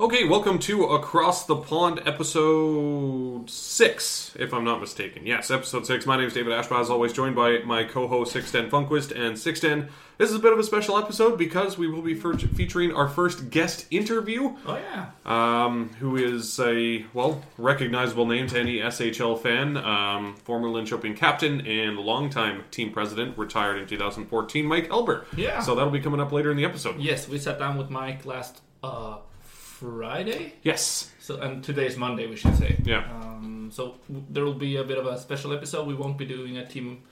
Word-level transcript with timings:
Okay, 0.00 0.22
welcome 0.22 0.60
to 0.60 0.84
Across 0.84 1.46
the 1.46 1.56
Pond, 1.56 2.00
episode 2.06 3.50
six, 3.50 4.32
if 4.38 4.54
I'm 4.54 4.62
not 4.62 4.80
mistaken. 4.80 5.26
Yes, 5.26 5.50
episode 5.50 5.86
six. 5.88 6.06
My 6.06 6.16
name 6.16 6.28
is 6.28 6.34
David 6.34 6.52
Ashbaugh, 6.52 6.80
as 6.82 6.88
always, 6.88 7.12
joined 7.12 7.34
by 7.34 7.58
my 7.64 7.82
co-host 7.82 8.32
Sixten 8.32 8.70
Funkquist 8.70 9.10
and 9.10 9.36
Sixten. 9.36 9.88
This 10.16 10.30
is 10.30 10.36
a 10.36 10.38
bit 10.38 10.52
of 10.52 10.58
a 10.60 10.62
special 10.62 10.98
episode 10.98 11.36
because 11.36 11.76
we 11.78 11.88
will 11.88 12.02
be 12.02 12.14
fe- 12.14 12.36
featuring 12.36 12.92
our 12.92 13.08
first 13.08 13.50
guest 13.50 13.86
interview, 13.90 14.54
Oh 14.66 14.76
yeah. 14.76 15.06
um, 15.26 15.88
who 15.98 16.14
is 16.14 16.60
a 16.60 17.04
well 17.12 17.42
recognizable 17.56 18.24
name 18.26 18.46
to 18.48 18.60
any 18.60 18.78
SHL 18.78 19.40
fan, 19.42 19.76
um, 19.78 20.36
former 20.44 20.68
Linköping 20.68 21.16
captain 21.16 21.66
and 21.66 21.96
longtime 21.98 22.62
team 22.70 22.92
president, 22.92 23.36
retired 23.36 23.78
in 23.78 23.88
2014, 23.88 24.64
Mike 24.64 24.88
Helber. 24.90 25.24
Yeah. 25.36 25.58
So 25.60 25.74
that'll 25.74 25.90
be 25.90 25.98
coming 26.00 26.20
up 26.20 26.30
later 26.30 26.52
in 26.52 26.56
the 26.56 26.64
episode. 26.64 27.00
Yes, 27.00 27.28
we 27.28 27.36
sat 27.40 27.58
down 27.58 27.76
with 27.76 27.90
Mike 27.90 28.24
last 28.24 28.60
uh, 28.84 29.18
Friday. 29.82 30.54
Yes. 30.62 31.10
So 31.20 31.38
and 31.40 31.62
today 31.62 31.86
is 31.86 31.96
Monday, 31.96 32.26
we 32.26 32.36
should 32.36 32.56
say. 32.56 32.76
Yeah. 32.84 33.04
Um, 33.22 33.70
so 33.72 33.96
w- 34.08 34.26
there 34.30 34.44
will 34.44 34.54
be 34.54 34.76
a 34.76 34.84
bit 34.84 34.98
of 34.98 35.06
a 35.06 35.18
special 35.18 35.52
episode. 35.52 35.86
We 35.86 35.94
won't 35.94 36.18
be 36.18 36.24
doing 36.24 36.56
a 36.56 36.66
team, 36.66 37.02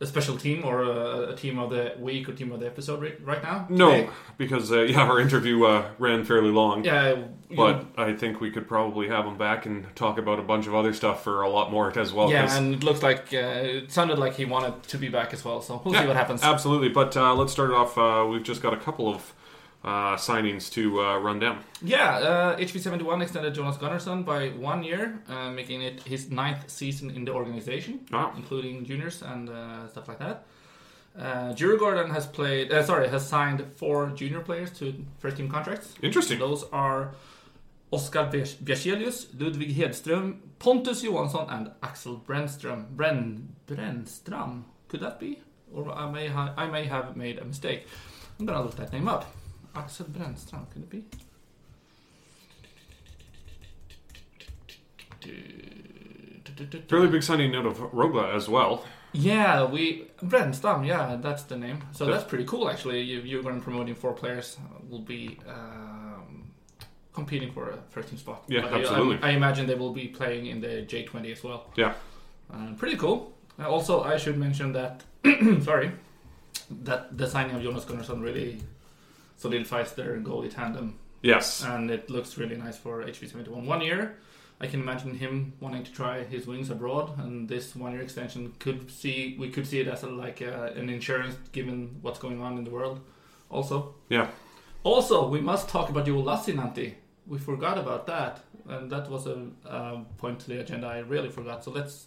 a 0.00 0.06
special 0.06 0.36
team 0.38 0.64
or 0.64 0.82
a, 0.82 1.32
a 1.32 1.36
team 1.36 1.58
of 1.58 1.68
the 1.70 1.94
week 1.98 2.28
or 2.28 2.32
team 2.32 2.52
of 2.52 2.60
the 2.60 2.66
episode 2.66 3.02
right, 3.02 3.18
right 3.24 3.42
now. 3.42 3.66
No, 3.68 3.90
Today. 3.90 4.08
because 4.38 4.72
uh, 4.72 4.80
yeah, 4.82 5.00
our 5.02 5.20
interview 5.20 5.64
uh, 5.64 5.84
ran 5.98 6.24
fairly 6.24 6.50
long. 6.50 6.84
Yeah. 6.84 7.10
you- 7.50 7.56
But 7.56 7.84
I 7.98 8.14
think 8.14 8.40
we 8.40 8.50
could 8.50 8.66
probably 8.66 9.08
have 9.08 9.26
him 9.26 9.36
back 9.36 9.66
and 9.66 9.84
talk 9.94 10.16
about 10.18 10.38
a 10.38 10.42
bunch 10.42 10.66
of 10.66 10.74
other 10.74 10.94
stuff 10.94 11.22
for 11.22 11.42
a 11.42 11.50
lot 11.50 11.70
more 11.70 11.96
as 11.98 12.12
well. 12.14 12.30
yeah, 12.30 12.56
and 12.56 12.74
it 12.76 12.82
looks 12.82 13.02
like 13.02 13.32
uh, 13.34 13.36
it 13.78 13.92
sounded 13.92 14.18
like 14.18 14.34
he 14.36 14.46
wanted 14.46 14.82
to 14.84 14.96
be 14.96 15.08
back 15.10 15.34
as 15.34 15.44
well. 15.44 15.60
So 15.60 15.82
we'll 15.84 15.92
see 15.94 16.06
what 16.06 16.16
happens. 16.16 16.42
Absolutely. 16.42 16.88
But 16.88 17.14
uh, 17.16 17.34
let's 17.34 17.52
start 17.52 17.70
it 17.70 17.76
off. 17.76 17.98
Uh, 17.98 18.26
we've 18.30 18.42
just 18.42 18.62
got 18.62 18.72
a 18.72 18.78
couple 18.78 19.06
of 19.14 19.34
uh, 19.84 20.16
signings 20.16 20.70
to 20.72 21.00
uh, 21.00 21.18
run 21.18 21.38
down. 21.38 21.58
Yeah, 21.82 22.16
uh, 22.16 22.56
HV71 22.58 23.22
extended 23.22 23.54
Jonas 23.54 23.76
Gunnarsson 23.76 24.24
by 24.24 24.48
one 24.50 24.82
year, 24.82 25.20
uh, 25.28 25.50
making 25.50 25.82
it 25.82 26.02
his 26.04 26.30
ninth 26.30 26.70
season 26.70 27.10
in 27.10 27.24
the 27.26 27.32
organization, 27.32 28.00
Wow. 28.10 28.32
including 28.36 28.84
juniors 28.86 29.22
and 29.22 29.50
uh, 29.50 29.86
stuff 29.88 30.08
like 30.08 30.18
that. 30.20 30.46
Uh, 31.16 31.52
Djurgården 31.54 32.10
has 32.10 32.26
played, 32.26 32.72
uh, 32.72 32.82
sorry, 32.82 33.08
has 33.08 33.28
signed 33.28 33.64
four 33.76 34.08
junior 34.16 34.40
players 34.40 34.70
to 34.78 34.94
first 35.18 35.36
team 35.36 35.48
contracts. 35.48 35.94
Interesting. 36.02 36.38
Those 36.40 36.64
are 36.72 37.14
Oskar 37.92 38.24
Bjers- 38.32 38.56
Bjerselius, 38.56 39.26
Ludvig 39.38 39.76
Hedström, 39.76 40.38
Pontus 40.58 41.02
Johansson, 41.04 41.46
and 41.50 41.70
Axel 41.82 42.20
Brännström. 42.26 42.86
Brenn, 42.96 43.54
Brännström, 43.68 44.62
could 44.88 45.00
that 45.00 45.20
be? 45.20 45.40
Or 45.72 45.92
I 45.92 46.10
may, 46.10 46.26
ha- 46.28 46.54
I 46.56 46.66
may 46.66 46.84
have 46.86 47.16
made 47.16 47.38
a 47.38 47.44
mistake. 47.44 47.86
I'm 48.40 48.46
gonna 48.46 48.62
look 48.62 48.76
that 48.76 48.92
name 48.92 49.06
up. 49.06 49.26
Axel 49.74 50.06
Brännström, 50.06 50.66
could 50.72 50.82
it 50.82 50.90
be? 50.90 51.04
Fairly 56.88 57.08
big 57.08 57.22
signing 57.22 57.54
out 57.56 57.66
of 57.66 57.78
Rögle 57.78 58.34
as 58.34 58.48
well. 58.48 58.84
Yeah, 59.12 59.64
we 59.64 60.08
Brännström. 60.22 60.86
Yeah, 60.86 61.16
that's 61.20 61.44
the 61.44 61.56
name. 61.56 61.78
So 61.92 62.04
Yeah. 62.06 62.12
that's 62.12 62.24
pretty 62.24 62.44
cool, 62.44 62.68
actually. 62.68 63.00
You, 63.02 63.20
you're 63.20 63.42
going 63.42 63.54
to 63.54 63.60
be 63.60 63.64
promoting 63.64 63.94
four 63.94 64.12
players 64.12 64.56
uh, 64.60 64.78
will 64.88 65.00
be 65.02 65.38
um, 65.48 66.50
competing 67.12 67.50
for 67.52 67.70
a 67.70 67.78
first 67.90 68.08
team 68.08 68.18
spot. 68.18 68.44
Yeah, 68.48 68.62
But 68.62 68.74
absolutely. 68.74 69.18
I, 69.22 69.30
I 69.30 69.32
imagine 69.32 69.66
they 69.66 69.76
will 69.76 69.92
be 69.92 70.08
playing 70.08 70.46
in 70.46 70.60
the 70.60 70.84
J20 70.86 71.32
as 71.32 71.44
well. 71.44 71.70
Yeah. 71.76 71.94
Uh, 72.52 72.72
pretty 72.76 72.96
cool. 72.96 73.32
Uh, 73.58 73.68
also, 73.68 74.02
I 74.02 74.16
should 74.16 74.36
mention 74.36 74.72
that 74.72 75.02
sorry, 75.62 75.92
that 76.82 77.16
the 77.16 77.26
signing 77.28 77.54
of 77.56 77.62
Jonas 77.62 77.84
Gunnarsson 77.84 78.20
really 78.22 78.60
solidifies 79.48 79.92
their 79.94 80.12
goalie 80.28 80.52
tandem, 80.58 80.86
Yes. 81.22 81.62
and 81.72 81.90
it 81.90 82.10
looks 82.10 82.38
really 82.38 82.56
nice 82.56 82.76
for 82.84 83.02
HV71. 83.02 83.64
One 83.74 83.82
year, 83.90 84.00
I 84.60 84.66
can 84.70 84.80
imagine 84.80 85.14
him 85.24 85.52
wanting 85.60 85.84
to 85.84 85.92
try 86.00 86.14
his 86.34 86.46
wings 86.46 86.70
abroad, 86.70 87.06
and 87.18 87.48
this 87.48 87.74
one-year 87.76 88.02
extension 88.02 88.52
could 88.64 88.80
see 89.00 89.16
we 89.42 89.48
could 89.54 89.66
see 89.66 89.80
it 89.84 89.88
as 89.94 90.02
a, 90.04 90.10
like 90.24 90.40
a, 90.40 90.72
an 90.80 90.88
insurance 90.88 91.34
given 91.52 91.76
what's 92.04 92.20
going 92.26 92.40
on 92.46 92.52
in 92.58 92.64
the 92.64 92.70
world. 92.78 92.96
Also, 93.50 93.76
Yeah. 94.08 94.26
also 94.82 95.16
we 95.34 95.40
must 95.40 95.68
talk 95.68 95.86
about 95.90 96.06
Joel 96.06 96.24
Lassinantti. 96.24 96.88
We 97.26 97.38
forgot 97.38 97.76
about 97.84 98.02
that, 98.06 98.34
and 98.68 98.90
that 98.92 99.04
was 99.10 99.26
a, 99.26 99.36
uh 99.76 99.96
point 100.22 100.36
to 100.42 100.46
the 100.52 100.58
agenda 100.64 100.86
I 100.86 100.98
really 101.14 101.30
forgot. 101.38 101.64
So 101.64 101.70
let's 101.78 102.06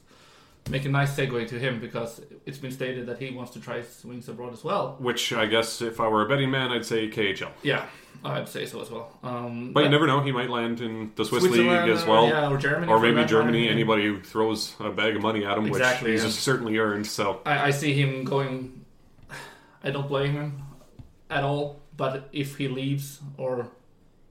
make 0.69 0.85
a 0.85 0.89
nice 0.89 1.15
segue 1.15 1.47
to 1.49 1.59
him 1.59 1.79
because 1.79 2.21
it's 2.45 2.57
been 2.57 2.71
stated 2.71 3.05
that 3.07 3.19
he 3.19 3.31
wants 3.31 3.51
to 3.51 3.59
try 3.59 3.77
his 3.77 4.03
wings 4.05 4.27
abroad 4.29 4.53
as 4.53 4.63
well. 4.63 4.95
Which 4.99 5.33
I 5.33 5.45
guess 5.45 5.81
if 5.81 5.99
I 5.99 6.07
were 6.07 6.25
a 6.25 6.29
betting 6.29 6.51
man, 6.51 6.71
I'd 6.71 6.85
say 6.85 7.09
KHL. 7.09 7.51
Yeah, 7.63 7.85
I'd 8.23 8.47
say 8.49 8.65
so 8.65 8.81
as 8.81 8.89
well. 8.91 9.17
Um, 9.23 9.73
But 9.73 9.83
you 9.83 9.89
never 9.89 10.07
know; 10.07 10.21
he 10.21 10.31
might 10.31 10.49
land 10.49 10.81
in 10.81 11.11
the 11.15 11.25
Swiss 11.25 11.43
league 11.43 11.67
as 11.89 12.05
well. 12.05 12.27
yeah, 12.27 12.49
or 12.49 12.57
Germany, 12.57 12.91
Or 12.91 12.99
maybe 12.99 13.15
matter. 13.15 13.27
Germany. 13.27 13.69
Anybody 13.69 14.05
who 14.05 14.21
throws 14.21 14.75
a 14.79 14.89
bag 14.91 15.15
of 15.15 15.21
money 15.21 15.45
at 15.45 15.57
him, 15.57 15.65
Exactly, 15.67 16.11
which 16.13 16.21
he's 16.21 16.35
yeah. 16.35 16.39
certainly 16.41 16.77
earned. 16.77 17.07
So 17.07 17.41
I, 17.45 17.67
I 17.67 17.71
see 17.71 17.93
him 17.93 18.23
going. 18.23 18.85
I 19.83 19.91
don't 19.91 20.07
blame 20.07 20.33
him 20.33 20.61
at 21.29 21.43
all. 21.43 21.79
But 21.95 22.29
if 22.31 22.57
he 22.57 22.67
leaves, 22.67 23.19
or 23.37 23.69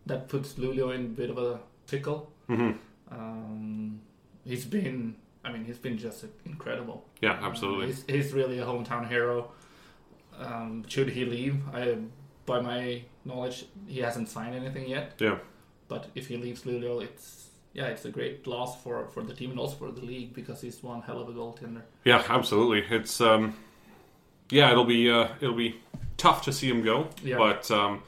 that 0.07 0.29
puts 0.29 0.55
Luleå 0.55 0.95
in 0.95 1.01
a 1.07 1.09
bit 1.09 1.31
of 1.31 1.39
a 1.39 1.61
pickle. 1.89 2.31
mhm. 2.49 2.79
Um, 3.11 4.01
he's 4.45 4.65
been. 4.65 5.17
I 5.47 5.53
mean, 5.53 5.65
he's 5.65 5.79
been 5.79 5.97
just 5.97 6.25
incredible. 6.45 7.07
yeah, 7.23 7.39
absolutely. 7.41 7.87
He's, 7.87 8.05
he's 8.09 8.33
really 8.33 8.59
a 8.59 8.65
hometown 8.65 9.09
hero. 9.09 9.53
Um, 10.39 10.85
should 10.89 11.09
he 11.09 11.25
leave, 11.25 11.57
I, 11.73 11.97
by 12.45 12.61
my 12.61 13.03
knowledge, 13.25 13.65
he 13.87 14.01
hasn't 14.01 14.29
signed 14.29 14.55
anything 14.55 14.89
yet. 14.89 15.13
Yeah. 15.19 15.39
But 15.89 16.09
if 16.15 16.27
he 16.29 16.37
leaves 16.37 16.63
Luleå, 16.63 17.03
it's 17.03 17.51
yeah, 17.73 17.87
it's 17.87 18.05
a 18.07 18.11
great 18.11 18.47
loss 18.47 18.83
for, 18.83 19.07
for 19.09 19.23
the 19.23 19.35
team 19.35 19.51
and 19.51 19.61
also 19.61 19.77
for 19.77 19.91
the 19.93 20.01
league 20.01 20.35
because 20.35 20.61
he's 20.63 20.83
one 20.83 21.03
hell 21.03 21.21
of 21.21 21.29
a 21.29 21.33
goaltender. 21.33 21.83
Yeah, 22.05 22.23
absolutely. 22.29 22.85
It's 22.95 23.21
um, 23.21 23.55
yeah, 24.51 24.71
it'll 24.73 24.85
be 24.85 25.11
uh, 25.11 25.29
it'll 25.41 25.55
be 25.55 25.77
tough 26.17 26.43
to 26.47 26.53
see 26.53 26.69
him 26.69 26.83
go, 26.83 27.09
Yeah. 27.23 27.37
but 27.39 27.71
um, 27.71 28.03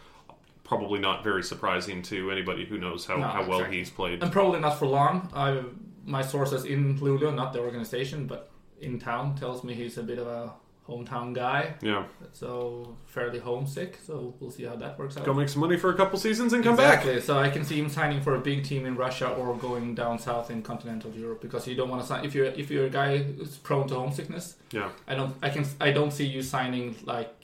probably 0.64 0.98
not 0.98 1.22
very 1.22 1.42
surprising 1.44 2.02
to 2.02 2.30
anybody 2.30 2.64
who 2.66 2.78
knows 2.78 3.06
how, 3.06 3.16
No, 3.16 3.26
how 3.28 3.40
well 3.46 3.58
exactly. 3.58 3.78
he's 3.78 3.90
played. 3.90 4.22
And 4.22 4.32
probably 4.32 4.60
not 4.60 4.78
for 4.78 4.86
long. 4.86 5.30
I 5.34 5.62
my 6.08 6.22
sources 6.22 6.64
in 6.64 6.98
Luleå, 6.98 7.34
not 7.34 7.52
the 7.52 7.60
organization, 7.60 8.26
but 8.26 8.50
in 8.80 8.98
town, 8.98 9.34
tells 9.36 9.62
me 9.64 9.74
he's 9.74 9.98
a 9.98 10.02
bit 10.02 10.18
of 10.18 10.26
a 10.26 10.52
hometown 10.88 11.34
guy, 11.34 11.74
Yeah, 11.82 12.04
so 12.32 12.96
fairly 13.04 13.38
homesick. 13.38 13.98
So 14.06 14.34
we'll 14.40 14.50
see 14.50 14.64
how 14.64 14.76
that 14.76 14.98
works 14.98 15.18
out. 15.18 15.24
go 15.26 15.34
make 15.34 15.50
some 15.50 15.60
money 15.60 15.76
for 15.76 15.90
a 15.90 15.94
couple 15.94 16.18
seasons 16.18 16.54
and 16.54 16.64
come 16.64 16.76
back. 16.76 17.00
exactly. 17.00 17.20
So 17.20 17.38
I 17.38 17.50
can 17.50 17.62
see 17.62 17.78
him 17.78 17.90
signing 17.90 18.22
for 18.22 18.36
a 18.36 18.40
big 18.40 18.64
team 18.64 18.86
in 18.86 18.96
Russia 18.96 19.28
or 19.28 19.54
going 19.54 19.94
down 19.94 20.18
south 20.18 20.50
in 20.50 20.62
continental 20.62 21.10
Europe 21.12 21.42
because 21.42 21.66
you 21.68 21.74
don't 21.74 21.90
want 21.90 22.00
to 22.00 22.08
sign 22.08 22.24
if 22.24 22.34
you're 22.34 22.46
if 22.62 22.70
you're 22.70 22.86
a 22.86 22.90
guy 23.02 23.18
who's 23.18 23.58
prone 23.58 23.86
to 23.88 23.94
homesickness. 23.96 24.56
Yeah, 24.72 24.88
I 25.06 25.14
don't. 25.14 25.34
I 25.42 25.50
can. 25.50 25.66
I 25.88 25.90
don't 25.92 26.10
see 26.18 26.24
you 26.26 26.40
signing 26.40 26.96
like 27.04 27.36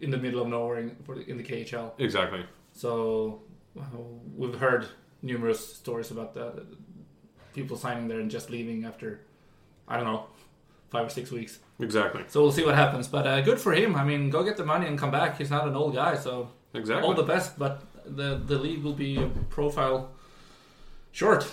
in 0.00 0.10
the 0.10 0.18
middle 0.18 0.42
of 0.42 0.48
nowhere 0.48 0.78
in, 0.78 0.96
for 1.04 1.16
the, 1.16 1.22
in 1.30 1.36
the 1.38 1.44
KHL. 1.50 1.90
exactly. 1.98 2.44
So 2.72 3.42
we've 4.36 4.54
heard 4.66 4.86
numerous 5.22 5.74
stories 5.74 6.10
about 6.12 6.34
the 6.34 6.66
people 7.54 7.76
signing 7.76 8.08
there 8.08 8.20
and 8.20 8.30
just 8.30 8.50
leaving 8.50 8.84
after 8.84 9.20
I 9.88 9.96
don't 9.96 10.06
know 10.06 10.24
five 10.90 11.06
or 11.06 11.10
six 11.10 11.30
weeks. 11.30 11.58
Exactly. 11.80 12.22
So 12.28 12.42
we'll 12.42 12.52
see 12.52 12.64
what 12.64 12.74
happens. 12.74 13.08
But 13.08 13.26
uh, 13.26 13.40
good 13.40 13.58
for 13.60 13.72
him. 13.72 13.96
I 13.96 14.04
mean, 14.04 14.30
go 14.30 14.42
get 14.44 14.56
the 14.56 14.64
money 14.64 14.86
and 14.86 14.98
come 14.98 15.10
back. 15.10 15.38
He's 15.38 15.50
not 15.50 15.66
an 15.66 15.74
old 15.74 15.94
guy, 15.94 16.14
so 16.16 16.50
Exactly. 16.74 17.06
all 17.06 17.14
the 17.14 17.22
best. 17.22 17.58
But 17.58 17.82
the 18.04 18.40
the 18.44 18.58
league 18.58 18.82
will 18.82 18.92
be 18.94 19.18
profile 19.50 20.10
short. 21.12 21.46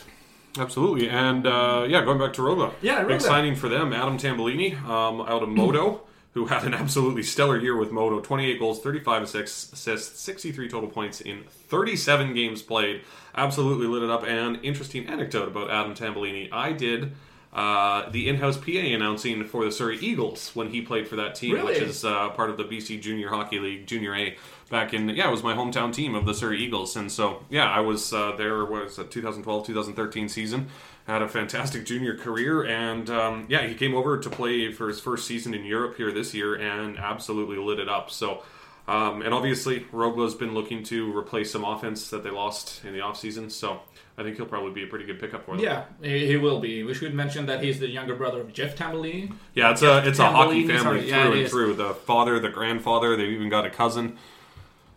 Absolutely. 0.58 1.10
And 1.10 1.46
uh, 1.46 1.86
yeah, 1.88 2.04
going 2.04 2.18
back 2.20 2.34
to 2.34 2.42
Rögle. 2.42 2.74
Yeah, 2.82 3.04
Big 3.04 3.22
signing 3.22 3.56
for 3.56 3.70
them, 3.70 3.94
Adam 3.94 4.18
Tambellini 4.18 4.76
um, 4.84 5.22
out 5.22 5.44
of 5.44 5.50
Modo, 5.50 6.02
who 6.34 6.46
had 6.46 6.64
an 6.64 6.74
absolutely 6.74 7.24
stellar 7.24 7.58
year 7.60 7.76
with 7.76 7.92
Modo 7.92 8.20
28 8.20 8.60
goals, 8.60 8.82
35 8.82 9.24
assists, 9.24 9.74
assists, 9.74 10.20
63 10.22 10.70
total 10.70 10.90
points 10.90 11.22
in 11.22 11.44
37 11.68 12.34
games 12.34 12.62
played. 12.62 13.02
Absolutely 13.36 13.88
lit 13.88 14.04
it 14.04 14.10
up. 14.10 14.24
And 14.26 14.60
interesting 14.64 15.08
anecdote 15.08 15.48
about 15.48 15.70
Adam 15.72 15.96
Tambellini 15.96 16.50
I 16.52 16.72
did. 16.74 17.14
Uh, 17.52 18.08
the 18.12 18.30
in-house 18.30 18.58
PA 18.58 18.70
announcing 18.70 19.44
for 19.44 19.66
the 19.66 19.72
Surrey 19.72 19.98
Eagles 19.98 20.52
when 20.56 20.70
he 20.70 20.82
played 20.82 21.08
for 21.08 21.16
that 21.16 21.34
team, 21.34 21.56
Really? 21.56 21.74
which 21.74 21.82
is 21.82 22.06
uh, 22.06 22.30
part 22.30 22.52
of 22.52 22.58
the 22.58 22.64
BC 22.64 23.02
Junior 23.02 23.30
Hockey 23.30 23.58
League, 23.58 23.88
Junior 23.88 24.14
A, 24.16 24.38
back 24.70 24.94
in 24.94 25.10
yeah, 25.10 25.28
it 25.28 25.32
was 25.32 25.42
my 25.42 25.56
hometown 25.56 25.92
team 25.92 26.14
of 26.14 26.28
the 26.28 26.34
Surrey 26.36 26.60
Eagles, 26.60 26.96
and 26.96 27.12
so 27.12 27.44
yeah, 27.50 27.68
I 27.68 27.80
was 27.80 28.14
uh, 28.14 28.36
there. 28.38 28.64
Was 28.66 29.00
it 29.00 29.10
2012, 29.10 29.66
2013 29.66 30.30
season? 30.30 30.68
Had 31.10 31.24
a 31.24 31.28
fantastic 31.28 31.88
junior 31.88 32.16
career, 32.16 32.64
and 32.66 33.10
um, 33.10 33.48
yeah, 33.50 33.66
he 33.66 33.74
came 33.74 33.96
over 33.96 34.20
to 34.20 34.30
play 34.30 34.72
for 34.72 34.88
his 34.88 35.00
first 35.00 35.26
season 35.26 35.56
in 35.56 35.66
Europe 35.66 35.98
here 35.98 36.12
this 36.12 36.36
year, 36.36 36.54
and 36.54 37.00
absolutely 37.00 37.58
lit 37.58 37.80
it 37.80 37.90
up. 37.90 38.12
So. 38.12 38.44
Um, 38.88 39.22
and 39.22 39.36
obviously, 39.36 39.82
Rögle's 39.94 40.34
been 40.34 40.56
looking 40.56 40.82
to 40.86 41.16
replace 41.16 41.52
some 41.52 41.64
offense 41.64 42.10
that 42.10 42.24
they 42.24 42.32
lost 42.32 42.84
in 42.84 42.94
the 42.94 43.02
offseason, 43.02 43.52
so 43.52 43.82
I 44.18 44.24
think 44.24 44.38
he'll 44.38 44.48
probably 44.48 44.72
be 44.72 44.84
a 44.84 44.88
pretty 44.88 45.06
good 45.06 45.20
pickup 45.20 45.46
for 45.46 45.56
them. 45.56 45.64
Yeah, 45.64 45.84
he, 46.02 46.38
will 46.38 46.60
be. 46.60 46.82
We 46.82 46.96
should 46.96 47.14
mention 47.14 47.46
that 47.46 47.64
he's 47.64 47.80
the 47.80 47.88
younger 47.88 48.16
brother 48.16 48.42
of 48.42 48.52
Jeff 48.52 48.76
Tambellini. 48.76 49.32
Yeah, 49.54 49.72
it's 49.72 49.84
a 49.84 50.08
it's 50.08 50.18
a 50.18 50.32
hockey 50.32 50.66
family 50.66 50.82
sorry, 50.82 51.02
through 51.02 51.10
yeah, 51.10 51.26
and 51.28 51.36
is. 51.36 51.52
through. 51.52 51.76
The 51.76 51.94
father, 51.94 52.40
the 52.40 52.50
grandfather, 52.50 53.16
they've 53.16 53.30
even 53.30 53.50
got 53.50 53.66
a 53.66 53.70
cousin. 53.70 54.18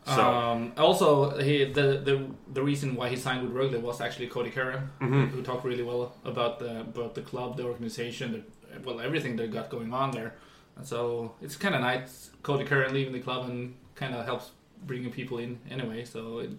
So 0.04 0.20
Um, 0.20 0.72
also, 0.76 1.38
he 1.38 1.64
the, 1.64 2.00
the 2.08 2.26
the 2.52 2.62
reason 2.62 2.96
why 2.96 3.08
he 3.08 3.16
signed 3.16 3.43
with 3.43 3.54
Rögle 3.54 3.81
was 3.81 4.00
actually 4.00 4.26
Cody 4.28 4.50
Curran, 4.50 4.90
Mm-hmm. 5.00 5.26
who 5.26 5.43
talked 5.43 5.64
really 5.64 5.84
well 5.84 6.12
about 6.25 6.58
the 6.58 6.81
about 6.81 7.14
the 7.14 7.22
club, 7.22 7.56
the 7.56 7.64
organization, 7.64 8.32
the, 8.32 8.43
well 8.84 9.00
everything 9.00 9.37
they 9.37 9.46
got 9.49 9.70
going 9.70 9.93
on 9.94 10.10
there. 10.10 10.32
And 10.76 10.87
so 10.87 11.34
it's 11.40 11.56
kind 11.56 11.75
of 11.75 11.81
nice 11.82 12.31
Cody 12.43 12.64
Curran 12.64 12.93
leaving 12.94 13.12
the 13.12 13.20
club 13.20 13.49
and 13.50 13.75
kind 13.94 14.14
of 14.14 14.25
helps 14.25 14.50
bringing 14.87 15.12
people 15.12 15.38
in 15.38 15.58
anyway. 15.70 16.04
So 16.04 16.38
it, 16.40 16.50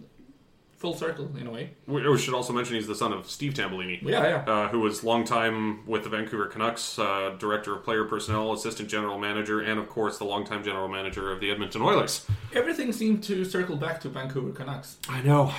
full 0.76 0.94
circle 0.94 1.30
in 1.38 1.46
a 1.46 1.50
way. 1.50 1.70
we, 1.86 2.06
we 2.08 2.18
should 2.18 2.34
also 2.34 2.52
mention 2.52 2.76
he's 2.76 2.86
the 2.86 2.94
son 2.94 3.12
of 3.12 3.28
Steve 3.28 3.54
Tambellini. 3.54 4.02
Yeah, 4.02 4.44
yeah. 4.46 4.52
Uh, 4.52 4.68
who 4.68 4.80
was 4.80 5.02
long 5.02 5.24
time 5.24 5.86
with 5.86 6.04
the 6.04 6.08
Vancouver 6.08 6.46
Canucks, 6.46 6.98
uh, 6.98 7.34
director 7.38 7.74
of 7.76 7.84
player 7.84 8.04
personnel, 8.04 8.52
assistant 8.52 8.88
general 8.88 9.18
manager, 9.18 9.60
and 9.60 9.78
of 9.78 9.88
course 9.88 10.18
the 10.18 10.24
longtime 10.24 10.62
general 10.64 10.88
manager 10.88 11.32
of 11.32 11.40
the 11.40 11.50
Edmonton 11.50 11.82
Oilers. 11.82 12.26
Everything 12.54 12.92
seemed 12.92 13.22
to 13.24 13.44
circle 13.44 13.76
back 13.76 14.00
to 14.02 14.08
Vancouver 14.08 14.52
Canucks. 14.52 14.98
I 15.08 15.22
know. 15.22 15.52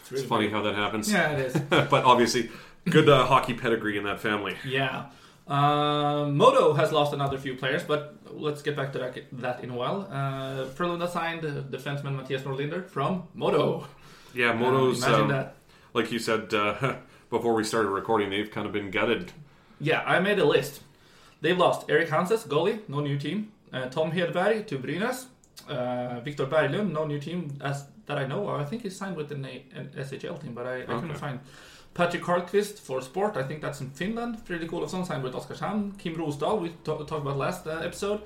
It's 0.00 0.12
really 0.12 0.26
funny 0.26 0.44
weird. 0.46 0.52
how 0.54 0.62
that 0.62 0.74
happens. 0.74 1.12
Yeah, 1.12 1.32
it 1.32 1.40
is. 1.40 1.60
but 1.68 2.04
obviously, 2.04 2.50
good 2.88 3.08
uh, 3.08 3.26
hockey 3.26 3.54
pedigree 3.54 3.98
in 3.98 4.04
that 4.04 4.20
family. 4.20 4.56
Yeah. 4.64 5.06
Um, 5.46 6.36
Modo 6.36 6.74
has 6.74 6.92
lost 6.92 7.12
another 7.12 7.36
few 7.36 7.56
players, 7.56 7.82
but 7.82 8.14
let's 8.30 8.62
get 8.62 8.76
back 8.76 8.92
to 8.92 8.98
that, 9.00 9.18
that 9.32 9.64
in 9.64 9.70
a 9.70 9.74
while. 9.74 10.02
Uh, 10.10 10.66
Frölunda 10.66 11.10
signed 11.10 11.44
uh, 11.44 11.62
defenseman 11.62 12.16
Mattias 12.16 12.42
Norlinder 12.42 12.86
from 12.86 13.24
Modo. 13.34 13.86
Yeah, 14.34 14.52
Modo's, 14.52 15.02
um, 15.04 15.28
that. 15.28 15.56
like 15.94 16.12
you 16.12 16.18
said 16.18 16.52
uh, 16.54 16.96
before 17.30 17.54
we 17.54 17.64
started 17.64 17.88
recording, 17.90 18.30
they've 18.30 18.50
kind 18.50 18.66
of 18.66 18.72
been 18.72 18.90
gutted. 18.90 19.32
Yeah, 19.80 20.02
I 20.06 20.20
made 20.20 20.38
a 20.38 20.44
list. 20.44 20.82
They've 21.40 21.56
lost 21.58 21.86
Eric 21.88 22.10
Hanses, 22.10 22.44
goalie, 22.44 22.80
no 22.88 23.00
new 23.00 23.18
team. 23.18 23.52
Uh, 23.72 23.88
Tom 23.88 24.12
Hedberg 24.12 24.66
to 24.66 24.78
Brynäs. 24.78 25.26
Uh, 25.68 26.20
Victor 26.20 26.46
Berglund, 26.46 26.90
no 26.92 27.04
new 27.04 27.18
team 27.20 27.56
as 27.60 27.84
that 28.06 28.18
I 28.18 28.26
know 28.26 28.48
of. 28.48 28.60
I 28.60 28.64
think 28.64 28.82
he 28.82 28.90
signed 28.90 29.16
with 29.16 29.30
an, 29.30 29.44
A- 29.44 29.64
an 29.74 29.90
SHL 29.96 30.40
team, 30.42 30.52
but 30.54 30.66
I, 30.66 30.82
I 30.82 30.84
couldn't 30.86 31.16
find. 31.16 31.38
Patrick 31.92 32.22
Karlqvist 32.22 32.78
for 32.78 33.00
Sport, 33.00 33.36
I 33.36 33.42
think 33.42 33.60
that's 33.62 33.80
in 33.80 33.90
Finland. 33.90 34.38
Fredrik 34.46 34.70
Olofsson 34.70 35.06
signed 35.06 35.22
with 35.22 35.34
Oskarshamn. 35.34 35.98
Kim 35.98 36.14
Rosdahl, 36.14 36.60
we 36.60 36.68
ta- 36.84 36.96
talked 36.98 37.22
about 37.22 37.36
last 37.36 37.66
uh, 37.66 37.80
episode. 37.84 38.22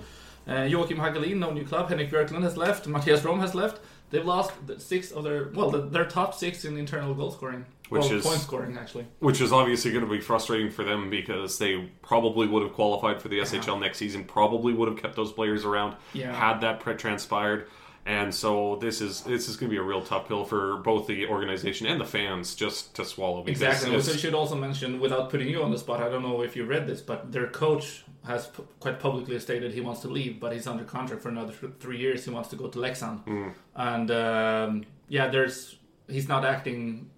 Uh, 0.47 0.63
Joachim 0.63 0.99
Hagelin, 0.99 1.37
no 1.39 1.51
new 1.51 1.65
club. 1.65 1.89
Henrik 1.89 2.11
Björklund 2.11 2.43
has 2.43 2.57
left. 2.57 2.87
Matthias 2.87 3.25
Rom 3.25 3.41
has 3.41 3.55
left. 3.55 3.81
They've 4.15 4.25
lost 4.25 4.53
six 4.79 5.11
of 5.11 5.25
their, 5.25 5.49
well, 5.55 5.71
the, 5.73 5.81
their 5.81 6.05
top 6.05 6.35
six 6.35 6.65
in 6.65 6.79
internal 6.79 7.15
goal 7.15 7.33
scoring. 7.33 7.67
Which 7.89 8.03
well, 8.03 8.13
is- 8.13 8.25
point 8.25 8.39
scoring, 8.39 8.79
actually. 8.79 9.07
Which 9.19 9.41
is 9.41 9.53
obviously 9.53 9.91
going 9.91 10.05
to 10.05 10.11
be 10.11 10.21
frustrating 10.21 10.71
for 10.71 10.85
them 10.85 11.11
because 11.11 11.59
they 11.59 11.91
probably 12.01 12.47
would 12.47 12.63
have 12.63 12.75
qualified 12.75 13.21
for 13.21 13.29
the 13.29 13.41
SHL 13.41 13.81
next 13.81 13.99
season, 13.99 14.23
probably 14.23 14.73
would 14.73 14.89
have 14.89 14.97
kept 14.99 15.17
those 15.17 15.33
players 15.33 15.65
around 15.65 15.97
Yeah. 16.13 16.33
had 16.33 16.61
that 16.61 16.79
pre- 16.79 16.95
transpired. 16.95 17.67
And 18.07 18.35
so 18.35 18.77
this 18.77 19.01
is 19.01 19.23
this 19.23 19.49
is 19.49 19.57
going 19.57 19.71
to 19.71 19.75
be 19.75 19.79
a 19.79 19.83
real 19.83 20.03
tough 20.03 20.29
pill 20.29 20.45
for 20.45 20.77
both 20.79 21.07
the 21.07 21.27
organization 21.27 21.87
and 21.87 21.99
the 21.99 22.05
fans 22.05 22.55
just 22.55 22.95
to 22.97 23.05
swallow. 23.05 23.45
Exactly. 23.47 23.95
Also, 23.95 24.13
I 24.13 24.17
should 24.17 24.35
also 24.35 24.57
mention, 24.57 25.01
without 25.01 25.31
putting 25.31 25.49
you 25.49 25.63
on 25.63 25.71
the 25.71 25.79
spot, 25.79 26.03
I 26.03 26.11
don't 26.11 26.23
know 26.23 26.43
if 26.43 26.55
you 26.55 26.65
read 26.67 26.87
this, 26.87 27.01
but 27.01 27.33
their 27.33 27.47
coach 27.47 28.05
has 28.27 28.47
p- 28.49 28.63
quite 28.81 29.01
publicly 29.01 29.39
stated 29.39 29.73
he 29.73 29.81
wants 29.81 30.01
to 30.03 30.09
leave, 30.09 30.39
but 30.39 30.53
he's 30.53 30.67
under 30.67 30.85
contract 30.85 31.23
for 31.23 31.31
another 31.31 31.53
th- 31.55 31.73
three 31.81 31.99
years. 31.99 32.25
He 32.27 32.31
wants 32.31 32.51
to 32.51 32.57
go 32.57 32.69
to 32.69 32.79
Leksand, 32.79 33.55
and 33.75 34.11
um, 34.11 34.85
yeah, 35.09 35.29
there's 35.29 35.77
he's 36.07 36.29
not 36.29 36.45
acting 36.45 37.09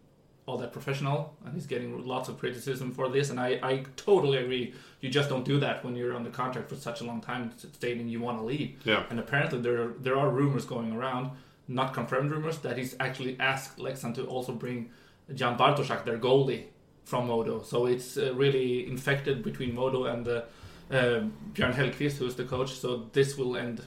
all 0.46 0.56
that 0.58 0.72
professional, 0.72 1.37
and 1.44 1.54
he's 1.54 1.66
getting 1.66 2.06
lots 2.06 2.28
of 2.28 2.38
criticism 2.38 2.93
for 2.93 3.08
this. 3.08 3.31
And 3.31 3.40
I, 3.40 3.58
I 3.62 3.84
totally 3.96 4.38
agree. 4.38 4.75
You 5.00 5.10
just 5.10 5.28
don't 5.28 5.44
do 5.44 5.58
that 5.60 5.84
when 5.84 5.96
you're 5.96 6.14
under 6.14 6.31
contract 6.31 6.69
for 6.69 6.76
such 6.76 7.00
a 7.00 7.04
long 7.04 7.20
time, 7.20 7.52
stating 7.72 8.08
you 8.08 8.20
want 8.20 8.38
to 8.38 8.44
leave. 8.44 8.76
Yeah. 8.84 9.04
And 9.10 9.19
apparently 9.19 9.60
there 9.60 9.88
there 9.98 10.16
are 10.16 10.31
rumors 10.31 10.64
going 10.64 10.93
around, 10.93 11.31
not 11.66 11.93
confirmed 11.94 12.31
rumors, 12.31 12.58
that 12.58 12.78
he's 12.78 12.94
actually 13.00 13.37
asked 13.40 13.78
Leksand 13.78 14.14
to 14.14 14.25
also 14.26 14.52
bring 14.52 14.90
Jan 15.34 15.58
Bartoszak, 15.58 16.04
their 16.04 16.19
goalie, 16.19 16.64
from 17.04 17.26
Modo. 17.26 17.62
So 17.62 17.87
it's 17.87 18.16
uh, 18.16 18.32
really 18.34 18.88
infected 18.88 19.43
between 19.43 19.75
Modo 19.75 20.04
and 20.04 20.28
uh, 20.28 20.43
uh, 20.90 21.25
Björn 21.54 21.75
Hellqvist, 21.75 22.19
who's 22.19 22.37
the 22.37 22.44
coach. 22.44 22.72
So 22.72 23.08
this 23.12 23.37
will 23.37 23.56
end 23.56 23.82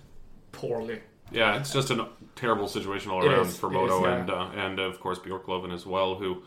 poorly. 0.51 0.99
Yeah, 1.31 1.57
it's 1.59 1.71
just 1.73 1.91
a 1.91 2.07
terrible 2.35 2.67
situation 2.67 3.11
all 3.11 3.23
It 3.23 3.31
around 3.31 3.47
is, 3.47 3.57
for 3.57 3.69
Modo 3.69 4.03
yeah. 4.03 4.15
and 4.17 4.29
uh, 4.29 4.49
and 4.55 4.79
of 4.79 4.99
course 4.99 5.19
Björklöven 5.19 5.73
as 5.73 5.85
well, 5.85 6.15
who 6.15 6.43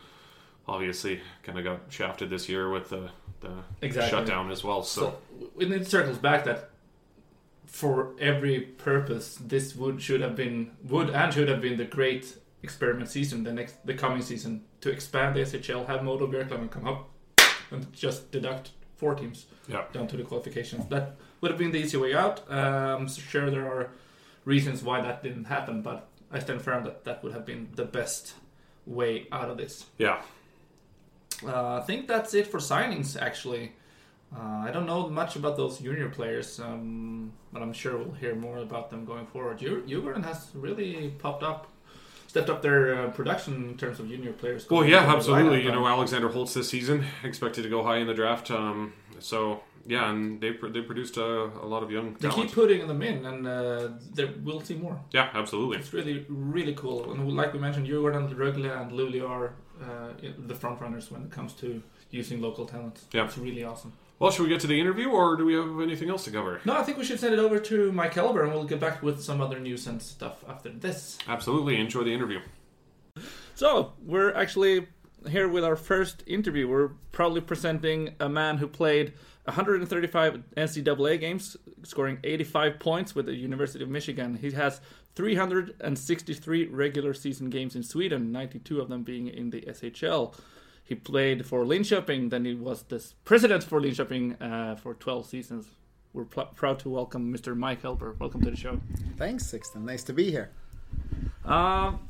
obviously 0.66 1.20
kind 1.42 1.58
of 1.58 1.64
got 1.64 1.80
shafted 1.88 2.30
this 2.30 2.48
year 2.48 2.70
with 2.70 2.88
the 2.90 3.10
the 3.40 3.52
Exactly. 3.80 4.10
shutdown 4.10 4.50
as 4.50 4.62
well. 4.64 4.82
So, 4.82 5.18
So 5.40 5.50
it 5.60 5.86
circles 5.86 6.18
back 6.18 6.44
that 6.44 6.70
for 7.66 8.12
every 8.20 8.60
purpose, 8.60 9.36
this 9.36 9.74
would 9.76 10.00
should 10.02 10.20
have 10.20 10.36
been 10.36 10.70
would 10.84 11.10
and 11.10 11.32
should 11.32 11.48
have 11.48 11.60
been 11.60 11.76
the 11.76 11.84
great 11.84 12.36
experiment 12.62 13.08
season, 13.08 13.44
the 13.44 13.52
next 13.52 13.84
the 13.86 13.94
coming 13.94 14.22
season 14.22 14.64
to 14.80 14.90
expand 14.90 15.34
the 15.36 15.40
SHL, 15.40 15.86
have 15.86 16.02
Modo 16.04 16.26
Björklöven 16.26 16.70
come 16.70 16.86
up 16.86 17.08
and 17.70 17.92
just 17.92 18.30
deduct 18.30 18.70
four 18.96 19.14
teams 19.14 19.46
yeah, 19.68 19.84
down 19.92 20.06
to 20.08 20.16
the 20.16 20.22
qualifications. 20.22 20.86
That 20.88 21.16
would 21.40 21.50
have 21.50 21.58
been 21.58 21.72
the 21.72 21.78
easy 21.78 21.96
way 21.96 22.14
out. 22.14 22.48
Um, 22.50 23.08
so 23.08 23.20
sure, 23.20 23.50
there 23.50 23.66
are 23.66 23.90
reasons 24.44 24.82
why 24.82 25.00
that 25.00 25.22
didn't 25.22 25.44
happen, 25.44 25.82
but 25.82 26.08
I 26.30 26.38
stand 26.38 26.62
firm 26.62 26.84
that 26.84 27.04
that 27.04 27.22
would 27.22 27.32
have 27.32 27.44
been 27.46 27.68
the 27.74 27.84
best 27.84 28.34
way 28.86 29.26
out 29.30 29.48
of 29.50 29.56
this. 29.56 29.86
yeah, 29.98 30.20
Uh, 31.44 31.78
I 31.80 31.80
think 31.80 32.06
that's 32.08 32.34
it 32.34 32.46
for 32.46 32.58
signings, 32.58 33.20
actually. 33.20 33.72
Uh, 34.34 34.64
I 34.66 34.70
don't 34.72 34.86
know 34.86 35.08
much 35.08 35.36
about 35.36 35.56
those 35.56 35.78
junior 35.78 36.08
players, 36.08 36.58
um, 36.60 37.32
but 37.52 37.62
I'm 37.62 37.72
sure 37.72 37.98
we'll 37.98 38.12
hear 38.14 38.34
more 38.34 38.58
about 38.58 38.90
them 38.90 39.04
going 39.04 39.26
forward. 39.26 39.58
Djurgården 39.58 40.24
has 40.24 40.48
really 40.54 41.12
popped 41.18 41.42
up, 41.42 41.68
stepped 42.28 42.48
up 42.48 42.62
their 42.62 42.94
uh, 43.06 43.10
production 43.10 43.54
in 43.70 43.76
terms 43.76 44.00
of 44.00 44.08
junior 44.08 44.32
players. 44.32 44.68
Well, 44.70 44.84
yeah, 44.86 45.00
absolutely. 45.14 45.62
You 45.64 45.72
know, 45.72 45.86
Alexander 45.86 46.28
Holtz 46.28 46.54
this 46.54 46.68
season 46.70 47.04
expected 47.22 47.62
to 47.64 47.68
go 47.68 47.82
high 47.82 47.98
in 47.98 48.06
the 48.06 48.14
draft. 48.14 48.50
Um, 48.50 48.94
so 49.18 49.62
yeah, 49.86 50.10
and 50.10 50.40
they 50.40 50.50
they 50.70 50.80
produced 50.82 51.16
a, 51.16 51.24
a 51.62 51.66
lot 51.66 51.82
of 51.82 51.90
young 51.90 52.14
they 52.14 52.28
talent. 52.28 52.48
keep 52.48 52.52
putting 52.54 52.86
them 52.86 53.02
in, 53.02 53.26
and 53.26 53.46
uh, 53.46 53.88
there, 54.14 54.30
we'll 54.44 54.60
see 54.60 54.74
more. 54.76 55.00
yeah, 55.12 55.28
absolutely. 55.34 55.78
It's 55.78 55.92
really, 55.92 56.24
really 56.28 56.74
cool. 56.74 57.12
And 57.12 57.32
like 57.36 57.52
we 57.52 57.58
mentioned, 57.58 57.86
Djurgården, 57.86 58.34
Rögle, 58.34 58.80
and 58.80 58.92
Luleå 58.92 59.28
are 59.28 59.54
uh, 59.82 60.12
the 60.46 60.54
front 60.54 60.80
runners 60.80 61.10
when 61.10 61.22
it 61.22 61.30
comes 61.30 61.52
to 61.54 61.82
using 62.10 62.40
local 62.40 62.66
talent. 62.66 63.00
Yeah. 63.12 63.24
It's 63.24 63.38
really 63.38 63.64
awesome. 63.64 63.92
Well, 64.18 64.30
should 64.30 64.44
we 64.44 64.48
get 64.50 64.60
to 64.60 64.68
the 64.68 64.78
interview, 64.80 65.08
or 65.08 65.36
do 65.36 65.44
we 65.44 65.54
have 65.54 65.80
anything 65.80 66.08
else 66.08 66.24
to 66.26 66.30
cover? 66.30 66.60
No, 66.64 66.76
I 66.76 66.84
think 66.84 66.96
we 66.96 67.04
should 67.04 67.18
send 67.18 67.34
it 67.34 67.40
over 67.40 67.58
to 67.58 67.90
Mike 67.90 68.14
Helber, 68.14 68.44
and 68.44 68.52
we'll 68.52 68.62
get 68.64 68.78
back 68.78 69.02
with 69.02 69.20
some 69.20 69.40
other 69.40 69.58
news 69.58 69.88
and 69.88 70.00
stuff 70.00 70.44
after 70.48 70.68
this. 70.68 71.18
Absolutely. 71.26 71.80
Enjoy 71.80 72.04
the 72.04 72.14
interview. 72.14 72.38
So, 73.56 73.92
we're 74.00 74.32
actually 74.34 74.86
here 75.28 75.48
with 75.48 75.64
our 75.64 75.76
first 75.76 76.22
interview. 76.26 76.68
We're 76.68 76.90
proudly 77.10 77.40
presenting 77.40 78.14
a 78.20 78.28
man 78.28 78.58
who 78.58 78.68
played 78.68 79.12
135 79.44 80.42
NCAA 80.56 81.18
games, 81.18 81.56
scoring 81.82 82.18
85 82.22 82.78
points 82.78 83.14
with 83.14 83.26
the 83.26 83.34
University 83.34 83.82
of 83.82 83.90
Michigan. 83.90 84.36
He 84.36 84.52
has 84.52 84.80
363 85.16 86.66
regular 86.66 87.12
season 87.12 87.50
games 87.50 87.74
in 87.74 87.82
Sweden, 87.82 88.30
92 88.30 88.80
of 88.80 88.88
them 88.88 89.02
being 89.02 89.26
in 89.26 89.50
the 89.50 89.62
SHL. 89.62 90.34
He 90.84 90.94
played 90.94 91.44
for 91.44 91.64
Linköping, 91.64 92.30
then 92.30 92.44
he 92.44 92.54
was 92.54 92.84
the 92.84 93.04
president 93.24 93.64
for 93.64 93.80
Linköping 93.80 94.40
uh, 94.40 94.76
for 94.76 94.94
12 94.94 95.26
seasons. 95.26 95.66
We're 96.12 96.24
pl- 96.24 96.50
proud 96.54 96.78
to 96.80 96.90
welcome 96.90 97.34
Mr. 97.34 97.56
Mike 97.56 97.82
Helber. 97.82 98.18
Welcome 98.20 98.42
to 98.42 98.50
the 98.50 98.56
show. 98.56 98.80
Thanks, 99.16 99.46
Sixten. 99.46 99.84
Nice 99.84 100.04
to 100.04 100.12
be 100.12 100.30
here. 100.30 100.50
Um, 101.44 102.00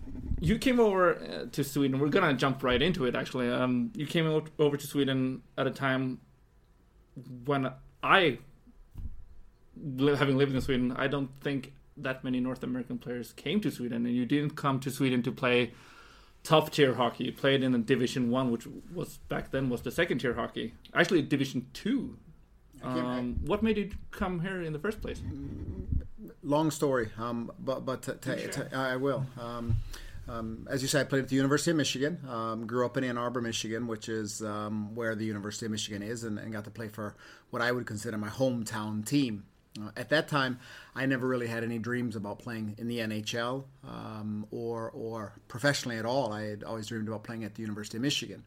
you 0.41 0.59
came 0.59 0.81
over 0.81 1.15
uh, 1.15 1.47
to 1.53 1.65
Sweden. 1.65 1.99
We're 1.99 2.09
gonna 2.09 2.35
jump 2.35 2.63
right 2.63 2.83
into 2.83 3.07
it. 3.07 3.15
Actually, 3.15 3.49
um, 3.49 3.93
you 3.95 4.07
came 4.07 4.27
over 4.59 4.77
to 4.77 4.87
Sweden 4.87 5.43
at 5.57 5.67
a 5.67 5.71
time 5.71 6.19
when 7.45 7.73
I, 8.03 8.39
having 9.97 10.37
lived 10.37 10.55
in 10.55 10.61
Sweden, 10.61 10.93
I 10.93 11.07
don't 11.07 11.31
think 11.41 11.73
that 11.97 12.25
many 12.25 12.41
North 12.41 12.63
American 12.63 12.99
players 12.99 13.33
came 13.33 13.61
to 13.61 13.71
Sweden, 13.71 14.07
and 14.07 14.15
you 14.15 14.25
didn't 14.27 14.57
come 14.57 14.81
to 14.81 14.91
Sweden 14.91 15.23
to 15.23 15.33
play 15.33 15.73
top 16.43 16.71
tier 16.71 16.95
hockey. 16.95 17.25
You 17.25 17.33
played 17.33 17.63
in 17.63 17.75
a 17.75 17.79
Division 17.79 18.31
One, 18.31 18.51
which 18.51 18.67
was 18.95 19.19
back 19.29 19.51
then 19.51 19.69
was 19.69 19.83
the 19.83 19.91
second 19.91 20.19
tier 20.19 20.35
hockey. 20.35 20.75
Actually, 20.95 21.23
Division 21.23 21.67
Two. 21.73 22.17
Um, 22.83 23.37
what 23.45 23.63
made 23.63 23.77
you 23.77 23.91
come 24.11 24.41
here 24.41 24.61
in 24.63 24.73
the 24.73 24.79
first 24.79 25.01
place? 25.01 25.23
Long 26.43 26.71
story, 26.73 27.11
um, 27.19 27.53
but 27.61 27.85
but 27.85 28.03
t- 28.03 28.13
t- 28.21 28.49
t- 28.49 28.75
I 28.75 28.97
will. 28.97 29.25
Um, 29.39 29.77
um, 30.29 30.67
as 30.71 30.83
you 30.83 30.89
said, 30.89 31.01
I 31.01 31.09
played 31.09 31.25
at 31.25 31.29
the 31.29 31.37
University 31.37 31.73
of 31.73 31.77
Michigan. 31.77 32.21
Um, 32.29 32.67
grew 32.67 32.87
up 32.87 32.97
in 32.97 33.05
Ann 33.05 33.19
Arbor, 33.19 33.41
Michigan, 33.41 33.87
which 33.87 34.09
is 34.09 34.43
um, 34.43 34.95
where 34.95 35.15
the 35.15 35.25
University 35.25 35.67
of 35.67 35.73
Michigan 35.73 36.03
is, 36.03 36.25
and, 36.25 36.39
and 36.39 36.53
got 36.53 36.65
to 36.65 36.71
play 36.71 36.89
for 36.89 37.17
what 37.51 37.63
I 37.63 37.73
would 37.73 37.87
consider 37.87 38.17
my 38.19 38.29
hometown 38.29 39.05
team. 39.05 39.45
Uh, 39.81 39.91
at 39.97 40.11
that 40.11 40.29
time, 40.29 40.59
I 40.95 41.07
never 41.07 41.27
really 41.27 41.47
had 41.47 41.65
any 41.65 41.79
dreams 41.79 42.15
about 42.15 42.39
playing 42.39 42.77
in 42.79 42.89
the 42.89 42.99
NHL 42.99 43.65
um, 43.89 44.47
or 44.51 44.91
or 44.91 45.33
professionally 45.49 45.99
at 45.99 46.05
all. 46.05 46.33
I 46.33 46.43
had 46.43 46.63
always 46.63 46.87
dreamed 46.87 47.09
about 47.09 47.25
playing 47.25 47.45
at 47.45 47.55
the 47.55 47.63
University 47.63 47.97
of 47.97 48.03
Michigan. 48.03 48.45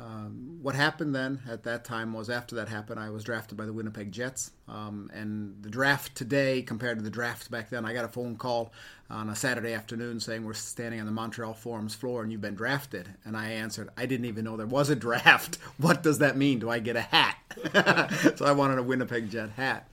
Um, 0.00 0.58
what 0.62 0.74
happened 0.74 1.14
then 1.14 1.40
at 1.48 1.64
that 1.64 1.84
time 1.84 2.14
was 2.14 2.30
after 2.30 2.54
that 2.56 2.68
happened, 2.68 2.98
I 2.98 3.10
was 3.10 3.22
drafted 3.22 3.58
by 3.58 3.66
the 3.66 3.72
Winnipeg 3.72 4.12
Jets. 4.12 4.52
Um, 4.66 5.10
and 5.12 5.62
the 5.62 5.68
draft 5.68 6.14
today 6.14 6.62
compared 6.62 6.98
to 6.98 7.04
the 7.04 7.10
draft 7.10 7.50
back 7.50 7.68
then, 7.68 7.84
I 7.84 7.92
got 7.92 8.04
a 8.06 8.08
phone 8.08 8.36
call 8.36 8.72
on 9.10 9.28
a 9.28 9.36
Saturday 9.36 9.74
afternoon 9.74 10.20
saying 10.20 10.44
we're 10.44 10.54
standing 10.54 11.00
on 11.00 11.06
the 11.06 11.12
Montreal 11.12 11.52
Forum's 11.52 11.94
floor 11.94 12.22
and 12.22 12.32
you've 12.32 12.40
been 12.40 12.54
drafted. 12.54 13.08
And 13.24 13.36
I 13.36 13.50
answered, 13.50 13.90
I 13.96 14.06
didn't 14.06 14.26
even 14.26 14.44
know 14.44 14.56
there 14.56 14.66
was 14.66 14.88
a 14.88 14.96
draft. 14.96 15.58
What 15.78 16.02
does 16.02 16.18
that 16.18 16.36
mean? 16.36 16.58
Do 16.58 16.68
I 16.68 16.78
get 16.78 16.96
a 16.96 17.00
hat? 17.00 17.36
so 18.36 18.44
I 18.44 18.52
wanted 18.52 18.78
a 18.78 18.82
Winnipeg 18.82 19.30
Jet 19.30 19.50
hat. 19.50 19.88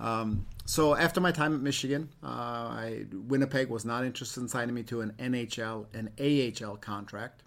Um, 0.00 0.46
so 0.64 0.94
after 0.94 1.20
my 1.20 1.30
time 1.30 1.54
at 1.54 1.60
Michigan, 1.60 2.08
uh, 2.22 2.26
I, 2.26 3.04
Winnipeg 3.12 3.68
was 3.68 3.84
not 3.84 4.04
interested 4.04 4.40
in 4.40 4.48
signing 4.48 4.74
me 4.74 4.82
to 4.84 5.02
an 5.02 5.12
NHL 5.18 5.86
and 5.94 6.10
AHL 6.18 6.76
contract. 6.76 7.42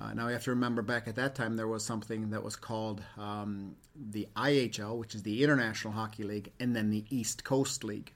Uh, 0.00 0.12
now 0.14 0.26
you 0.26 0.32
have 0.32 0.44
to 0.44 0.50
remember 0.50 0.82
back 0.82 1.06
at 1.06 1.16
that 1.16 1.34
time 1.34 1.56
there 1.56 1.68
was 1.68 1.84
something 1.84 2.30
that 2.30 2.42
was 2.42 2.56
called 2.56 3.02
um, 3.18 3.76
the 4.10 4.26
IHL, 4.36 4.96
which 4.96 5.14
is 5.14 5.22
the 5.22 5.44
International 5.44 5.92
Hockey 5.92 6.24
League, 6.24 6.52
and 6.58 6.74
then 6.74 6.90
the 6.90 7.04
East 7.10 7.44
Coast 7.44 7.84
League. 7.84 8.12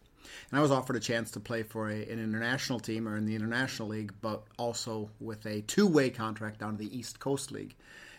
And 0.50 0.58
I 0.58 0.62
was 0.62 0.72
offered 0.72 0.96
a 0.96 1.00
chance 1.00 1.30
to 1.32 1.40
play 1.40 1.62
for 1.62 1.88
a, 1.88 2.02
an 2.02 2.18
international 2.18 2.80
team 2.80 3.06
or 3.06 3.16
in 3.16 3.26
the 3.26 3.36
International 3.36 3.88
League, 3.88 4.12
but 4.20 4.42
also 4.58 5.10
with 5.20 5.46
a 5.46 5.60
two-way 5.62 6.10
contract 6.10 6.60
down 6.60 6.76
to 6.76 6.78
the 6.78 6.96
East 6.96 7.20
Coast 7.20 7.52
League. 7.52 7.76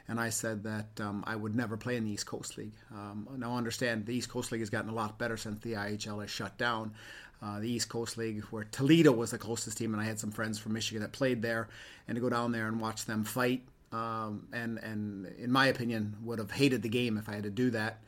And 0.10 0.22
I 0.22 0.30
said 0.30 0.64
that 0.64 1.02
um, 1.02 1.24
I 1.28 1.36
would 1.36 1.54
never 1.54 1.76
play 1.76 1.98
in 1.98 2.06
the 2.06 2.12
East 2.12 2.26
Coast 2.26 2.58
League. 2.58 2.76
Um, 2.94 3.28
now, 3.38 3.58
understand 3.58 4.06
the 4.06 4.16
East 4.16 4.30
Coast 4.30 4.54
League 4.54 4.62
has 4.62 4.70
gotten 4.70 4.90
a 4.90 4.94
lot 4.94 5.18
better 5.18 5.36
since 5.36 5.60
the 5.60 5.74
IHL 5.74 6.22
has 6.22 6.32
shut 6.32 6.58
down. 6.58 6.94
Uh, 7.42 7.60
the 7.60 7.70
East 7.70 7.88
Coast 7.88 8.18
League, 8.18 8.44
where 8.46 8.64
Toledo 8.72 9.12
was 9.12 9.30
the 9.30 9.38
closest 9.38 9.78
team, 9.78 9.94
and 9.94 10.02
I 10.02 10.06
had 10.06 10.20
some 10.20 10.32
friends 10.32 10.58
from 10.58 10.74
Michigan 10.74 11.02
that 11.04 11.12
played 11.12 11.44
there, 11.44 11.68
and 12.08 12.16
to 12.16 12.22
go 12.22 12.30
down 12.30 12.52
there 12.52 12.68
and 12.68 12.82
watch 12.82 13.06
them 13.06 13.24
fight, 13.24 13.62
um, 13.92 14.48
and 14.52 14.80
and 14.80 15.28
in 15.38 15.52
my 15.52 15.68
opinion, 15.68 16.16
would 16.24 16.40
have 16.40 16.50
hated 16.52 16.82
the 16.82 16.90
game 16.90 17.16
if 17.16 17.30
I 17.30 17.34
had 17.34 17.44
to 17.44 17.52
do 17.52 17.70
that 17.70 18.00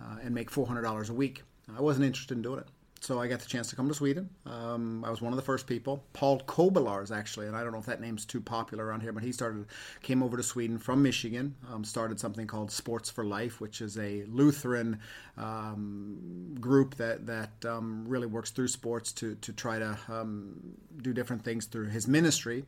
uh, 0.00 0.16
and 0.22 0.34
make 0.34 0.50
four 0.50 0.66
hundred 0.66 0.82
dollars 0.82 1.10
a 1.10 1.14
week. 1.14 1.42
I 1.76 1.82
wasn't 1.82 2.06
interested 2.06 2.34
in 2.34 2.42
doing 2.42 2.60
it 2.60 2.66
so 3.00 3.20
I 3.20 3.28
got 3.28 3.40
the 3.40 3.46
chance 3.46 3.70
to 3.70 3.76
come 3.76 3.88
to 3.88 3.94
Sweden. 3.94 4.28
Um, 4.44 5.04
I 5.04 5.10
was 5.10 5.22
one 5.22 5.32
of 5.32 5.36
the 5.36 5.44
first 5.44 5.66
people. 5.66 6.02
Paul 6.12 6.40
Kobalars, 6.40 7.16
actually, 7.16 7.46
and 7.46 7.56
I 7.56 7.62
don't 7.62 7.72
know 7.72 7.78
if 7.78 7.86
that 7.86 8.00
name's 8.00 8.24
too 8.24 8.40
popular 8.40 8.86
around 8.86 9.02
here, 9.02 9.12
but 9.12 9.22
he 9.22 9.32
started, 9.32 9.66
came 10.02 10.22
over 10.22 10.36
to 10.36 10.42
Sweden 10.42 10.78
from 10.78 11.02
Michigan, 11.02 11.54
um, 11.72 11.84
started 11.84 12.18
something 12.18 12.46
called 12.46 12.70
Sports 12.70 13.08
for 13.08 13.24
Life, 13.24 13.60
which 13.60 13.80
is 13.80 13.98
a 13.98 14.24
Lutheran 14.28 14.98
um, 15.36 16.56
group 16.60 16.96
that 16.96 17.26
that 17.26 17.64
um, 17.64 18.04
really 18.06 18.26
works 18.26 18.50
through 18.50 18.68
sports 18.68 19.12
to 19.12 19.36
to 19.36 19.52
try 19.52 19.78
to 19.78 19.98
um, 20.08 20.76
do 21.00 21.12
different 21.12 21.44
things 21.44 21.66
through 21.66 21.86
his 21.86 22.08
ministry. 22.08 22.64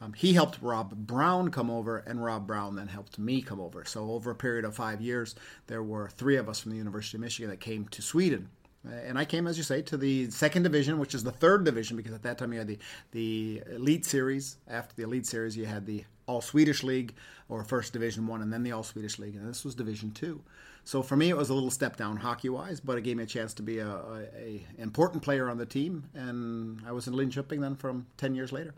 Um, 0.00 0.12
he 0.12 0.32
helped 0.32 0.62
Rob 0.62 0.94
Brown 0.94 1.50
come 1.50 1.70
over, 1.70 1.98
and 1.98 2.24
Rob 2.24 2.46
Brown 2.46 2.76
then 2.76 2.86
helped 2.86 3.18
me 3.18 3.42
come 3.42 3.60
over. 3.60 3.84
So 3.84 4.12
over 4.12 4.30
a 4.30 4.34
period 4.34 4.64
of 4.64 4.76
five 4.76 5.00
years, 5.00 5.34
there 5.66 5.82
were 5.82 6.08
three 6.08 6.36
of 6.36 6.48
us 6.48 6.60
from 6.60 6.70
the 6.70 6.78
University 6.78 7.16
of 7.16 7.22
Michigan 7.22 7.50
that 7.50 7.58
came 7.58 7.88
to 7.88 8.02
Sweden 8.02 8.48
Uh, 8.88 8.94
and 9.06 9.18
I 9.18 9.24
came, 9.24 9.46
as 9.46 9.56
you 9.56 9.64
say, 9.64 9.82
to 9.82 9.96
the 9.96 10.30
second 10.30 10.62
division, 10.62 10.98
which 10.98 11.14
is 11.14 11.22
the 11.22 11.32
third 11.32 11.64
division, 11.64 11.96
because 11.96 12.12
at 12.12 12.22
that 12.22 12.38
time 12.38 12.52
you 12.52 12.58
had 12.58 12.68
the 12.68 12.78
the 13.12 13.62
elite 13.70 14.04
series. 14.04 14.56
After 14.68 14.94
the 14.96 15.02
elite 15.02 15.26
series, 15.26 15.56
you 15.56 15.66
had 15.66 15.86
the 15.86 16.04
All 16.26 16.40
Swedish 16.40 16.82
League 16.82 17.14
or 17.48 17.64
First 17.64 17.92
Division 17.92 18.26
One, 18.26 18.42
and 18.42 18.52
then 18.52 18.62
the 18.62 18.72
All 18.72 18.82
Swedish 18.82 19.18
League, 19.18 19.36
and 19.36 19.48
this 19.48 19.64
was 19.64 19.74
Division 19.74 20.10
Two. 20.12 20.42
So 20.84 21.02
for 21.02 21.16
me, 21.16 21.28
it 21.28 21.36
was 21.36 21.50
a 21.50 21.54
little 21.54 21.70
step 21.70 21.96
down 21.96 22.16
hockey 22.16 22.48
wise, 22.48 22.80
but 22.80 22.96
it 22.96 23.02
gave 23.02 23.18
me 23.18 23.24
a 23.24 23.26
chance 23.26 23.52
to 23.54 23.62
be 23.62 23.78
a, 23.78 23.88
a, 23.88 24.22
a 24.36 24.66
important 24.78 25.22
player 25.22 25.50
on 25.50 25.58
the 25.58 25.66
team, 25.66 26.04
and 26.14 26.80
I 26.86 26.92
was 26.92 27.06
in 27.06 27.14
Linköping 27.14 27.60
then 27.60 27.74
from 27.76 28.06
ten 28.16 28.34
years 28.34 28.52
later. 28.52 28.74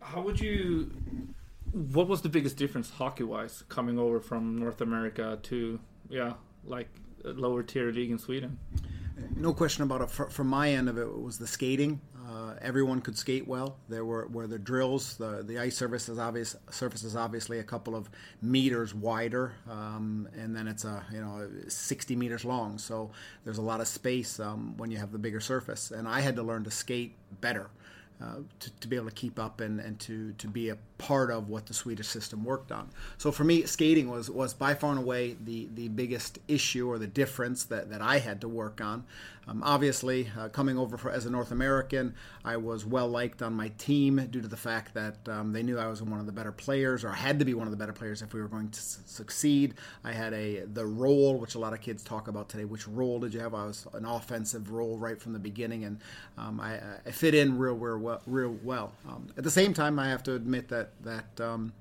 How 0.00 0.20
would 0.20 0.40
you? 0.40 0.92
What 1.72 2.06
was 2.06 2.20
the 2.20 2.28
biggest 2.28 2.56
difference 2.56 2.90
hockey 2.90 3.24
wise 3.24 3.64
coming 3.68 3.98
over 3.98 4.20
from 4.20 4.56
North 4.56 4.80
America 4.80 5.38
to 5.44 5.80
yeah, 6.08 6.34
like 6.64 6.88
lower 7.24 7.62
tier 7.62 7.90
league 7.92 8.10
in 8.10 8.18
Sweden. 8.18 8.58
No 9.36 9.52
question 9.52 9.84
about 9.84 10.00
it. 10.00 10.10
From 10.10 10.48
my 10.48 10.70
end 10.70 10.88
of 10.88 10.98
it, 10.98 11.02
it 11.02 11.22
was 11.22 11.38
the 11.38 11.46
skating. 11.46 12.00
Uh, 12.28 12.54
everyone 12.62 13.00
could 13.00 13.16
skate 13.16 13.46
well. 13.46 13.76
There 13.88 14.04
were, 14.04 14.26
were 14.28 14.46
the 14.46 14.58
drills. 14.58 15.16
The, 15.16 15.42
the 15.46 15.58
ice 15.58 15.76
surface 15.76 16.08
is 16.08 16.18
obvious. 16.18 16.56
Surface 16.70 17.04
is 17.04 17.16
obviously 17.16 17.58
a 17.58 17.62
couple 17.62 17.94
of 17.94 18.08
meters 18.40 18.94
wider, 18.94 19.54
um, 19.70 20.28
and 20.36 20.56
then 20.56 20.66
it's 20.66 20.84
a 20.84 21.04
you 21.12 21.20
know 21.20 21.48
60 21.68 22.16
meters 22.16 22.44
long. 22.44 22.78
So 22.78 23.10
there's 23.44 23.58
a 23.58 23.62
lot 23.62 23.80
of 23.80 23.88
space 23.88 24.40
um, 24.40 24.76
when 24.76 24.90
you 24.90 24.96
have 24.98 25.12
the 25.12 25.18
bigger 25.18 25.40
surface. 25.40 25.90
And 25.90 26.08
I 26.08 26.20
had 26.20 26.36
to 26.36 26.42
learn 26.42 26.64
to 26.64 26.70
skate 26.70 27.16
better. 27.40 27.70
Uh, 28.22 28.36
to, 28.60 28.70
to, 28.78 28.86
be 28.86 28.94
able 28.94 29.06
to 29.06 29.14
keep 29.14 29.40
up 29.40 29.60
and, 29.60 29.80
and 29.80 29.98
to, 29.98 30.32
to 30.34 30.46
be 30.46 30.68
a 30.68 30.76
part 31.04 31.30
of 31.30 31.50
what 31.50 31.66
the 31.66 31.74
Swedish 31.74 32.08
system 32.08 32.44
worked 32.44 32.72
on. 32.72 32.88
So 33.18 33.30
for 33.30 33.44
me, 33.44 33.66
skating 33.66 34.10
was, 34.10 34.30
was 34.30 34.54
by 34.54 34.72
far 34.72 34.90
and 34.90 34.98
away 34.98 35.36
the, 35.44 35.68
the 35.74 35.88
biggest 35.88 36.38
issue 36.48 36.88
or 36.88 36.98
the 36.98 37.06
difference 37.06 37.64
that, 37.64 37.90
that 37.90 38.00
I 38.00 38.20
had 38.20 38.40
to 38.40 38.48
work 38.48 38.80
on. 38.80 39.04
Um, 39.46 39.62
obviously, 39.62 40.30
uh, 40.38 40.48
coming 40.48 40.78
over 40.78 40.96
for, 40.96 41.10
as 41.10 41.26
a 41.26 41.30
North 41.30 41.50
American, 41.50 42.14
I 42.44 42.56
was 42.56 42.86
well 42.86 43.08
liked 43.08 43.42
on 43.42 43.52
my 43.52 43.68
team 43.78 44.16
due 44.30 44.40
to 44.40 44.48
the 44.48 44.56
fact 44.56 44.94
that 44.94 45.16
um, 45.28 45.52
they 45.52 45.62
knew 45.62 45.78
I 45.78 45.86
was 45.86 46.02
one 46.02 46.20
of 46.20 46.26
the 46.26 46.32
better 46.32 46.52
players, 46.52 47.04
or 47.04 47.10
I 47.10 47.16
had 47.16 47.38
to 47.38 47.44
be 47.44 47.54
one 47.54 47.66
of 47.66 47.70
the 47.70 47.76
better 47.76 47.92
players 47.92 48.22
if 48.22 48.32
we 48.32 48.40
were 48.40 48.48
going 48.48 48.70
to 48.70 48.78
s- 48.78 49.00
succeed. 49.06 49.74
I 50.02 50.12
had 50.12 50.32
a 50.32 50.60
the 50.60 50.86
role, 50.86 51.38
which 51.38 51.54
a 51.54 51.58
lot 51.58 51.72
of 51.72 51.80
kids 51.80 52.02
talk 52.02 52.28
about 52.28 52.48
today. 52.48 52.64
Which 52.64 52.88
role 52.88 53.20
did 53.20 53.34
you 53.34 53.40
have? 53.40 53.54
I 53.54 53.66
was 53.66 53.86
an 53.92 54.06
offensive 54.06 54.70
role 54.70 54.96
right 54.96 55.20
from 55.20 55.32
the 55.32 55.38
beginning, 55.38 55.84
and 55.84 56.00
um, 56.38 56.60
I, 56.60 56.80
I, 57.04 57.10
fit 57.10 57.34
in 57.34 57.58
real, 57.58 57.74
real 57.74 57.98
well. 57.98 58.22
Real 58.26 58.56
well. 58.62 58.92
Um, 59.06 59.28
at 59.36 59.44
the 59.44 59.50
same 59.50 59.74
time, 59.74 59.98
I 59.98 60.08
have 60.08 60.22
to 60.24 60.34
admit 60.34 60.68
that 60.68 60.90
that 61.02 61.40
um, 61.40 61.72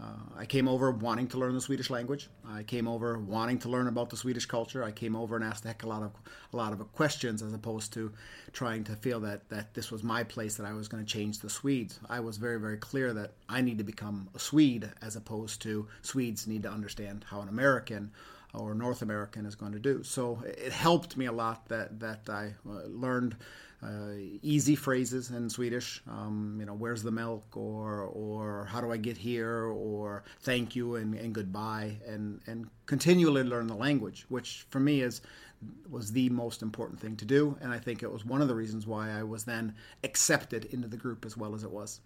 uh, 0.00 0.38
I 0.38 0.46
came 0.46 0.66
over 0.66 0.90
wanting 0.90 1.26
to 1.28 1.38
learn 1.38 1.54
the 1.54 1.60
Swedish 1.60 1.90
language. 1.90 2.28
I 2.48 2.62
came 2.62 2.88
over 2.88 3.18
wanting 3.18 3.58
to 3.60 3.68
learn 3.68 3.86
about 3.86 4.08
the 4.08 4.16
Swedish 4.16 4.46
culture. 4.46 4.82
I 4.82 4.92
came 4.92 5.14
over 5.14 5.36
and 5.36 5.44
asked 5.44 5.64
a 5.64 5.68
heck 5.68 5.82
a 5.82 5.88
lot 5.88 6.02
of 6.02 6.12
a 6.52 6.56
lot 6.56 6.72
of 6.72 6.92
questions 6.92 7.42
as 7.42 7.52
opposed 7.52 7.92
to 7.94 8.12
trying 8.52 8.84
to 8.84 8.96
feel 8.96 9.20
that 9.20 9.48
that 9.50 9.74
this 9.74 9.90
was 9.90 10.02
my 10.02 10.22
place 10.22 10.54
that 10.56 10.64
I 10.64 10.72
was 10.72 10.88
going 10.88 11.04
to 11.04 11.10
change 11.10 11.40
the 11.40 11.50
Swedes. 11.50 12.00
I 12.08 12.20
was 12.20 12.38
very 12.38 12.58
very 12.58 12.78
clear 12.78 13.12
that 13.12 13.32
I 13.48 13.60
need 13.60 13.78
to 13.78 13.84
become 13.84 14.28
a 14.34 14.38
Swede 14.38 14.90
as 15.02 15.16
opposed 15.16 15.60
to 15.62 15.86
Swedes 16.02 16.46
need 16.46 16.62
to 16.62 16.70
understand 16.70 17.26
how 17.28 17.42
an 17.42 17.48
American 17.48 18.10
or 18.54 18.74
North 18.74 19.02
American 19.02 19.44
is 19.44 19.54
going 19.54 19.72
to 19.72 19.78
do. 19.78 20.02
So 20.02 20.42
it 20.46 20.72
helped 20.72 21.16
me 21.16 21.26
a 21.26 21.32
lot 21.32 21.68
that 21.68 22.00
that 22.00 22.28
I 22.28 22.54
uh, 22.66 22.86
learned 22.86 23.36
uh, 23.82 24.12
easy 24.42 24.74
phrases 24.74 25.30
in 25.30 25.48
Swedish. 25.48 26.02
Um, 26.08 26.56
you 26.60 26.66
know, 26.66 26.74
where's 26.74 27.02
the 27.02 27.10
milk, 27.10 27.56
or 27.56 28.02
or 28.02 28.66
how 28.66 28.80
do 28.80 28.92
I 28.92 28.96
get 28.96 29.16
here, 29.16 29.64
or 29.64 30.22
thank 30.40 30.76
you 30.76 30.96
and, 30.96 31.14
and 31.14 31.34
goodbye, 31.34 31.96
and 32.06 32.40
and 32.46 32.68
continually 32.86 33.42
learn 33.42 33.66
the 33.66 33.76
language, 33.76 34.26
which 34.28 34.66
for 34.70 34.80
me 34.80 35.00
is 35.00 35.22
was 35.90 36.12
the 36.12 36.28
most 36.30 36.62
important 36.62 37.00
thing 37.00 37.16
to 37.16 37.24
do, 37.24 37.56
and 37.60 37.72
I 37.72 37.78
think 37.78 38.02
it 38.02 38.12
was 38.12 38.24
one 38.24 38.42
of 38.42 38.48
the 38.48 38.54
reasons 38.54 38.86
why 38.86 39.10
I 39.10 39.22
was 39.22 39.44
then 39.44 39.74
accepted 40.04 40.66
into 40.66 40.88
the 40.88 40.96
group 40.96 41.24
as 41.24 41.36
well 41.36 41.54
as 41.54 41.64
it 41.64 41.70
was. 41.70 42.00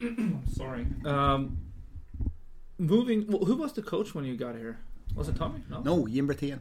Sorry. 0.54 0.86
Um, 1.04 1.58
moving. 2.78 3.26
Who 3.26 3.56
was 3.56 3.72
the 3.74 3.82
coach 3.82 4.14
when 4.14 4.24
you 4.24 4.36
got 4.36 4.56
here? 4.56 4.78
Was 5.14 5.28
it 5.28 5.36
Tommy? 5.36 5.62
No, 5.68 5.80
no 5.80 6.06
Jim. 6.48 6.60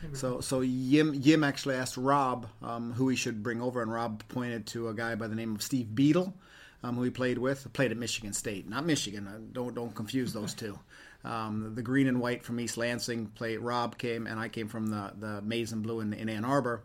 Jim. 0.00 0.14
So, 0.14 0.40
so 0.40 0.62
Jim, 0.62 1.20
Jim 1.20 1.42
actually 1.42 1.76
asked 1.76 1.96
Rob 1.96 2.46
um, 2.62 2.92
who 2.92 3.08
he 3.08 3.16
should 3.16 3.42
bring 3.42 3.60
over, 3.62 3.82
and 3.82 3.92
Rob 3.92 4.22
pointed 4.28 4.66
to 4.68 4.88
a 4.88 4.94
guy 4.94 5.14
by 5.14 5.28
the 5.28 5.34
name 5.34 5.54
of 5.54 5.62
Steve 5.62 5.94
Beadle, 5.94 6.34
um, 6.82 6.96
who 6.96 7.02
he 7.02 7.10
played 7.10 7.38
with. 7.38 7.72
Played 7.72 7.92
at 7.92 7.96
Michigan 7.96 8.32
State, 8.32 8.68
not 8.68 8.84
Michigan. 8.84 9.26
Uh, 9.26 9.38
don't 9.52 9.74
don't 9.74 9.94
confuse 9.94 10.32
those 10.32 10.54
two. 10.54 10.78
Um, 11.24 11.74
the 11.74 11.82
green 11.82 12.06
and 12.06 12.20
white 12.20 12.44
from 12.44 12.60
East 12.60 12.76
Lansing 12.76 13.26
played. 13.28 13.58
Rob 13.60 13.98
came, 13.98 14.26
and 14.26 14.38
I 14.38 14.48
came 14.48 14.68
from 14.68 14.88
the 14.88 15.12
the 15.18 15.42
maize 15.42 15.72
and 15.72 15.82
blue 15.82 16.00
in, 16.00 16.12
in 16.12 16.28
Ann 16.28 16.44
Arbor. 16.44 16.82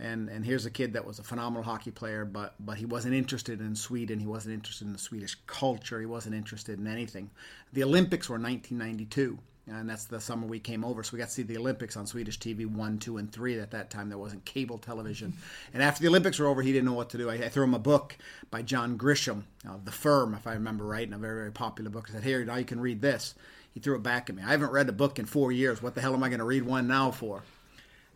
And 0.00 0.28
and 0.28 0.44
here's 0.44 0.66
a 0.66 0.70
kid 0.70 0.94
that 0.94 1.04
was 1.04 1.20
a 1.20 1.22
phenomenal 1.22 1.62
hockey 1.62 1.92
player, 1.92 2.24
but 2.24 2.54
but 2.58 2.78
he 2.78 2.84
wasn't 2.84 3.14
interested 3.14 3.60
in 3.60 3.76
Sweden. 3.76 4.18
He 4.18 4.26
wasn't 4.26 4.54
interested 4.54 4.86
in 4.86 4.92
the 4.92 4.98
Swedish 4.98 5.36
culture. 5.46 6.00
He 6.00 6.06
wasn't 6.06 6.34
interested 6.34 6.80
in 6.80 6.88
anything. 6.88 7.30
The 7.72 7.84
Olympics 7.84 8.28
were 8.28 8.38
1992 8.38 9.38
and 9.66 9.88
that's 9.88 10.04
the 10.04 10.20
summer 10.20 10.46
we 10.46 10.60
came 10.60 10.84
over. 10.84 11.02
So 11.02 11.12
we 11.12 11.18
got 11.18 11.28
to 11.28 11.34
see 11.34 11.42
the 11.42 11.56
Olympics 11.56 11.96
on 11.96 12.06
Swedish 12.06 12.38
TV 12.38 12.66
one, 12.66 12.98
two, 12.98 13.16
and 13.16 13.30
three. 13.32 13.58
At 13.58 13.70
that 13.70 13.90
time, 13.90 14.08
there 14.08 14.18
wasn't 14.18 14.44
cable 14.44 14.78
television. 14.78 15.34
And 15.72 15.82
after 15.82 16.02
the 16.02 16.08
Olympics 16.08 16.38
were 16.38 16.46
over, 16.46 16.62
he 16.62 16.72
didn't 16.72 16.84
know 16.84 16.92
what 16.92 17.10
to 17.10 17.18
do. 17.18 17.28
I, 17.28 17.34
I 17.34 17.48
threw 17.48 17.64
him 17.64 17.74
a 17.74 17.80
book 17.80 18.16
by 18.50 18.62
John 18.62 18.96
Grisham, 18.96 19.42
uh, 19.68 19.76
The 19.84 19.90
Firm, 19.90 20.34
if 20.34 20.46
I 20.46 20.52
remember 20.52 20.84
right, 20.84 21.04
and 21.06 21.14
a 21.14 21.18
very, 21.18 21.40
very 21.40 21.52
popular 21.52 21.90
book. 21.90 22.06
I 22.08 22.12
said, 22.12 22.22
"Here, 22.22 22.44
now 22.44 22.56
you 22.56 22.64
can 22.64 22.80
read 22.80 23.00
this." 23.00 23.34
He 23.72 23.80
threw 23.80 23.96
it 23.96 24.04
back 24.04 24.30
at 24.30 24.36
me. 24.36 24.42
I 24.44 24.52
haven't 24.52 24.70
read 24.70 24.88
a 24.88 24.92
book 24.92 25.18
in 25.18 25.26
four 25.26 25.50
years. 25.50 25.82
What 25.82 25.96
the 25.96 26.00
hell 26.00 26.14
am 26.14 26.22
I 26.22 26.28
going 26.28 26.38
to 26.38 26.44
read 26.44 26.62
one 26.62 26.86
now 26.86 27.10
for? 27.10 27.42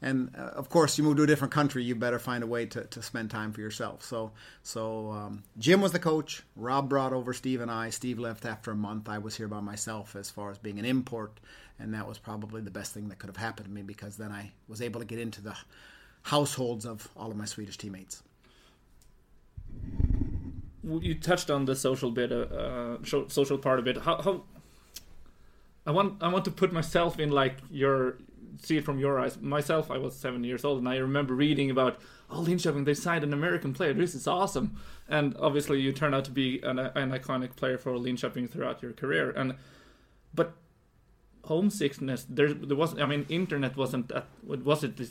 And 0.01 0.35
uh, 0.37 0.43
of 0.43 0.69
course 0.69 0.97
you 0.97 1.05
move 1.05 1.17
to 1.17 1.25
a 1.25 1.27
different 1.27 1.53
country 1.53 1.83
you 1.83 1.95
better 1.95 2.19
find 2.19 2.45
a 2.45 2.47
way 2.47 2.67
to, 2.67 2.85
to 2.85 3.03
spend 3.03 3.31
time 3.31 3.53
for 3.53 3.61
yourself. 3.61 4.05
So 4.05 4.33
so 4.63 5.13
um, 5.13 5.43
jim 5.59 5.81
was 5.81 5.93
the 5.93 5.99
coach. 5.99 6.43
Rob 6.57 6.89
brought 6.89 7.13
over 7.13 7.33
steve 7.33 7.61
and 7.61 7.71
i. 7.71 7.91
Steve 7.91 8.19
left 8.19 8.45
after 8.45 8.71
a 8.71 8.77
month. 8.77 9.09
I 9.09 9.19
was 9.19 9.37
here 9.37 9.49
by 9.49 9.61
myself 9.61 10.17
as 10.17 10.31
far 10.31 10.51
as 10.51 10.59
being 10.59 10.79
an 10.79 10.85
import 10.85 11.41
and 11.79 11.95
that 11.95 12.09
was 12.09 12.19
probably 12.19 12.61
the 12.61 12.71
best 12.71 12.93
thing 12.93 13.09
that 13.09 13.19
could 13.19 13.29
have 13.29 13.37
happened 13.37 13.67
to 13.67 13.73
me 13.73 13.83
because 13.83 14.17
then 14.17 14.33
i 14.33 14.51
was 14.67 14.83
able 14.83 15.01
to 15.01 15.07
get 15.07 15.21
into 15.21 15.41
the 15.41 15.57
households 16.23 16.85
of 16.85 17.09
all 17.17 17.31
of 17.31 17.37
my 17.37 17.45
swedish 17.45 17.77
teammates. 17.79 18.23
You 20.85 21.15
touched 21.15 21.51
on 21.51 21.67
the 21.67 21.77
social 21.77 22.11
bit 22.11 22.33
uh, 22.33 22.37
uh 22.37 22.99
social 23.29 23.59
part 23.59 23.79
of 23.79 23.87
it. 23.87 23.99
How, 23.99 24.23
how 24.23 24.43
I 25.87 25.91
want 25.91 26.23
I 26.23 26.29
want 26.29 26.45
to 26.47 26.51
put 26.51 26.73
myself 26.73 27.19
in 27.19 27.31
like 27.31 27.59
your 27.71 28.19
see 28.63 28.77
it 28.79 28.85
from 28.85 28.99
your 28.99 29.19
eyes. 29.19 29.41
Myself, 29.41 29.91
I 29.91 29.99
was 29.99 30.17
seven 30.17 30.45
years 30.45 30.65
old, 30.65 30.79
and 30.79 30.89
I 30.89 30.97
remember 30.97 31.35
reading 31.35 31.71
about 31.71 32.01
oh 32.31 32.43
Linköping 32.43 32.85
they 32.85 32.95
signed 32.95 33.25
an 33.25 33.33
American 33.33 33.73
player. 33.73 33.93
This 33.95 34.15
is 34.15 34.27
awesome, 34.27 34.77
and 35.09 35.37
obviously 35.39 35.81
you 35.81 35.93
turn 35.93 36.15
out 36.15 36.25
to 36.27 36.31
be 36.31 36.61
an, 36.63 36.79
an 36.79 37.11
iconic 37.11 37.57
player 37.57 37.79
for 37.79 37.93
Linköping 37.93 38.51
throughout 38.51 38.83
your 38.83 38.93
career. 38.93 39.31
And 39.31 39.55
but 40.35 40.53
homesickness 41.45 42.27
there 42.29 42.53
there 42.53 42.77
wasn't. 42.77 43.01
I 43.01 43.07
mean, 43.07 43.27
internet 43.29 43.77
wasn't 43.77 44.09
that. 44.09 44.27
Was 44.47 44.85
it 44.85 44.97
this? 44.97 45.11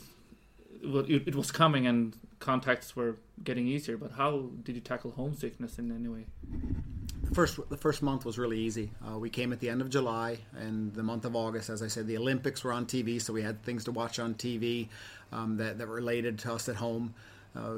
It 0.80 1.34
was 1.34 1.50
coming 1.50 1.86
and 1.86 2.16
contacts 2.38 2.94
were 2.94 3.16
getting 3.42 3.66
easier. 3.66 3.96
But 3.96 4.12
how 4.12 4.50
did 4.62 4.76
you 4.76 4.80
tackle 4.80 5.10
homesickness 5.12 5.78
in 5.78 5.90
any 5.90 6.08
way? 6.08 6.26
The 7.28 7.34
first 7.34 7.60
the 7.68 7.76
first 7.76 8.02
month 8.02 8.24
was 8.24 8.38
really 8.38 8.58
easy. 8.58 8.90
Uh, 9.06 9.18
we 9.18 9.28
came 9.28 9.52
at 9.52 9.60
the 9.60 9.68
end 9.68 9.82
of 9.82 9.90
July, 9.90 10.38
and 10.56 10.94
the 10.94 11.02
month 11.02 11.26
of 11.26 11.36
August, 11.36 11.68
as 11.68 11.82
I 11.82 11.88
said, 11.88 12.06
the 12.06 12.16
Olympics 12.16 12.64
were 12.64 12.72
on 12.72 12.86
TV, 12.86 13.20
so 13.20 13.34
we 13.34 13.42
had 13.42 13.62
things 13.62 13.84
to 13.84 13.92
watch 13.92 14.18
on 14.18 14.34
TV 14.34 14.88
um, 15.30 15.58
that 15.58 15.76
that 15.76 15.88
related 15.88 16.38
to 16.40 16.54
us 16.54 16.70
at 16.70 16.76
home. 16.76 17.12
Uh, 17.54 17.74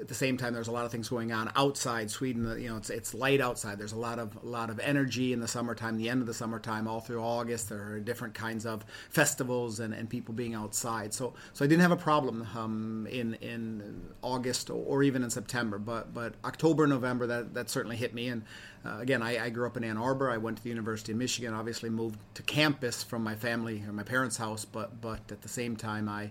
at 0.00 0.08
the 0.08 0.14
same 0.14 0.36
time, 0.36 0.54
there's 0.54 0.68
a 0.68 0.72
lot 0.72 0.84
of 0.84 0.92
things 0.92 1.08
going 1.08 1.32
on 1.32 1.50
outside 1.56 2.10
Sweden. 2.10 2.44
You 2.60 2.70
know, 2.70 2.76
it's 2.76 2.90
it's 2.90 3.14
light 3.14 3.40
outside. 3.40 3.78
There's 3.78 3.92
a 3.92 3.98
lot 3.98 4.18
of 4.18 4.36
a 4.42 4.46
lot 4.46 4.70
of 4.70 4.78
energy 4.78 5.32
in 5.32 5.40
the 5.40 5.48
summertime. 5.48 5.96
The 5.96 6.08
end 6.08 6.20
of 6.20 6.26
the 6.26 6.34
summertime, 6.34 6.86
all 6.86 7.00
through 7.00 7.22
August, 7.22 7.68
there 7.68 7.82
are 7.92 8.00
different 8.00 8.34
kinds 8.34 8.64
of 8.64 8.84
festivals 9.10 9.80
and, 9.80 9.92
and 9.92 10.08
people 10.08 10.34
being 10.34 10.54
outside. 10.54 11.12
So 11.12 11.34
so 11.52 11.64
I 11.64 11.68
didn't 11.68 11.82
have 11.82 11.90
a 11.90 11.96
problem 11.96 12.46
um, 12.56 13.08
in 13.10 13.34
in 13.34 14.08
August 14.22 14.70
or, 14.70 15.02
even 15.02 15.22
in 15.22 15.30
September. 15.30 15.78
But 15.78 16.14
but 16.14 16.34
October, 16.44 16.86
November, 16.86 17.26
that 17.26 17.54
that 17.54 17.70
certainly 17.70 17.96
hit 17.96 18.14
me. 18.14 18.28
And 18.28 18.42
uh, 18.84 18.98
again, 18.98 19.22
I, 19.22 19.46
I, 19.46 19.50
grew 19.50 19.66
up 19.66 19.76
in 19.76 19.82
Ann 19.82 19.96
Arbor. 19.96 20.30
I 20.30 20.36
went 20.36 20.58
to 20.58 20.62
the 20.62 20.68
University 20.68 21.10
of 21.12 21.18
Michigan. 21.18 21.52
Obviously, 21.52 21.90
moved 21.90 22.18
to 22.34 22.42
campus 22.42 23.02
from 23.02 23.24
my 23.24 23.34
family 23.34 23.82
or 23.86 23.92
my 23.92 24.04
parents' 24.04 24.36
house. 24.36 24.64
But 24.64 25.00
but 25.00 25.20
at 25.32 25.42
the 25.42 25.48
same 25.48 25.76
time, 25.76 26.08
I 26.08 26.30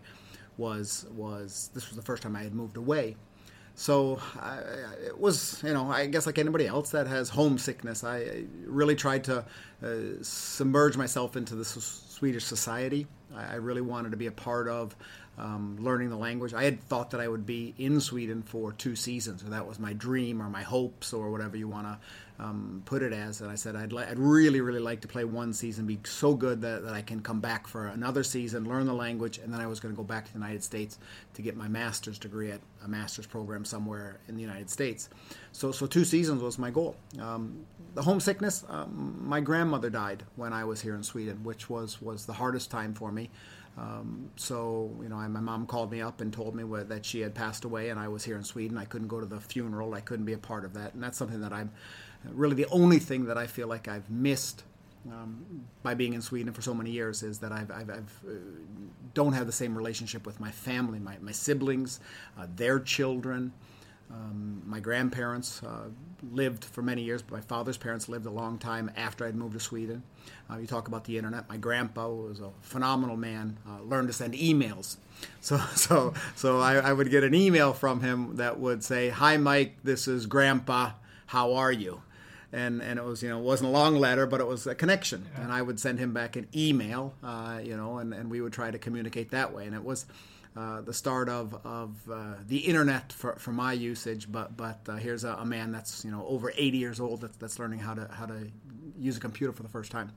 was 0.57 1.05
was 1.11 1.69
this 1.73 1.89
was 1.89 1.97
the 1.97 2.03
first 2.03 2.23
time 2.23 2.35
I 2.35 2.43
had 2.43 2.55
moved 2.55 2.77
away 2.77 3.17
so 3.79 4.19
I, 4.41 4.57
it 5.05 5.19
was, 5.19 5.61
you 5.63 5.71
know, 5.71 5.91
I 5.91 6.07
guess 6.07 6.25
like 6.25 6.39
anybody 6.39 6.65
else 6.65 6.89
that 6.89 7.05
has 7.05 7.29
homesickness, 7.29 8.03
I 8.03 8.45
really 8.65 8.95
tried 8.95 9.23
to 9.25 9.45
uh, 9.83 9.95
submerge 10.23 10.97
myself 10.97 11.37
into 11.37 11.53
the 11.53 11.63
Swedish 11.63 12.43
society. 12.43 13.05
I, 13.35 13.53
I, 13.53 13.55
really 13.57 13.81
wanted 13.81 14.09
to 14.09 14.17
be 14.17 14.25
a 14.25 14.31
part 14.31 14.67
of 14.67 14.95
um, 15.37 15.77
learning 15.79 16.09
the 16.09 16.17
language. 16.17 16.55
I 16.55 16.63
had 16.63 16.81
thought 16.81 17.11
that 17.11 17.21
I 17.21 17.27
would 17.27 17.45
be 17.45 17.75
in 17.77 18.01
Sweden 18.01 18.41
for 18.41 18.73
two 18.73 18.95
seasons, 18.95 19.43
or 19.43 19.49
that 19.49 19.67
was 19.67 19.77
my 19.77 19.93
dream 19.93 20.41
or 20.41 20.49
my 20.49 20.63
hopes 20.63 21.13
or 21.13 21.29
whatever 21.29 21.55
you 21.55 21.67
want 21.67 21.85
to 21.85 21.99
um, 22.39 22.83
put 22.85 23.01
it 23.01 23.13
as. 23.13 23.41
And 23.41 23.49
I 23.49 23.55
said, 23.55 23.75
I'd, 23.75 23.91
li- 23.91 24.03
I'd 24.03 24.19
really, 24.19 24.61
really 24.61 24.79
like 24.79 25.01
to 25.01 25.07
play 25.07 25.25
one 25.25 25.53
season, 25.53 25.85
be 25.85 25.99
so 26.03 26.33
good 26.33 26.61
that, 26.61 26.83
that 26.83 26.93
I 26.93 27.01
can 27.01 27.21
come 27.21 27.39
back 27.39 27.67
for 27.67 27.87
another 27.87 28.23
season, 28.23 28.67
learn 28.67 28.85
the 28.85 28.93
language, 28.93 29.39
and 29.39 29.51
then 29.51 29.59
I 29.59 29.67
was 29.67 29.79
going 29.79 29.93
to 29.93 29.97
go 29.97 30.03
back 30.03 30.25
to 30.25 30.33
the 30.33 30.39
United 30.39 30.63
States 30.63 30.99
to 31.33 31.41
get 31.41 31.55
my 31.55 31.67
master's 31.67 32.19
degree 32.19 32.51
at 32.51 32.61
a 32.83 32.87
master's 32.87 33.25
program 33.25 33.65
somewhere 33.65 34.19
in 34.27 34.35
the 34.35 34.41
United 34.41 34.69
States. 34.69 35.09
So, 35.51 35.71
so 35.71 35.87
two 35.87 36.05
seasons 36.05 36.41
was 36.41 36.59
my 36.59 36.69
goal. 36.69 36.95
Um, 37.19 37.65
the 37.95 38.03
homesickness, 38.03 38.63
um, 38.69 39.19
my 39.23 39.39
grandmother 39.39 39.89
died 39.89 40.23
when 40.35 40.53
I 40.53 40.63
was 40.63 40.81
here 40.81 40.95
in 40.95 41.03
Sweden, 41.03 41.43
which 41.43 41.69
was, 41.69 42.01
was 42.01 42.25
the 42.25 42.33
hardest 42.33 42.69
time 42.69 42.93
for 42.93 43.11
me. 43.11 43.29
Um, 43.77 44.31
so, 44.35 44.91
you 45.01 45.09
know, 45.09 45.17
I, 45.17 45.27
my 45.27 45.39
mom 45.39 45.67
called 45.67 45.91
me 45.91 46.01
up 46.01 46.19
and 46.21 46.33
told 46.33 46.55
me 46.55 46.63
that 46.85 47.05
she 47.05 47.19
had 47.21 47.35
passed 47.35 47.63
away, 47.63 47.89
and 47.89 47.99
I 47.99 48.07
was 48.07 48.23
here 48.23 48.35
in 48.35 48.43
Sweden. 48.43 48.75
I 48.77 48.85
couldn't 48.85 49.07
go 49.07 49.19
to 49.19 49.25
the 49.25 49.39
funeral. 49.39 49.93
I 49.93 50.01
couldn't 50.01 50.25
be 50.25 50.33
a 50.33 50.37
part 50.37 50.65
of 50.65 50.73
that, 50.73 50.95
and 50.95 51.03
that's 51.03 51.17
something 51.17 51.41
that 51.41 51.53
I'm 51.53 51.71
really 52.33 52.55
the 52.55 52.67
only 52.67 52.99
thing 52.99 53.25
that 53.25 53.37
I 53.37 53.47
feel 53.47 53.67
like 53.67 53.87
I've 53.87 54.09
missed 54.09 54.63
um, 55.11 55.65
by 55.83 55.93
being 55.93 56.13
in 56.13 56.21
Sweden 56.21 56.53
for 56.53 56.61
so 56.61 56.73
many 56.73 56.91
years 56.91 57.23
is 57.23 57.39
that 57.39 57.51
I've, 57.51 57.71
I've, 57.71 57.89
I've 57.89 58.21
uh, 58.27 58.33
don't 59.13 59.33
have 59.33 59.45
the 59.45 59.53
same 59.53 59.75
relationship 59.75 60.25
with 60.25 60.39
my 60.39 60.51
family, 60.51 60.99
my, 60.99 61.17
my 61.21 61.31
siblings, 61.31 61.99
uh, 62.37 62.47
their 62.55 62.79
children. 62.79 63.53
Um, 64.11 64.61
my 64.65 64.79
grandparents 64.79 65.61
uh, 65.63 65.89
lived 66.31 66.63
for 66.63 66.81
many 66.81 67.03
years, 67.03 67.21
but 67.21 67.33
my 67.33 67.41
father's 67.41 67.77
parents 67.77 68.07
lived 68.07 68.25
a 68.25 68.31
long 68.31 68.57
time 68.57 68.89
after 68.95 69.25
I'd 69.25 69.35
moved 69.35 69.53
to 69.53 69.59
Sweden. 69.59 70.03
Uh, 70.49 70.57
you 70.57 70.67
talk 70.67 70.87
about 70.87 71.03
the 71.03 71.17
internet. 71.17 71.49
My 71.49 71.57
grandpa 71.57 72.07
was 72.07 72.39
a 72.39 72.51
phenomenal 72.61 73.17
man. 73.17 73.57
Uh, 73.67 73.81
learned 73.81 74.07
to 74.07 74.13
send 74.13 74.33
emails, 74.33 74.95
so 75.41 75.57
so 75.75 76.13
so 76.35 76.59
I, 76.59 76.75
I, 76.75 76.93
would 76.93 77.09
get 77.09 77.23
an 77.23 77.33
email 77.35 77.73
from 77.73 78.01
him 78.01 78.37
that 78.37 78.59
would 78.59 78.83
say, 78.83 79.09
"Hi, 79.09 79.35
Mike. 79.35 79.77
This 79.83 80.07
is 80.07 80.25
Grandpa. 80.25 80.91
How 81.27 81.55
are 81.55 81.71
you?" 81.71 82.01
And 82.51 82.81
and 82.81 82.97
it 82.99 83.03
was 83.03 83.21
you 83.21 83.29
know 83.29 83.39
it 83.39 83.43
wasn't 83.43 83.67
a 83.67 83.71
long 83.71 83.95
letter 83.95 84.25
but 84.25 84.39
it 84.39 84.47
was 84.47 84.67
a 84.67 84.75
connection 84.75 85.25
yeah. 85.33 85.43
and 85.43 85.51
i 85.51 85.61
would 85.61 85.79
send 85.79 85.99
him 85.99 86.13
back 86.13 86.35
an 86.35 86.47
email 86.55 87.13
uh, 87.23 87.59
you 87.63 87.75
know 87.75 87.97
and, 87.97 88.13
and 88.13 88.29
we 88.29 88.41
would 88.41 88.53
try 88.53 88.71
to 88.71 88.77
communicate 88.77 89.31
that 89.31 89.53
way 89.53 89.65
and 89.65 89.75
it 89.75 89.83
was 89.83 90.05
uh, 90.55 90.81
the 90.81 90.93
start 90.93 91.29
of, 91.29 91.53
of 91.63 91.95
uh, 92.11 92.33
the 92.47 92.57
internet 92.57 93.13
for, 93.13 93.35
for 93.35 93.51
my 93.51 93.73
usage 93.73 94.31
but 94.31 94.55
but 94.55 94.79
uh, 94.87 94.95
here's 94.95 95.23
a, 95.23 95.33
a, 95.33 95.45
man 95.45 95.71
that's 95.71 96.03
you 96.03 96.11
know 96.11 96.25
over 96.27 96.51
80 96.55 96.77
years 96.77 96.99
old 96.99 97.21
that's, 97.21 97.37
that's 97.37 97.59
learning 97.59 97.79
how 97.79 97.93
to 97.93 98.07
how 98.11 98.25
to 98.25 98.49
use 98.97 99.17
a 99.17 99.19
computer 99.19 99.53
for 99.53 99.63
the 99.63 99.69
first 99.69 99.91
time 99.91 100.11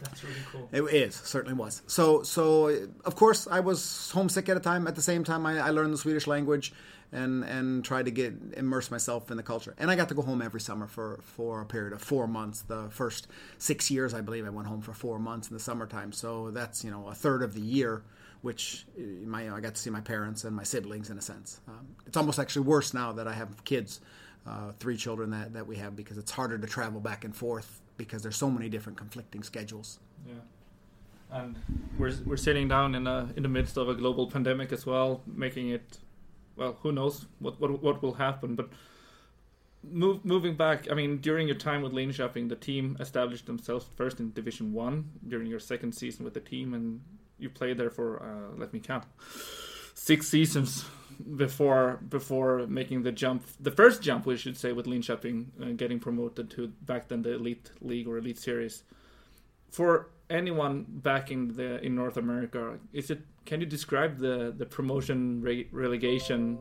that's 0.00 0.24
really 0.24 0.40
cool. 0.50 0.68
It 0.72 0.82
is 0.94 1.14
certainly 1.14 1.54
was. 1.54 1.82
So 1.86 2.22
so 2.22 2.88
of 3.04 3.14
course 3.14 3.46
I 3.46 3.60
was 3.60 4.10
homesick 4.10 4.48
at 4.48 4.56
a 4.56 4.60
time. 4.60 4.86
At 4.86 4.94
the 4.94 5.02
same 5.02 5.22
time, 5.22 5.46
I, 5.46 5.60
I 5.60 5.70
learned 5.70 5.92
the 5.92 5.98
Swedish 5.98 6.26
language, 6.26 6.72
and 7.12 7.44
and 7.44 7.84
tried 7.84 8.06
to 8.06 8.10
get 8.10 8.34
immerse 8.56 8.90
myself 8.90 9.30
in 9.30 9.36
the 9.36 9.42
culture. 9.42 9.74
And 9.78 9.90
I 9.90 9.96
got 9.96 10.08
to 10.08 10.14
go 10.14 10.22
home 10.22 10.40
every 10.40 10.60
summer 10.60 10.86
for 10.86 11.20
for 11.22 11.60
a 11.60 11.66
period 11.66 11.92
of 11.92 12.02
four 12.02 12.26
months. 12.26 12.62
The 12.62 12.88
first 12.90 13.28
six 13.58 13.90
years, 13.90 14.14
I 14.14 14.20
believe, 14.20 14.46
I 14.46 14.50
went 14.50 14.68
home 14.68 14.80
for 14.80 14.92
four 14.92 15.18
months 15.18 15.48
in 15.48 15.54
the 15.54 15.60
summertime. 15.60 16.12
So 16.12 16.50
that's 16.50 16.84
you 16.84 16.90
know 16.90 17.08
a 17.08 17.14
third 17.14 17.42
of 17.42 17.54
the 17.54 17.60
year, 17.60 18.02
which 18.40 18.86
uh, 18.98 19.02
my 19.26 19.54
I 19.54 19.60
got 19.60 19.74
to 19.74 19.80
see 19.80 19.90
my 19.90 20.00
parents 20.00 20.44
and 20.44 20.56
my 20.56 20.64
siblings 20.64 21.10
in 21.10 21.18
a 21.18 21.22
sense. 21.22 21.60
Um, 21.68 21.86
it's 22.06 22.16
almost 22.16 22.38
actually 22.38 22.66
worse 22.66 22.94
now 22.94 23.12
that 23.12 23.28
I 23.28 23.34
have 23.34 23.62
kids, 23.64 24.00
uh, 24.46 24.72
three 24.80 24.96
children 24.96 25.30
that 25.30 25.52
that 25.52 25.66
we 25.66 25.76
have 25.76 25.94
because 25.94 26.16
it's 26.16 26.30
harder 26.30 26.58
to 26.58 26.66
travel 26.66 27.00
back 27.00 27.24
and 27.24 27.36
forth 27.36 27.80
because 27.98 28.22
there's 28.22 28.36
so 28.36 28.50
many 28.50 28.68
different 28.68 28.96
conflicting 28.96 29.42
schedules. 29.42 29.98
Yeah 30.26 30.34
and 31.32 31.56
we're 31.98 32.12
we're 32.26 32.36
sitting 32.36 32.68
down 32.68 32.94
in 32.94 33.06
a 33.06 33.28
in 33.36 33.42
the 33.42 33.48
midst 33.48 33.76
of 33.78 33.88
a 33.88 33.94
global 33.94 34.26
pandemic 34.30 34.70
as 34.70 34.84
well, 34.84 35.22
making 35.26 35.70
it 35.70 35.98
well, 36.56 36.76
who 36.82 36.92
knows 36.92 37.26
what 37.38 37.60
what 37.60 37.82
what 37.82 38.02
will 38.02 38.14
happen, 38.14 38.54
but. 38.54 38.68
Move, 39.84 40.24
moving 40.24 40.54
back, 40.54 40.88
I 40.88 40.94
mean, 40.94 41.18
during 41.18 41.48
your 41.48 41.56
time 41.56 41.82
with 41.82 41.90
Linköping, 41.92 42.48
the 42.48 42.54
team 42.54 42.96
established 43.00 43.46
themselves 43.46 43.84
first 43.96 44.20
in 44.20 44.32
Division 44.32 44.72
One 44.72 45.10
during 45.26 45.48
your 45.48 45.58
second 45.58 45.92
season 45.92 46.24
with 46.24 46.34
the 46.34 46.40
team, 46.40 46.72
and 46.72 47.00
you 47.40 47.50
played 47.50 47.78
there 47.78 47.90
for 47.90 48.22
uh, 48.22 48.56
let 48.56 48.72
me 48.72 48.78
count 48.78 49.02
six 49.94 50.28
seasons 50.28 50.84
before 51.36 52.00
before 52.08 52.66
making 52.66 53.02
the 53.02 53.12
jump, 53.12 53.44
the 53.60 53.70
first 53.70 54.02
jump, 54.02 54.26
we 54.26 54.36
should 54.36 54.56
say, 54.56 54.72
with 54.72 54.86
Linköping, 54.86 55.46
uh, 55.60 55.72
getting 55.76 55.98
promoted 55.98 56.50
to 56.50 56.68
back 56.82 57.08
then 57.08 57.22
the 57.22 57.34
Elite 57.34 57.70
League 57.80 58.08
or 58.08 58.18
Elite 58.18 58.38
Series. 58.38 58.82
For 59.70 60.10
anyone 60.28 60.86
back 60.88 61.30
in 61.30 61.56
the 61.56 61.82
in 61.84 61.94
North 61.94 62.16
America, 62.16 62.78
is 62.92 63.10
it 63.10 63.20
can 63.44 63.60
you 63.60 63.66
describe 63.66 64.18
the 64.18 64.54
the 64.56 64.66
promotion 64.66 65.40
re- 65.42 65.68
relegation 65.72 66.58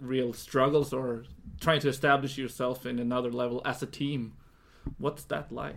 real 0.00 0.32
struggles 0.32 0.92
or 0.92 1.24
trying 1.60 1.80
to 1.80 1.88
establish 1.88 2.36
yourself 2.36 2.86
in 2.86 2.98
another 2.98 3.30
level 3.30 3.62
as 3.64 3.82
a 3.82 3.86
team? 3.86 4.34
What's 4.98 5.24
that 5.24 5.52
like? 5.52 5.76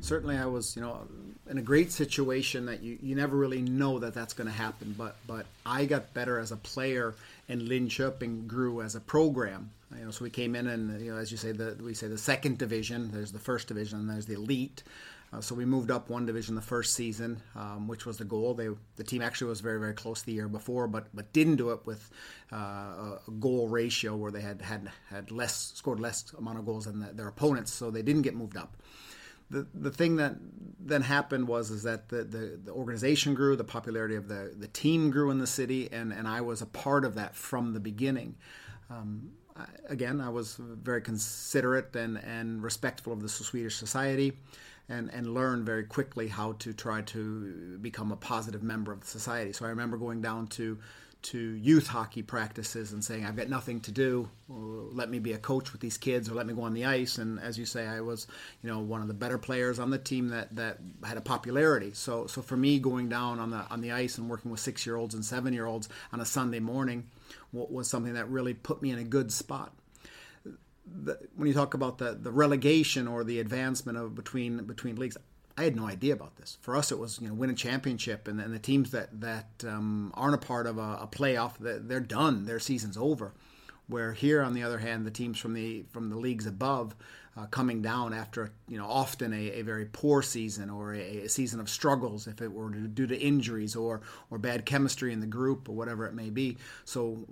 Certainly, 0.00 0.38
I 0.38 0.46
was 0.46 0.76
you 0.76 0.82
know 0.82 1.06
in 1.48 1.58
a 1.58 1.62
great 1.62 1.90
situation 1.90 2.66
that 2.66 2.82
you, 2.82 2.98
you 3.00 3.14
never 3.14 3.36
really 3.36 3.62
know 3.62 3.98
that 4.00 4.14
that's 4.14 4.34
going 4.34 4.48
to 4.48 4.54
happen. 4.54 4.94
But 4.96 5.16
but 5.26 5.46
I 5.64 5.86
got 5.86 6.12
better 6.14 6.38
as 6.38 6.52
a 6.52 6.56
player, 6.56 7.14
and 7.48 7.62
Linköping 7.62 8.46
grew 8.46 8.82
as 8.82 8.94
a 8.94 9.00
program. 9.00 9.70
You 9.96 10.04
know, 10.04 10.10
so 10.10 10.24
we 10.24 10.30
came 10.30 10.54
in 10.54 10.66
and 10.66 11.00
you 11.00 11.12
know, 11.12 11.18
as 11.18 11.30
you 11.30 11.38
say, 11.38 11.52
the 11.52 11.76
we 11.82 11.94
say 11.94 12.08
the 12.08 12.18
second 12.18 12.58
division. 12.58 13.10
There's 13.12 13.32
the 13.32 13.38
first 13.38 13.68
division, 13.68 14.00
and 14.00 14.10
there's 14.10 14.26
the 14.26 14.34
elite. 14.34 14.82
Uh, 15.32 15.40
so 15.40 15.54
we 15.54 15.64
moved 15.64 15.90
up 15.90 16.08
one 16.08 16.24
division 16.24 16.54
the 16.54 16.62
first 16.62 16.94
season, 16.94 17.42
um, 17.54 17.86
which 17.86 18.06
was 18.06 18.16
the 18.16 18.24
goal. 18.24 18.54
They, 18.54 18.68
the 18.96 19.04
team 19.04 19.20
actually 19.20 19.48
was 19.48 19.60
very, 19.60 19.78
very 19.78 19.92
close 19.92 20.22
the 20.22 20.32
year 20.32 20.48
before, 20.48 20.88
but 20.88 21.08
but 21.12 21.32
didn't 21.32 21.56
do 21.56 21.70
it 21.70 21.84
with 21.84 22.10
uh, 22.52 22.56
a 22.56 23.20
goal 23.38 23.68
ratio 23.68 24.16
where 24.16 24.30
they 24.30 24.40
had 24.40 24.62
had 24.62 24.90
had 25.10 25.30
less 25.30 25.72
scored 25.74 26.00
less 26.00 26.32
amount 26.38 26.58
of 26.58 26.64
goals 26.64 26.86
than 26.86 27.00
the, 27.00 27.12
their 27.12 27.28
opponents, 27.28 27.72
so 27.72 27.90
they 27.90 28.02
didn't 28.02 28.22
get 28.22 28.34
moved 28.34 28.56
up. 28.56 28.76
The, 29.50 29.66
the 29.72 29.90
thing 29.90 30.16
that 30.16 30.36
then 30.78 31.02
happened 31.02 31.48
was 31.48 31.70
is 31.70 31.82
that 31.84 32.10
the, 32.10 32.22
the, 32.24 32.60
the 32.64 32.70
organization 32.70 33.34
grew, 33.34 33.56
the 33.56 33.64
popularity 33.64 34.14
of 34.14 34.28
the, 34.28 34.54
the 34.54 34.68
team 34.68 35.10
grew 35.10 35.30
in 35.30 35.38
the 35.38 35.46
city, 35.46 35.88
and, 35.90 36.12
and 36.12 36.28
I 36.28 36.42
was 36.42 36.60
a 36.60 36.66
part 36.66 37.04
of 37.06 37.14
that 37.14 37.34
from 37.34 37.72
the 37.72 37.80
beginning. 37.80 38.36
Um, 38.90 39.30
again, 39.88 40.20
I 40.20 40.28
was 40.28 40.56
very 40.58 41.00
considerate 41.00 41.96
and, 41.96 42.18
and 42.18 42.62
respectful 42.62 43.12
of 43.12 43.22
the 43.22 43.28
Swedish 43.28 43.76
society 43.76 44.36
and, 44.88 45.10
and 45.12 45.34
learn 45.34 45.64
very 45.64 45.84
quickly 45.84 46.28
how 46.28 46.52
to 46.52 46.72
try 46.72 47.02
to 47.02 47.78
become 47.80 48.12
a 48.12 48.16
positive 48.16 48.62
member 48.62 48.92
of 48.92 49.04
society. 49.04 49.52
So 49.52 49.66
I 49.66 49.68
remember 49.70 49.96
going 49.96 50.22
down 50.22 50.46
to 50.48 50.78
to 51.20 51.38
youth 51.38 51.88
hockey 51.88 52.22
practices 52.22 52.92
and 52.92 53.04
saying 53.04 53.26
I've 53.26 53.34
got 53.34 53.48
nothing 53.48 53.80
to 53.80 53.90
do, 53.90 54.28
let 54.48 55.10
me 55.10 55.18
be 55.18 55.32
a 55.32 55.38
coach 55.38 55.72
with 55.72 55.80
these 55.80 55.98
kids, 55.98 56.30
or 56.30 56.34
let 56.34 56.46
me 56.46 56.54
go 56.54 56.62
on 56.62 56.74
the 56.74 56.84
ice. 56.84 57.18
And 57.18 57.40
as 57.40 57.58
you 57.58 57.66
say, 57.66 57.88
I 57.88 58.00
was 58.00 58.28
you 58.62 58.70
know 58.70 58.78
one 58.78 59.02
of 59.02 59.08
the 59.08 59.14
better 59.14 59.36
players 59.36 59.78
on 59.78 59.90
the 59.90 59.98
team 59.98 60.28
that 60.28 60.54
that 60.54 60.78
had 61.04 61.16
a 61.16 61.20
popularity. 61.20 61.92
So 61.92 62.26
so 62.28 62.40
for 62.40 62.56
me, 62.56 62.78
going 62.78 63.08
down 63.08 63.40
on 63.40 63.50
the 63.50 63.66
on 63.70 63.80
the 63.80 63.92
ice 63.92 64.18
and 64.18 64.28
working 64.28 64.50
with 64.50 64.60
six 64.60 64.86
year 64.86 64.96
olds 64.96 65.14
and 65.14 65.24
seven 65.24 65.52
year 65.52 65.66
olds 65.66 65.88
on 66.12 66.20
a 66.20 66.26
Sunday 66.26 66.60
morning 66.60 67.08
was 67.52 67.88
something 67.88 68.14
that 68.14 68.28
really 68.28 68.54
put 68.54 68.80
me 68.82 68.90
in 68.90 68.98
a 68.98 69.04
good 69.04 69.32
spot. 69.32 69.72
The, 71.04 71.18
when 71.36 71.48
you 71.48 71.54
talk 71.54 71.74
about 71.74 71.98
the, 71.98 72.12
the 72.12 72.30
relegation 72.30 73.08
or 73.08 73.24
the 73.24 73.40
advancement 73.40 73.98
of 73.98 74.14
between 74.14 74.64
between 74.64 74.96
leagues, 74.96 75.16
I 75.56 75.64
had 75.64 75.76
no 75.76 75.86
idea 75.86 76.12
about 76.12 76.36
this. 76.36 76.58
For 76.60 76.76
us, 76.76 76.92
it 76.92 76.98
was 76.98 77.20
you 77.20 77.28
know 77.28 77.34
win 77.34 77.50
a 77.50 77.54
championship, 77.54 78.28
and, 78.28 78.38
the 78.38 78.58
teams 78.58 78.90
that 78.92 79.20
that 79.20 79.64
um, 79.66 80.12
aren't 80.14 80.34
a 80.34 80.46
part 80.46 80.66
of 80.66 80.78
a, 80.78 80.98
a 81.02 81.08
playoff, 81.10 81.54
they're 81.58 82.00
done. 82.00 82.44
Their 82.44 82.60
season's 82.60 82.96
over. 82.96 83.32
Where 83.88 84.12
here, 84.12 84.42
on 84.42 84.52
the 84.52 84.62
other 84.62 84.78
hand, 84.78 85.06
the 85.06 85.10
teams 85.10 85.38
from 85.38 85.54
the 85.54 85.84
from 85.90 86.10
the 86.10 86.16
leagues 86.16 86.46
above 86.46 86.94
uh, 87.38 87.46
coming 87.46 87.82
down 87.82 88.12
after 88.12 88.50
you 88.68 88.78
know 88.78 88.86
often 88.86 89.32
a, 89.32 89.60
a 89.60 89.62
very 89.62 89.86
poor 89.86 90.22
season 90.22 90.70
or 90.70 90.94
a, 90.94 91.24
a, 91.24 91.28
season 91.28 91.60
of 91.60 91.68
struggles, 91.68 92.26
if 92.26 92.42
it 92.42 92.52
were 92.52 92.70
due 92.70 93.06
to 93.06 93.18
injuries 93.18 93.76
or 93.76 94.00
or 94.30 94.38
bad 94.38 94.66
chemistry 94.66 95.12
in 95.12 95.20
the 95.20 95.26
group 95.26 95.68
or 95.68 95.72
whatever 95.72 96.06
it 96.06 96.14
may 96.14 96.30
be. 96.30 96.56
So 96.84 97.26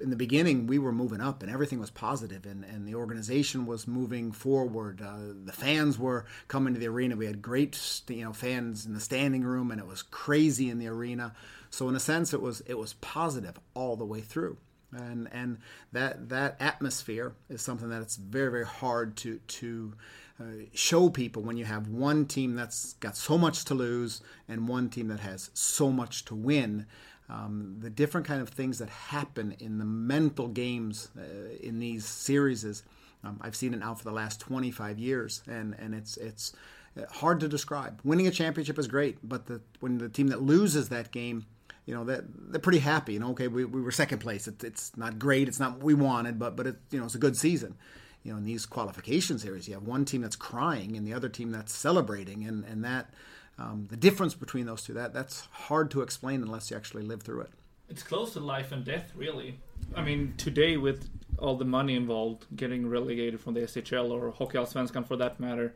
in 0.00 0.10
the 0.10 0.16
beginning 0.16 0.66
we 0.66 0.78
were 0.78 0.92
moving 0.92 1.20
up 1.20 1.42
and 1.42 1.50
everything 1.50 1.80
was 1.80 1.90
positive 1.90 2.46
and, 2.46 2.64
and 2.64 2.86
the 2.86 2.94
organization 2.94 3.66
was 3.66 3.86
moving 3.86 4.32
forward. 4.32 5.00
Uh, 5.00 5.32
the 5.44 5.52
fans 5.52 5.98
were 5.98 6.24
coming 6.48 6.74
to 6.74 6.80
the 6.80 6.88
arena. 6.88 7.16
We 7.16 7.26
had 7.26 7.42
great 7.42 8.02
you 8.08 8.24
know 8.24 8.32
fans 8.32 8.86
in 8.86 8.94
the 8.94 9.00
standing 9.00 9.42
room 9.42 9.70
and 9.70 9.80
it 9.80 9.86
was 9.86 10.02
crazy 10.02 10.70
in 10.70 10.78
the 10.78 10.88
arena. 10.88 11.34
So 11.70 11.88
in 11.88 11.94
a 11.94 12.00
sense 12.00 12.32
it 12.32 12.40
was 12.40 12.60
it 12.62 12.78
was 12.78 12.94
positive 12.94 13.58
all 13.74 13.96
the 13.96 14.04
way 14.04 14.20
through. 14.20 14.58
And 14.92 15.28
and 15.32 15.58
that 15.92 16.28
that 16.28 16.56
atmosphere 16.60 17.32
is 17.48 17.62
something 17.62 17.88
that 17.90 18.02
it's 18.02 18.16
very 18.16 18.50
very 18.50 18.66
hard 18.66 19.16
to 19.18 19.38
to 19.38 19.94
uh, 20.40 20.44
show 20.72 21.08
people 21.08 21.42
when 21.42 21.56
you 21.56 21.64
have 21.64 21.86
one 21.86 22.26
team 22.26 22.56
that's 22.56 22.94
got 22.94 23.16
so 23.16 23.38
much 23.38 23.64
to 23.64 23.74
lose 23.74 24.20
and 24.48 24.66
one 24.66 24.88
team 24.88 25.06
that 25.06 25.20
has 25.20 25.50
so 25.54 25.92
much 25.92 26.24
to 26.24 26.34
win 26.34 26.86
um, 27.28 27.76
the 27.80 27.90
different 27.90 28.26
kind 28.26 28.42
of 28.42 28.50
things 28.50 28.78
that 28.78 28.90
happen 28.90 29.56
in 29.58 29.78
the 29.78 29.84
mental 29.84 30.48
games 30.48 31.08
uh, 31.18 31.22
in 31.62 31.78
these 31.78 32.04
series 32.04 32.64
is 32.64 32.82
um, 33.24 33.38
I've 33.40 33.56
seen 33.56 33.72
it 33.72 33.80
now 33.80 33.94
for 33.94 34.04
the 34.04 34.12
last 34.12 34.40
25 34.40 34.98
years, 34.98 35.42
and 35.46 35.74
and 35.78 35.94
it's 35.94 36.16
it's 36.16 36.52
uh, 36.96 37.06
hard 37.10 37.40
to 37.40 37.48
describe. 37.48 38.00
Winning 38.04 38.26
a 38.26 38.30
championship 38.30 38.78
is 38.78 38.86
great, 38.86 39.18
but 39.22 39.46
the 39.46 39.60
when 39.80 39.98
the 39.98 40.08
team 40.08 40.28
that 40.28 40.42
loses 40.42 40.90
that 40.90 41.10
game, 41.10 41.46
you 41.86 41.94
know, 41.94 42.04
that 42.04 42.26
they're, 42.26 42.52
they're 42.52 42.60
pretty 42.60 42.80
happy. 42.80 43.14
You 43.14 43.20
know, 43.20 43.30
okay, 43.30 43.48
we, 43.48 43.64
we 43.64 43.80
were 43.80 43.90
second 43.90 44.18
place. 44.18 44.46
It, 44.46 44.62
it's 44.62 44.96
not 44.96 45.18
great. 45.18 45.48
It's 45.48 45.60
not 45.60 45.72
what 45.72 45.82
we 45.82 45.94
wanted, 45.94 46.38
but 46.38 46.56
but 46.56 46.66
it, 46.66 46.76
you 46.90 46.98
know, 46.98 47.06
it's 47.06 47.14
a 47.14 47.18
good 47.18 47.36
season. 47.36 47.76
You 48.22 48.32
know, 48.32 48.38
in 48.38 48.44
these 48.44 48.66
qualification 48.66 49.38
series, 49.38 49.68
you 49.68 49.74
have 49.74 49.82
one 49.82 50.04
team 50.04 50.22
that's 50.22 50.36
crying 50.36 50.96
and 50.96 51.06
the 51.06 51.14
other 51.14 51.28
team 51.28 51.50
that's 51.50 51.74
celebrating, 51.74 52.44
and 52.44 52.64
and 52.64 52.84
that 52.84 53.10
um, 53.58 53.86
the 53.90 53.96
difference 53.96 54.34
between 54.34 54.66
those 54.66 54.82
two 54.82 54.94
that 54.94 55.12
that's 55.12 55.46
hard 55.52 55.90
to 55.92 56.02
explain 56.02 56.42
unless 56.42 56.70
you 56.70 56.76
actually 56.76 57.02
live 57.02 57.22
through 57.22 57.42
it. 57.42 57.50
It's 57.88 58.02
close 58.02 58.32
to 58.32 58.40
life 58.40 58.72
and 58.72 58.84
death 58.84 59.12
really. 59.14 59.58
I 59.94 60.02
mean 60.02 60.34
today 60.36 60.76
with 60.76 61.08
all 61.38 61.56
the 61.56 61.64
money 61.64 61.94
involved 61.94 62.46
getting 62.54 62.88
relegated 62.88 63.40
from 63.40 63.54
the 63.54 63.60
shl 63.60 64.10
or 64.12 64.30
hockey 64.30 64.56
allsvenskan 64.56 65.04
for 65.04 65.16
that 65.16 65.40
matter 65.40 65.74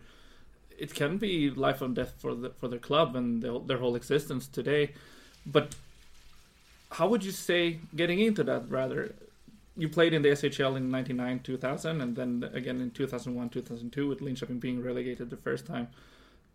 it 0.78 0.94
can 0.94 1.18
be 1.18 1.50
life 1.50 1.82
and 1.82 1.94
death 1.94 2.14
for 2.18 2.34
the 2.34 2.50
for 2.50 2.68
their 2.68 2.78
club 2.78 3.16
and 3.16 3.42
the, 3.42 3.60
their 3.66 3.78
whole 3.78 3.96
existence 3.96 4.46
today. 4.46 4.92
But 5.44 5.74
how 6.92 7.08
would 7.08 7.24
you 7.24 7.32
say 7.32 7.80
getting 7.94 8.20
into 8.20 8.44
that 8.44 8.70
rather 8.70 9.14
you 9.76 9.88
played 9.88 10.12
in 10.12 10.22
the 10.22 10.30
SHL 10.30 10.76
in 10.76 10.90
99 10.90 11.40
2000 11.40 12.00
and 12.00 12.16
then 12.16 12.48
again 12.52 12.80
in 12.80 12.90
2001 12.90 13.48
2002 13.50 14.08
with 14.08 14.20
Linköping 14.20 14.60
being 14.60 14.82
relegated 14.82 15.30
the 15.30 15.36
first 15.36 15.66
time. 15.66 15.88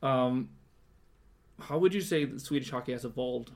Um, 0.01 0.49
how 1.67 1.77
would 1.77 1.93
you 1.93 2.01
say 2.01 2.37
Swedish 2.37 2.69
hockey 2.69 2.91
has 2.91 3.05
evolved 3.05 3.51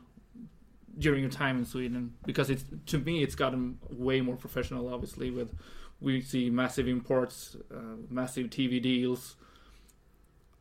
during 0.97 1.21
your 1.21 1.31
time 1.31 1.57
in 1.57 1.65
Sweden? 1.65 2.13
Because 2.25 2.49
it's 2.49 2.65
to 2.87 2.99
me, 2.99 3.23
it's 3.23 3.35
gotten 3.35 3.77
way 3.89 4.21
more 4.21 4.35
professional. 4.35 4.93
Obviously, 4.93 5.31
with 5.31 5.53
we 5.99 6.21
see 6.21 6.49
massive 6.49 6.87
imports, 6.87 7.55
uh, 7.73 7.97
massive 8.09 8.47
TV 8.47 8.81
deals. 8.81 9.35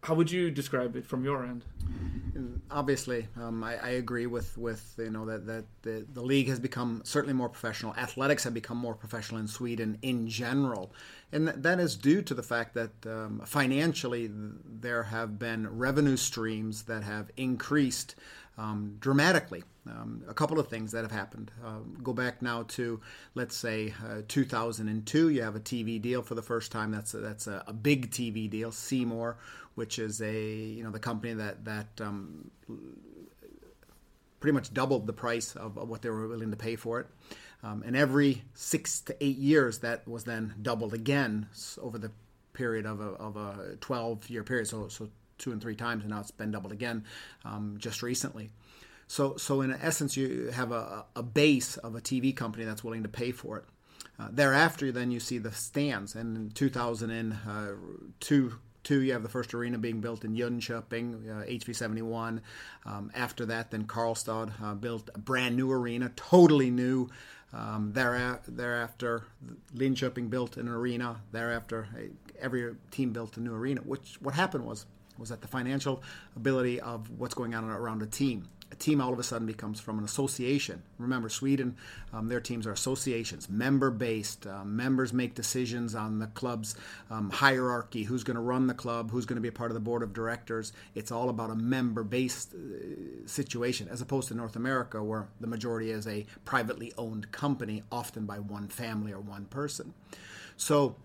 How 0.06 0.14
would 0.14 0.30
you 0.30 0.52
describe 0.52 0.94
it 0.94 1.04
from 1.04 1.24
your 1.24 1.44
end? 1.44 1.64
Obviously, 2.70 3.26
um, 3.36 3.64
I, 3.64 3.76
I, 3.78 3.88
agree 3.88 4.26
with, 4.26 4.56
with 4.56 4.94
you 4.98 5.10
know 5.10 5.26
that, 5.26 5.46
that 5.46 5.64
the, 5.82 6.06
the 6.12 6.22
league 6.22 6.46
has 6.46 6.60
become 6.60 7.02
certainly 7.04 7.34
more 7.34 7.48
professional. 7.48 7.92
Athletics 7.96 8.44
have 8.44 8.54
become 8.54 8.76
more 8.76 8.94
professional 8.94 9.40
in 9.40 9.48
Sweden 9.48 9.98
in 10.02 10.28
general, 10.28 10.92
and 11.32 11.48
that 11.48 11.80
is 11.80 11.96
due 11.96 12.22
to 12.22 12.34
the 12.34 12.42
fact 12.44 12.74
that 12.74 12.92
um, 13.04 13.42
financially 13.44 14.30
there 14.30 15.02
have 15.02 15.40
been 15.40 15.76
revenue 15.76 16.16
streams 16.16 16.84
that 16.84 17.02
have 17.02 17.32
increased 17.36 18.14
um, 18.58 18.96
dramatically. 19.00 19.64
Um, 19.88 20.24
a 20.28 20.34
couple 20.34 20.58
of 20.58 20.66
things 20.66 20.90
that 20.92 21.02
have 21.02 21.12
happened. 21.12 21.52
Uh, 21.64 21.78
go 22.02 22.12
back 22.12 22.42
now 22.42 22.64
to, 22.68 23.00
let's 23.36 23.56
say, 23.56 23.94
uh, 24.04 24.22
2002. 24.26 25.28
You 25.28 25.42
have 25.42 25.54
a 25.54 25.60
TV 25.60 26.02
deal 26.02 26.22
for 26.22 26.34
the 26.34 26.42
first 26.42 26.72
time. 26.72 26.90
That's 26.90 27.14
a, 27.14 27.18
that's 27.18 27.46
a, 27.46 27.62
a 27.68 27.72
big 27.72 28.10
TV 28.10 28.50
deal. 28.50 28.72
More, 29.06 29.36
which 29.76 30.00
is 30.00 30.20
a 30.20 30.42
you 30.42 30.82
know 30.82 30.90
the 30.90 30.98
company 30.98 31.34
that 31.34 31.64
that 31.64 31.86
um, 32.00 32.50
pretty 34.40 34.54
much 34.54 34.74
doubled 34.74 35.06
the 35.06 35.12
price 35.12 35.54
of, 35.56 35.78
of, 35.78 35.88
what 35.88 36.02
they 36.02 36.10
were 36.10 36.28
willing 36.28 36.50
to 36.50 36.56
pay 36.56 36.76
for 36.76 37.00
it. 37.00 37.06
Um, 37.62 37.82
and 37.86 37.96
every 37.96 38.42
six 38.54 39.00
to 39.00 39.16
eight 39.24 39.38
years, 39.38 39.78
that 39.78 40.06
was 40.06 40.24
then 40.24 40.54
doubled 40.60 40.92
again 40.94 41.48
over 41.80 41.98
the 41.98 42.10
period 42.52 42.86
of 42.86 43.00
a, 43.00 43.04
of 43.04 43.36
a 43.36 43.76
12 43.80 44.30
year 44.30 44.44
period. 44.44 44.68
So, 44.68 44.88
so 44.88 45.08
two 45.38 45.52
and 45.52 45.60
three 45.60 45.76
times, 45.76 46.02
and 46.02 46.10
now 46.10 46.20
it's 46.20 46.30
been 46.30 46.50
doubled 46.50 46.72
again 46.72 47.04
um, 47.44 47.76
just 47.78 48.02
recently. 48.02 48.50
So, 49.08 49.36
so 49.36 49.60
in 49.60 49.72
essence, 49.72 50.16
you 50.16 50.50
have 50.52 50.72
a, 50.72 51.04
a 51.14 51.22
base 51.22 51.76
of 51.76 51.94
a 51.94 52.00
TV 52.00 52.34
company 52.36 52.64
that's 52.64 52.82
willing 52.84 53.04
to 53.04 53.08
pay 53.08 53.32
for 53.32 53.58
it. 53.58 53.64
Uh, 54.18 54.28
thereafter, 54.30 54.90
then 54.92 55.10
you 55.10 55.20
see 55.20 55.36
the 55.38 55.52
stands. 55.52 56.14
And 56.14 56.36
in 56.36 56.50
2002, 56.50 58.58
two, 58.86 59.02
you 59.02 59.12
have 59.12 59.24
the 59.24 59.28
first 59.28 59.52
arena 59.52 59.78
being 59.78 60.00
built 60.00 60.24
in 60.24 60.36
Jönköping, 60.36 61.28
uh, 61.28 61.44
HV71. 61.44 62.40
Um, 62.84 63.10
after 63.14 63.44
that, 63.46 63.72
then 63.72 63.84
Karlstad 63.84 64.52
uh, 64.62 64.74
built 64.74 65.10
a 65.12 65.18
brand 65.18 65.56
new 65.56 65.72
arena, 65.72 66.12
totally 66.14 66.70
new. 66.70 67.08
Um, 67.52 67.92
thereafter, 67.92 69.24
Linköping 69.74 70.30
built 70.30 70.56
an 70.56 70.68
arena. 70.68 71.16
Thereafter, 71.32 71.88
every 72.40 72.76
team 72.92 73.12
built 73.12 73.36
a 73.36 73.40
new 73.40 73.54
arena. 73.54 73.80
Which 73.80 74.18
what 74.20 74.34
happened 74.34 74.64
was 74.64 74.86
was 75.18 75.30
that 75.30 75.40
the 75.40 75.48
financial 75.48 76.02
ability 76.36 76.80
of 76.80 77.10
what's 77.18 77.34
going 77.34 77.54
on 77.54 77.64
around 77.64 78.02
a 78.02 78.06
team 78.06 78.46
a 78.72 78.74
team 78.74 79.00
all 79.00 79.12
of 79.12 79.18
a 79.18 79.22
sudden 79.22 79.46
becomes 79.46 79.78
from 79.80 79.98
an 79.98 80.04
association. 80.04 80.82
Remember, 80.98 81.28
Sweden, 81.28 81.76
um, 82.12 82.28
their 82.28 82.40
teams 82.40 82.66
are 82.66 82.72
associations, 82.72 83.48
member 83.48 83.90
based. 83.90 84.46
Uh, 84.46 84.64
members 84.64 85.12
make 85.12 85.34
decisions 85.34 85.94
on 85.94 86.18
the 86.18 86.26
club's 86.28 86.74
um, 87.10 87.30
hierarchy 87.30 88.02
who's 88.04 88.24
going 88.24 88.34
to 88.34 88.40
run 88.40 88.66
the 88.66 88.74
club, 88.74 89.10
who's 89.10 89.24
going 89.24 89.36
to 89.36 89.40
be 89.40 89.48
a 89.48 89.52
part 89.52 89.70
of 89.70 89.74
the 89.74 89.80
board 89.80 90.02
of 90.02 90.12
directors. 90.12 90.72
It's 90.94 91.12
all 91.12 91.28
about 91.28 91.50
a 91.50 91.54
member 91.54 92.02
based 92.02 92.54
uh, 92.54 93.26
situation, 93.26 93.88
as 93.88 94.00
opposed 94.00 94.28
to 94.28 94.34
North 94.34 94.56
America, 94.56 95.02
where 95.02 95.28
the 95.40 95.46
majority 95.46 95.90
is 95.90 96.06
a 96.06 96.26
privately 96.44 96.92
owned 96.98 97.30
company, 97.30 97.82
often 97.92 98.26
by 98.26 98.40
one 98.40 98.68
family 98.68 99.12
or 99.12 99.20
one 99.20 99.44
person. 99.44 99.94
So, 100.56 100.96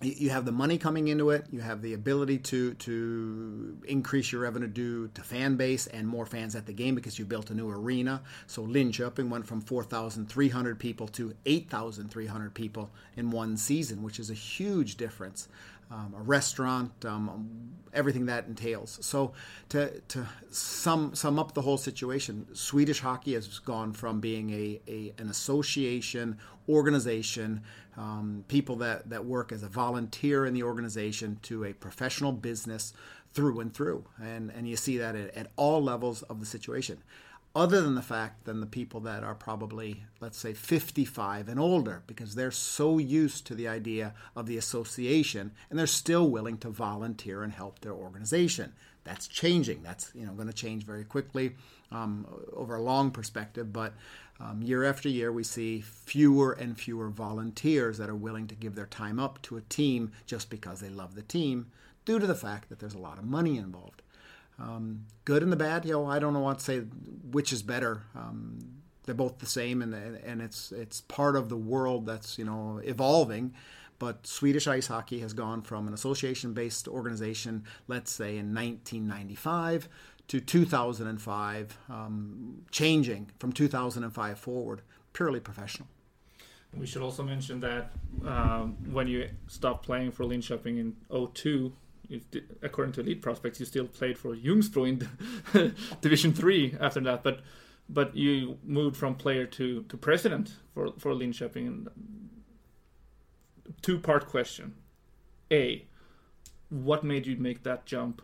you 0.00 0.30
have 0.30 0.44
the 0.44 0.52
money 0.52 0.76
coming 0.76 1.08
into 1.08 1.30
it. 1.30 1.46
You 1.50 1.60
have 1.60 1.80
the 1.82 1.94
ability 1.94 2.38
to 2.38 2.74
to 2.74 3.78
increase 3.86 4.32
your 4.32 4.42
revenue 4.42 4.66
due 4.66 5.08
to 5.08 5.22
fan 5.22 5.56
base 5.56 5.86
and 5.86 6.06
more 6.06 6.26
fans 6.26 6.54
at 6.54 6.66
the 6.66 6.72
game 6.72 6.94
because 6.94 7.18
you 7.18 7.24
built 7.24 7.50
a 7.50 7.54
new 7.54 7.70
arena. 7.70 8.22
So 8.46 8.62
Linköping 8.66 9.28
went 9.28 9.46
from 9.46 9.60
4,300 9.60 10.78
people 10.78 11.08
to 11.08 11.34
8,300 11.46 12.54
people 12.54 12.90
in 13.16 13.30
one 13.30 13.56
season, 13.56 14.02
which 14.02 14.18
is 14.18 14.30
a 14.30 14.34
huge 14.34 14.96
difference 14.96 15.48
um, 15.90 16.14
a 16.16 16.22
restaurant, 16.22 16.92
um, 17.04 17.48
everything 17.92 18.26
that 18.26 18.46
entails. 18.46 18.98
So, 19.02 19.32
to, 19.70 20.00
to 20.08 20.26
sum 20.50 21.14
sum 21.14 21.38
up 21.38 21.54
the 21.54 21.62
whole 21.62 21.76
situation, 21.76 22.46
Swedish 22.54 23.00
hockey 23.00 23.34
has 23.34 23.58
gone 23.58 23.92
from 23.92 24.20
being 24.20 24.50
a, 24.50 24.80
a 24.88 25.12
an 25.18 25.28
association 25.28 26.38
organization, 26.68 27.62
um, 27.96 28.44
people 28.48 28.76
that, 28.76 29.10
that 29.10 29.24
work 29.24 29.52
as 29.52 29.62
a 29.62 29.68
volunteer 29.68 30.46
in 30.46 30.54
the 30.54 30.62
organization, 30.62 31.38
to 31.42 31.64
a 31.64 31.72
professional 31.72 32.32
business 32.32 32.92
through 33.34 33.60
and 33.60 33.74
through, 33.74 34.04
and 34.22 34.50
and 34.50 34.68
you 34.68 34.76
see 34.76 34.96
that 34.98 35.16
at, 35.16 35.34
at 35.36 35.50
all 35.56 35.82
levels 35.82 36.22
of 36.22 36.40
the 36.40 36.46
situation. 36.46 36.98
Other 37.56 37.80
than 37.82 37.94
the 37.94 38.02
fact 38.02 38.46
than 38.46 38.60
the 38.60 38.66
people 38.66 38.98
that 39.00 39.22
are 39.22 39.34
probably 39.34 40.04
let's 40.20 40.38
say 40.38 40.54
55 40.54 41.48
and 41.48 41.60
older 41.60 42.02
because 42.06 42.34
they're 42.34 42.50
so 42.50 42.98
used 42.98 43.46
to 43.46 43.54
the 43.54 43.68
idea 43.68 44.14
of 44.34 44.46
the 44.46 44.56
association 44.56 45.52
and 45.70 45.78
they're 45.78 45.86
still 45.86 46.28
willing 46.30 46.58
to 46.58 46.70
volunteer 46.70 47.44
and 47.44 47.52
help 47.52 47.78
their 47.80 47.92
organization. 47.92 48.72
That's 49.04 49.28
changing. 49.28 49.82
That's 49.84 50.10
you 50.14 50.26
know 50.26 50.32
going 50.32 50.48
to 50.48 50.52
change 50.52 50.84
very 50.84 51.04
quickly 51.04 51.54
um, 51.92 52.26
over 52.54 52.74
a 52.74 52.82
long 52.82 53.10
perspective 53.10 53.72
but 53.72 53.94
Um, 54.40 54.62
year 54.62 54.84
after 54.84 55.08
year, 55.08 55.30
we 55.32 55.44
see 55.44 55.80
fewer 55.80 56.52
and 56.52 56.78
fewer 56.78 57.08
volunteers 57.08 57.98
that 57.98 58.10
are 58.10 58.16
willing 58.16 58.46
to 58.48 58.54
give 58.54 58.74
their 58.74 58.86
time 58.86 59.18
up 59.20 59.40
to 59.42 59.56
a 59.56 59.62
team 59.62 60.12
just 60.26 60.50
because 60.50 60.80
they 60.80 60.88
love 60.88 61.14
the 61.14 61.22
team, 61.22 61.70
due 62.04 62.18
to 62.18 62.26
the 62.26 62.34
fact 62.34 62.68
that 62.68 62.80
there's 62.80 62.94
a 62.94 62.98
lot 62.98 63.18
of 63.18 63.24
money 63.24 63.56
involved. 63.56 64.02
Um, 64.58 65.06
good 65.24 65.42
and 65.42 65.52
the 65.52 65.56
bad, 65.56 65.84
you 65.84 65.92
know, 65.92 66.06
I 66.06 66.18
don't 66.18 66.32
know 66.32 66.40
what 66.40 66.58
to 66.58 66.64
say 66.64 66.78
which 66.78 67.52
is 67.52 67.62
better. 67.62 68.02
Um, 68.14 68.58
they're 69.04 69.14
both 69.14 69.38
the 69.38 69.46
same, 69.46 69.82
and 69.82 69.94
and 69.94 70.40
it's 70.40 70.72
it's 70.72 71.02
part 71.02 71.36
of 71.36 71.48
the 71.48 71.56
world 71.56 72.06
that's 72.06 72.38
you 72.38 72.44
know 72.44 72.80
evolving. 72.82 73.54
But 73.98 74.26
Swedish 74.26 74.66
ice 74.66 74.88
hockey 74.88 75.20
has 75.20 75.32
gone 75.32 75.62
from 75.62 75.86
an 75.86 75.94
association-based 75.94 76.88
organization, 76.88 77.64
let's 77.86 78.10
say 78.10 78.36
in 78.36 78.52
1995, 78.52 79.88
to 80.28 80.40
2005, 80.40 81.78
um, 81.88 82.62
changing 82.70 83.30
from 83.38 83.52
2005 83.52 84.38
forward, 84.38 84.82
purely 85.12 85.40
professional. 85.40 85.88
We 86.76 86.86
should 86.86 87.02
also 87.02 87.22
mention 87.22 87.60
that 87.60 87.92
um, 88.26 88.76
when 88.90 89.06
you 89.06 89.28
stopped 89.46 89.86
playing 89.86 90.10
for 90.12 90.24
Linköping 90.24 90.78
in 90.78 90.96
02, 91.34 91.72
according 92.62 92.92
to 92.94 93.00
Elite 93.00 93.22
Prospects, 93.22 93.60
you 93.60 93.66
still 93.66 93.86
played 93.86 94.18
for 94.18 94.34
Ljungsbro 94.34 94.88
in 94.88 95.74
Division 96.00 96.32
Three 96.32 96.76
after 96.80 97.00
that. 97.00 97.22
But 97.22 97.40
but 97.88 98.16
you 98.16 98.58
moved 98.64 98.96
from 98.96 99.14
player 99.14 99.46
to, 99.46 99.82
to 99.84 99.96
president 99.96 100.54
for 100.72 100.92
for 100.98 101.12
Linköping. 101.12 101.88
Two 103.82 103.98
part 103.98 104.26
question: 104.26 104.74
A, 105.50 105.86
what 106.70 107.04
made 107.04 107.26
you 107.26 107.36
make 107.36 107.62
that 107.62 107.86
jump 107.86 108.20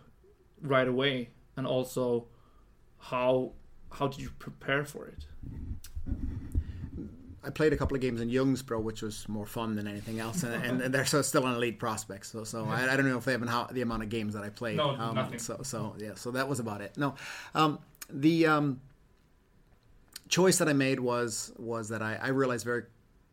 right 0.61 0.89
away, 0.89 1.31
and 1.61 1.67
also 1.67 2.27
how 2.99 3.53
how 3.93 4.09
did 4.09 4.21
you 4.21 4.31
prepare 4.39 4.85
for 4.85 5.07
it? 5.07 5.27
I 7.43 7.51
played 7.51 7.73
a 7.73 7.77
couple 7.77 7.95
of 7.95 8.01
games 8.01 8.21
in 8.21 8.31
Ljungsbro, 8.31 8.83
which 8.83 9.03
was 9.03 9.29
more 9.29 9.47
fun 9.47 9.75
than 9.75 9.87
anything 9.87 10.21
else, 10.21 10.43
and, 10.43 10.81
and 10.83 10.95
they're 10.95 11.07
so 11.07 11.23
still 11.23 11.47
an 11.47 11.55
elite 11.55 11.79
prospects. 11.79 12.31
So, 12.31 12.45
so 12.45 12.65
yeah. 12.65 12.73
I, 12.73 12.93
I, 12.93 12.97
don't 12.97 13.09
know 13.09 13.17
if 13.17 13.25
they 13.25 13.33
have 13.33 13.47
how, 13.49 13.65
the 13.65 13.81
amount 13.81 14.03
of 14.03 14.11
games 14.11 14.35
that 14.35 14.43
I 14.43 14.51
played. 14.51 14.77
No, 14.77 14.91
um, 14.91 15.15
nothing. 15.15 15.39
So, 15.39 15.61
so 15.63 15.95
yeah, 15.99 16.15
so 16.15 16.31
that 16.33 16.49
was 16.49 16.61
about 16.61 16.83
it. 16.83 16.97
No, 16.97 17.15
um, 17.55 17.79
the 18.11 18.47
um, 18.47 18.81
choice 20.29 20.59
that 20.59 20.69
I 20.69 20.75
made 20.75 21.01
was 21.01 21.53
was 21.59 21.89
that 21.89 22.03
I, 22.03 22.19
I, 22.23 22.29
realized 22.29 22.65
very 22.65 22.85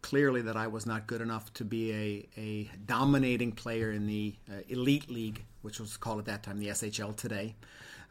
clearly 0.01 0.41
that 0.43 0.55
I 0.55 0.67
was 0.67 0.85
not 0.85 1.05
good 1.07 1.21
enough 1.21 1.53
to 1.55 1.65
be 1.65 1.91
a, 1.91 2.39
a 2.39 2.69
dominating 2.85 3.51
player 3.51 3.91
in 3.91 4.07
the 4.07 4.35
uh, 4.49 4.61
elite 4.69 5.09
league, 5.09 5.43
which 5.63 5.79
was 5.79 5.97
called 5.97 6.19
at 6.19 6.25
that 6.25 6.43
time 6.43 6.59
the 6.59 6.67
SHL 6.67 7.15
today. 7.15 7.55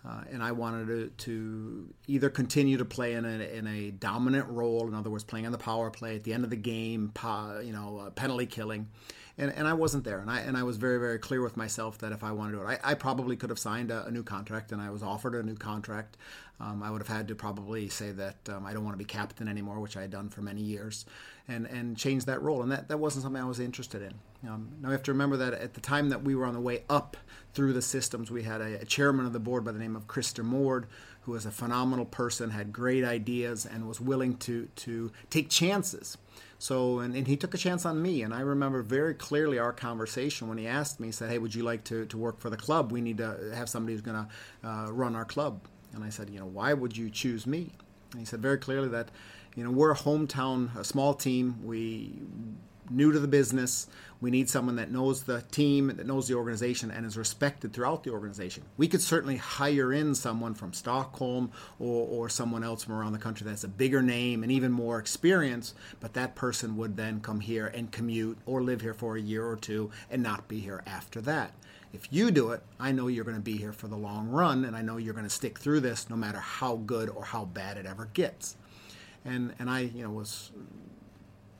Uh, 0.04 0.22
and 0.30 0.42
I 0.42 0.52
wanted 0.52 0.86
to, 0.86 1.08
to, 1.24 1.94
either 2.06 2.30
continue 2.30 2.76
to 2.76 2.84
play 2.84 3.14
in 3.14 3.24
a, 3.24 3.28
in 3.28 3.66
a 3.66 3.90
dominant 3.90 4.48
role, 4.48 4.86
in 4.86 4.94
other 4.94 5.10
words, 5.10 5.24
playing 5.24 5.46
on 5.46 5.52
the 5.52 5.58
power 5.58 5.90
play 5.90 6.14
at 6.14 6.22
the 6.22 6.32
end 6.32 6.44
of 6.44 6.50
the 6.50 6.56
game, 6.56 7.12
you 7.64 7.72
know, 7.72 8.02
uh, 8.06 8.10
penalty 8.10 8.46
killing, 8.46 8.88
and, 9.38 9.52
and 9.52 9.68
I 9.68 9.74
wasn't 9.74 10.04
there. 10.04 10.18
And 10.18 10.30
I 10.30 10.40
and 10.40 10.56
I 10.56 10.62
was 10.62 10.76
very 10.76 10.98
very 10.98 11.18
clear 11.18 11.42
with 11.42 11.56
myself 11.56 11.98
that 11.98 12.12
if 12.12 12.24
I 12.24 12.32
wanted 12.32 12.58
to 12.58 12.62
I, 12.62 12.78
I 12.82 12.94
probably 12.94 13.36
could 13.36 13.50
have 13.50 13.58
signed 13.58 13.90
a, 13.90 14.06
a, 14.06 14.10
new 14.10 14.22
contract, 14.22 14.72
and 14.72 14.80
I 14.80 14.90
was 14.90 15.02
offered 15.02 15.34
a 15.34 15.42
new 15.42 15.56
contract. 15.56 16.16
Um, 16.58 16.82
I 16.82 16.90
would 16.90 17.02
have 17.02 17.14
had 17.14 17.28
to 17.28 17.34
probably 17.34 17.88
say 17.88 18.12
that 18.12 18.36
um, 18.48 18.64
I 18.64 18.72
don't 18.72 18.82
want 18.82 18.94
to 18.94 18.98
be 18.98 19.04
captain 19.04 19.46
anymore, 19.46 19.78
which 19.78 19.96
I 19.96 20.00
had 20.02 20.10
done 20.10 20.30
for 20.30 20.40
many 20.40 20.62
years, 20.62 21.04
and 21.48 21.66
and 21.66 21.96
change 21.96 22.24
that 22.24 22.40
role. 22.40 22.62
And 22.62 22.72
that, 22.72 22.88
that 22.88 22.98
wasn't 22.98 23.24
something 23.24 23.42
I 23.42 23.46
was 23.46 23.60
interested 23.60 24.02
in. 24.02 24.14
Um, 24.48 24.70
now 24.80 24.88
we 24.88 24.92
have 24.92 25.02
to 25.04 25.12
remember 25.12 25.36
that 25.36 25.52
at 25.54 25.74
the 25.74 25.80
time 25.80 26.08
that 26.10 26.22
we 26.22 26.34
were 26.34 26.46
on 26.46 26.54
the 26.54 26.60
way 26.60 26.84
up 26.88 27.16
through 27.52 27.72
the 27.72 27.82
systems, 27.82 28.30
we 28.30 28.42
had 28.42 28.60
a, 28.60 28.80
a 28.80 28.84
chairman 28.84 29.26
of 29.26 29.32
the 29.32 29.40
board 29.40 29.64
by 29.64 29.72
the 29.72 29.78
name 29.78 29.96
of 29.96 30.06
Christer 30.06 30.44
Mord, 30.44 30.86
who 31.22 31.32
was 31.32 31.44
a 31.44 31.50
phenomenal 31.50 32.04
person, 32.04 32.50
had 32.50 32.72
great 32.72 33.04
ideas, 33.04 33.66
and 33.66 33.86
was 33.86 34.00
willing 34.00 34.36
to 34.38 34.68
to 34.76 35.12
take 35.28 35.50
chances. 35.50 36.16
So, 36.58 37.00
and, 37.00 37.14
and 37.14 37.26
he 37.26 37.36
took 37.36 37.54
a 37.54 37.58
chance 37.58 37.84
on 37.84 38.00
me. 38.00 38.22
And 38.22 38.32
I 38.32 38.40
remember 38.40 38.82
very 38.82 39.14
clearly 39.14 39.58
our 39.58 39.72
conversation 39.72 40.48
when 40.48 40.58
he 40.58 40.66
asked 40.66 41.00
me, 41.00 41.08
he 41.08 41.12
said, 41.12 41.30
Hey, 41.30 41.38
would 41.38 41.54
you 41.54 41.62
like 41.62 41.84
to, 41.84 42.06
to 42.06 42.18
work 42.18 42.40
for 42.40 42.50
the 42.50 42.56
club? 42.56 42.92
We 42.92 43.00
need 43.00 43.18
to 43.18 43.52
have 43.54 43.68
somebody 43.68 43.94
who's 43.94 44.02
going 44.02 44.26
to 44.62 44.68
uh, 44.68 44.90
run 44.90 45.14
our 45.14 45.24
club. 45.24 45.60
And 45.94 46.02
I 46.02 46.08
said, 46.08 46.30
You 46.30 46.40
know, 46.40 46.46
why 46.46 46.72
would 46.72 46.96
you 46.96 47.10
choose 47.10 47.46
me? 47.46 47.72
And 48.12 48.20
he 48.20 48.26
said 48.26 48.40
very 48.40 48.58
clearly 48.58 48.88
that, 48.88 49.10
you 49.54 49.64
know, 49.64 49.70
we're 49.70 49.92
a 49.92 49.96
hometown, 49.96 50.74
a 50.76 50.84
small 50.84 51.14
team. 51.14 51.56
We 51.64 52.12
new 52.90 53.12
to 53.12 53.18
the 53.18 53.28
business. 53.28 53.86
We 54.20 54.30
need 54.30 54.48
someone 54.48 54.76
that 54.76 54.90
knows 54.90 55.24
the 55.24 55.42
team, 55.50 55.88
that 55.88 56.06
knows 56.06 56.26
the 56.26 56.34
organization, 56.34 56.90
and 56.90 57.04
is 57.04 57.18
respected 57.18 57.72
throughout 57.72 58.02
the 58.02 58.10
organization. 58.10 58.62
We 58.76 58.88
could 58.88 59.02
certainly 59.02 59.36
hire 59.36 59.92
in 59.92 60.14
someone 60.14 60.54
from 60.54 60.72
Stockholm 60.72 61.52
or, 61.78 62.06
or 62.08 62.28
someone 62.28 62.64
else 62.64 62.84
from 62.84 62.94
around 62.94 63.12
the 63.12 63.18
country 63.18 63.46
that's 63.46 63.64
a 63.64 63.68
bigger 63.68 64.02
name 64.02 64.42
and 64.42 64.50
even 64.50 64.72
more 64.72 64.98
experience, 64.98 65.74
but 66.00 66.14
that 66.14 66.34
person 66.34 66.76
would 66.76 66.96
then 66.96 67.20
come 67.20 67.40
here 67.40 67.66
and 67.66 67.92
commute 67.92 68.38
or 68.46 68.62
live 68.62 68.80
here 68.80 68.94
for 68.94 69.16
a 69.16 69.20
year 69.20 69.46
or 69.46 69.56
two 69.56 69.90
and 70.10 70.22
not 70.22 70.48
be 70.48 70.60
here 70.60 70.82
after 70.86 71.20
that. 71.22 71.52
If 71.92 72.08
you 72.10 72.30
do 72.30 72.50
it, 72.50 72.62
I 72.78 72.92
know 72.92 73.08
you're 73.08 73.24
going 73.24 73.36
to 73.36 73.42
be 73.42 73.56
here 73.56 73.72
for 73.72 73.88
the 73.88 73.96
long 73.96 74.28
run, 74.28 74.64
and 74.64 74.76
I 74.76 74.82
know 74.82 74.96
you're 74.96 75.14
going 75.14 75.24
to 75.24 75.30
stick 75.30 75.58
through 75.58 75.80
this 75.80 76.10
no 76.10 76.16
matter 76.16 76.38
how 76.38 76.76
good 76.76 77.08
or 77.08 77.24
how 77.24 77.44
bad 77.46 77.76
it 77.78 77.86
ever 77.86 78.10
gets. 78.12 78.56
And 79.24 79.54
and 79.58 79.70
I, 79.70 79.80
you 79.80 80.02
know, 80.02 80.10
was 80.10 80.50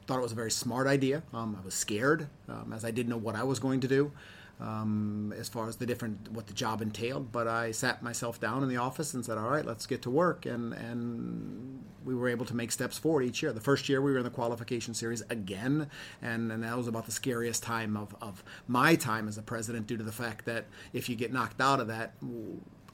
thought 0.06 0.18
it 0.18 0.22
was 0.22 0.32
a 0.32 0.36
very 0.36 0.50
smart 0.50 0.86
idea. 0.86 1.22
Um, 1.32 1.56
I 1.60 1.64
was 1.64 1.74
scared 1.74 2.28
um, 2.48 2.72
as 2.72 2.84
I 2.84 2.90
didn't 2.90 3.10
know 3.10 3.16
what 3.16 3.34
I 3.34 3.42
was 3.42 3.58
going 3.58 3.80
to 3.80 3.88
do 3.88 4.12
um, 4.60 5.34
as 5.36 5.48
far 5.48 5.68
as 5.68 5.76
the 5.76 5.86
different 5.86 6.30
what 6.32 6.46
the 6.46 6.54
job 6.54 6.80
entailed. 6.80 7.32
But 7.32 7.46
I 7.46 7.72
sat 7.72 8.02
myself 8.02 8.40
down 8.40 8.62
in 8.62 8.68
the 8.68 8.76
office 8.76 9.14
and 9.14 9.24
said, 9.24 9.38
"All 9.38 9.50
right, 9.50 9.64
let's 9.64 9.86
get 9.86 10.02
to 10.02 10.10
work." 10.10 10.46
And 10.46 10.72
and 10.72 11.84
we 12.04 12.14
were 12.14 12.28
able 12.28 12.46
to 12.46 12.54
make 12.54 12.70
steps 12.72 12.98
forward 12.98 13.22
each 13.22 13.42
year. 13.42 13.52
The 13.52 13.60
first 13.60 13.88
year 13.88 14.00
we 14.00 14.12
were 14.12 14.18
in 14.18 14.24
the 14.24 14.30
qualification 14.30 14.94
series 14.94 15.22
again, 15.28 15.90
and, 16.22 16.52
and 16.52 16.62
that 16.62 16.76
was 16.76 16.86
about 16.86 17.04
the 17.04 17.10
scariest 17.10 17.64
time 17.64 17.96
of, 17.96 18.14
of 18.22 18.44
my 18.68 18.94
time 18.94 19.26
as 19.26 19.36
a 19.36 19.42
president 19.42 19.88
due 19.88 19.96
to 19.96 20.04
the 20.04 20.12
fact 20.12 20.44
that 20.44 20.66
if 20.92 21.08
you 21.08 21.16
get 21.16 21.32
knocked 21.32 21.60
out 21.60 21.80
of 21.80 21.88
that, 21.88 22.12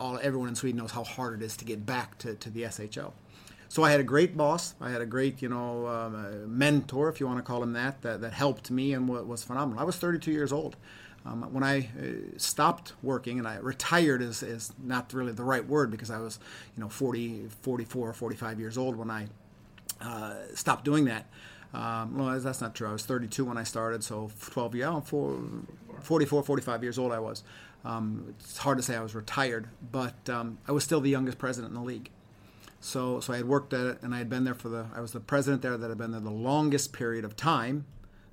all 0.01 0.19
everyone 0.23 0.49
in 0.49 0.55
Sweden 0.55 0.79
knows 0.79 0.93
how 0.93 1.05
hard 1.05 1.43
it 1.43 1.45
is 1.45 1.59
to 1.59 1.67
get 1.67 1.85
back 1.85 2.17
to, 2.19 2.35
to 2.37 2.49
the 2.49 2.63
SHL 2.63 3.13
so 3.73 3.83
I 3.83 3.91
had 3.91 4.01
a 4.01 4.05
great 4.05 4.37
boss. 4.37 4.75
I 4.83 4.91
had 4.91 5.01
a 5.01 5.07
great, 5.07 5.41
you 5.41 5.49
know, 5.49 5.87
um, 5.87 6.59
mentor, 6.59 7.09
if 7.09 7.21
you 7.21 7.27
want 7.27 7.39
to 7.39 7.43
call 7.43 7.63
him 7.63 7.73
that, 7.73 8.03
that, 8.03 8.21
that 8.21 8.35
helped 8.35 8.71
me 8.71 8.93
and 8.93 9.09
was 9.09 9.43
phenomenal. 9.45 9.81
I 9.81 9.85
was 9.85 9.97
32 9.97 10.31
years 10.31 10.53
old. 10.53 10.77
Um, 11.25 11.51
when 11.55 11.65
I 11.65 11.89
uh, 11.99 12.37
stopped 12.37 12.93
working 13.03 13.39
and 13.39 13.49
I 13.49 13.57
retired 13.57 14.21
is, 14.21 14.43
is 14.43 14.75
not 14.79 15.15
really 15.15 15.33
the 15.33 15.43
right 15.43 15.67
word 15.67 15.91
because 15.91 16.11
I 16.11 16.19
was, 16.19 16.39
you 16.77 16.83
know, 16.83 16.91
40, 16.91 17.47
44, 17.63 18.13
45 18.13 18.61
years 18.61 18.77
old 18.77 18.95
when 18.95 19.11
I 19.11 19.29
uh, 20.03 20.35
stopped 20.55 20.85
doing 20.85 21.07
that. 21.07 21.25
Um, 21.73 22.19
well, 22.19 22.39
that's 22.39 22.61
not 22.61 22.75
true. 22.75 22.91
I 22.91 22.93
was 22.93 23.07
32 23.07 23.43
when 23.43 23.57
I 23.57 23.63
started, 23.63 24.05
so 24.05 24.31
12 24.51 24.75
years, 24.75 24.85
yeah, 24.85 25.01
44, 25.01 26.43
45 26.43 26.83
years 26.83 26.99
old 26.99 27.11
I 27.11 27.21
was. 27.21 27.43
Um, 27.87 28.35
it's 28.39 28.59
hard 28.59 28.77
to 28.77 28.83
say 28.83 28.97
I 28.97 29.03
was 29.03 29.15
retired, 29.15 29.69
but 29.91 30.29
um, 30.29 30.59
I 30.69 30.73
was 30.73 30.85
still 30.85 31.01
the 31.01 31.09
youngest 31.09 31.39
president 31.39 31.71
in 31.71 31.81
the 31.81 31.87
league. 31.87 32.11
So, 32.83 33.21
so 33.21 33.33
I 33.33 33.37
had 33.37 33.47
worked 33.47 33.73
at 33.73 33.87
it, 33.87 34.03
and 34.03 34.13
I 34.13 34.19
had 34.19 34.29
been 34.29 34.43
there 34.43 34.55
for 34.55 34.69
the. 34.69 34.87
I 34.93 35.01
was 35.01 35.13
the 35.13 35.21
president 35.21 35.63
there 35.63 35.77
that 35.77 35.89
had 35.89 35.99
been 35.99 36.11
there 36.11 36.21
the 36.21 36.31
longest 36.31 36.93
period 36.93 37.25
of 37.25 37.37
time, 37.37 37.87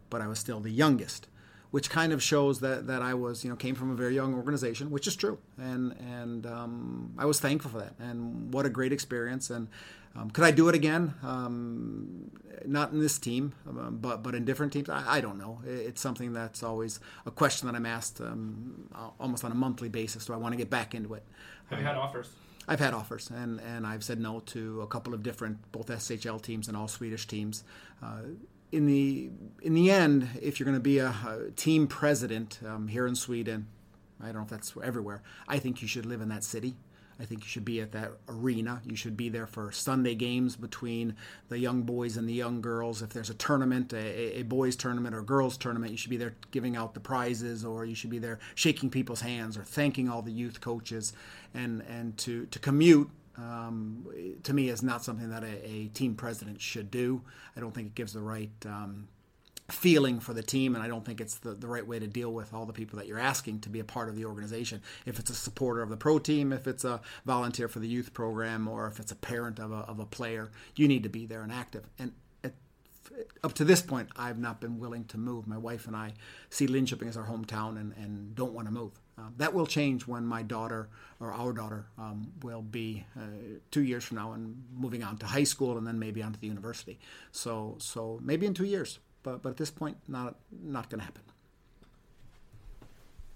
but 0.10 0.22
I 0.22 0.28
was 0.28 0.40
still 0.40 0.60
the 0.60 0.72
youngest, 0.72 1.28
which 1.70 1.92
kind 1.92 2.12
of 2.12 2.22
shows 2.24 2.60
that 2.62 2.88
that 2.88 3.04
I 3.04 3.14
was, 3.14 3.44
you 3.44 3.52
know, 3.52 3.56
came 3.56 3.76
from 3.76 3.92
a 3.92 3.96
very 3.96 4.16
young 4.16 4.34
organization, 4.34 4.90
which 4.90 5.06
is 5.06 5.16
true, 5.16 5.38
and 5.60 5.96
and 6.00 6.48
um, 6.48 7.14
I 7.16 7.26
was 7.26 7.40
thankful 7.40 7.70
for 7.70 7.78
that, 7.78 7.94
and 8.00 8.52
what 8.52 8.66
a 8.66 8.70
great 8.70 8.92
experience. 8.92 9.52
And 9.52 9.68
um, 10.16 10.32
could 10.32 10.44
I 10.44 10.50
do 10.50 10.68
it 10.68 10.74
again? 10.74 11.14
Um, 11.22 12.32
not 12.66 12.92
in 12.92 13.00
this 13.00 13.20
team, 13.20 13.54
um, 13.68 14.00
but 14.02 14.24
but 14.24 14.34
in 14.34 14.46
different 14.46 14.74
teams. 14.74 14.90
I, 14.90 15.18
I, 15.18 15.22
don't 15.22 15.38
know. 15.38 15.62
It's 15.64 16.02
something 16.02 16.34
that's 16.34 16.64
always 16.64 17.00
a 17.28 17.32
question 17.32 17.68
that 17.68 17.76
I'm 17.76 17.86
asked 17.86 18.20
um, 18.20 18.90
almost 19.20 19.44
on 19.44 19.52
a 19.52 19.56
monthly 19.56 19.90
basis. 19.90 20.26
Do 20.26 20.34
I 20.34 20.38
want 20.38 20.54
to 20.54 20.58
get 20.58 20.72
back 20.72 20.96
into 20.96 21.14
it? 21.14 21.24
Have 21.70 21.78
you 21.78 21.86
had 21.86 21.96
offers? 21.96 22.32
I've 22.70 22.80
had 22.80 22.94
offers, 22.94 23.32
and, 23.32 23.60
and 23.62 23.86
I've 23.88 24.04
said 24.04 24.20
no 24.20 24.42
to 24.42 24.82
a 24.82 24.88
couple 24.88 25.16
of 25.16 25.24
different, 25.24 25.72
both 25.72 25.88
SHL 25.88 26.40
teams 26.40 26.68
and 26.68 26.78
all 26.78 26.88
Swedish 26.88 27.26
teams. 27.26 27.64
Uh, 28.02 28.22
in 28.72 28.86
the 28.86 29.32
in 29.64 29.74
the 29.74 29.90
end, 29.90 30.28
if 30.40 30.60
you're 30.60 30.66
going 30.66 30.78
to 30.78 30.80
be 30.80 31.00
a, 31.00 31.08
a, 31.08 31.50
team 31.56 31.88
president 31.88 32.60
um, 32.64 32.88
here 32.88 33.08
in 33.08 33.16
Sweden, 33.16 33.66
I 34.22 34.28
don't 34.28 34.36
know 34.36 34.42
if 34.44 34.50
that's 34.50 34.76
everywhere. 34.84 35.24
I 35.48 35.58
think 35.58 35.82
you 35.82 35.88
should 35.88 36.06
live 36.06 36.22
in 36.22 36.30
that 36.30 36.44
city. 36.44 36.76
I 37.20 37.26
think 37.26 37.42
you 37.42 37.48
should 37.48 37.66
be 37.66 37.82
at 37.82 37.92
that 37.92 38.14
arena. 38.30 38.82
You 38.86 38.96
should 38.96 39.18
be 39.18 39.28
there 39.28 39.46
for 39.46 39.72
Sunday 39.72 40.16
games 40.16 40.56
between 40.56 41.16
the 41.50 41.60
young 41.60 41.82
boys 41.82 42.16
and 42.16 42.28
the 42.30 42.34
young 42.34 42.62
girls. 42.62 43.02
If 43.02 43.10
there's 43.10 43.30
a 43.30 43.34
tournament, 43.34 43.92
a, 43.92 44.40
a 44.40 44.44
boys' 44.44 44.76
tournament 44.78 45.14
or 45.14 45.22
girls' 45.22 45.58
tournament, 45.58 45.92
you 45.92 45.98
should 45.98 46.10
be 46.10 46.18
there 46.18 46.36
giving 46.52 46.78
out 46.78 46.94
the 46.94 47.02
prizes, 47.02 47.66
or 47.66 47.84
you 47.84 47.96
should 47.96 48.10
be 48.10 48.20
there 48.20 48.40
shaking 48.56 48.90
people's 48.90 49.22
hands 49.22 49.58
or 49.58 49.64
thanking 49.64 50.08
all 50.08 50.22
the 50.22 50.32
youth 50.32 50.62
coaches. 50.62 51.14
And 51.54 51.82
and 51.90 52.18
to 52.20 52.46
to 52.46 52.60
commute 52.60 53.10
um, 53.38 54.06
to 54.44 54.54
me 54.54 54.70
is 54.70 54.84
not 54.84 55.04
something 55.04 55.30
that 55.30 55.44
a, 55.44 55.70
a, 55.70 55.88
team 55.88 56.16
president 56.16 56.60
should 56.60 56.92
do. 56.92 57.22
I 57.56 57.62
don't 57.62 57.74
think 57.74 57.88
it 57.88 57.96
gives 57.96 58.12
the 58.12 58.22
right 58.22 58.52
um, 58.66 59.08
feeling 59.72 60.20
for 60.20 60.34
the 60.34 60.44
team, 60.44 60.76
and 60.76 60.84
I 60.84 60.88
don't 60.88 61.06
think 61.06 61.22
it's 61.22 61.36
the, 61.36 61.54
the 61.54 61.68
right 61.68 61.86
way 61.86 62.00
to 62.00 62.08
deal 62.08 62.32
with 62.32 62.54
all 62.54 62.66
the 62.66 62.74
people 62.74 62.98
that 63.00 63.08
you're 63.08 63.20
asking 63.20 63.62
to 63.62 63.70
be 63.70 63.80
a 63.80 63.84
part 63.84 64.10
of 64.10 64.16
the 64.16 64.26
organization. 64.26 64.82
If 65.06 65.20
it's 65.20 65.30
a 65.30 65.36
supporter 65.36 65.82
of 65.82 65.90
the 65.90 65.98
pro 65.98 66.20
team, 66.20 66.54
if 66.54 66.68
it's 66.68 66.84
a 66.84 67.02
volunteer 67.26 67.68
for 67.68 67.80
the 67.80 67.88
youth 67.88 68.14
program, 68.14 68.68
or 68.68 68.88
if 68.88 69.00
it's 69.00 69.12
a 69.12 69.16
parent 69.16 69.60
of 69.60 69.72
a, 69.72 69.78
of 69.78 70.00
a 70.00 70.06
player, 70.06 70.52
you 70.76 70.88
need 70.88 71.04
to 71.04 71.10
be 71.10 71.26
there 71.26 71.42
and 71.42 71.52
active. 71.52 71.86
And 71.98 72.14
up 73.44 73.54
to 73.54 73.66
this 73.66 73.82
point, 73.82 74.10
I've 74.16 74.40
not 74.40 74.60
been 74.60 74.80
willing 74.80 75.06
to 75.06 75.18
move. 75.18 75.48
My 75.48 75.58
wife 75.58 75.88
and 75.88 75.96
I 75.96 76.14
see 76.50 76.68
Linköping 76.68 77.08
as 77.08 77.18
our 77.18 77.26
hometown 77.26 77.80
and, 77.80 77.94
and 77.98 78.36
don't 78.36 78.54
want 78.54 78.68
to 78.68 78.74
move. 78.74 79.00
Uh, 79.18 79.24
that 79.38 79.54
will 79.54 79.66
change 79.66 80.08
when 80.08 80.26
my 80.26 80.42
daughter 80.42 80.90
or 81.20 81.34
our 81.34 81.52
daughter 81.52 81.86
um, 81.98 82.32
will 82.42 82.62
be 82.62 83.06
uh, 83.18 83.22
two 83.72 83.84
years 83.84 84.04
from 84.04 84.18
now 84.18 84.32
and 84.32 84.64
moving 84.74 85.04
on 85.04 85.18
to 85.18 85.26
high 85.26 85.44
school 85.44 85.78
and 85.78 85.86
then 85.86 86.00
maybe 86.00 86.24
on 86.24 86.32
to 86.32 86.40
the 86.40 86.48
university. 86.48 87.00
So, 87.32 87.76
so 87.80 88.20
maybe 88.24 88.46
in 88.46 88.54
two 88.54 88.66
years 88.66 89.00
but 89.24 89.42
but 89.42 89.50
at 89.50 89.58
this 89.58 89.72
point, 89.72 89.98
not 90.08 90.36
not 90.52 90.90
going 90.90 91.00
to 91.00 91.06
happen. 91.06 91.24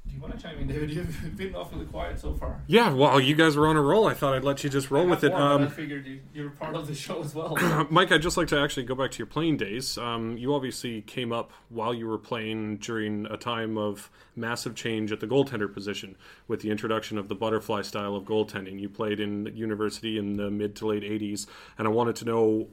Do 0.07 0.15
you 0.15 0.21
want 0.21 0.37
to 0.37 0.41
chime 0.41 0.59
in, 0.59 0.67
David? 0.67 0.91
You've 0.91 1.37
been 1.37 1.55
awfully 1.55 1.85
quiet 1.85 2.19
so 2.19 2.33
far. 2.33 2.61
Yeah, 2.67 2.93
well, 2.93 3.19
you 3.19 3.35
guys 3.35 3.55
were 3.55 3.67
on 3.67 3.77
a 3.77 3.81
roll. 3.81 4.07
I 4.07 4.13
thought 4.13 4.33
I'd 4.33 4.43
let 4.43 4.63
you 4.63 4.69
just 4.69 4.91
roll 4.91 5.07
with 5.07 5.23
it. 5.23 5.31
More, 5.31 5.41
um, 5.41 5.63
I 5.63 5.67
figured 5.67 6.05
you, 6.05 6.19
you 6.33 6.43
were 6.43 6.49
part 6.49 6.75
of 6.75 6.87
the 6.87 6.93
show 6.93 7.21
as 7.21 7.33
well. 7.33 7.55
Mike, 7.89 8.11
I'd 8.11 8.21
just 8.21 8.35
like 8.35 8.49
to 8.49 8.59
actually 8.59 8.83
go 8.83 8.95
back 8.95 9.11
to 9.11 9.17
your 9.17 9.27
playing 9.27 9.57
days. 9.57 9.97
Um, 9.97 10.37
you 10.37 10.53
obviously 10.53 11.01
came 11.01 11.31
up 11.31 11.51
while 11.69 11.93
you 11.93 12.07
were 12.07 12.17
playing 12.17 12.77
during 12.77 13.25
a 13.27 13.37
time 13.37 13.77
of 13.77 14.11
massive 14.35 14.75
change 14.75 15.11
at 15.11 15.19
the 15.19 15.27
goaltender 15.27 15.73
position 15.73 16.17
with 16.47 16.61
the 16.61 16.69
introduction 16.69 17.17
of 17.17 17.29
the 17.29 17.35
butterfly 17.35 17.81
style 17.81 18.15
of 18.15 18.25
goaltending. 18.25 18.79
You 18.79 18.89
played 18.89 19.19
in 19.19 19.45
university 19.55 20.17
in 20.17 20.33
the 20.33 20.51
mid 20.51 20.75
to 20.77 20.87
late 20.87 21.03
80s, 21.03 21.47
and 21.77 21.87
I 21.87 21.91
wanted 21.91 22.17
to 22.17 22.25
know 22.25 22.67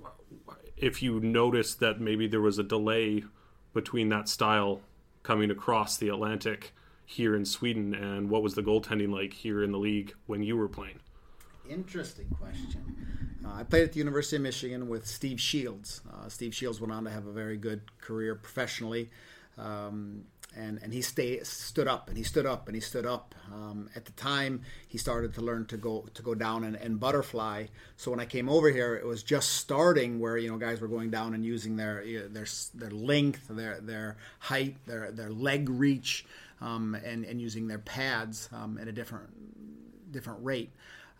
if 0.80 1.02
you 1.02 1.20
noticed 1.20 1.80
that 1.80 2.00
maybe 2.00 2.26
there 2.26 2.40
was 2.40 2.58
a 2.58 2.62
delay 2.62 3.24
between 3.72 4.08
that 4.08 4.28
style 4.28 4.80
coming 5.22 5.50
across 5.50 5.96
the 5.96 6.08
Atlantic 6.08 6.72
here 7.04 7.36
in 7.36 7.44
Sweden 7.44 7.94
and 7.94 8.30
what 8.30 8.42
was 8.42 8.54
the 8.54 8.62
goaltending 8.62 9.12
like 9.12 9.32
here 9.32 9.62
in 9.62 9.72
the 9.72 9.78
league 9.78 10.14
when 10.26 10.42
you 10.42 10.56
were 10.56 10.68
playing? 10.68 10.98
Interesting 11.68 12.28
question. 12.40 13.36
Uh, 13.44 13.52
I 13.54 13.62
played 13.62 13.84
at 13.84 13.92
the 13.92 13.98
University 13.98 14.36
of 14.36 14.42
Michigan 14.42 14.88
with 14.88 15.06
Steve 15.06 15.40
Shields. 15.40 16.00
Uh, 16.12 16.28
Steve 16.28 16.54
Shields 16.54 16.80
went 16.80 16.92
on 16.92 17.04
to 17.04 17.10
have 17.10 17.26
a 17.26 17.32
very 17.32 17.56
good 17.56 17.82
career 18.00 18.34
professionally. 18.34 19.10
Um, 19.58 20.24
and 20.56 20.80
and 20.82 20.92
he 20.92 21.02
stay, 21.02 21.42
stood 21.42 21.86
up 21.86 22.08
and 22.08 22.16
he 22.16 22.24
stood 22.24 22.46
up 22.46 22.66
and 22.66 22.74
he 22.74 22.80
stood 22.80 23.06
up. 23.06 23.34
Um, 23.52 23.88
at 23.94 24.04
the 24.04 24.12
time, 24.12 24.62
he 24.88 24.98
started 24.98 25.34
to 25.34 25.40
learn 25.40 25.66
to 25.66 25.76
go 25.76 26.06
to 26.14 26.22
go 26.22 26.34
down 26.34 26.64
and, 26.64 26.76
and, 26.76 26.98
butterfly. 26.98 27.66
So 27.96 28.10
when 28.10 28.20
I 28.20 28.26
came 28.26 28.48
over 28.48 28.70
here, 28.70 28.94
it 28.96 29.06
was 29.06 29.22
just 29.22 29.50
starting 29.50 30.18
where 30.18 30.36
you 30.36 30.50
know 30.50 30.58
guys 30.58 30.80
were 30.80 30.88
going 30.88 31.10
down 31.10 31.34
and 31.34 31.44
using 31.44 31.76
their 31.76 32.04
their 32.28 32.46
their 32.74 32.90
length, 32.90 33.46
their 33.48 33.80
their 33.80 34.16
height, 34.40 34.76
their 34.86 35.10
their 35.10 35.30
leg 35.30 35.68
reach, 35.68 36.26
um, 36.60 36.94
and 36.94 37.24
and 37.24 37.40
using 37.40 37.68
their 37.68 37.78
pads 37.78 38.48
um, 38.52 38.78
at 38.78 38.88
a 38.88 38.92
different 38.92 40.12
different 40.12 40.44
rate. 40.44 40.72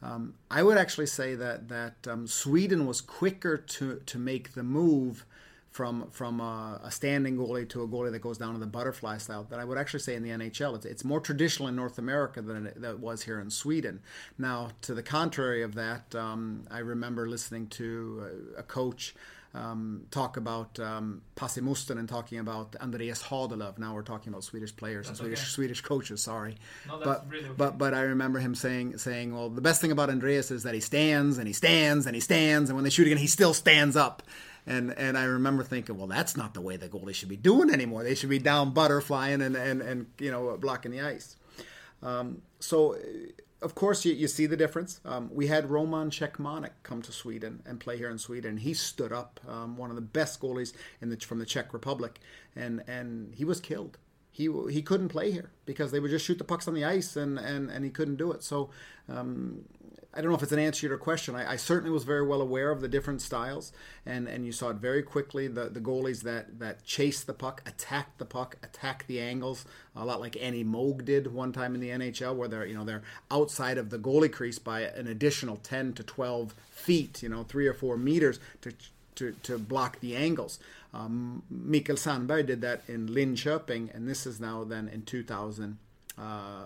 Um, 0.03 0.35
I 0.51 0.63
would 0.63 0.79
actually 0.79 1.07
say 1.07 1.35
that 1.35 1.69
that 1.69 2.09
um, 2.09 2.27
Sweden 2.27 2.87
was 2.87 3.01
quicker 3.01 3.57
to 3.57 4.01
to 4.07 4.19
make 4.19 4.55
the 4.55 4.63
move 4.63 5.27
from 5.71 6.11
from 6.11 6.41
a, 6.41 6.81
a, 6.85 6.91
standing 6.91 7.37
goalie 7.37 7.69
to 7.69 7.83
a 7.83 7.89
goalie 7.89 8.11
that 8.11 8.21
goes 8.21 8.39
down 8.39 8.55
to 8.55 8.61
the 8.61 8.67
butterfly 8.67 9.19
style 9.19 9.47
that 9.51 9.61
I 9.61 9.65
would 9.65 9.79
actually 9.79 10.01
say 10.01 10.15
in 10.17 10.23
the 10.23 10.31
NHL 10.31 10.75
it's, 10.75 10.85
it's 10.85 11.05
more 11.05 11.21
traditional 11.21 11.69
in 11.69 11.77
North 11.77 11.99
America 11.99 12.43
than 12.43 12.67
it, 12.67 12.81
that 12.81 12.99
was 12.99 13.23
here 13.23 13.41
in 13.41 13.51
Sweden. 13.51 14.01
Now, 14.37 14.71
to 14.83 14.95
the 14.95 15.03
contrary 15.03 15.63
of 15.63 15.75
that, 15.77 16.15
um, 16.15 16.65
I 16.71 16.79
remember 16.79 17.29
listening 17.29 17.69
to 17.69 18.31
a, 18.57 18.61
a 18.61 18.63
coach. 18.63 19.15
Um, 19.53 20.07
talk 20.13 20.37
about 20.37 20.79
um, 20.79 21.23
Pasi 21.35 21.61
and 21.61 22.09
talking 22.09 22.39
about 22.39 22.77
Andreas 22.81 23.21
Hadelöv. 23.21 23.79
Now 23.79 23.97
we're 23.97 24.03
talking 24.03 24.33
about 24.33 24.45
Swedish 24.45 24.77
players 24.77 25.09
and 25.09 25.17
Swedish 25.17 25.41
okay. 25.41 25.49
Swedish 25.49 25.81
coaches. 25.81 26.23
Sorry, 26.23 26.55
no, 26.87 27.01
but 27.03 27.29
really 27.29 27.47
okay. 27.47 27.55
but 27.57 27.77
but 27.77 27.93
I 27.93 28.03
remember 28.03 28.39
him 28.39 28.55
saying 28.55 28.99
saying, 28.99 29.35
well, 29.35 29.49
the 29.49 29.61
best 29.61 29.81
thing 29.81 29.91
about 29.91 30.09
Andreas 30.09 30.53
is 30.53 30.63
that 30.63 30.75
he 30.75 30.79
stands 30.79 31.37
and 31.37 31.49
he 31.49 31.53
stands 31.53 32.07
and 32.07 32.15
he 32.15 32.21
stands, 32.21 32.71
and 32.71 32.77
when 32.77 32.85
they 32.85 32.91
shoot 32.91 33.09
again, 33.09 33.19
he 33.19 33.27
still 33.27 33.53
stands 33.53 33.97
up. 33.97 34.23
And 34.67 34.93
and 34.97 35.17
I 35.17 35.25
remember 35.25 35.65
thinking, 35.65 35.97
well, 35.97 36.07
that's 36.07 36.37
not 36.37 36.55
the 36.55 36.61
way 36.61 36.77
the 36.77 36.89
goalie 36.89 37.15
should 37.15 37.29
be 37.29 37.37
doing 37.37 37.71
anymore. 37.71 38.03
They 38.03 38.15
should 38.15 38.31
be 38.31 38.39
down 38.39 38.73
butterflying 38.73 39.45
and 39.45 39.57
and, 39.57 39.81
and 39.81 40.07
you 40.19 40.31
know 40.31 40.57
blocking 40.57 40.91
the 40.91 41.01
ice. 41.01 41.37
Um, 42.03 42.43
so 42.61 42.97
of 43.63 43.75
course, 43.75 44.05
you, 44.05 44.13
you 44.15 44.29
see 44.29 44.47
the 44.47 44.57
difference. 44.57 45.01
Um, 45.05 45.31
we 45.33 45.47
had 45.47 45.71
Roman 45.71 46.11
Cechmanek 46.11 46.71
come 46.83 47.03
to 47.03 47.13
Sweden 47.13 47.63
and 47.67 47.79
play 47.79 47.99
here 47.99 48.11
in 48.11 48.19
Sweden. 48.19 48.57
He 48.57 48.75
stood 48.75 49.13
up, 49.13 49.41
um, 49.47 49.77
one 49.77 49.91
of 49.91 49.97
the 49.97 50.03
best 50.03 50.41
goalies 50.41 50.73
the, 51.01 51.17
from 51.17 51.39
the 51.39 51.47
Czech 51.47 51.73
Republic, 51.73 52.21
and, 52.57 52.83
and 52.87 53.35
he 53.35 53.45
was 53.45 53.61
killed. 53.61 53.99
He, 54.33 54.49
he 54.71 54.81
couldn't 54.81 55.09
play 55.09 55.31
here 55.33 55.51
because 55.67 55.91
they 55.91 56.01
would 56.01 56.11
just 56.11 56.25
shoot 56.25 56.39
the 56.39 56.45
pucks 56.45 56.67
on 56.67 56.75
the 56.75 56.85
ice 56.85 57.17
and, 57.17 57.39
and, 57.39 57.71
and 57.71 57.85
he 57.85 57.91
couldn't 57.91 58.17
do 58.17 58.33
it. 58.33 58.43
So 58.43 58.71
um, 59.09 59.65
I 60.13 60.21
don't 60.21 60.31
know 60.31 60.37
if 60.37 60.43
it's 60.43 60.53
an 60.53 60.59
answer 60.59 60.81
to 60.81 60.89
your 60.89 60.99
question. 60.99 61.37
I, 61.37 61.53
I, 61.53 61.57
certainly 61.57 61.93
was 61.93 62.03
very 62.03 62.27
well 62.27 62.41
aware 62.41 62.73
of 62.73 62.81
the 62.81 62.89
different 62.89 63.23
styles, 63.23 63.73
and, 64.05 64.27
and 64.27 64.45
you 64.45 64.51
saw 64.51 64.71
it 64.71 64.77
very 64.77 65.05
quickly. 65.05 65.47
The, 65.47 65.69
the 65.69 65.81
goalies 65.81 66.23
that, 66.23 66.59
that 66.59 66.85
chased 66.85 67.29
the 67.29 67.33
puck, 67.33 67.63
attacked 67.65 68.19
the 68.19 68.25
puck, 68.25 68.57
attacked 68.63 69.07
the 69.07 69.21
angles, 69.21 69.65
a 69.95 70.05
lot 70.05 70.21
like 70.21 70.37
Andy 70.41 70.65
Moog 70.65 71.05
did 71.05 71.33
one 71.33 71.53
time 71.53 71.77
in 71.77 71.81
the 71.81 71.91
NHL, 71.91 72.35
where 72.35 72.49
they're 72.49 72.67
you 72.67 72.75
know 72.75 72.85
they're 72.85 73.03
outside 73.31 73.79
of 73.79 73.91
the 73.91 73.99
goalie 73.99 74.33
crease 74.33 74.59
by 74.59 74.81
an 74.81 75.07
additional 75.07 75.57
ten 75.57 75.93
to 75.93 76.03
twelve 76.03 76.55
feet, 76.71 77.23
you 77.23 77.29
know, 77.29 77.45
three 77.45 77.67
or 77.67 77.75
four 77.75 77.97
meters 77.97 78.41
to 78.63 78.73
to, 79.17 79.33
to 79.43 79.59
block 79.59 80.01
the 80.01 80.17
angles. 80.17 80.59
Um, 80.95 81.43
Mikael 81.51 81.97
Sandberg 81.97 82.47
did 82.47 82.63
that 82.63 82.83
in 82.89 83.09
Linköping, 83.09 83.95
and 83.95 84.09
this 84.09 84.27
is 84.27 84.41
now 84.41 84.65
then 84.65 84.89
in 84.89 85.03
2000. 85.03 85.79
Uh, 86.19 86.63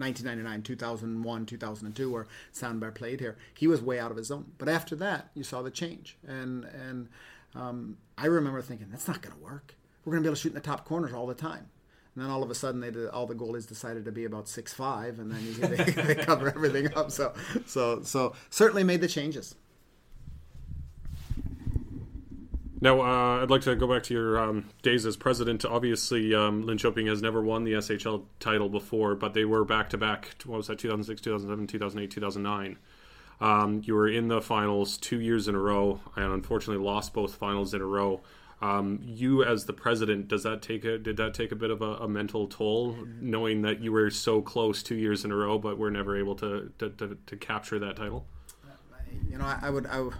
1999, 0.00 0.62
2001, 0.62 1.46
2002, 1.46 2.10
where 2.10 2.26
Sandberg 2.52 2.94
played 2.94 3.20
here. 3.20 3.36
He 3.54 3.66
was 3.66 3.82
way 3.82 4.00
out 4.00 4.10
of 4.10 4.16
his 4.16 4.28
zone. 4.28 4.52
But 4.58 4.68
after 4.68 4.96
that, 4.96 5.30
you 5.34 5.44
saw 5.44 5.62
the 5.62 5.70
change, 5.70 6.16
and 6.26 6.64
and 6.64 7.08
um, 7.54 7.98
I 8.16 8.26
remember 8.26 8.62
thinking 8.62 8.88
that's 8.90 9.08
not 9.08 9.22
going 9.22 9.36
to 9.36 9.42
work. 9.42 9.74
We're 10.04 10.12
going 10.12 10.22
to 10.22 10.28
be 10.28 10.30
able 10.30 10.36
to 10.36 10.42
shoot 10.42 10.48
in 10.48 10.54
the 10.54 10.60
top 10.60 10.84
corners 10.86 11.12
all 11.12 11.26
the 11.26 11.34
time. 11.34 11.68
And 12.14 12.24
then 12.24 12.30
all 12.30 12.42
of 12.42 12.50
a 12.50 12.54
sudden, 12.54 12.80
they 12.80 12.90
did, 12.90 13.08
all 13.08 13.26
the 13.26 13.34
goalies 13.34 13.68
decided 13.68 14.04
to 14.06 14.12
be 14.12 14.24
about 14.24 14.48
six 14.48 14.74
five, 14.74 15.18
and 15.18 15.30
then 15.30 15.54
they, 15.76 15.84
they 15.84 16.14
cover 16.16 16.48
everything 16.48 16.92
up. 16.94 17.10
So 17.10 17.34
so 17.66 18.02
so 18.02 18.34
certainly 18.48 18.84
made 18.84 19.00
the 19.00 19.08
changes. 19.08 19.54
Now, 22.82 23.00
uh, 23.00 23.42
I'd 23.42 23.50
like 23.50 23.60
to 23.62 23.76
go 23.76 23.86
back 23.86 24.04
to 24.04 24.14
your 24.14 24.38
um, 24.38 24.70
days 24.82 25.04
as 25.04 25.16
president. 25.16 25.66
Obviously, 25.66 26.34
um, 26.34 26.64
Linköping 26.64 27.08
has 27.08 27.20
never 27.20 27.42
won 27.42 27.64
the 27.64 27.72
SHL 27.72 28.24
title 28.38 28.70
before, 28.70 29.14
but 29.14 29.34
they 29.34 29.44
were 29.44 29.64
back 29.64 29.90
to 29.90 29.98
back. 29.98 30.34
What 30.46 30.56
was 30.56 30.68
that? 30.68 30.78
2006, 30.78 31.20
2007, 31.20 31.66
2008, 31.66 32.10
2009. 32.10 32.78
Um, 33.42 33.82
you 33.84 33.94
were 33.94 34.08
in 34.08 34.28
the 34.28 34.40
finals 34.40 34.96
two 34.96 35.20
years 35.20 35.46
in 35.46 35.54
a 35.54 35.58
row, 35.58 36.00
and 36.16 36.32
unfortunately 36.32 36.82
lost 36.82 37.12
both 37.12 37.34
finals 37.34 37.74
in 37.74 37.82
a 37.82 37.86
row. 37.86 38.20
Um, 38.62 39.00
you, 39.02 39.44
as 39.44 39.64
the 39.64 39.72
president, 39.72 40.28
does 40.28 40.42
that 40.42 40.60
take 40.60 40.84
a 40.84 40.98
did 40.98 41.16
that 41.16 41.32
take 41.32 41.50
a 41.50 41.56
bit 41.56 41.70
of 41.70 41.80
a, 41.80 41.96
a, 41.96 42.08
mental 42.08 42.46
toll, 42.46 42.94
knowing 43.18 43.62
that 43.62 43.80
you 43.80 43.90
were 43.90 44.10
so 44.10 44.42
close 44.42 44.82
two 44.82 44.96
years 44.96 45.24
in 45.24 45.32
a 45.32 45.34
row, 45.34 45.58
but 45.58 45.78
were 45.78 45.90
never 45.90 46.18
able 46.18 46.34
to 46.36 46.70
to, 46.78 46.90
to, 46.90 47.16
to 47.24 47.36
capture 47.36 47.78
that 47.78 47.96
title? 47.96 48.26
You 49.30 49.38
know, 49.38 49.46
I, 49.46 49.58
I 49.62 49.70
would 49.70 49.86
I, 49.86 50.10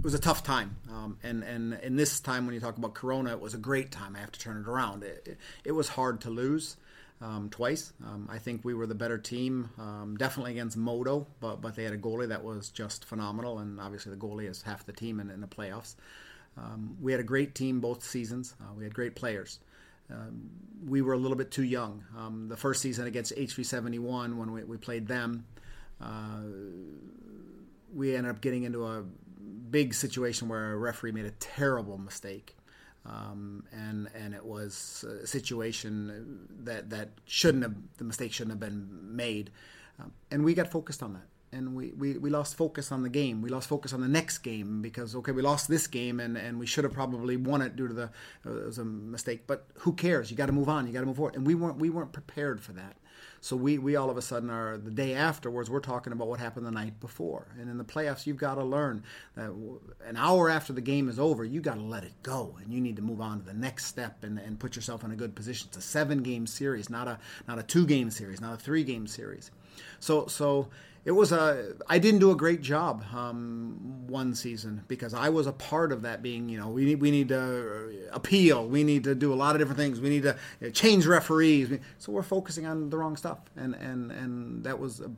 it 0.00 0.04
was 0.04 0.14
a 0.14 0.18
tough 0.18 0.42
time. 0.42 0.76
Um, 0.88 1.18
and, 1.22 1.42
and 1.44 1.74
in 1.82 1.94
this 1.94 2.20
time, 2.20 2.46
when 2.46 2.54
you 2.54 2.60
talk 2.60 2.78
about 2.78 2.94
Corona, 2.94 3.32
it 3.32 3.40
was 3.40 3.52
a 3.52 3.58
great 3.58 3.90
time. 3.90 4.16
I 4.16 4.20
have 4.20 4.32
to 4.32 4.40
turn 4.40 4.56
it 4.56 4.66
around. 4.66 5.02
It, 5.02 5.22
it, 5.26 5.38
it 5.62 5.72
was 5.72 5.90
hard 5.90 6.22
to 6.22 6.30
lose 6.30 6.78
um, 7.20 7.50
twice. 7.50 7.92
Um, 8.02 8.26
I 8.32 8.38
think 8.38 8.64
we 8.64 8.72
were 8.72 8.86
the 8.86 8.94
better 8.94 9.18
team, 9.18 9.68
um, 9.78 10.16
definitely 10.18 10.52
against 10.52 10.78
Modo, 10.78 11.26
but, 11.40 11.60
but 11.60 11.76
they 11.76 11.84
had 11.84 11.92
a 11.92 11.98
goalie 11.98 12.28
that 12.28 12.42
was 12.42 12.70
just 12.70 13.04
phenomenal. 13.04 13.58
And 13.58 13.78
obviously, 13.78 14.10
the 14.10 14.18
goalie 14.18 14.48
is 14.48 14.62
half 14.62 14.86
the 14.86 14.94
team 14.94 15.20
in, 15.20 15.28
in 15.28 15.42
the 15.42 15.46
playoffs. 15.46 15.96
Um, 16.56 16.96
we 16.98 17.12
had 17.12 17.20
a 17.20 17.24
great 17.24 17.54
team 17.54 17.80
both 17.80 18.02
seasons, 18.02 18.54
uh, 18.58 18.72
we 18.74 18.84
had 18.84 18.94
great 18.94 19.14
players. 19.14 19.58
Um, 20.10 20.48
we 20.86 21.02
were 21.02 21.12
a 21.12 21.18
little 21.18 21.36
bit 21.36 21.50
too 21.50 21.62
young. 21.62 22.02
the 22.48 22.56
first 22.56 22.80
season 22.80 23.06
against 23.06 23.36
HV71, 23.36 24.34
when 24.34 24.50
we, 24.50 24.64
we 24.64 24.78
played 24.78 25.06
them, 25.06 25.44
uh, 26.00 26.40
we 27.94 28.16
ended 28.16 28.30
up 28.30 28.40
getting 28.40 28.62
into 28.62 28.86
a 28.86 29.04
big 29.70 29.94
situation 29.94 30.48
where 30.48 30.72
a 30.72 30.76
referee 30.76 31.12
made 31.12 31.26
a 31.26 31.32
terrible 31.32 31.98
mistake. 31.98 32.56
Um, 33.06 33.64
and 33.72 34.08
and 34.14 34.34
it 34.34 34.44
was 34.44 35.04
a 35.22 35.26
situation 35.26 36.48
that 36.64 36.90
that 36.90 37.08
shouldn't 37.24 37.62
have 37.62 37.74
the 37.96 38.04
mistake 38.04 38.32
shouldn't 38.32 38.52
have 38.52 38.60
been 38.60 38.88
made, 39.16 39.50
um, 39.98 40.12
and 40.30 40.44
we 40.44 40.52
got 40.54 40.68
focused 40.70 41.02
on 41.02 41.14
that. 41.14 41.26
and 41.52 41.74
we, 41.74 41.92
we, 41.92 42.16
we 42.18 42.30
lost 42.30 42.56
focus 42.56 42.92
on 42.92 43.02
the 43.02 43.08
game. 43.08 43.42
We 43.42 43.48
lost 43.50 43.68
focus 43.68 43.92
on 43.92 44.00
the 44.00 44.08
next 44.08 44.38
game 44.38 44.82
because 44.82 45.16
okay, 45.16 45.32
we 45.32 45.42
lost 45.42 45.68
this 45.68 45.86
game 45.86 46.20
and, 46.20 46.36
and 46.36 46.58
we 46.58 46.66
should 46.66 46.84
have 46.84 46.92
probably 46.92 47.36
won 47.36 47.62
it 47.62 47.76
due 47.76 47.88
to 47.88 47.94
the 47.94 48.10
uh, 48.46 48.50
it 48.58 48.66
was 48.66 48.78
a 48.78 48.84
mistake. 48.84 49.46
But 49.46 49.66
who 49.78 49.92
cares? 49.92 50.30
You 50.30 50.36
got 50.36 50.46
to 50.46 50.52
move 50.52 50.68
on. 50.68 50.86
You 50.86 50.92
got 50.92 51.00
to 51.00 51.06
move 51.06 51.16
forward. 51.16 51.36
And 51.36 51.46
we 51.46 51.54
weren't 51.54 51.78
we 51.78 51.90
weren't 51.90 52.12
prepared 52.12 52.60
for 52.60 52.72
that. 52.74 52.96
So 53.42 53.56
we, 53.56 53.78
we 53.78 53.96
all 53.96 54.10
of 54.10 54.18
a 54.18 54.22
sudden 54.22 54.50
are 54.50 54.76
the 54.76 54.90
day 54.90 55.14
afterwards. 55.14 55.70
We're 55.70 55.80
talking 55.80 56.12
about 56.12 56.28
what 56.28 56.40
happened 56.40 56.66
the 56.66 56.70
night 56.70 57.00
before. 57.00 57.46
And 57.58 57.70
in 57.70 57.78
the 57.78 57.84
playoffs, 57.84 58.26
you've 58.26 58.36
got 58.36 58.56
to 58.56 58.64
learn 58.64 59.02
that 59.34 59.50
an 60.06 60.16
hour 60.16 60.50
after 60.50 60.74
the 60.74 60.82
game 60.82 61.08
is 61.08 61.18
over, 61.18 61.42
you 61.42 61.60
got 61.62 61.76
to 61.76 61.82
let 61.82 62.04
it 62.04 62.12
go, 62.22 62.56
and 62.62 62.72
you 62.72 62.80
need 62.80 62.96
to 62.96 63.02
move 63.02 63.20
on 63.20 63.40
to 63.40 63.46
the 63.46 63.54
next 63.54 63.86
step 63.86 64.24
and, 64.24 64.38
and 64.38 64.58
put 64.58 64.76
yourself 64.76 65.04
in 65.04 65.10
a 65.10 65.16
good 65.16 65.34
position. 65.34 65.68
It's 65.68 65.78
a 65.78 65.82
seven 65.82 66.22
game 66.22 66.46
series, 66.46 66.90
not 66.90 67.08
a 67.08 67.18
not 67.48 67.58
a 67.58 67.62
two 67.62 67.86
game 67.86 68.10
series, 68.10 68.40
not 68.40 68.54
a 68.54 68.58
three 68.58 68.84
game 68.84 69.06
series. 69.06 69.50
So 70.00 70.26
so 70.26 70.68
it 71.04 71.12
was 71.12 71.32
a 71.32 71.74
I 71.88 71.98
didn't 71.98 72.20
do 72.20 72.30
a 72.30 72.36
great 72.36 72.60
job 72.60 73.04
um, 73.14 74.06
one 74.06 74.34
season 74.34 74.82
because 74.86 75.14
I 75.14 75.30
was 75.30 75.46
a 75.46 75.52
part 75.52 75.92
of 75.92 76.02
that 76.02 76.22
being 76.22 76.48
you 76.48 76.58
know 76.58 76.68
we 76.68 76.84
need 76.84 77.00
we 77.00 77.10
need 77.10 77.28
to 77.28 78.08
appeal. 78.12 78.66
We 78.66 78.84
need 78.84 79.04
to 79.04 79.14
do 79.14 79.32
a 79.32 79.34
lot 79.36 79.54
of 79.54 79.60
different 79.60 79.78
things. 79.78 80.00
We 80.00 80.10
need 80.10 80.24
to 80.24 80.36
change 80.72 81.06
referees. 81.06 81.78
So 81.98 82.12
we're 82.12 82.22
focusing 82.22 82.66
on 82.66 82.90
the 82.90 82.98
wrong 82.98 83.16
stuff. 83.16 83.38
And 83.56 83.74
and 83.74 84.10
and 84.12 84.64
that 84.64 84.78
was 84.78 85.00
a, 85.00 85.10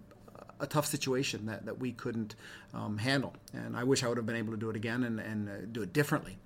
a 0.61 0.67
tough 0.67 0.87
situation 0.87 1.47
that, 1.47 1.67
that 1.67 1.79
we 1.79 1.93
couldn't 1.93 2.37
um, 2.73 2.99
handle. 2.99 3.35
And 3.53 3.77
I 3.77 3.85
wish 3.85 4.05
I 4.05 4.09
would 4.09 4.17
have 4.17 4.27
been 4.27 4.37
able 4.37 4.53
to 4.53 4.59
do 4.59 4.71
it 4.71 4.77
again 4.77 5.03
and, 5.03 5.19
and 5.19 5.49
uh, 5.49 5.53
do 5.73 5.83
it 5.83 5.93
differently 5.93 6.39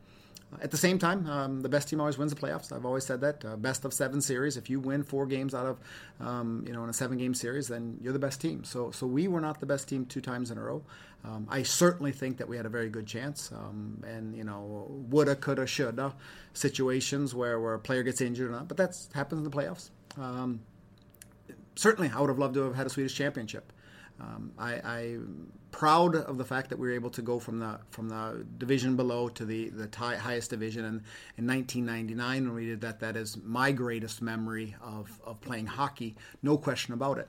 at 0.63 0.71
the 0.71 0.77
same 0.77 0.99
time, 0.99 1.27
um, 1.27 1.61
the 1.61 1.69
best 1.69 1.89
team 1.89 2.01
always 2.01 2.19
wins 2.19 2.33
the 2.33 2.41
playoffs. 2.41 2.73
I've 2.73 2.87
always 2.87 3.05
said 3.05 3.21
that. 3.21 3.45
Uh, 3.45 3.57
best 3.57 3.85
of 3.85 3.93
seven 3.93 4.21
series. 4.21 4.57
If 4.57 4.71
you 4.71 4.81
win 4.81 5.03
four 5.03 5.27
games 5.27 5.55
out 5.55 5.67
of, 5.67 5.79
um, 6.21 6.65
you 6.67 6.73
know, 6.73 6.85
in 6.85 6.91
a 6.91 6.93
seven-game 6.93 7.35
series, 7.35 7.69
then 7.69 7.99
you're 8.01 8.13
the 8.13 8.19
best 8.19 8.41
team. 8.41 8.65
So, 8.65 8.91
so 8.91 9.07
we 9.07 9.29
were 9.29 9.41
not 9.41 9.61
the 9.61 9.67
best 9.67 9.89
team 9.89 10.07
two 10.07 10.21
times 10.21 10.51
in 10.51 10.59
a 10.59 10.63
row. 10.63 10.83
Um, 11.25 11.47
I 11.51 11.65
certainly 11.65 12.13
think 12.13 12.39
that 12.39 12.49
we 12.49 12.57
had 12.57 12.65
a 12.65 12.69
very 12.69 12.89
good 12.89 13.07
chance. 13.07 13.51
Um, 13.53 14.03
and 14.07 14.37
you 14.37 14.45
know, 14.45 14.87
woulda, 15.11 15.35
coulda, 15.35 15.67
shoulda 15.67 16.15
situations 16.53 17.35
where 17.35 17.61
where 17.61 17.75
a 17.75 17.79
player 17.79 18.03
gets 18.03 18.21
injured 18.21 18.49
or 18.49 18.53
not. 18.53 18.69
But 18.69 18.77
that 18.77 18.97
happens 19.15 19.39
in 19.39 19.45
the 19.45 19.51
playoffs. 19.51 19.91
Um, 20.17 20.61
certainly, 21.75 22.11
I 22.15 22.21
would 22.21 22.31
have 22.31 22.39
loved 22.39 22.55
to 22.55 22.61
have 22.63 22.77
had 22.77 22.87
a 22.87 22.91
Swedish 22.91 23.15
championship. 23.15 23.73
Um, 24.21 24.53
I, 24.59 24.81
I'm 24.81 25.53
proud 25.77 26.17
of 26.17 26.39
the 26.39 26.45
fact 26.45 26.71
that 26.71 26.79
we 26.79 26.89
were 26.89 26.95
able 26.95 27.11
to 27.11 27.21
go 27.21 27.39
from 27.39 27.59
the 27.59 27.79
from 27.91 28.09
the 28.09 28.47
division 28.57 28.97
below 28.97 29.29
to 29.29 29.45
the 29.45 29.69
the 29.69 29.89
highest 29.97 30.49
division. 30.49 30.87
And 30.87 31.03
in 31.37 31.47
1999, 31.47 32.47
when 32.47 32.55
we 32.55 32.65
did 32.65 32.81
that, 32.81 32.99
that 33.01 33.15
is 33.15 33.37
my 33.45 33.73
greatest 33.73 34.23
memory 34.23 34.75
of, 34.83 35.21
of 35.23 35.39
playing 35.43 35.67
hockey, 35.67 36.17
no 36.43 36.57
question 36.57 36.95
about 36.95 37.19
it 37.19 37.29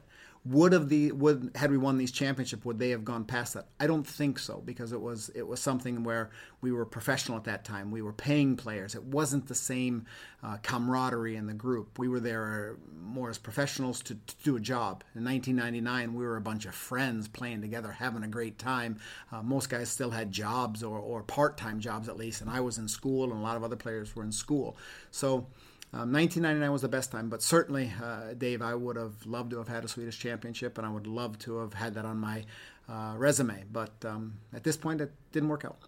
would 0.50 0.72
have 0.72 0.88
the 0.88 1.12
would 1.12 1.52
had 1.56 1.72
we 1.72 1.78
won 1.78 1.98
these 1.98 2.12
championship 2.12 2.64
would 2.64 2.80
they 2.80 2.92
have 2.92 3.04
gone 3.04 3.26
past 3.26 3.54
that? 3.54 3.68
I 3.80 3.88
don't 3.88 4.06
think 4.06 4.40
so 4.40 4.62
because 4.64 4.92
it 4.92 5.02
was 5.02 5.30
it 5.36 5.46
was 5.46 5.60
something 5.60 6.04
where 6.04 6.30
we 6.62 6.72
were 6.72 6.86
professional 6.86 7.38
at 7.38 7.44
that 7.46 7.66
time. 7.66 7.92
We 7.92 8.02
were 8.02 8.14
paying 8.14 8.56
players. 8.56 8.96
It 8.96 9.04
wasn't 9.04 9.48
the 9.48 9.56
same 9.56 10.06
uh, 10.44 10.58
camaraderie 10.64 11.36
in 11.36 11.48
the 11.48 11.54
group. 11.54 12.00
We 12.00 12.08
were 12.08 12.20
there 12.20 12.78
more 13.02 13.30
as 13.30 13.38
professionals 13.38 14.02
to, 14.04 14.16
to, 14.16 14.36
do 14.44 14.56
a 14.56 14.60
job. 14.60 15.04
In 15.16 15.26
1999 15.26 16.14
we 16.14 16.24
were 16.24 16.38
a 16.38 16.42
bunch 16.42 16.66
of 16.66 16.76
friends 16.76 17.28
playing 17.28 17.62
together 17.62 17.92
having 17.92 18.24
a 18.24 18.28
great 18.28 18.58
time. 18.58 19.00
Uh, 19.32 19.42
most 19.42 19.70
guys 19.70 19.90
still 19.90 20.12
had 20.12 20.32
jobs 20.32 20.84
or, 20.84 21.00
or 21.00 21.24
part-time 21.24 21.80
jobs 21.80 22.08
at 22.08 22.18
least 22.18 22.42
and 22.42 22.50
i 22.50 22.60
was 22.60 22.78
in 22.78 22.88
school 22.88 23.24
and 23.24 23.34
a 23.34 23.44
lot 23.44 23.58
of 23.58 23.64
other 23.64 23.76
players 23.76 24.16
were 24.16 24.24
in 24.24 24.32
school. 24.32 24.78
So 25.12 25.48
um, 25.94 26.12
1999 26.12 26.72
was 26.72 26.82
the 26.82 26.90
best 26.90 27.12
time, 27.12 27.30
but 27.30 27.42
certainly, 27.42 27.92
uh, 28.04 28.34
Dave, 28.38 28.62
I 28.62 28.76
would 28.76 28.98
have 28.98 29.26
loved 29.26 29.52
to 29.52 29.58
have 29.58 29.70
had 29.70 29.86
a 29.86 29.88
Swedish 29.88 30.20
championship, 30.20 30.78
and 30.78 30.86
I 30.86 30.90
would 30.90 31.08
love 31.08 31.40
to 31.40 31.60
have 31.60 31.74
had 31.74 31.94
that 31.94 32.04
on 32.04 32.18
my 32.18 32.44
uh, 32.90 33.14
resume. 33.18 33.64
But 33.72 33.94
um, 34.04 34.34
at 34.54 34.64
this 34.64 34.76
point, 34.76 35.00
it 35.00 35.14
didn't 35.32 35.48
work 35.48 35.64
out. 35.64 35.80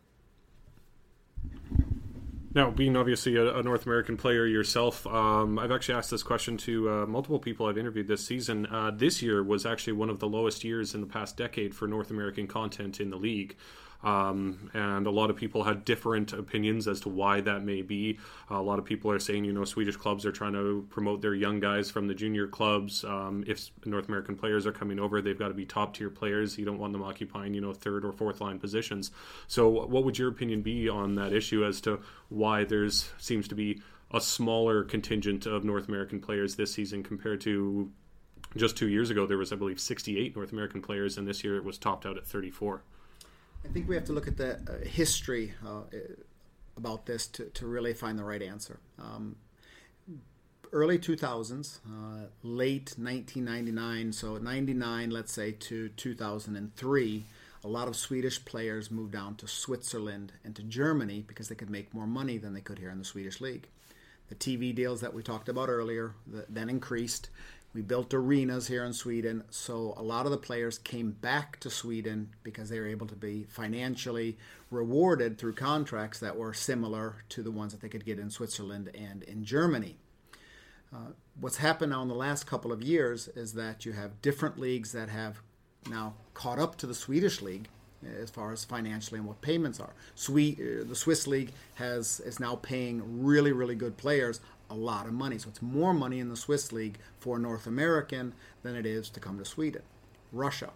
Now, 2.56 2.72
being 2.72 2.96
obviously 2.96 3.36
a, 3.36 3.58
a 3.58 3.62
North 3.62 3.86
American 3.86 4.18
player 4.18 4.46
yourself, 4.46 5.06
um, 5.06 5.60
I've 5.60 5.72
actually 5.72 5.96
asked 5.96 6.10
this 6.10 6.24
question 6.24 6.58
to 6.58 6.90
uh, 6.90 7.06
multiple 7.06 7.38
people 7.38 7.68
I've 7.68 7.78
interviewed 7.78 8.08
this 8.08 8.26
season. 8.26 8.66
Uh, 8.68 8.92
this 8.92 9.22
year 9.22 9.44
was 9.44 9.66
actually 9.66 9.94
one 9.94 10.10
of 10.10 10.20
the 10.20 10.28
lowest 10.28 10.64
years 10.64 10.96
in 10.96 11.02
the 11.02 11.08
past 11.08 11.38
decade 11.38 11.76
for 11.76 11.88
North 11.88 12.10
American 12.10 12.48
content 12.48 13.00
in 13.00 13.12
the 13.12 13.18
league. 13.18 13.56
Um, 14.02 14.72
and 14.74 15.08
a 15.08 15.12
lot 15.12 15.30
of 15.30 15.36
people 15.36 15.64
had 15.64 15.84
different 15.84 16.32
opinions 16.32 16.88
as 16.88 17.02
to 17.02 17.10
why 17.10 17.42
that 17.42 17.64
may 17.64 17.82
be. 17.82 18.18
A 18.50 18.62
lot 18.62 18.80
of 18.80 18.86
people 18.86 19.12
are 19.12 19.20
saying, 19.20 19.44
you 19.44 19.52
know, 19.52 19.66
Swedish 19.66 19.98
clubs 19.98 20.26
are 20.26 20.32
trying 20.32 20.54
to 20.54 20.88
promote 20.90 21.22
their 21.22 21.36
young 21.36 21.60
guys 21.60 21.92
from 21.92 22.08
the 22.08 22.14
junior 22.14 22.48
clubs. 22.48 23.04
Um, 23.04 23.44
if 23.46 23.70
North 23.86 24.08
American 24.08 24.36
players 24.36 24.66
are 24.66 24.72
coming 24.72 25.00
over, 25.00 25.22
they've 25.22 25.38
got 25.38 25.50
to 25.50 25.54
be 25.54 25.66
top 25.66 25.96
tier 25.96 26.10
players. 26.10 26.58
You 26.58 26.66
don't 26.66 26.80
want 26.80 26.94
them 26.94 27.04
occupying, 27.04 27.54
you 27.54 27.62
know, 27.62 27.74
third 27.74 28.06
or 28.06 28.14
fourth 28.14 28.40
line 28.40 28.58
positions. 28.58 29.12
So, 29.48 29.68
what 29.68 30.06
would 30.06 30.18
your 30.18 30.30
opinion 30.30 30.62
be 30.62 30.88
on 30.88 31.16
that 31.16 31.34
issue 31.34 31.66
as 31.66 31.82
to 31.82 32.00
why 32.30 32.64
there's 32.64 33.12
seems 33.18 33.50
to 33.50 33.56
be 33.56 33.82
a 34.12 34.22
smaller 34.22 34.84
contingent 34.84 35.46
of 35.46 35.64
North 35.64 35.88
American 35.90 36.20
players 36.20 36.56
this 36.56 36.74
season 36.74 37.04
compared 37.04 37.42
to 37.42 37.92
just 38.56 38.78
two 38.78 38.88
years 38.88 39.10
ago? 39.10 39.26
There 39.26 39.38
was, 39.38 39.52
I 39.52 39.58
believe, 39.58 39.80
68 39.80 40.38
North 40.38 40.54
American 40.54 40.82
players, 40.82 41.18
and 41.18 41.28
this 41.28 41.44
year 41.44 41.58
it 41.58 41.66
was 41.66 41.78
topped 41.78 42.06
out 42.06 42.18
at 42.18 42.26
34. 42.26 42.82
I 43.66 43.68
think 43.68 43.88
we 43.88 43.96
have 43.96 44.06
to 44.06 44.14
look 44.14 44.28
at 44.28 44.38
the 44.38 44.56
uh, 44.56 44.86
history 44.86 45.54
uh, 45.66 45.82
about 46.78 47.06
this 47.06 47.28
to, 47.28 47.46
to 47.46 47.68
really 47.68 47.94
find 47.94 48.18
the 48.18 48.24
right 48.24 48.42
answer. 48.42 48.80
Um, 48.98 49.36
early 50.72 50.98
2000s, 50.98 51.80
uh, 51.86 52.28
late 52.44 52.94
1999, 52.98 54.14
so 54.14 54.38
99, 54.38 55.10
let's 55.10 55.34
say, 55.34 55.52
to 55.52 55.90
2003, 55.90 57.26
a 57.64 57.68
lot 57.68 57.88
of 57.88 57.96
Swedish 57.96 58.44
players 58.46 58.90
moved 58.90 59.12
down 59.12 59.36
to 59.36 59.48
Switzerland 59.48 60.32
and 60.44 60.56
to 60.56 60.64
Germany 60.64 61.24
because 61.28 61.50
they 61.50 61.56
could 61.56 61.70
make 61.70 61.94
more 61.94 62.08
money 62.08 62.38
than 62.38 62.54
they 62.54 62.62
could 62.62 62.80
here 62.80 62.90
in 62.90 63.00
the 63.00 63.06
Swedish 63.06 63.42
league. 63.42 63.68
The 64.30 64.36
TV 64.36 64.74
deals 64.74 65.02
that 65.02 65.14
we 65.14 65.24
talked 65.24 65.50
about 65.50 65.70
earlier 65.70 66.14
then 66.48 66.70
increased. 66.70 67.30
We 67.72 67.84
built 67.84 68.14
arenas 68.16 68.68
here 68.68 68.84
in 68.84 68.94
Sweden, 68.94 69.44
so 69.52 69.94
a 69.96 70.02
lot 70.02 70.26
of 70.26 70.32
the 70.32 70.38
players 70.38 70.80
came 70.80 71.12
back 71.12 71.60
to 71.60 71.70
Sweden 71.70 72.30
because 72.42 72.70
they 72.70 72.80
were 72.80 72.88
able 72.88 73.06
to 73.08 73.16
be 73.16 73.44
financially 73.44 74.38
rewarded 74.72 75.38
through 75.38 75.54
contracts 75.54 76.20
that 76.20 76.36
were 76.36 76.54
similar 76.54 77.18
to 77.30 77.44
the 77.44 77.52
ones 77.52 77.72
that 77.72 77.82
they 77.82 77.90
could 77.90 78.06
get 78.06 78.18
in 78.18 78.32
Switzerland 78.32 78.90
and 78.96 79.22
in 79.24 79.44
Germany. 79.44 79.98
Uh, 80.92 81.12
what's 81.40 81.58
happened 81.58 81.92
now 81.92 82.02
in 82.02 82.08
the 82.08 82.16
last 82.16 82.48
couple 82.48 82.72
of 82.72 82.82
years 82.82 83.28
is 83.30 83.54
that 83.54 83.86
you 83.86 83.92
have 83.92 84.20
different 84.24 84.58
leagues 84.58 84.92
that 84.94 85.10
have 85.10 85.40
now 85.88 86.16
caught 86.34 86.58
up 86.58 86.76
to 86.78 86.88
the 86.88 86.96
Swedish 86.96 87.40
league 87.40 87.68
as 88.20 88.30
far 88.30 88.52
as 88.52 88.64
financially 88.64 89.20
and 89.20 89.28
what 89.28 89.42
payments 89.42 89.80
are. 89.80 89.94
Swe- 90.16 90.58
uh, 90.60 90.84
the 90.88 90.96
Swiss 90.96 91.28
league 91.28 91.52
has 91.76 92.20
is 92.22 92.40
now 92.40 92.56
paying 92.56 93.24
really 93.24 93.52
really 93.52 93.76
good 93.76 93.98
players 93.98 94.40
a 94.70 94.76
lot 94.76 95.08
of 95.08 95.14
money. 95.14 95.38
So 95.38 95.50
it's 95.50 95.62
more 95.62 95.94
money 95.94 96.20
in 96.20 96.30
the 96.30 96.36
Swiss 96.36 96.72
league 96.72 96.98
for 97.20 97.40
North 97.40 97.68
American 97.68 98.34
than 98.64 98.76
it 98.76 98.86
is 98.86 99.10
to 99.12 99.20
come 99.20 99.38
to 99.40 99.46
Sweden. 99.46 99.82
Russia. 100.32 100.72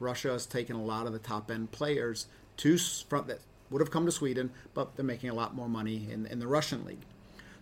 Russia 0.00 0.30
has 0.30 0.46
taken 0.46 0.76
a 0.76 0.82
lot 0.82 1.06
of 1.06 1.12
the 1.12 1.18
top 1.18 1.50
end 1.50 1.72
players 1.72 2.26
to 2.58 2.78
front 2.78 3.26
that 3.28 3.40
would 3.70 3.80
have 3.80 3.90
come 3.90 4.06
to 4.06 4.12
Sweden, 4.12 4.50
but 4.74 4.96
they're 4.96 5.04
making 5.04 5.30
a 5.30 5.34
lot 5.34 5.54
more 5.54 5.68
money 5.68 6.08
in, 6.10 6.26
in 6.26 6.38
the 6.38 6.46
Russian 6.46 6.84
league. 6.84 7.04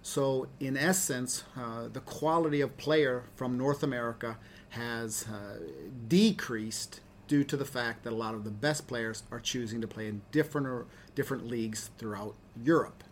So, 0.02 0.46
in 0.60 0.76
essence, 0.76 1.42
uh, 1.56 1.88
the 1.92 2.00
quality 2.00 2.60
of 2.60 2.76
player 2.76 3.24
from 3.34 3.58
North 3.58 3.82
America 3.82 4.38
has 4.70 5.26
uh, 5.26 5.58
decreased 6.06 7.00
due 7.26 7.42
to 7.42 7.56
the 7.56 7.64
fact 7.64 8.04
that 8.04 8.12
a 8.12 8.16
lot 8.16 8.34
of 8.34 8.44
the 8.44 8.50
best 8.50 8.86
players 8.86 9.24
are 9.32 9.40
choosing 9.40 9.80
to 9.80 9.88
play 9.88 10.06
in 10.06 10.22
different 10.30 10.68
or 10.68 10.86
different 11.16 11.48
leagues 11.48 11.90
throughout 11.98 12.36
Europe 12.62 13.02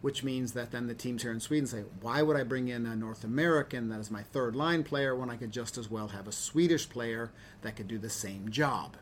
which 0.00 0.22
means 0.22 0.52
that 0.52 0.70
then 0.70 0.86
the 0.86 0.94
teams 0.94 1.22
here 1.22 1.32
in 1.32 1.40
Sweden 1.40 1.66
say, 1.66 1.84
why 2.00 2.22
would 2.22 2.36
I 2.36 2.42
bring 2.42 2.68
in 2.68 2.86
a 2.86 2.94
North 2.94 3.24
American 3.24 3.88
that 3.88 4.00
is 4.00 4.10
my 4.10 4.22
third 4.22 4.54
line 4.54 4.84
player 4.84 5.16
when 5.16 5.30
I 5.30 5.36
could 5.36 5.50
just 5.50 5.78
as 5.78 5.90
well 5.90 6.08
have 6.08 6.28
a 6.28 6.32
Swedish 6.32 6.88
player 6.88 7.30
that 7.62 7.76
could 7.76 7.88
do 7.88 7.98
the 7.98 8.10
same 8.10 8.50
job? 8.50 8.96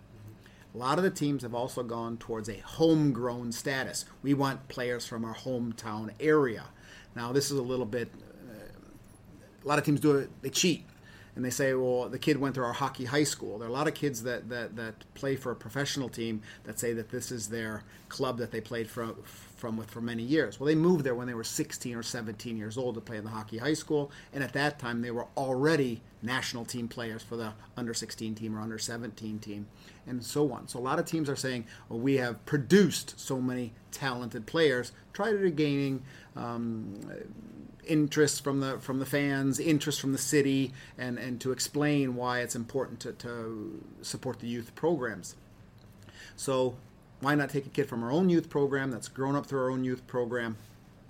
A 0.75 0.79
lot 0.79 0.99
of 0.99 1.05
the 1.05 1.11
teams 1.11 1.43
have 1.43 1.55
also 1.55 1.83
gone 1.83 2.17
towards 2.17 2.49
a 2.49 2.59
homegrown 2.59 3.53
status. 3.53 4.05
We 4.23 4.35
want 4.35 4.69
players 4.69 5.07
from 5.07 5.25
our 5.25 5.35
hometown 5.35 6.11
area. 6.19 6.65
Now, 7.15 7.33
this 7.33 7.51
is 7.51 7.59
a 7.59 7.63
little 7.63 7.87
bit, 7.87 8.11
uh, 8.51 9.65
a 9.65 9.69
lot 9.69 9.79
of 9.79 9.85
teams 9.85 10.01
do 10.01 10.17
it, 10.17 10.31
they 10.43 10.51
cheat. 10.51 10.85
And 11.37 11.45
they 11.45 11.51
say, 11.51 11.75
well, 11.75 12.09
the 12.09 12.19
kid 12.19 12.39
went 12.39 12.55
through 12.55 12.65
our 12.65 12.73
hockey 12.73 13.05
high 13.07 13.25
school. 13.25 13.59
There 13.59 13.67
are 13.67 13.71
a 13.71 13.75
lot 13.75 13.89
of 13.89 13.95
kids 13.95 14.23
that, 14.23 14.49
that, 14.49 14.77
that 14.77 14.95
play 15.15 15.35
for 15.35 15.51
a 15.51 15.57
professional 15.57 16.09
team 16.09 16.43
that 16.63 16.79
say 16.79 16.93
that 16.93 17.11
this 17.11 17.33
is 17.33 17.49
their 17.49 17.83
club 18.09 18.39
that 18.39 18.53
they 18.53 18.61
played 18.61 18.89
for, 18.89 19.15
from 19.55 19.77
with 19.77 19.91
for 19.91 20.01
many 20.01 20.23
years. 20.23 20.59
Well, 20.59 20.67
they 20.67 20.75
moved 20.75 21.05
there 21.05 21.15
when 21.15 21.27
they 21.27 21.35
were 21.35 21.45
16 21.45 21.95
or 21.95 22.03
17 22.03 22.57
years 22.57 22.77
old 22.77 22.97
to 22.97 23.01
play 23.01 23.17
in 23.17 23.25
the 23.25 23.31
hockey 23.31 23.59
high 23.59 23.75
school, 23.75 24.11
and 24.33 24.43
at 24.43 24.53
that 24.55 24.79
time 24.79 25.03
they 25.03 25.11
were 25.11 25.27
already 25.37 26.03
national 26.23 26.65
team 26.65 26.89
players 26.89 27.23
for 27.23 27.37
the 27.37 27.53
under 27.77 27.95
16 27.95 28.35
team 28.35 28.57
or 28.57 28.61
under 28.61 28.79
17 28.79 29.39
team, 29.39 29.67
and 30.07 30.25
so 30.25 30.53
on. 30.53 30.69
So 30.69 30.79
a 30.79 30.81
lot 30.81 30.99
of 30.99 31.07
teams 31.07 31.29
are 31.29 31.37
saying, 31.37 31.67
well, 31.89 32.01
we 32.01 32.17
have 32.17 32.45
produced 32.47 33.19
so 33.19 33.41
many 33.41 33.73
talented 33.91 34.47
players. 34.47 34.93
Try 35.13 35.33
to 35.33 35.51
gaining. 35.51 36.03
Um, 36.37 37.01
interest 37.87 38.43
from 38.43 38.61
the 38.61 38.79
from 38.79 38.99
the 38.99 39.05
fans, 39.07 39.61
interest 39.61 40.01
from 40.01 40.13
the 40.13 40.19
city, 40.19 40.73
and 40.97 41.19
and 41.19 41.39
to 41.43 41.53
explain 41.53 42.17
why 42.17 42.41
it's 42.41 42.57
important 42.57 43.01
to, 43.01 43.13
to 43.13 43.85
support 44.01 44.41
the 44.41 44.47
youth 44.47 44.75
programs. 44.75 45.37
So 46.37 46.77
why 47.25 47.35
not 47.35 47.51
take 47.51 47.67
a 47.67 47.71
kid 47.71 47.89
from 47.89 48.05
our 48.05 48.13
own 48.13 48.29
youth 48.29 48.51
program 48.51 48.91
that's 48.91 49.09
grown 49.09 49.35
up 49.35 49.47
through 49.47 49.61
our 49.61 49.71
own 49.71 49.83
youth 49.83 50.07
program 50.07 50.57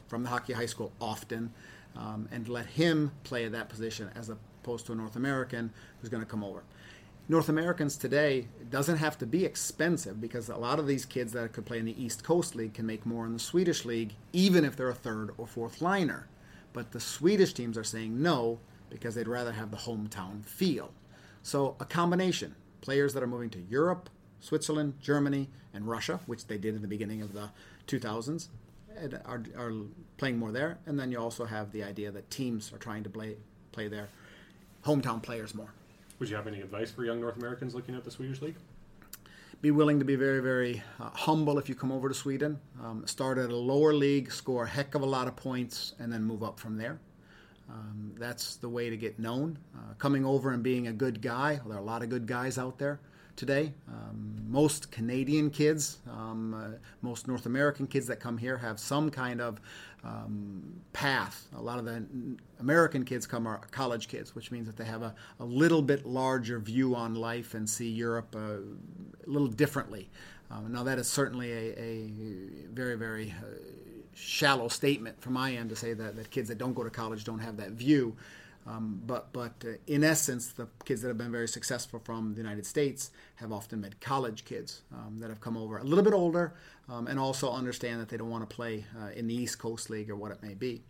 from 0.06 0.22
the 0.22 0.28
hockey 0.28 0.52
high 0.52 0.66
school 0.66 0.92
often, 1.00 1.52
um, 1.96 2.28
and 2.30 2.48
let 2.48 2.66
him 2.66 3.10
play 3.24 3.44
at 3.44 3.52
that 3.52 3.68
position 3.68 4.10
as 4.14 4.28
opposed 4.28 4.86
to 4.86 4.92
a 4.92 4.94
North 4.94 5.16
American 5.16 5.72
who's 6.00 6.08
going 6.08 6.22
to 6.22 6.28
come 6.28 6.44
over. 6.44 6.62
North 7.28 7.48
Americans 7.48 7.96
today 7.96 8.46
doesn't 8.70 8.98
have 8.98 9.16
to 9.18 9.26
be 9.26 9.44
expensive 9.44 10.20
because 10.20 10.48
a 10.48 10.56
lot 10.56 10.78
of 10.78 10.86
these 10.86 11.06
kids 11.06 11.32
that 11.32 11.52
could 11.52 11.64
play 11.64 11.78
in 11.78 11.86
the 11.86 12.02
East 12.02 12.22
Coast 12.22 12.54
League 12.54 12.74
can 12.74 12.84
make 12.84 13.06
more 13.06 13.24
in 13.24 13.32
the 13.32 13.38
Swedish 13.38 13.84
League, 13.84 14.14
even 14.32 14.64
if 14.64 14.76
they're 14.76 14.90
a 14.90 14.94
third 14.94 15.30
or 15.38 15.46
fourth 15.46 15.80
liner. 15.80 16.28
But 16.74 16.92
the 16.92 17.00
Swedish 17.00 17.54
teams 17.54 17.78
are 17.78 17.84
saying 17.84 18.20
no 18.22 18.58
because 18.90 19.14
they'd 19.14 19.26
rather 19.26 19.52
have 19.52 19.70
the 19.70 19.78
hometown 19.78 20.44
feel. 20.44 20.92
So 21.42 21.76
a 21.80 21.84
combination 21.84 22.54
players 22.82 23.14
that 23.14 23.22
are 23.22 23.26
moving 23.26 23.50
to 23.50 23.60
Europe, 23.70 24.10
Switzerland, 24.44 24.94
Germany, 25.00 25.48
and 25.72 25.88
Russia, 25.88 26.20
which 26.26 26.46
they 26.46 26.58
did 26.58 26.74
in 26.74 26.82
the 26.82 26.88
beginning 26.88 27.22
of 27.22 27.32
the 27.32 27.48
2000s, 27.86 28.48
are, 29.24 29.42
are 29.56 29.72
playing 30.18 30.38
more 30.38 30.52
there. 30.52 30.78
And 30.84 31.00
then 31.00 31.10
you 31.10 31.18
also 31.18 31.46
have 31.46 31.72
the 31.72 31.82
idea 31.82 32.10
that 32.10 32.30
teams 32.30 32.70
are 32.72 32.78
trying 32.78 33.02
to 33.04 33.10
play 33.10 33.36
play 33.72 33.88
their 33.88 34.08
hometown 34.84 35.20
players 35.20 35.54
more. 35.54 35.70
Would 36.20 36.28
you 36.28 36.36
have 36.36 36.46
any 36.46 36.60
advice 36.60 36.92
for 36.92 37.04
young 37.04 37.20
North 37.20 37.36
Americans 37.36 37.74
looking 37.74 37.96
at 37.96 38.04
the 38.04 38.10
Swedish 38.10 38.40
league? 38.40 38.54
Be 39.62 39.70
willing 39.70 39.98
to 39.98 40.04
be 40.04 40.14
very, 40.14 40.40
very 40.40 40.82
uh, 41.00 41.08
humble 41.10 41.58
if 41.58 41.68
you 41.68 41.74
come 41.74 41.90
over 41.90 42.08
to 42.08 42.14
Sweden. 42.14 42.60
Um, 42.80 43.04
start 43.06 43.38
at 43.38 43.50
a 43.50 43.56
lower 43.56 43.94
league, 43.94 44.30
score 44.30 44.64
a 44.64 44.68
heck 44.68 44.94
of 44.94 45.02
a 45.02 45.06
lot 45.06 45.26
of 45.26 45.34
points, 45.34 45.94
and 45.98 46.12
then 46.12 46.22
move 46.22 46.44
up 46.44 46.60
from 46.60 46.76
there. 46.76 46.98
Um, 47.68 48.12
that's 48.16 48.56
the 48.56 48.68
way 48.68 48.90
to 48.90 48.96
get 48.96 49.18
known. 49.18 49.58
Uh, 49.74 49.94
coming 49.98 50.24
over 50.24 50.52
and 50.52 50.62
being 50.62 50.86
a 50.86 50.92
good 50.92 51.22
guy, 51.22 51.54
well, 51.54 51.70
there 51.70 51.78
are 51.78 51.80
a 51.80 51.84
lot 51.84 52.02
of 52.02 52.10
good 52.10 52.26
guys 52.26 52.58
out 52.58 52.78
there 52.78 53.00
today. 53.36 53.72
Um, 53.88 54.36
most 54.48 54.90
Canadian 54.90 55.50
kids, 55.50 55.98
um, 56.10 56.54
uh, 56.54 56.78
most 57.02 57.26
North 57.26 57.46
American 57.46 57.86
kids 57.86 58.06
that 58.06 58.20
come 58.20 58.38
here 58.38 58.56
have 58.58 58.78
some 58.78 59.10
kind 59.10 59.40
of 59.40 59.60
um, 60.04 60.80
path. 60.92 61.48
A 61.56 61.60
lot 61.60 61.78
of 61.78 61.84
the 61.84 62.04
American 62.60 63.04
kids 63.04 63.26
come 63.26 63.46
are 63.46 63.60
college 63.70 64.08
kids, 64.08 64.34
which 64.34 64.50
means 64.50 64.66
that 64.66 64.76
they 64.76 64.84
have 64.84 65.02
a, 65.02 65.14
a 65.40 65.44
little 65.44 65.82
bit 65.82 66.06
larger 66.06 66.58
view 66.58 66.94
on 66.94 67.14
life 67.14 67.54
and 67.54 67.68
see 67.68 67.88
Europe 67.88 68.34
uh, 68.36 68.58
a 69.26 69.30
little 69.30 69.48
differently. 69.48 70.10
Um, 70.50 70.72
now, 70.72 70.82
that 70.84 70.98
is 70.98 71.08
certainly 71.08 71.52
a, 71.52 71.80
a 71.80 72.10
very, 72.72 72.96
very 72.96 73.34
uh, 73.40 73.46
shallow 74.14 74.68
statement 74.68 75.20
from 75.20 75.32
my 75.32 75.52
end 75.52 75.70
to 75.70 75.76
say 75.76 75.94
that, 75.94 76.16
that 76.16 76.30
kids 76.30 76.48
that 76.48 76.58
don't 76.58 76.74
go 76.74 76.84
to 76.84 76.90
college 76.90 77.24
don't 77.24 77.40
have 77.40 77.56
that 77.56 77.70
view. 77.70 78.14
Um, 78.66 79.02
but 79.06 79.32
but 79.32 79.62
uh, 79.64 79.72
in 79.86 80.02
essence, 80.04 80.52
the 80.52 80.68
kids 80.84 81.02
that 81.02 81.08
have 81.08 81.18
been 81.18 81.32
very 81.32 81.48
successful 81.48 82.00
from 82.02 82.32
the 82.34 82.40
United 82.40 82.64
States 82.64 83.10
have 83.36 83.52
often 83.52 83.80
been 83.82 83.94
college 84.00 84.44
kids 84.44 84.82
um, 84.92 85.18
that 85.18 85.28
have 85.28 85.40
come 85.40 85.56
over 85.56 85.78
a 85.78 85.84
little 85.84 86.04
bit 86.04 86.14
older 86.14 86.54
um, 86.88 87.06
and 87.06 87.18
also 87.18 87.52
understand 87.52 88.00
that 88.00 88.08
they 88.08 88.16
don't 88.16 88.30
want 88.30 88.48
to 88.48 88.54
play 88.54 88.84
uh, 89.00 89.10
in 89.14 89.26
the 89.26 89.34
East 89.34 89.58
Coast 89.58 89.90
League 89.90 90.10
or 90.10 90.16
what 90.16 90.32
it 90.32 90.42
may 90.42 90.54
be. 90.54 90.82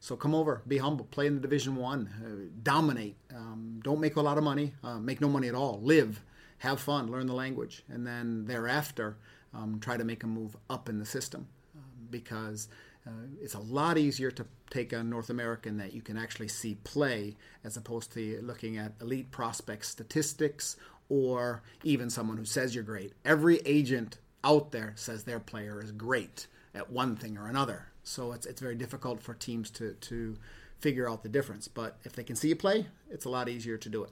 So 0.00 0.16
come 0.16 0.34
over, 0.34 0.62
be 0.66 0.78
humble, 0.78 1.04
play 1.04 1.26
in 1.28 1.36
the 1.36 1.40
Division 1.40 1.76
One, 1.76 2.10
uh, 2.22 2.50
dominate. 2.62 3.16
Um, 3.34 3.80
don't 3.84 4.00
make 4.00 4.16
a 4.16 4.20
lot 4.20 4.36
of 4.36 4.44
money, 4.44 4.74
uh, 4.82 4.98
make 4.98 5.20
no 5.20 5.28
money 5.28 5.48
at 5.48 5.54
all. 5.54 5.80
Live, 5.80 6.22
have 6.58 6.80
fun, 6.80 7.10
learn 7.10 7.28
the 7.28 7.34
language, 7.34 7.84
and 7.88 8.06
then 8.06 8.44
thereafter 8.46 9.16
um, 9.54 9.78
try 9.80 9.96
to 9.96 10.04
make 10.04 10.24
a 10.24 10.26
move 10.26 10.56
up 10.68 10.88
in 10.88 10.98
the 10.98 11.06
system 11.06 11.46
um, 11.76 12.08
because 12.10 12.68
uh, 13.06 13.10
it's 13.40 13.54
a 13.54 13.60
lot 13.60 13.98
easier 13.98 14.30
to 14.30 14.46
take 14.70 14.92
a 14.92 15.02
North 15.02 15.28
American 15.28 15.76
that 15.78 15.92
you 15.92 16.00
can 16.00 16.16
actually 16.16 16.48
see 16.48 16.76
play 16.84 17.36
as 17.64 17.76
opposed 17.76 18.12
to 18.12 18.40
looking 18.42 18.78
at 18.78 18.92
elite 19.00 19.30
prospect 19.30 19.84
statistics 19.86 20.76
or 21.08 21.62
even 21.82 22.08
someone 22.08 22.36
who 22.36 22.44
says 22.44 22.74
you're 22.74 22.84
great. 22.84 23.12
Every 23.24 23.58
agent 23.66 24.18
out 24.44 24.70
there 24.70 24.92
says 24.96 25.24
their 25.24 25.40
player 25.40 25.82
is 25.82 25.90
great 25.92 26.46
at 26.74 26.90
one 26.90 27.16
thing 27.16 27.36
or 27.36 27.48
another. 27.48 27.88
So 28.04 28.32
it's, 28.32 28.46
it's 28.46 28.60
very 28.60 28.76
difficult 28.76 29.20
for 29.20 29.34
teams 29.34 29.70
to, 29.70 29.92
to 29.92 30.36
figure 30.78 31.08
out 31.08 31.22
the 31.22 31.28
difference. 31.28 31.68
But 31.68 31.98
if 32.04 32.12
they 32.12 32.24
can 32.24 32.36
see 32.36 32.48
you 32.48 32.56
play, 32.56 32.86
it's 33.10 33.24
a 33.24 33.28
lot 33.28 33.48
easier 33.48 33.76
to 33.76 33.88
do 33.88 34.04
it. 34.04 34.10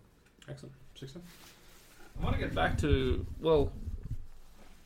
Excellent. 0.49 0.75
Sixten? 0.95 1.23
I 2.21 2.25
want 2.25 2.37
to 2.37 2.41
get 2.41 2.55
back 2.55 2.77
to, 2.79 3.25
well, 3.41 3.73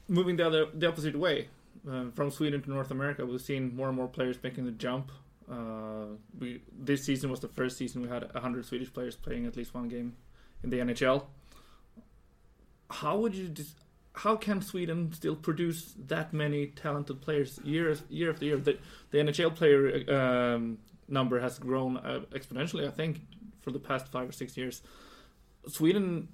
moving 0.08 0.36
the 0.36 0.46
other 0.46 0.66
the 0.74 0.86
opposite 0.86 1.16
way 1.16 1.48
uh, 1.90 2.10
from 2.14 2.30
Sweden 2.30 2.62
to 2.62 2.70
North 2.70 2.90
America, 2.90 3.24
we've 3.26 3.40
seen 3.40 3.74
more 3.74 3.88
and 3.88 3.96
more 3.96 4.08
players 4.08 4.36
making 4.42 4.64
the 4.64 4.72
jump. 4.72 5.12
Uh, 5.50 6.16
we 6.38 6.62
this 6.72 7.04
season 7.04 7.30
was 7.30 7.40
the 7.40 7.48
first 7.48 7.76
season 7.76 8.00
we 8.00 8.08
had 8.08 8.22
100 8.32 8.64
Swedish 8.64 8.92
players 8.92 9.14
playing 9.14 9.46
at 9.46 9.56
least 9.56 9.74
one 9.74 9.88
game 9.88 10.16
in 10.62 10.70
the 10.70 10.78
NHL. 10.78 11.24
How 12.90 13.18
would 13.18 13.34
you 13.34 13.48
dis- 13.48 13.74
how 14.14 14.36
can 14.36 14.62
Sweden 14.62 15.12
still 15.12 15.36
produce 15.36 15.94
that 16.06 16.32
many 16.32 16.68
talented 16.68 17.20
players 17.20 17.58
year 17.64 17.94
year 18.08 18.30
after 18.30 18.44
year? 18.44 18.56
The, 18.56 18.78
the 19.10 19.18
NHL 19.18 19.54
player 19.54 20.10
um, 20.14 20.78
number 21.08 21.40
has 21.40 21.58
grown 21.58 21.96
uh, 21.98 22.20
exponentially, 22.32 22.86
I 22.86 22.90
think, 22.90 23.20
for 23.60 23.70
the 23.70 23.78
past 23.78 24.08
five 24.08 24.28
or 24.28 24.32
six 24.32 24.56
years. 24.56 24.82
Sweden, 25.66 26.28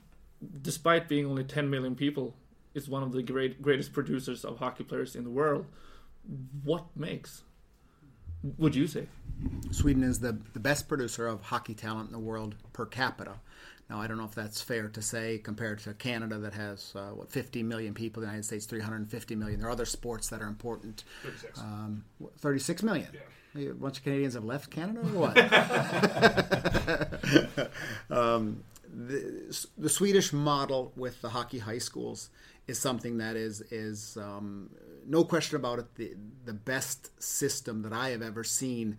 despite 0.62 1.08
being 1.08 1.26
only 1.26 1.44
10 1.44 1.70
million 1.70 1.94
people, 1.94 2.36
is 2.74 2.88
one 2.88 3.02
of 3.02 3.12
the 3.12 3.22
great 3.22 3.62
greatest 3.62 3.92
producers 3.92 4.44
of 4.44 4.58
hockey 4.58 4.84
players 4.84 5.16
in 5.16 5.24
the 5.24 5.30
world. 5.30 5.66
What 6.62 6.84
makes? 6.96 7.42
Would 8.58 8.74
you 8.74 8.86
say? 8.86 9.06
Sweden 9.70 10.02
is 10.02 10.20
the, 10.20 10.38
the 10.52 10.60
best 10.60 10.88
producer 10.88 11.26
of 11.26 11.42
hockey 11.42 11.74
talent 11.74 12.08
in 12.08 12.12
the 12.12 12.18
world 12.18 12.54
per 12.72 12.86
capita. 12.86 13.34
Now, 13.88 14.00
I 14.00 14.06
don't 14.06 14.18
know 14.18 14.24
if 14.24 14.34
that's 14.34 14.62
fair 14.62 14.88
to 14.88 15.02
say 15.02 15.38
compared 15.38 15.80
to 15.80 15.94
Canada 15.94 16.38
that 16.38 16.54
has, 16.54 16.92
uh, 16.94 17.08
what, 17.08 17.32
50 17.32 17.64
million 17.64 17.92
people, 17.92 18.20
the 18.20 18.26
United 18.26 18.44
States, 18.44 18.66
350 18.66 19.34
million. 19.34 19.58
There 19.58 19.68
are 19.68 19.72
other 19.72 19.84
sports 19.84 20.28
that 20.28 20.40
are 20.40 20.46
important. 20.46 21.02
36. 21.24 21.58
Um, 21.58 22.04
36 22.38 22.84
million. 22.84 23.08
Yeah. 23.54 23.70
A 23.70 23.74
bunch 23.74 23.98
of 23.98 24.04
Canadians 24.04 24.34
have 24.34 24.44
left 24.44 24.70
Canada 24.70 25.00
or 25.00 25.28
what? 25.28 25.36
um, 28.16 28.62
the, 28.92 29.66
the 29.76 29.88
Swedish 29.88 30.32
model 30.32 30.92
with 30.94 31.20
the 31.20 31.30
hockey 31.30 31.58
high 31.58 31.78
schools 31.78 32.30
is 32.70 32.78
something 32.78 33.18
that 33.18 33.36
is 33.36 33.60
is 33.70 34.16
um, 34.16 34.70
no 35.06 35.24
question 35.24 35.56
about 35.56 35.78
it 35.78 35.94
the 35.96 36.14
the 36.44 36.54
best 36.54 37.10
system 37.22 37.82
that 37.82 37.92
I 37.92 38.10
have 38.10 38.22
ever 38.22 38.44
seen 38.44 38.96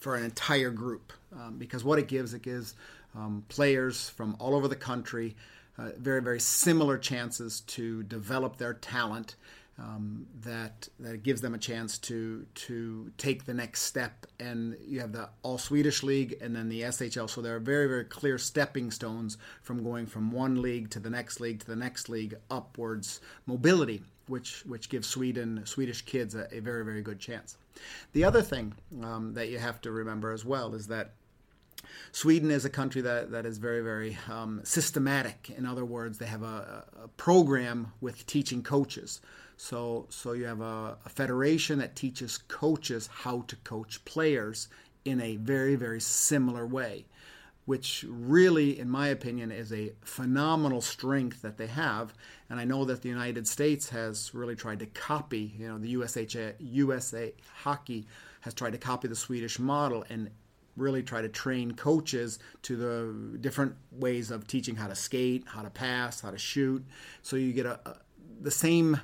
for 0.00 0.16
an 0.16 0.24
entire 0.24 0.70
group. 0.70 1.12
Um, 1.32 1.58
because 1.58 1.84
what 1.84 1.98
it 1.98 2.08
gives 2.08 2.34
it 2.34 2.42
gives 2.42 2.74
um, 3.14 3.44
players 3.48 4.08
from 4.08 4.36
all 4.38 4.54
over 4.54 4.68
the 4.68 4.76
country 4.76 5.36
uh, 5.78 5.90
very 5.98 6.22
very 6.22 6.40
similar 6.40 6.98
chances 6.98 7.60
to 7.60 8.02
develop 8.02 8.56
their 8.56 8.74
talent 8.74 9.36
um, 9.78 10.26
that 10.42 10.88
that 11.00 11.22
gives 11.22 11.40
them 11.40 11.54
a 11.54 11.58
chance 11.58 11.98
to 11.98 12.46
to 12.54 13.10
take 13.18 13.44
the 13.44 13.54
next 13.54 13.82
step. 13.82 14.26
And 14.40 14.76
you 14.86 15.00
have 15.00 15.12
the 15.12 15.28
All 15.42 15.58
Swedish 15.58 16.02
League 16.02 16.36
and 16.40 16.56
then 16.56 16.68
the 16.68 16.82
SHL. 16.82 17.28
So 17.28 17.42
there 17.42 17.56
are 17.56 17.60
very 17.60 17.86
very 17.86 18.04
clear 18.04 18.38
stepping 18.38 18.90
stones 18.90 19.36
from 19.62 19.82
going 19.82 20.06
from 20.06 20.30
one 20.30 20.62
league 20.62 20.90
to 20.90 21.00
the 21.00 21.10
next 21.10 21.40
league 21.40 21.60
to 21.60 21.66
the 21.66 21.76
next 21.76 22.08
league 22.08 22.36
upwards 22.50 23.20
mobility, 23.44 24.02
which 24.28 24.62
which 24.66 24.88
gives 24.88 25.06
Sweden 25.06 25.62
Swedish 25.66 26.02
kids 26.02 26.34
a, 26.34 26.48
a 26.54 26.60
very 26.60 26.84
very 26.84 27.02
good 27.02 27.18
chance. 27.18 27.58
The 28.12 28.24
other 28.24 28.42
thing 28.42 28.74
um, 29.02 29.34
that 29.34 29.50
you 29.50 29.58
have 29.58 29.80
to 29.82 29.90
remember 29.90 30.32
as 30.32 30.44
well 30.44 30.74
is 30.74 30.86
that. 30.88 31.12
Sweden 32.10 32.50
is 32.50 32.64
a 32.64 32.70
country 32.70 33.02
that, 33.02 33.30
that 33.30 33.46
is 33.46 33.58
very, 33.58 33.80
very 33.80 34.18
um, 34.28 34.60
systematic. 34.64 35.50
In 35.56 35.66
other 35.66 35.84
words, 35.84 36.18
they 36.18 36.26
have 36.26 36.42
a, 36.42 36.84
a 37.04 37.08
program 37.08 37.92
with 38.00 38.26
teaching 38.26 38.62
coaches. 38.62 39.20
So, 39.56 40.06
so 40.10 40.32
you 40.32 40.44
have 40.44 40.60
a, 40.60 40.98
a 41.04 41.08
federation 41.08 41.78
that 41.78 41.96
teaches 41.96 42.38
coaches 42.38 43.08
how 43.10 43.42
to 43.48 43.56
coach 43.56 44.04
players 44.04 44.68
in 45.04 45.20
a 45.20 45.36
very, 45.36 45.76
very 45.76 46.00
similar 46.00 46.66
way, 46.66 47.06
which 47.64 48.04
really, 48.08 48.78
in 48.78 48.90
my 48.90 49.08
opinion, 49.08 49.50
is 49.50 49.72
a 49.72 49.92
phenomenal 50.02 50.80
strength 50.80 51.42
that 51.42 51.56
they 51.56 51.68
have. 51.68 52.12
And 52.50 52.60
I 52.60 52.64
know 52.64 52.84
that 52.84 53.02
the 53.02 53.08
United 53.08 53.48
States 53.48 53.88
has 53.90 54.34
really 54.34 54.56
tried 54.56 54.80
to 54.80 54.86
copy, 54.86 55.54
you 55.58 55.68
know, 55.68 55.78
the 55.78 55.90
USH, 55.90 56.36
USA 56.58 57.32
Hockey 57.62 58.06
has 58.42 58.52
tried 58.52 58.72
to 58.72 58.78
copy 58.78 59.08
the 59.08 59.16
Swedish 59.16 59.58
model 59.58 60.04
and 60.10 60.30
really 60.76 61.02
try 61.02 61.22
to 61.22 61.28
train 61.28 61.72
coaches 61.72 62.38
to 62.60 62.76
the 62.76 63.38
different 63.38 63.74
ways 63.90 64.30
of 64.30 64.46
teaching 64.46 64.76
how 64.76 64.86
to 64.86 64.94
skate, 64.94 65.44
how 65.46 65.62
to 65.62 65.70
pass, 65.70 66.20
how 66.20 66.30
to 66.30 66.38
shoot. 66.38 66.84
So 67.22 67.36
you 67.36 67.54
get 67.54 67.64
a, 67.64 67.80
a 67.88 67.96
the 68.40 68.50
same 68.50 69.00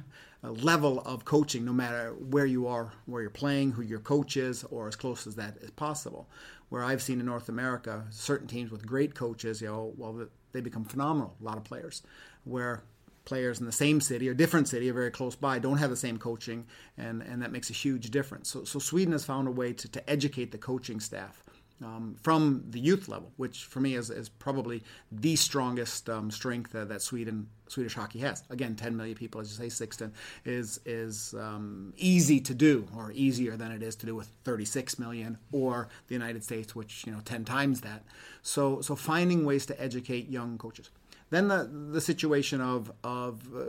level 0.50 1.00
of 1.00 1.24
coaching, 1.24 1.64
no 1.64 1.72
matter 1.72 2.14
where 2.14 2.46
you 2.46 2.66
are, 2.66 2.92
where 3.06 3.22
you're 3.22 3.30
playing, 3.30 3.72
who 3.72 3.82
your 3.82 4.00
coach 4.00 4.36
is, 4.36 4.64
or 4.64 4.88
as 4.88 4.96
close 4.96 5.26
as 5.26 5.36
that 5.36 5.56
as 5.62 5.70
possible. 5.70 6.28
Where 6.68 6.82
I've 6.82 7.02
seen 7.02 7.20
in 7.20 7.26
North 7.26 7.48
America, 7.48 8.04
certain 8.10 8.48
teams 8.48 8.70
with 8.70 8.86
great 8.86 9.14
coaches, 9.14 9.60
you 9.60 9.68
know, 9.68 9.92
well, 9.96 10.26
they 10.52 10.60
become 10.60 10.84
phenomenal. 10.84 11.36
A 11.40 11.44
lot 11.44 11.58
of 11.58 11.64
players, 11.64 12.02
where 12.44 12.82
players 13.24 13.60
in 13.60 13.66
the 13.66 13.72
same 13.72 14.00
city 14.00 14.28
or 14.28 14.34
different 14.34 14.68
city 14.68 14.90
or 14.90 14.94
very 14.94 15.10
close 15.10 15.36
by 15.36 15.58
don't 15.58 15.78
have 15.78 15.90
the 15.90 15.96
same 15.96 16.18
coaching, 16.18 16.66
and, 16.98 17.22
and 17.22 17.42
that 17.42 17.52
makes 17.52 17.70
a 17.70 17.74
huge 17.74 18.10
difference. 18.10 18.50
So, 18.50 18.64
so 18.64 18.78
Sweden 18.78 19.12
has 19.12 19.24
found 19.24 19.46
a 19.46 19.52
way 19.52 19.72
to, 19.74 19.88
to 19.88 20.10
educate 20.10 20.50
the 20.50 20.58
coaching 20.58 20.98
staff. 20.98 21.41
Um, 21.84 22.16
from 22.22 22.64
the 22.70 22.78
youth 22.78 23.08
level, 23.08 23.32
which 23.36 23.64
for 23.64 23.80
me 23.80 23.94
is, 23.94 24.10
is 24.10 24.28
probably 24.28 24.82
the 25.10 25.36
strongest 25.36 26.08
um, 26.08 26.30
strength 26.30 26.72
that, 26.72 27.02
Sweden 27.02 27.48
Swedish 27.68 27.94
hockey 27.94 28.18
has. 28.20 28.42
Again, 28.50 28.76
10 28.76 28.96
million 28.96 29.16
people, 29.16 29.40
as 29.40 29.50
you 29.50 29.56
say, 29.56 29.68
Sixten 29.68 30.12
is 30.44 30.80
is 30.84 31.34
um, 31.34 31.92
easy 31.96 32.40
to 32.40 32.54
do, 32.54 32.86
or 32.96 33.12
easier 33.12 33.56
than 33.56 33.72
it 33.72 33.82
is 33.82 33.96
to 33.96 34.06
do 34.06 34.14
with 34.14 34.28
36 34.44 34.98
million, 34.98 35.38
or 35.52 35.88
the 36.08 36.14
United 36.14 36.44
States, 36.44 36.74
which 36.76 37.04
you 37.06 37.12
know 37.12 37.20
10 37.24 37.44
times 37.44 37.80
that. 37.80 38.04
So 38.42 38.80
so 38.80 38.94
finding 38.94 39.44
ways 39.44 39.66
to 39.66 39.82
educate 39.82 40.28
young 40.28 40.58
coaches. 40.58 40.90
Then 41.32 41.48
the, 41.48 41.64
the 41.64 42.00
situation 42.02 42.60
of, 42.60 42.92
of 43.02 43.40
uh, 43.56 43.62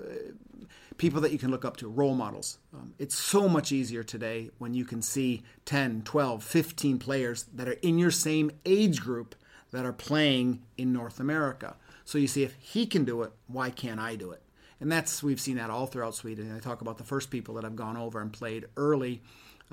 people 0.97 1.21
that 1.21 1.31
you 1.31 1.37
can 1.37 1.51
look 1.51 1.65
up 1.65 1.77
to, 1.77 1.87
role 1.87 2.15
models. 2.15 2.59
Um, 2.73 2.93
it's 2.99 3.15
so 3.15 3.47
much 3.47 3.71
easier 3.71 4.03
today 4.03 4.51
when 4.57 4.73
you 4.73 4.85
can 4.85 5.01
see 5.01 5.43
10, 5.65 6.03
12, 6.03 6.43
15 6.43 6.99
players 6.99 7.43
that 7.53 7.67
are 7.67 7.77
in 7.81 7.97
your 7.97 8.11
same 8.11 8.51
age 8.65 9.01
group 9.01 9.35
that 9.71 9.85
are 9.85 9.93
playing 9.93 10.61
in 10.77 10.93
North 10.93 11.19
America. 11.19 11.75
So 12.05 12.17
you 12.17 12.27
see, 12.27 12.43
if 12.43 12.55
he 12.59 12.85
can 12.85 13.05
do 13.05 13.23
it, 13.23 13.31
why 13.47 13.69
can't 13.69 13.99
I 13.99 14.15
do 14.15 14.31
it? 14.31 14.41
And 14.79 14.91
that's 14.91 15.23
we've 15.23 15.39
seen 15.39 15.55
that 15.57 15.69
all 15.69 15.85
throughout 15.85 16.15
Sweden. 16.15 16.53
I 16.55 16.59
talk 16.59 16.81
about 16.81 16.97
the 16.97 17.03
first 17.03 17.31
people 17.31 17.55
that 17.55 17.63
have 17.63 17.75
gone 17.75 17.97
over 17.97 18.21
and 18.21 18.31
played 18.31 18.65
early 18.75 19.21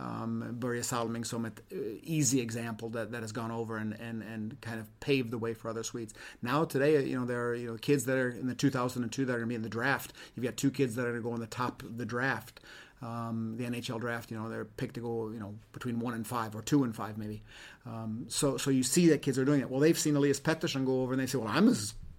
um, 0.00 0.44
Börje 0.58 0.82
Salming 0.82 1.24
som 1.24 1.44
ett 1.44 1.60
uh, 1.72 1.78
easy 2.02 2.40
example 2.40 2.88
that, 2.88 3.12
that 3.12 3.22
has 3.22 3.32
gone 3.32 3.50
over 3.50 3.76
and, 3.76 3.94
and, 4.00 4.22
and 4.22 4.60
kind 4.60 4.80
of 4.80 4.86
paved 5.00 5.30
the 5.30 5.38
way 5.38 5.54
for 5.54 5.68
other 5.68 5.82
Swedes. 5.82 6.14
Now 6.40 6.64
today, 6.64 7.04
you 7.04 7.18
know, 7.18 7.26
there 7.26 7.48
are 7.48 7.54
you 7.54 7.70
know 7.70 7.76
kids 7.76 8.04
that 8.06 8.16
are 8.16 8.30
in 8.30 8.46
the 8.46 8.54
2002 8.54 9.24
that 9.24 9.32
are 9.32 9.36
going 9.36 9.48
to 9.48 9.48
be 9.48 9.54
in 9.54 9.62
the 9.62 9.68
draft. 9.68 10.12
You've 10.34 10.44
got 10.44 10.56
two 10.56 10.70
kids 10.70 10.94
that 10.94 11.02
are 11.02 11.10
going 11.10 11.22
to 11.22 11.28
go 11.28 11.34
in 11.34 11.40
the 11.40 11.46
top 11.46 11.82
of 11.82 11.98
the 11.98 12.06
draft. 12.06 12.60
Um, 13.02 13.54
the 13.56 13.64
NHL 13.64 13.98
draft, 13.98 14.30
you 14.30 14.36
know, 14.36 14.50
they're 14.50 14.66
picked 14.66 14.94
to 14.94 15.00
go, 15.00 15.30
you 15.30 15.40
know, 15.40 15.54
between 15.72 16.00
one 16.00 16.12
and 16.12 16.26
five 16.26 16.54
or 16.54 16.60
two 16.60 16.84
and 16.84 16.94
five 16.94 17.16
maybe. 17.16 17.42
Um, 17.86 18.26
so, 18.28 18.58
so 18.58 18.70
you 18.70 18.82
see 18.82 19.08
that 19.08 19.22
kids 19.22 19.38
are 19.38 19.44
doing 19.44 19.60
it. 19.60 19.70
Well, 19.70 19.80
they've 19.80 19.98
seen 19.98 20.16
Elias 20.16 20.38
Pettersson 20.38 20.84
go 20.84 21.00
over 21.00 21.14
and 21.14 21.20
they 21.20 21.26
say, 21.26 21.38
well, 21.38 21.48
I'm 21.48 21.74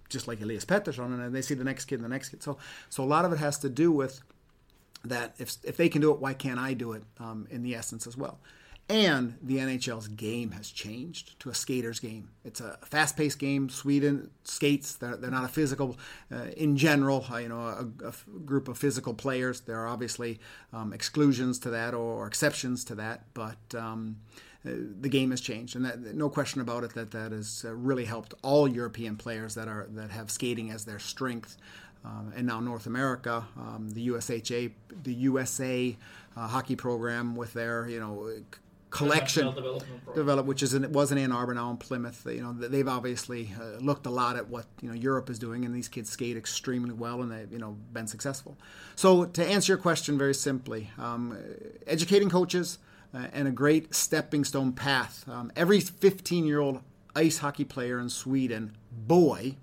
just 0.08 0.28
like 0.28 0.40
Elias 0.40 0.64
Pettersson, 0.64 1.24
and 1.24 1.34
they 1.34 1.42
see 1.42 1.54
the 1.54 1.64
next 1.64 1.86
kid 1.86 1.96
and 1.96 2.04
the 2.04 2.08
next 2.08 2.28
kid. 2.28 2.42
So, 2.42 2.58
so 2.90 3.02
a 3.02 3.06
lot 3.06 3.24
of 3.24 3.32
it 3.32 3.38
has 3.38 3.58
to 3.60 3.68
do 3.68 3.90
with 3.90 4.20
that 5.04 5.34
if, 5.38 5.56
if 5.64 5.76
they 5.76 5.88
can 5.88 6.00
do 6.00 6.12
it, 6.12 6.20
why 6.20 6.34
can't 6.34 6.58
I 6.58 6.74
do 6.74 6.92
it 6.92 7.02
um, 7.18 7.46
in 7.50 7.62
the 7.62 7.74
essence 7.74 8.06
as 8.06 8.16
well? 8.16 8.38
And 8.88 9.38
the 9.42 9.58
NHL's 9.58 10.08
game 10.08 10.50
has 10.50 10.70
changed 10.70 11.38
to 11.40 11.48
a 11.48 11.54
skater's 11.54 12.00
game. 12.00 12.30
It's 12.44 12.60
a 12.60 12.78
fast 12.84 13.16
paced 13.16 13.38
game. 13.38 13.68
Sweden 13.68 14.30
skates, 14.44 14.96
they're, 14.96 15.16
they're 15.16 15.30
not 15.30 15.44
a 15.44 15.48
physical, 15.48 15.96
uh, 16.30 16.46
in 16.56 16.76
general, 16.76 17.24
uh, 17.32 17.38
you 17.38 17.48
know, 17.48 17.92
a, 18.04 18.12
group 18.44 18.68
of 18.68 18.76
physical 18.76 19.14
players. 19.14 19.60
There 19.60 19.78
are 19.78 19.88
obviously 19.88 20.40
um, 20.72 20.92
exclusions 20.92 21.58
to 21.60 21.70
that 21.70 21.94
or, 21.94 22.18
or, 22.18 22.26
exceptions 22.26 22.84
to 22.86 22.94
that, 22.96 23.24
but 23.34 23.74
um, 23.74 24.16
uh, 24.66 24.70
the 25.00 25.08
game 25.08 25.30
has 25.30 25.40
changed. 25.40 25.76
And 25.76 25.84
that, 25.84 26.00
no 26.14 26.28
question 26.28 26.60
about 26.60 26.84
it 26.84 26.92
that 26.94 27.12
that 27.12 27.32
has 27.32 27.64
uh, 27.66 27.72
really 27.72 28.04
helped 28.04 28.34
all 28.42 28.68
European 28.68 29.16
players 29.16 29.54
that, 29.54 29.68
are, 29.68 29.86
that 29.90 30.10
have 30.10 30.30
skating 30.30 30.70
as 30.70 30.84
their 30.84 30.98
strength 30.98 31.56
um, 32.04 32.32
and 32.36 32.46
now 32.46 32.60
North 32.60 32.86
America, 32.86 33.44
um, 33.56 33.88
the 33.90 34.08
USHA, 34.08 34.72
the 35.02 35.14
USA 35.14 35.96
uh, 36.36 36.46
hockey 36.48 36.76
program 36.76 37.36
with 37.36 37.52
their 37.52 37.88
you 37.88 38.00
know 38.00 38.30
collection 38.90 39.54
develop, 40.14 40.46
which 40.46 40.62
is 40.62 40.74
in, 40.74 40.84
it 40.84 40.90
was 40.90 41.10
in 41.10 41.18
Ann 41.18 41.32
Arbor 41.32 41.54
now 41.54 41.70
in 41.70 41.76
Plymouth. 41.76 42.26
You 42.26 42.42
know 42.42 42.52
they've 42.52 42.88
obviously 42.88 43.50
uh, 43.60 43.78
looked 43.78 44.06
a 44.06 44.10
lot 44.10 44.36
at 44.36 44.48
what 44.48 44.66
you 44.80 44.88
know 44.88 44.94
Europe 44.94 45.30
is 45.30 45.38
doing, 45.38 45.64
and 45.64 45.74
these 45.74 45.88
kids 45.88 46.10
skate 46.10 46.36
extremely 46.36 46.92
well, 46.92 47.22
and 47.22 47.30
they've 47.30 47.52
you 47.52 47.58
know 47.58 47.76
been 47.92 48.06
successful. 48.06 48.56
So 48.96 49.24
to 49.24 49.44
answer 49.44 49.72
your 49.72 49.78
question 49.78 50.18
very 50.18 50.34
simply, 50.34 50.90
um, 50.98 51.36
educating 51.86 52.30
coaches 52.30 52.78
uh, 53.14 53.26
and 53.32 53.48
a 53.48 53.52
great 53.52 53.94
stepping 53.94 54.44
stone 54.44 54.72
path. 54.72 55.28
Um, 55.28 55.52
every 55.56 55.80
15 55.80 56.44
year 56.44 56.60
old 56.60 56.80
ice 57.14 57.38
hockey 57.38 57.64
player 57.64 57.98
in 57.98 58.08
Sweden, 58.08 58.76
boy, 58.90 59.56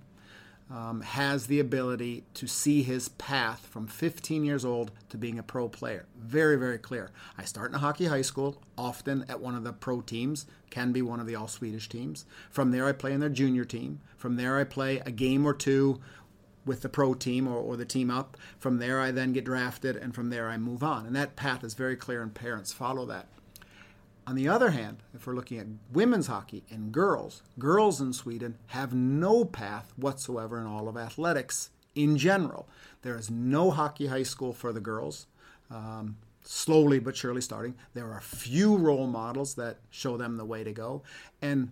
um, 0.72 1.02
has 1.02 1.48
the 1.48 1.60
ability 1.60 2.24
to 2.36 2.48
see 2.48 2.84
his 2.84 3.10
path 3.10 3.66
from 3.66 3.88
15 3.88 4.44
years 4.44 4.64
old 4.64 4.92
to 5.10 5.18
being 5.18 5.40
a 5.40 5.44
pro 5.44 5.68
player. 5.68 6.06
Very, 6.18 6.58
very 6.58 6.78
clear. 6.78 7.12
I 7.38 7.44
start 7.46 7.72
in 7.72 7.76
a 7.76 7.80
hockey 7.80 8.06
high 8.06 8.22
school, 8.22 8.62
often 8.78 9.26
at 9.28 9.42
one 9.42 9.56
of 9.56 9.64
the 9.64 9.74
pro 9.74 10.02
teams, 10.02 10.46
can 10.70 10.92
be 10.92 11.02
one 11.02 11.20
of 11.20 11.26
the 11.26 11.36
all 11.36 11.48
Swedish 11.48 11.90
teams. 11.90 12.26
From 12.52 12.72
there, 12.72 12.86
I 12.86 12.92
play 12.92 13.14
in 13.14 13.20
their 13.20 13.30
junior 13.30 13.66
team. 13.66 14.02
From 14.18 14.36
there, 14.36 14.58
I 14.58 14.64
play 14.64 15.00
a 15.00 15.12
game 15.12 15.46
or 15.46 15.54
two 15.54 16.00
with 16.66 16.82
the 16.82 16.90
pro 16.90 17.16
team 17.16 17.48
or, 17.48 17.58
or 17.58 17.76
the 17.76 17.86
team 17.86 18.12
up. 18.12 18.38
From 18.60 18.78
there, 18.78 19.02
I 19.02 19.10
then 19.12 19.34
get 19.34 19.46
drafted, 19.46 19.96
and 19.96 20.14
from 20.14 20.30
there, 20.30 20.50
I 20.50 20.58
move 20.58 20.84
on. 20.84 21.08
And 21.08 21.16
that 21.16 21.36
path 21.36 21.64
is 21.64 21.74
very 21.74 21.96
clear, 21.96 22.22
and 22.22 22.34
parents 22.34 22.72
follow 22.72 23.06
that. 23.08 23.28
On 24.28 24.36
the 24.36 24.48
other 24.48 24.72
hand, 24.72 24.98
if 25.14 25.26
we're 25.26 25.34
looking 25.34 25.58
at 25.58 25.66
women's 25.92 26.28
hockey 26.28 26.64
and 26.70 26.92
girls, 26.92 27.42
girls 27.58 28.00
in 28.00 28.14
Sweden 28.14 28.58
have 28.68 28.94
no 28.94 29.44
path 29.44 29.92
whatsoever 29.96 30.60
in 30.60 30.68
all 30.68 30.88
of 30.88 30.98
athletics 30.98 31.72
in 31.96 32.18
general. 32.18 32.68
There 33.02 33.18
is 33.18 33.32
no 33.32 33.72
hockey 33.72 34.08
high 34.08 34.24
school 34.24 34.54
for 34.54 34.72
the 34.72 34.80
girls. 34.80 35.26
Um, 35.72 36.18
slowly 36.42 37.00
but 37.00 37.16
surely 37.16 37.42
starting. 37.42 37.76
There 37.94 38.12
are 38.12 38.22
few 38.22 38.76
role 38.76 39.08
models 39.08 39.56
that 39.56 39.78
show 39.92 40.18
them 40.18 40.38
the 40.38 40.46
way 40.46 40.64
to 40.64 40.72
go. 40.72 41.04
And 41.42 41.70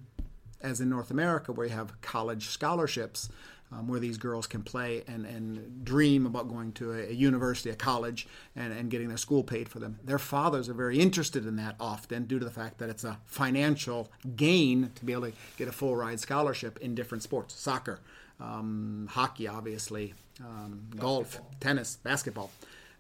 as 0.62 0.82
in 0.82 0.90
North 0.90 1.12
America, 1.12 1.52
where 1.52 1.68
you 1.68 1.74
have 1.74 2.00
college 2.02 2.48
scholarships, 2.50 3.30
um, 3.72 3.88
where 3.88 4.00
these 4.00 4.18
girls 4.18 4.48
can 4.48 4.64
play 4.64 5.04
and, 5.08 5.26
and 5.26 5.84
dream 5.84 6.26
about 6.26 6.48
going 6.48 6.72
to 6.74 6.94
a, 6.94 7.10
a 7.10 7.12
university, 7.12 7.70
a 7.70 7.76
college, 7.76 8.28
and, 8.56 8.72
and 8.72 8.90
getting 8.90 9.10
their 9.10 9.18
school 9.18 9.44
paid 9.44 9.68
for 9.68 9.80
them. 9.80 10.00
Their 10.04 10.20
fathers 10.20 10.70
are 10.70 10.74
very 10.74 11.00
interested 11.00 11.46
in 11.46 11.58
that 11.58 11.76
often 11.80 12.26
due 12.26 12.40
to 12.40 12.46
the 12.46 12.52
fact 12.52 12.78
that 12.78 12.90
it's 12.90 13.04
a 13.04 13.20
financial 13.26 14.10
gain 14.36 14.92
to 14.96 15.06
be 15.06 15.14
able 15.14 15.24
to 15.24 15.34
get 15.58 15.68
a 15.68 15.72
full 15.72 15.96
ride 15.96 16.20
scholarship 16.20 16.78
in 16.80 16.96
different 16.96 17.24
sports 17.24 17.56
soccer, 17.56 18.00
um, 18.40 19.08
hockey, 19.12 19.48
obviously, 19.48 20.14
um, 20.40 20.88
golf, 20.96 21.42
tennis, 21.60 21.98
basketball. 21.98 22.52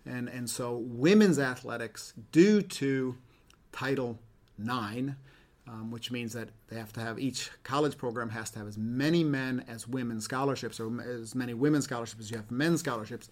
And, 0.05 0.27
and 0.29 0.49
so 0.49 0.77
women's 0.85 1.39
athletics, 1.39 2.13
due 2.31 2.61
to 2.61 3.15
Title 3.71 4.17
IX, 4.59 5.11
um, 5.67 5.91
which 5.91 6.11
means 6.11 6.33
that 6.33 6.49
they 6.69 6.77
have 6.77 6.93
to 6.93 6.99
have 6.99 7.19
each 7.19 7.49
college 7.63 7.97
program 7.97 8.29
has 8.29 8.49
to 8.51 8.59
have 8.59 8.67
as 8.67 8.77
many 8.77 9.23
men 9.23 9.65
as 9.67 9.87
women 9.87 10.21
scholarships, 10.21 10.79
or 10.79 11.01
as 11.01 11.35
many 11.35 11.53
women 11.53 11.81
scholarships 11.81 12.21
as 12.21 12.31
you 12.31 12.37
have 12.37 12.49
men 12.49 12.77
scholarships, 12.77 13.29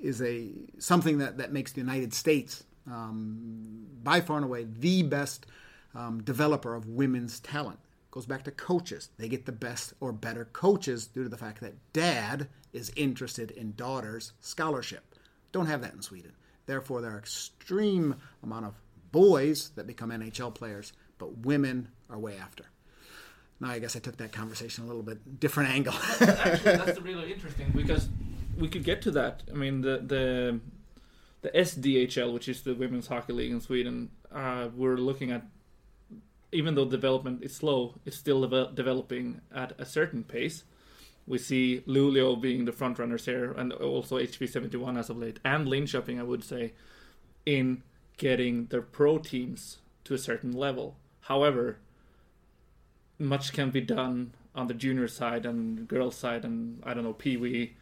is 0.00 0.22
a 0.22 0.50
something 0.78 1.18
that, 1.18 1.38
that 1.38 1.52
makes 1.52 1.72
the 1.72 1.80
United 1.80 2.14
States 2.14 2.64
um, 2.90 3.86
by 4.02 4.20
far 4.20 4.36
and 4.36 4.44
away 4.44 4.66
the 4.78 5.02
best 5.02 5.46
um, 5.94 6.22
developer 6.22 6.74
of 6.74 6.88
women's 6.88 7.40
talent. 7.40 7.78
Goes 8.10 8.26
back 8.26 8.44
to 8.44 8.50
coaches; 8.50 9.10
they 9.18 9.28
get 9.28 9.44
the 9.44 9.52
best 9.52 9.92
or 10.00 10.12
better 10.12 10.46
coaches 10.46 11.06
due 11.06 11.24
to 11.24 11.28
the 11.28 11.36
fact 11.36 11.60
that 11.60 11.74
dad 11.92 12.48
is 12.72 12.92
interested 12.96 13.50
in 13.50 13.74
daughter's 13.76 14.32
scholarship. 14.40 15.04
Don't 15.52 15.66
have 15.66 15.82
that 15.82 15.94
in 15.94 16.02
Sweden. 16.02 16.32
Therefore, 16.66 17.00
there 17.00 17.12
are 17.12 17.18
extreme 17.18 18.16
amount 18.42 18.66
of 18.66 18.74
boys 19.12 19.70
that 19.76 19.86
become 19.86 20.10
NHL 20.10 20.54
players 20.54 20.92
but 21.24 21.38
women 21.46 21.88
are 22.10 22.18
way 22.18 22.36
after. 22.36 22.64
Now, 23.58 23.70
I 23.70 23.78
guess 23.78 23.96
I 23.96 23.98
took 23.98 24.18
that 24.18 24.32
conversation 24.32 24.84
a 24.84 24.86
little 24.86 25.02
bit 25.02 25.40
different 25.40 25.70
angle. 25.70 25.94
Actually, 26.20 26.76
that's 26.76 27.00
really 27.00 27.32
interesting 27.32 27.72
because 27.74 28.08
we 28.58 28.68
could 28.68 28.84
get 28.84 29.00
to 29.02 29.10
that. 29.12 29.42
I 29.50 29.54
mean, 29.54 29.80
the 29.80 30.02
the 30.04 30.60
the 31.40 31.48
SDHL, 31.50 32.32
which 32.32 32.48
is 32.48 32.62
the 32.62 32.74
Women's 32.74 33.06
Hockey 33.06 33.32
League 33.32 33.52
in 33.52 33.60
Sweden, 33.60 34.10
uh, 34.32 34.68
we're 34.76 34.96
looking 34.96 35.30
at. 35.30 35.46
Even 36.52 36.74
though 36.76 36.84
development 36.84 37.42
is 37.42 37.56
slow, 37.56 37.94
it's 38.04 38.16
still 38.16 38.46
de- 38.46 38.70
developing 38.74 39.40
at 39.52 39.72
a 39.80 39.84
certain 39.84 40.22
pace. 40.22 40.62
We 41.26 41.38
see 41.38 41.82
Luleå 41.86 42.40
being 42.40 42.64
the 42.64 42.70
front 42.72 42.98
runners 42.98 43.24
here, 43.24 43.50
and 43.52 43.72
also 43.72 44.18
HV71 44.18 44.98
as 44.98 45.10
of 45.10 45.16
late, 45.16 45.40
and 45.44 45.66
Linköping, 45.66 46.20
I 46.20 46.22
would 46.22 46.44
say, 46.44 46.74
in 47.44 47.82
getting 48.18 48.66
their 48.66 48.82
pro 48.82 49.18
teams 49.18 49.78
to 50.04 50.14
a 50.14 50.18
certain 50.18 50.52
level. 50.52 50.96
However, 51.24 51.78
much 53.18 53.52
can 53.52 53.70
be 53.70 53.80
done 53.80 54.34
on 54.54 54.66
the 54.66 54.74
junior 54.74 55.08
side 55.08 55.46
and 55.46 55.88
girls 55.88 56.16
side 56.16 56.44
and 56.44 56.82
I 56.84 56.92
don't 56.92 57.04
know 57.04 57.14
pee 57.14 57.36
wee, 57.36 57.76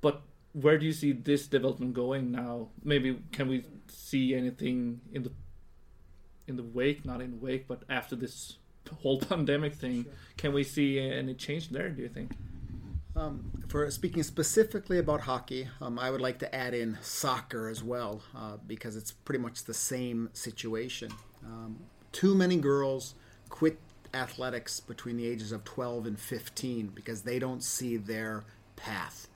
but 0.00 0.22
where 0.52 0.78
do 0.78 0.86
you 0.86 0.92
see 0.92 1.12
this 1.12 1.48
development 1.48 1.94
going 1.94 2.30
now? 2.30 2.68
Maybe 2.84 3.18
can 3.32 3.48
we 3.48 3.64
see 3.88 4.34
anything 4.34 5.00
in 5.12 5.24
the 5.24 5.32
in 6.46 6.56
the 6.56 6.62
wake, 6.62 7.04
not 7.04 7.20
in 7.20 7.32
the 7.32 7.36
wake, 7.36 7.66
but 7.66 7.82
after 7.90 8.14
this 8.16 8.58
whole 9.02 9.18
pandemic 9.32 9.74
thing? 9.74 10.04
Sure. 10.04 10.12
Can 10.36 10.52
we 10.52 10.62
see 10.62 11.00
any 11.00 11.34
change 11.34 11.70
there? 11.70 11.90
Do 11.90 12.02
you 12.02 12.08
think? 12.08 12.32
Um, 13.16 13.50
for 13.66 13.90
speaking 13.90 14.22
specifically 14.22 14.98
about 14.98 15.22
hockey, 15.22 15.68
um, 15.80 15.98
I 15.98 16.10
would 16.12 16.20
like 16.20 16.38
to 16.38 16.54
add 16.54 16.72
in 16.74 16.96
soccer 17.02 17.68
as 17.68 17.82
well 17.82 18.22
uh, 18.36 18.58
because 18.68 18.94
it's 18.94 19.10
pretty 19.10 19.40
much 19.40 19.64
the 19.64 19.74
same 19.74 20.30
situation. 20.32 21.10
Um, 21.44 21.80
too 22.12 22.34
many 22.34 22.56
girls 22.56 23.14
quit 23.48 23.78
athletics 24.14 24.80
between 24.80 25.16
the 25.16 25.26
ages 25.26 25.52
of 25.52 25.64
12 25.64 26.06
and 26.06 26.18
15 26.18 26.88
because 26.88 27.22
they 27.22 27.38
don't 27.38 27.62
see 27.62 27.96
their 27.96 28.44
path. 28.76 29.28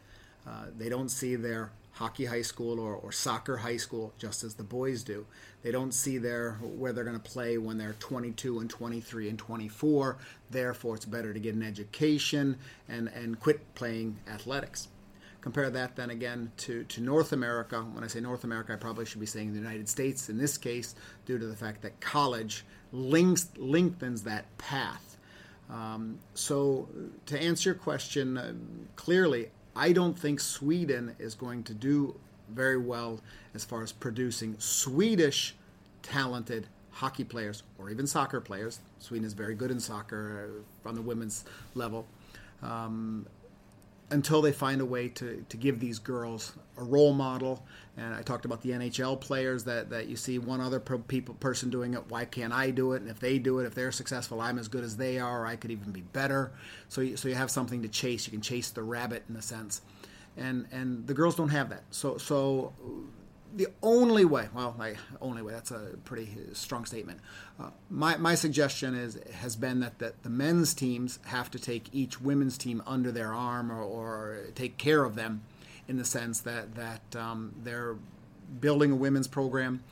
Uh, 0.46 0.66
they 0.76 0.88
don't 0.88 1.10
see 1.10 1.36
their 1.36 1.72
hockey 1.92 2.24
high 2.24 2.42
school 2.42 2.80
or, 2.80 2.94
or 2.94 3.12
soccer 3.12 3.58
high 3.58 3.76
school 3.76 4.12
just 4.18 4.42
as 4.42 4.54
the 4.54 4.62
boys 4.62 5.02
do. 5.02 5.26
They 5.62 5.70
don't 5.70 5.92
see 5.92 6.18
their 6.18 6.54
where 6.54 6.92
they're 6.92 7.04
going 7.04 7.20
to 7.20 7.30
play 7.30 7.58
when 7.58 7.78
they're 7.78 7.94
22 8.00 8.58
and 8.60 8.68
23 8.68 9.28
and 9.28 9.38
24. 9.38 10.16
Therefore, 10.50 10.96
it's 10.96 11.04
better 11.04 11.32
to 11.32 11.38
get 11.38 11.54
an 11.54 11.62
education 11.62 12.56
and, 12.88 13.08
and 13.08 13.38
quit 13.38 13.74
playing 13.74 14.16
athletics. 14.28 14.88
Compare 15.42 15.70
that 15.70 15.96
then 15.96 16.10
again 16.10 16.52
to, 16.56 16.84
to 16.84 17.00
North 17.00 17.32
America. 17.32 17.80
When 17.80 18.04
I 18.04 18.06
say 18.06 18.20
North 18.20 18.44
America, 18.44 18.72
I 18.72 18.76
probably 18.76 19.04
should 19.04 19.20
be 19.20 19.26
saying 19.26 19.52
the 19.52 19.58
United 19.58 19.88
States 19.88 20.28
in 20.28 20.38
this 20.38 20.56
case, 20.56 20.94
due 21.26 21.38
to 21.38 21.46
the 21.46 21.56
fact 21.56 21.82
that 21.82 22.00
college 22.00 22.64
links, 22.92 23.48
lengthens 23.56 24.22
that 24.22 24.56
path. 24.56 25.18
Um, 25.68 26.18
so, 26.34 26.88
to 27.26 27.40
answer 27.40 27.70
your 27.70 27.74
question 27.74 28.38
uh, 28.38 28.52
clearly, 28.94 29.48
I 29.74 29.92
don't 29.92 30.18
think 30.18 30.38
Sweden 30.38 31.16
is 31.18 31.34
going 31.34 31.64
to 31.64 31.74
do 31.74 32.14
very 32.48 32.78
well 32.78 33.20
as 33.54 33.64
far 33.64 33.82
as 33.82 33.90
producing 33.90 34.54
Swedish 34.58 35.56
talented 36.02 36.68
hockey 36.90 37.24
players 37.24 37.62
or 37.78 37.90
even 37.90 38.06
soccer 38.06 38.40
players. 38.40 38.80
Sweden 38.98 39.26
is 39.26 39.32
very 39.32 39.54
good 39.54 39.70
in 39.70 39.80
soccer 39.80 40.62
uh, 40.84 40.88
on 40.88 40.94
the 40.94 41.02
women's 41.02 41.44
level. 41.74 42.06
Um, 42.62 43.26
until 44.12 44.42
they 44.42 44.52
find 44.52 44.80
a 44.80 44.84
way 44.84 45.08
to, 45.08 45.44
to 45.48 45.56
give 45.56 45.80
these 45.80 45.98
girls 45.98 46.52
a 46.76 46.84
role 46.84 47.12
model. 47.12 47.64
And 47.96 48.14
I 48.14 48.22
talked 48.22 48.44
about 48.44 48.62
the 48.62 48.70
NHL 48.70 49.20
players 49.20 49.64
that, 49.64 49.90
that 49.90 50.06
you 50.06 50.16
see 50.16 50.38
one 50.38 50.60
other 50.60 50.80
per, 50.80 50.98
people 50.98 51.34
person 51.34 51.70
doing 51.70 51.94
it. 51.94 52.02
Why 52.08 52.24
can't 52.24 52.52
I 52.52 52.70
do 52.70 52.92
it? 52.92 53.02
And 53.02 53.10
if 53.10 53.18
they 53.20 53.38
do 53.38 53.58
it, 53.58 53.66
if 53.66 53.74
they're 53.74 53.92
successful, 53.92 54.40
I'm 54.40 54.58
as 54.58 54.68
good 54.68 54.84
as 54.84 54.96
they 54.96 55.18
are. 55.18 55.46
I 55.46 55.56
could 55.56 55.70
even 55.70 55.92
be 55.92 56.02
better. 56.02 56.52
So 56.88 57.00
you, 57.00 57.16
so 57.16 57.28
you 57.28 57.34
have 57.34 57.50
something 57.50 57.82
to 57.82 57.88
chase. 57.88 58.26
You 58.26 58.30
can 58.30 58.42
chase 58.42 58.70
the 58.70 58.82
rabbit 58.82 59.24
in 59.28 59.36
a 59.36 59.42
sense. 59.42 59.82
And 60.36 60.66
and 60.72 61.06
the 61.06 61.14
girls 61.14 61.36
don't 61.36 61.50
have 61.50 61.68
that. 61.70 61.82
So 61.90 62.16
so 62.16 62.72
the 63.54 63.68
only 63.82 64.24
way, 64.24 64.48
well, 64.54 64.76
I, 64.80 64.94
only 65.20 65.42
way, 65.42 65.52
that's 65.52 65.70
a 65.70 65.90
pretty 66.04 66.28
strong 66.52 66.84
statement. 66.84 67.20
Uh, 67.60 67.70
my, 67.90 68.16
my 68.16 68.34
suggestion 68.34 68.94
is 68.94 69.18
has 69.34 69.56
been 69.56 69.80
that, 69.80 69.98
that 69.98 70.22
the 70.22 70.30
men's 70.30 70.74
teams 70.74 71.18
have 71.26 71.50
to 71.50 71.58
take 71.58 71.88
each 71.92 72.20
women's 72.20 72.56
team 72.56 72.82
under 72.86 73.12
their 73.12 73.32
arm 73.32 73.70
or, 73.70 73.82
or 73.82 74.40
take 74.54 74.78
care 74.78 75.04
of 75.04 75.14
them 75.14 75.42
in 75.88 75.98
the 75.98 76.04
sense 76.04 76.40
that, 76.40 76.74
that 76.74 77.16
um, 77.16 77.54
they're 77.62 77.96
building 78.60 78.92
a 78.92 78.96
women's 78.96 79.28
program. 79.28 79.82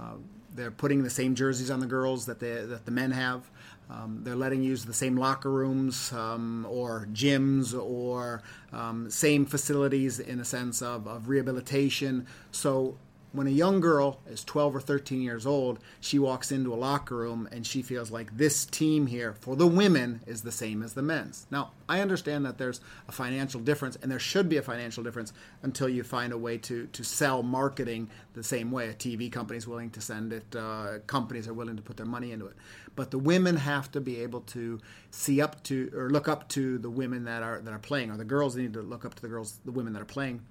Uh, 0.00 0.14
they're 0.54 0.70
putting 0.70 1.02
the 1.02 1.10
same 1.10 1.34
jerseys 1.34 1.70
on 1.70 1.80
the 1.80 1.86
girls 1.86 2.26
that, 2.26 2.40
they, 2.40 2.64
that 2.64 2.84
the 2.84 2.90
men 2.90 3.10
have. 3.10 3.48
Um, 3.90 4.20
they're 4.22 4.36
letting 4.36 4.62
use 4.62 4.84
the 4.84 4.92
same 4.92 5.16
locker 5.16 5.50
rooms 5.50 6.12
um, 6.12 6.66
or 6.68 7.08
gyms 7.12 7.78
or 7.78 8.42
um, 8.72 9.08
same 9.08 9.46
facilities 9.46 10.20
in 10.20 10.40
a 10.40 10.44
sense 10.44 10.82
of, 10.82 11.06
of 11.08 11.28
rehabilitation. 11.28 12.26
So 12.50 12.98
when 13.32 13.46
a 13.46 13.50
young 13.50 13.80
girl 13.80 14.20
is 14.26 14.42
12 14.44 14.76
or 14.76 14.80
13 14.80 15.20
years 15.20 15.46
old, 15.46 15.78
she 16.00 16.18
walks 16.18 16.50
into 16.50 16.72
a 16.72 16.76
locker 16.76 17.16
room 17.16 17.48
and 17.52 17.66
she 17.66 17.82
feels 17.82 18.10
like 18.10 18.36
this 18.36 18.64
team 18.64 19.06
here 19.06 19.34
for 19.34 19.54
the 19.54 19.66
women 19.66 20.20
is 20.26 20.42
the 20.42 20.52
same 20.52 20.82
as 20.82 20.94
the 20.94 21.02
men's. 21.02 21.46
Now, 21.50 21.72
I 21.88 22.00
understand 22.00 22.46
that 22.46 22.56
there's 22.56 22.80
a 23.06 23.12
financial 23.12 23.60
difference, 23.60 23.96
and 23.96 24.10
there 24.10 24.18
should 24.18 24.48
be 24.48 24.56
a 24.56 24.62
financial 24.62 25.02
difference 25.02 25.32
until 25.62 25.88
you 25.88 26.02
find 26.02 26.32
a 26.32 26.38
way 26.38 26.56
to, 26.58 26.86
to 26.86 27.04
sell 27.04 27.42
marketing 27.42 28.08
the 28.34 28.42
same 28.42 28.70
way. 28.70 28.88
A 28.88 28.94
TV 28.94 29.30
company 29.30 29.58
is 29.58 29.66
willing 29.66 29.90
to 29.90 30.00
send 30.00 30.32
it, 30.32 30.56
uh, 30.56 30.98
companies 31.06 31.46
are 31.48 31.54
willing 31.54 31.76
to 31.76 31.82
put 31.82 31.96
their 31.96 32.06
money 32.06 32.32
into 32.32 32.46
it. 32.46 32.56
But 32.96 33.10
the 33.10 33.18
women 33.18 33.56
have 33.56 33.92
to 33.92 34.00
be 34.00 34.20
able 34.20 34.40
to 34.40 34.80
see 35.10 35.40
up 35.40 35.62
to 35.64 35.90
or 35.94 36.10
look 36.10 36.28
up 36.28 36.48
to 36.50 36.78
the 36.78 36.90
women 36.90 37.24
that 37.24 37.42
are 37.42 37.60
that 37.60 37.72
are 37.72 37.78
playing, 37.78 38.10
or 38.10 38.16
the 38.16 38.24
girls 38.24 38.56
need 38.56 38.72
to 38.72 38.82
look 38.82 39.04
up 39.04 39.14
to 39.14 39.22
the 39.22 39.28
girls, 39.28 39.60
the 39.64 39.70
women 39.70 39.92
that 39.92 40.02
are 40.02 40.06
playing 40.06 40.42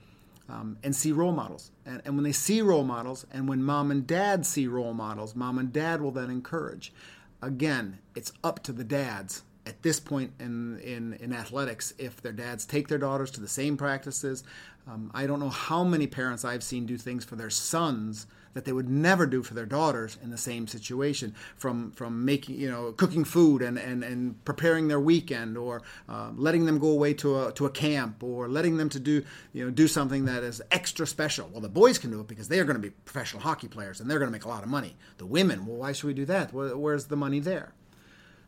um, 0.49 0.77
and 0.83 0.95
see 0.95 1.11
role 1.11 1.31
models. 1.31 1.71
And, 1.85 2.01
and 2.05 2.15
when 2.15 2.23
they 2.23 2.31
see 2.31 2.61
role 2.61 2.83
models, 2.83 3.25
and 3.31 3.47
when 3.47 3.63
mom 3.63 3.91
and 3.91 4.05
dad 4.05 4.45
see 4.45 4.67
role 4.67 4.93
models, 4.93 5.35
mom 5.35 5.57
and 5.57 5.71
dad 5.71 6.01
will 6.01 6.11
then 6.11 6.29
encourage. 6.29 6.93
Again, 7.41 7.99
it's 8.15 8.33
up 8.43 8.63
to 8.63 8.71
the 8.71 8.83
dads 8.83 9.43
at 9.65 9.81
this 9.83 9.99
point 9.99 10.31
in, 10.39 10.79
in, 10.79 11.13
in 11.13 11.33
athletics 11.33 11.93
if 11.97 12.21
their 12.21 12.31
dads 12.31 12.65
take 12.65 12.87
their 12.87 12.97
daughters 12.97 13.29
to 13.31 13.41
the 13.41 13.47
same 13.47 13.75
practices. 13.75 14.43
Um, 14.87 15.11
I 15.13 15.27
don't 15.27 15.39
know 15.39 15.49
how 15.49 15.83
many 15.83 16.07
parents 16.07 16.45
I've 16.45 16.63
seen 16.63 16.85
do 16.85 16.97
things 16.97 17.25
for 17.25 17.35
their 17.35 17.49
sons 17.49 18.27
that 18.57 18.65
they 18.65 18.73
would 18.73 18.89
never 18.89 19.27
do 19.27 19.43
for 19.43 19.53
their 19.53 19.67
daughters 19.67 20.17
in 20.23 20.31
the 20.31 20.37
same 20.37 20.65
situation 20.65 21.35
from 21.57 21.91
from 21.91 22.25
making 22.25 22.55
you 22.55 22.67
know 22.67 22.91
cooking 22.91 23.23
food 23.23 23.61
and 23.61 23.77
and, 23.77 24.03
and 24.03 24.43
preparing 24.45 24.87
their 24.87 24.99
weekend 24.99 25.55
or 25.55 25.83
uh, 26.09 26.31
letting 26.35 26.65
them 26.65 26.79
go 26.79 26.89
away 26.89 27.13
to 27.13 27.39
a 27.39 27.51
to 27.51 27.67
a 27.67 27.69
camp 27.69 28.23
or 28.23 28.47
letting 28.47 28.77
them 28.77 28.89
to 28.89 28.99
do 28.99 29.23
you 29.53 29.63
know 29.63 29.69
do 29.69 29.87
something 29.87 30.25
that 30.25 30.41
is 30.41 30.59
extra 30.71 31.05
special. 31.05 31.47
Well 31.51 31.61
the 31.61 31.69
boys 31.69 31.99
can 31.99 32.09
do 32.09 32.19
it 32.19 32.27
because 32.27 32.47
they 32.47 32.59
are 32.59 32.63
going 32.63 32.81
to 32.81 32.81
be 32.81 32.89
professional 32.89 33.43
hockey 33.43 33.67
players 33.67 33.99
and 33.99 34.09
they're 34.09 34.17
going 34.17 34.31
to 34.31 34.35
make 34.35 34.45
a 34.45 34.49
lot 34.49 34.63
of 34.63 34.69
money. 34.69 34.95
The 35.19 35.27
women 35.27 35.67
well 35.67 35.77
why 35.77 35.91
should 35.91 36.07
we 36.07 36.15
do 36.15 36.25
that? 36.25 36.51
Where's 36.51 37.05
the 37.05 37.15
money 37.15 37.39
there? 37.39 37.75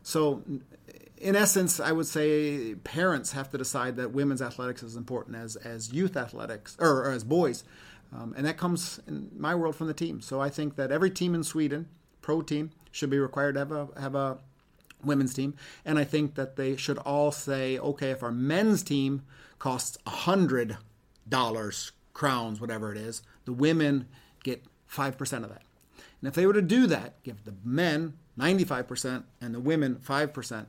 So 0.02 0.42
in 1.20 1.36
essence, 1.36 1.78
I 1.78 1.92
would 1.92 2.06
say 2.06 2.74
parents 2.76 3.32
have 3.32 3.50
to 3.50 3.58
decide 3.58 3.96
that 3.96 4.12
women's 4.12 4.40
athletics 4.40 4.82
is 4.82 4.96
important 4.96 5.36
as, 5.36 5.54
as 5.56 5.92
youth 5.92 6.16
athletics 6.16 6.76
or, 6.80 7.04
or 7.04 7.10
as 7.10 7.24
boys. 7.24 7.62
Um, 8.12 8.34
and 8.36 8.44
that 8.46 8.56
comes 8.56 9.00
in 9.06 9.30
my 9.36 9.54
world 9.54 9.76
from 9.76 9.86
the 9.86 9.94
team. 9.94 10.20
So 10.20 10.40
I 10.40 10.48
think 10.48 10.76
that 10.76 10.90
every 10.90 11.10
team 11.10 11.34
in 11.34 11.44
Sweden, 11.44 11.88
pro 12.22 12.42
team, 12.42 12.70
should 12.90 13.10
be 13.10 13.18
required 13.18 13.54
to 13.54 13.60
have 13.60 13.72
a 13.72 13.88
have 14.00 14.14
a 14.14 14.38
women's 15.04 15.32
team. 15.32 15.54
And 15.84 15.98
I 15.98 16.04
think 16.04 16.34
that 16.34 16.56
they 16.56 16.76
should 16.76 16.98
all 16.98 17.32
say, 17.32 17.78
okay, 17.78 18.10
if 18.10 18.22
our 18.22 18.32
men's 18.32 18.82
team 18.82 19.22
costs 19.58 19.96
hundred 20.06 20.76
dollars, 21.28 21.92
crowns, 22.12 22.60
whatever 22.60 22.90
it 22.92 22.98
is, 22.98 23.22
the 23.44 23.52
women 23.52 24.08
get 24.42 24.64
five 24.86 25.16
percent 25.16 25.44
of 25.44 25.50
that. 25.50 25.62
And 26.20 26.28
if 26.28 26.34
they 26.34 26.46
were 26.46 26.52
to 26.52 26.62
do 26.62 26.86
that, 26.88 27.22
give 27.22 27.44
the 27.44 27.54
men 27.64 28.14
95% 28.38 29.24
and 29.40 29.54
the 29.54 29.60
women 29.60 29.96
5%, 29.96 30.66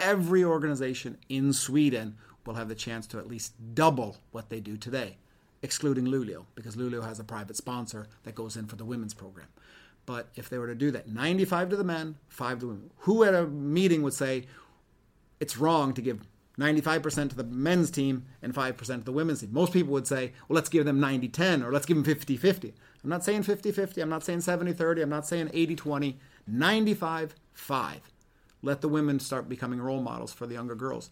every 0.00 0.42
organization 0.42 1.18
in 1.28 1.52
Sweden 1.52 2.16
will 2.46 2.54
have 2.54 2.68
the 2.68 2.74
chance 2.74 3.06
to 3.08 3.18
at 3.18 3.26
least 3.26 3.52
double 3.74 4.16
what 4.30 4.48
they 4.48 4.60
do 4.60 4.78
today 4.78 5.16
excluding 5.62 6.06
Luleå, 6.06 6.44
because 6.54 6.76
Luleå 6.76 7.04
has 7.04 7.18
a 7.18 7.24
private 7.24 7.56
sponsor 7.56 8.08
that 8.24 8.34
goes 8.34 8.56
in 8.56 8.66
for 8.66 8.76
the 8.76 8.84
women's 8.84 9.14
program. 9.14 9.48
But 10.06 10.28
if 10.36 10.48
they 10.48 10.58
were 10.58 10.68
to 10.68 10.74
do 10.74 10.90
that, 10.92 11.08
95 11.08 11.70
to 11.70 11.76
the 11.76 11.84
men, 11.84 12.16
5 12.28 12.60
to 12.60 12.60
the 12.60 12.66
women, 12.68 12.90
who 12.98 13.24
at 13.24 13.34
a 13.34 13.46
meeting 13.46 14.02
would 14.02 14.14
say 14.14 14.46
it's 15.40 15.58
wrong 15.58 15.92
to 15.94 16.00
give 16.00 16.20
95% 16.58 17.30
to 17.30 17.36
the 17.36 17.44
men's 17.44 17.90
team 17.90 18.24
and 18.40 18.54
5% 18.54 18.86
to 18.86 19.04
the 19.04 19.12
women's 19.12 19.40
team? 19.40 19.52
Most 19.52 19.72
people 19.72 19.92
would 19.92 20.06
say, 20.06 20.32
well, 20.48 20.54
let's 20.54 20.68
give 20.68 20.84
them 20.84 21.00
90 21.00 21.28
10 21.28 21.62
or 21.62 21.72
let's 21.72 21.86
give 21.86 21.96
them 21.96 22.04
50 22.04 22.36
50. 22.36 22.72
I'm 23.02 23.10
not 23.10 23.24
saying 23.24 23.42
50 23.42 23.72
50. 23.72 24.00
I'm 24.00 24.08
not 24.08 24.24
saying 24.24 24.40
70 24.40 24.72
30. 24.72 25.02
I'm 25.02 25.10
not 25.10 25.26
saying 25.26 25.50
80 25.52 25.76
20. 25.76 26.18
95 26.46 27.34
5. 27.52 28.00
Let 28.62 28.80
the 28.80 28.88
women 28.88 29.18
start 29.20 29.48
becoming 29.48 29.80
role 29.80 30.00
models 30.00 30.32
for 30.32 30.46
the 30.46 30.54
younger 30.54 30.74
girls. 30.74 31.10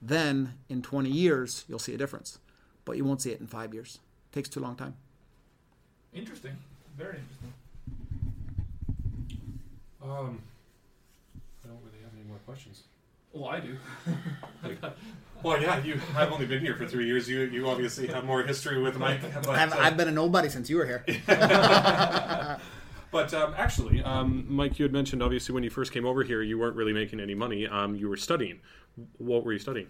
Then 0.00 0.54
in 0.68 0.82
20 0.82 1.10
years, 1.10 1.64
you'll 1.66 1.78
see 1.78 1.94
a 1.94 1.98
difference 1.98 2.38
but 2.84 2.96
you 2.96 3.04
won't 3.04 3.22
see 3.22 3.30
it 3.30 3.40
in 3.40 3.46
five 3.46 3.74
years. 3.74 3.98
It 4.30 4.34
takes 4.34 4.48
too 4.48 4.60
long 4.60 4.76
time. 4.76 4.94
Interesting. 6.12 6.56
Very 6.96 7.18
interesting. 7.18 7.52
Um, 10.02 10.40
I 11.64 11.68
don't 11.68 11.80
really 11.82 12.02
have 12.02 12.12
any 12.14 12.28
more 12.28 12.38
questions. 12.46 12.82
Oh, 13.34 13.46
I 13.46 13.58
do. 13.60 13.76
well, 15.42 15.60
yeah, 15.60 15.82
you. 15.82 16.00
I've 16.14 16.30
only 16.30 16.46
been 16.46 16.60
here 16.60 16.76
for 16.76 16.86
three 16.86 17.06
years. 17.06 17.28
You, 17.28 17.40
you 17.40 17.68
obviously 17.68 18.06
have 18.08 18.24
more 18.24 18.42
history 18.42 18.80
with 18.80 18.96
Mike. 18.96 19.20
But, 19.34 19.48
I've, 19.48 19.72
uh, 19.72 19.76
I've, 19.78 19.96
been 19.96 20.08
a 20.08 20.12
nobody 20.12 20.48
since 20.48 20.70
you 20.70 20.76
were 20.76 20.86
here. 20.86 21.04
but 23.10 23.34
um, 23.34 23.54
actually, 23.56 24.02
um, 24.02 24.46
Mike, 24.48 24.78
you 24.78 24.84
had 24.84 24.92
mentioned 24.92 25.22
obviously 25.22 25.52
when 25.52 25.64
you 25.64 25.70
first 25.70 25.90
came 25.90 26.06
over 26.06 26.22
here, 26.22 26.42
you 26.42 26.58
weren't 26.58 26.76
really 26.76 26.92
making 26.92 27.18
any 27.18 27.34
money. 27.34 27.66
Um, 27.66 27.96
you 27.96 28.08
were 28.08 28.16
studying. 28.16 28.60
What 29.18 29.44
were 29.44 29.52
you 29.52 29.58
studying? 29.58 29.88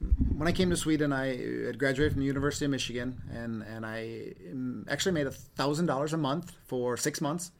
When 0.00 0.46
I 0.46 0.52
came 0.52 0.70
to 0.70 0.76
Sweden, 0.76 1.12
I 1.12 1.36
had 1.66 1.78
graduated 1.78 2.12
from 2.12 2.20
the 2.20 2.26
University 2.26 2.64
of 2.64 2.70
Michigan, 2.70 3.20
and 3.32 3.62
and 3.62 3.84
I 3.84 4.32
um, 4.50 4.86
actually 4.88 5.12
made 5.12 5.26
a 5.26 5.32
thousand 5.32 5.86
dollars 5.86 6.12
a 6.12 6.16
month 6.16 6.52
for 6.66 6.96
six 6.96 7.20
months. 7.20 7.50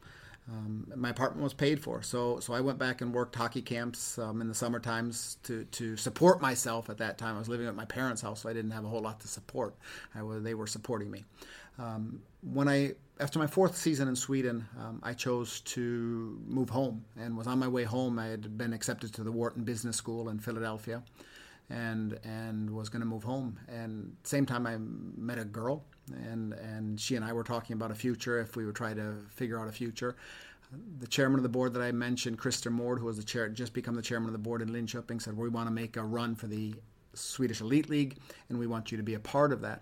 Um, 0.47 0.91
my 0.95 1.09
apartment 1.09 1.43
was 1.43 1.53
paid 1.53 1.79
for, 1.79 2.01
so 2.01 2.39
so 2.39 2.53
I 2.53 2.61
went 2.61 2.79
back 2.79 3.01
and 3.01 3.13
worked 3.13 3.35
hockey 3.35 3.61
camps 3.61 4.17
um, 4.17 4.41
in 4.41 4.47
the 4.47 4.55
summer 4.55 4.79
times 4.79 5.37
to 5.43 5.65
to 5.65 5.97
support 5.97 6.41
myself. 6.41 6.89
At 6.89 6.97
that 6.99 7.17
time, 7.17 7.35
I 7.35 7.39
was 7.39 7.49
living 7.49 7.67
at 7.67 7.75
my 7.75 7.85
parents' 7.85 8.21
house, 8.21 8.41
so 8.41 8.49
I 8.49 8.53
didn't 8.53 8.71
have 8.71 8.85
a 8.85 8.87
whole 8.87 9.01
lot 9.01 9.19
to 9.19 9.27
support. 9.27 9.75
I 10.15 10.21
they 10.39 10.53
were 10.53 10.67
supporting 10.67 11.11
me. 11.11 11.25
Um, 11.77 12.21
when 12.41 12.69
I 12.69 12.93
after 13.19 13.37
my 13.37 13.47
fourth 13.47 13.75
season 13.75 14.07
in 14.07 14.15
Sweden, 14.15 14.65
um, 14.79 15.01
I 15.03 15.13
chose 15.13 15.59
to 15.61 16.41
move 16.47 16.69
home 16.69 17.03
and 17.19 17.37
was 17.37 17.47
on 17.47 17.59
my 17.59 17.67
way 17.67 17.83
home. 17.83 18.17
I 18.17 18.27
had 18.27 18.57
been 18.57 18.71
accepted 18.71 19.13
to 19.15 19.23
the 19.23 19.31
Wharton 19.31 19.65
Business 19.65 19.97
School 19.97 20.29
in 20.29 20.39
Philadelphia 20.39 21.03
and 21.69 22.19
and 22.23 22.69
was 22.69 22.89
going 22.89 23.01
to 23.01 23.07
move 23.07 23.23
home. 23.23 23.59
And 23.67 24.15
same 24.23 24.45
time, 24.45 24.65
I 24.65 24.77
met 24.77 25.39
a 25.39 25.45
girl, 25.45 25.83
and 26.13 26.53
and 26.53 26.99
she 26.99 27.15
and 27.15 27.23
I 27.25 27.33
were 27.33 27.43
talking 27.43 27.73
about 27.73 27.91
a 27.91 27.95
future 27.95 28.39
if 28.39 28.55
we 28.55 28.65
would 28.65 28.75
try 28.75 28.93
to 28.93 29.15
figure 29.29 29.59
out 29.59 29.67
a 29.67 29.71
future. 29.71 30.15
The 30.99 31.07
chairman 31.07 31.39
of 31.39 31.43
the 31.43 31.49
board 31.49 31.73
that 31.73 31.81
I 31.81 31.91
mentioned, 31.91 32.37
Christer 32.37 32.71
Mord, 32.71 32.99
who 32.99 33.05
was 33.05 33.17
the 33.17 33.23
chair, 33.23 33.49
just 33.49 33.73
become 33.73 33.95
the 33.95 34.03
chairman 34.03 34.27
of 34.29 34.33
the 34.33 34.39
board 34.39 34.61
in 34.61 34.69
Linköping, 34.69 35.19
said 35.19 35.35
we 35.35 35.49
want 35.49 35.67
to 35.67 35.73
make 35.73 35.97
a 35.97 36.03
run 36.03 36.35
for 36.35 36.45
the 36.45 36.75
Swedish 37.15 37.61
Elite 37.61 37.89
League, 37.89 38.17
and 38.49 38.59
we 38.59 38.67
want 38.67 38.91
you 38.91 38.97
to 38.97 39.03
be 39.03 39.15
a 39.15 39.19
part 39.19 39.51
of 39.51 39.61
that. 39.61 39.81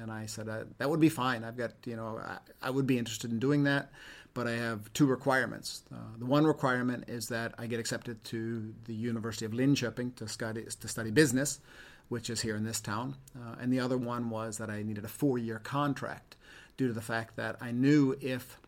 And 0.00 0.10
I 0.10 0.26
said, 0.26 0.48
uh, 0.48 0.64
that 0.78 0.88
would 0.88 1.00
be 1.00 1.10
fine. 1.10 1.44
I've 1.44 1.56
got, 1.56 1.72
you 1.84 1.96
know, 1.96 2.18
I, 2.18 2.38
I, 2.62 2.70
would 2.70 2.86
be 2.86 2.96
interested 2.96 3.30
in 3.30 3.38
doing 3.38 3.64
that, 3.64 3.92
but 4.34 4.46
I 4.46 4.52
have 4.52 4.92
two 4.92 5.06
requirements. 5.06 5.82
Uh, 5.92 5.96
the 6.18 6.24
one 6.24 6.44
requirement 6.44 7.04
is 7.08 7.26
that 7.26 7.54
I 7.58 7.66
get 7.66 7.80
accepted 7.80 8.22
to 8.24 8.74
the 8.84 8.94
University 8.94 9.44
of 9.44 9.52
Linköping 9.52 10.14
to 10.16 10.28
study, 10.28 10.64
to 10.80 10.88
study 10.88 11.10
business, 11.10 11.60
which 12.08 12.30
is 12.30 12.40
here 12.40 12.56
in 12.56 12.64
this 12.64 12.80
town. 12.80 13.16
Uh, 13.36 13.56
and 13.60 13.72
the 13.72 13.80
other 13.80 13.98
one 13.98 14.30
was 14.30 14.58
that 14.58 14.70
I 14.70 14.82
needed 14.82 15.04
a 15.04 15.08
four 15.08 15.38
year 15.38 15.58
contract 15.58 16.36
due 16.76 16.88
to 16.88 16.92
the 16.92 17.02
fact 17.02 17.36
that 17.36 17.56
I 17.60 17.72
knew 17.72 18.16
if 18.20 18.58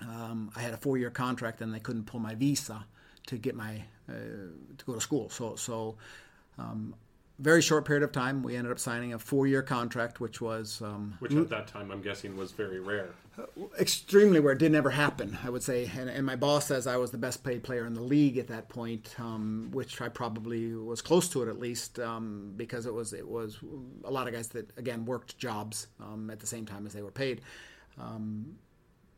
um, 0.00 0.50
I 0.56 0.60
had 0.60 0.74
a 0.74 0.76
four 0.76 0.98
year 0.98 1.10
contract, 1.10 1.58
then 1.58 1.72
they 1.72 1.80
couldn't 1.80 2.04
pull 2.04 2.20
my 2.20 2.34
visa 2.34 2.84
to 3.26 3.36
get 3.38 3.54
my 3.54 3.82
uh, 4.08 4.12
to 4.78 4.84
go 4.84 4.94
to 4.94 5.00
school. 5.00 5.30
So 5.30 5.56
so 5.56 5.96
um, 6.58 6.94
very 7.40 7.62
short 7.62 7.86
period 7.86 8.02
of 8.02 8.12
time, 8.12 8.42
we 8.42 8.54
ended 8.54 8.70
up 8.70 8.78
signing 8.78 9.14
a 9.14 9.18
four-year 9.18 9.62
contract, 9.62 10.20
which 10.20 10.40
was 10.40 10.82
um, 10.82 11.16
which 11.20 11.34
at 11.34 11.48
that 11.48 11.66
time 11.66 11.90
I'm 11.90 12.02
guessing 12.02 12.36
was 12.36 12.52
very 12.52 12.80
rare. 12.80 13.10
Extremely 13.78 14.40
rare. 14.40 14.52
It 14.52 14.58
didn't 14.58 14.76
ever 14.76 14.90
happen, 14.90 15.38
I 15.42 15.48
would 15.48 15.62
say. 15.62 15.90
And, 15.96 16.10
and, 16.10 16.26
my 16.26 16.36
boss 16.36 16.66
says 16.66 16.86
I 16.86 16.98
was 16.98 17.10
the 17.10 17.18
best 17.18 17.42
paid 17.42 17.62
player 17.62 17.86
in 17.86 17.94
the 17.94 18.02
league 18.02 18.36
at 18.36 18.48
that 18.48 18.68
point, 18.68 19.14
um, 19.18 19.70
which 19.72 20.00
I 20.02 20.08
probably 20.08 20.74
was 20.74 21.00
close 21.00 21.28
to 21.30 21.42
it 21.42 21.48
at 21.48 21.58
least, 21.58 21.98
um, 21.98 22.52
because 22.56 22.84
it 22.84 22.92
was 22.92 23.14
it 23.14 23.26
was 23.26 23.58
a 24.04 24.10
lot 24.10 24.28
of 24.28 24.34
guys 24.34 24.48
that 24.48 24.76
again 24.76 25.06
worked 25.06 25.38
jobs 25.38 25.86
um, 26.00 26.28
at 26.30 26.40
the 26.40 26.46
same 26.46 26.66
time 26.66 26.86
as 26.86 26.92
they 26.92 27.02
were 27.02 27.10
paid. 27.10 27.40
Um, 27.98 28.56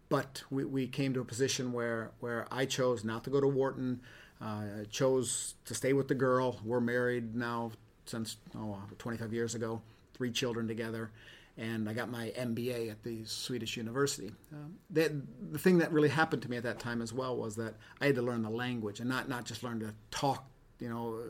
but 0.08 0.42
we, 0.50 0.64
we 0.64 0.86
came 0.86 1.12
to 1.14 1.20
a 1.20 1.24
position 1.24 1.72
where 1.72 2.12
where 2.20 2.46
I 2.52 2.66
chose 2.66 3.02
not 3.04 3.24
to 3.24 3.30
go 3.30 3.40
to 3.40 3.48
Wharton. 3.48 4.00
Uh, 4.40 4.84
chose 4.90 5.54
to 5.64 5.72
stay 5.72 5.92
with 5.92 6.08
the 6.08 6.16
girl. 6.16 6.58
We're 6.64 6.80
married 6.80 7.36
now 7.36 7.70
since 8.06 8.36
oh, 8.56 8.78
25 8.98 9.32
years 9.32 9.54
ago, 9.54 9.80
three 10.14 10.30
children 10.30 10.68
together, 10.68 11.10
and 11.56 11.88
I 11.88 11.92
got 11.92 12.10
my 12.10 12.32
MBA 12.36 12.90
at 12.90 13.02
the 13.02 13.24
Swedish 13.24 13.76
university. 13.76 14.32
Um, 14.52 14.74
the, 14.90 15.22
the 15.50 15.58
thing 15.58 15.78
that 15.78 15.92
really 15.92 16.08
happened 16.08 16.42
to 16.42 16.50
me 16.50 16.56
at 16.56 16.62
that 16.62 16.78
time 16.78 17.02
as 17.02 17.12
well 17.12 17.36
was 17.36 17.56
that 17.56 17.74
I 18.00 18.06
had 18.06 18.14
to 18.16 18.22
learn 18.22 18.42
the 18.42 18.50
language 18.50 19.00
and 19.00 19.08
not, 19.08 19.28
not 19.28 19.44
just 19.44 19.62
learn 19.62 19.80
to 19.80 19.94
talk 20.10 20.44
you 20.82 20.88
know, 20.88 21.20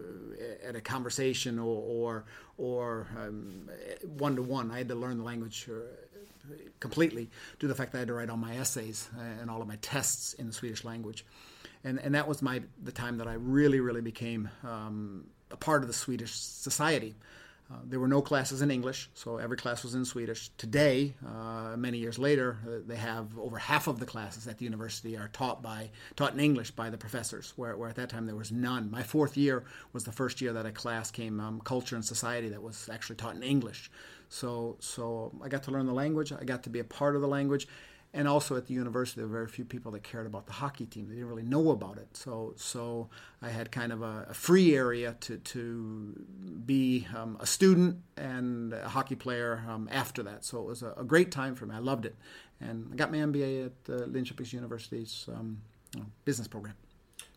at 0.66 0.74
a 0.76 0.80
conversation 0.80 1.58
or 1.58 2.24
or 2.56 3.06
one 4.16 4.36
to 4.36 4.42
one. 4.42 4.70
I 4.70 4.78
had 4.78 4.88
to 4.88 4.94
learn 4.94 5.18
the 5.18 5.24
language 5.24 5.68
uh, 5.70 6.54
completely 6.80 7.24
due 7.58 7.66
to 7.66 7.68
the 7.68 7.74
fact 7.74 7.92
that 7.92 7.98
I 7.98 8.00
had 8.00 8.08
to 8.08 8.14
write 8.14 8.30
all 8.30 8.38
my 8.38 8.56
essays 8.56 9.10
and 9.40 9.50
all 9.50 9.60
of 9.60 9.68
my 9.68 9.76
tests 9.82 10.32
in 10.32 10.46
the 10.46 10.54
Swedish 10.54 10.84
language, 10.84 11.26
and 11.84 11.98
and 11.98 12.14
that 12.14 12.26
was 12.26 12.40
my 12.40 12.62
the 12.82 12.92
time 12.92 13.18
that 13.18 13.28
I 13.28 13.34
really 13.34 13.80
really 13.80 14.00
became 14.00 14.48
um, 14.64 15.26
a 15.52 15.56
part 15.56 15.82
of 15.82 15.88
the 15.88 15.94
Swedish 15.94 16.32
society. 16.34 17.14
Uh, 17.70 17.76
there 17.84 18.00
were 18.00 18.08
no 18.08 18.20
classes 18.20 18.60
in 18.60 18.70
English, 18.70 19.08
so 19.14 19.38
every 19.38 19.56
class 19.56 19.82
was 19.82 19.94
in 19.94 20.04
Swedish. 20.04 20.50
Today, 20.58 21.14
uh, 21.26 21.74
many 21.76 21.96
years 21.98 22.18
later, 22.18 22.58
uh, 22.66 22.80
they 22.86 22.96
have 22.96 23.38
over 23.38 23.56
half 23.56 23.86
of 23.86 23.98
the 23.98 24.04
classes 24.04 24.46
at 24.46 24.58
the 24.58 24.64
university 24.64 25.16
are 25.16 25.28
taught 25.28 25.62
by 25.62 25.90
taught 26.16 26.34
in 26.34 26.40
English 26.40 26.72
by 26.72 26.90
the 26.90 26.98
professors, 26.98 27.54
where, 27.56 27.76
where 27.76 27.88
at 27.88 27.96
that 27.96 28.10
time 28.10 28.26
there 28.26 28.36
was 28.36 28.52
none. 28.52 28.90
My 28.90 29.02
fourth 29.02 29.36
year 29.36 29.64
was 29.92 30.04
the 30.04 30.12
first 30.12 30.40
year 30.40 30.52
that 30.52 30.66
a 30.66 30.72
class 30.72 31.10
came 31.10 31.40
um, 31.40 31.60
culture 31.60 31.96
and 31.96 32.04
society 32.04 32.48
that 32.50 32.62
was 32.62 32.90
actually 32.92 33.16
taught 33.16 33.36
in 33.36 33.42
English. 33.42 33.90
So, 34.28 34.76
so 34.80 35.32
I 35.42 35.48
got 35.48 35.62
to 35.64 35.70
learn 35.70 35.86
the 35.86 35.92
language. 35.92 36.32
I 36.32 36.44
got 36.44 36.62
to 36.64 36.70
be 36.70 36.80
a 36.80 36.84
part 36.84 37.14
of 37.14 37.22
the 37.22 37.28
language, 37.28 37.68
and 38.14 38.28
also 38.28 38.56
at 38.56 38.66
the 38.66 38.74
university, 38.74 39.20
there 39.20 39.26
were 39.26 39.32
very 39.32 39.48
few 39.48 39.64
people 39.64 39.92
that 39.92 40.02
cared 40.02 40.26
about 40.26 40.46
the 40.46 40.52
hockey 40.52 40.84
team. 40.84 41.08
They 41.08 41.14
didn't 41.14 41.28
really 41.28 41.42
know 41.42 41.70
about 41.70 41.96
it. 41.96 42.14
So, 42.14 42.52
so 42.56 43.08
I 43.40 43.48
had 43.48 43.72
kind 43.72 43.90
of 43.90 44.02
a, 44.02 44.26
a 44.28 44.34
free 44.34 44.76
area 44.76 45.16
to 45.20 45.38
to 45.38 46.26
be 46.66 47.06
um, 47.16 47.38
a 47.40 47.46
student 47.46 47.98
and 48.16 48.74
a 48.74 48.88
hockey 48.88 49.14
player 49.14 49.64
um, 49.66 49.88
after 49.90 50.22
that. 50.24 50.44
So 50.44 50.58
it 50.60 50.66
was 50.66 50.82
a, 50.82 50.92
a, 50.98 51.04
great 51.04 51.30
time 51.30 51.54
for 51.54 51.64
me. 51.64 51.74
I 51.74 51.78
loved 51.78 52.04
it, 52.04 52.14
and 52.60 52.90
I 52.92 52.96
got 52.96 53.10
my 53.10 53.18
MBA 53.18 53.66
at 53.66 53.72
uh, 53.88 54.06
Linköping 54.06 54.52
University's 54.52 55.26
um, 55.34 55.62
business 56.24 56.48
program. 56.48 56.74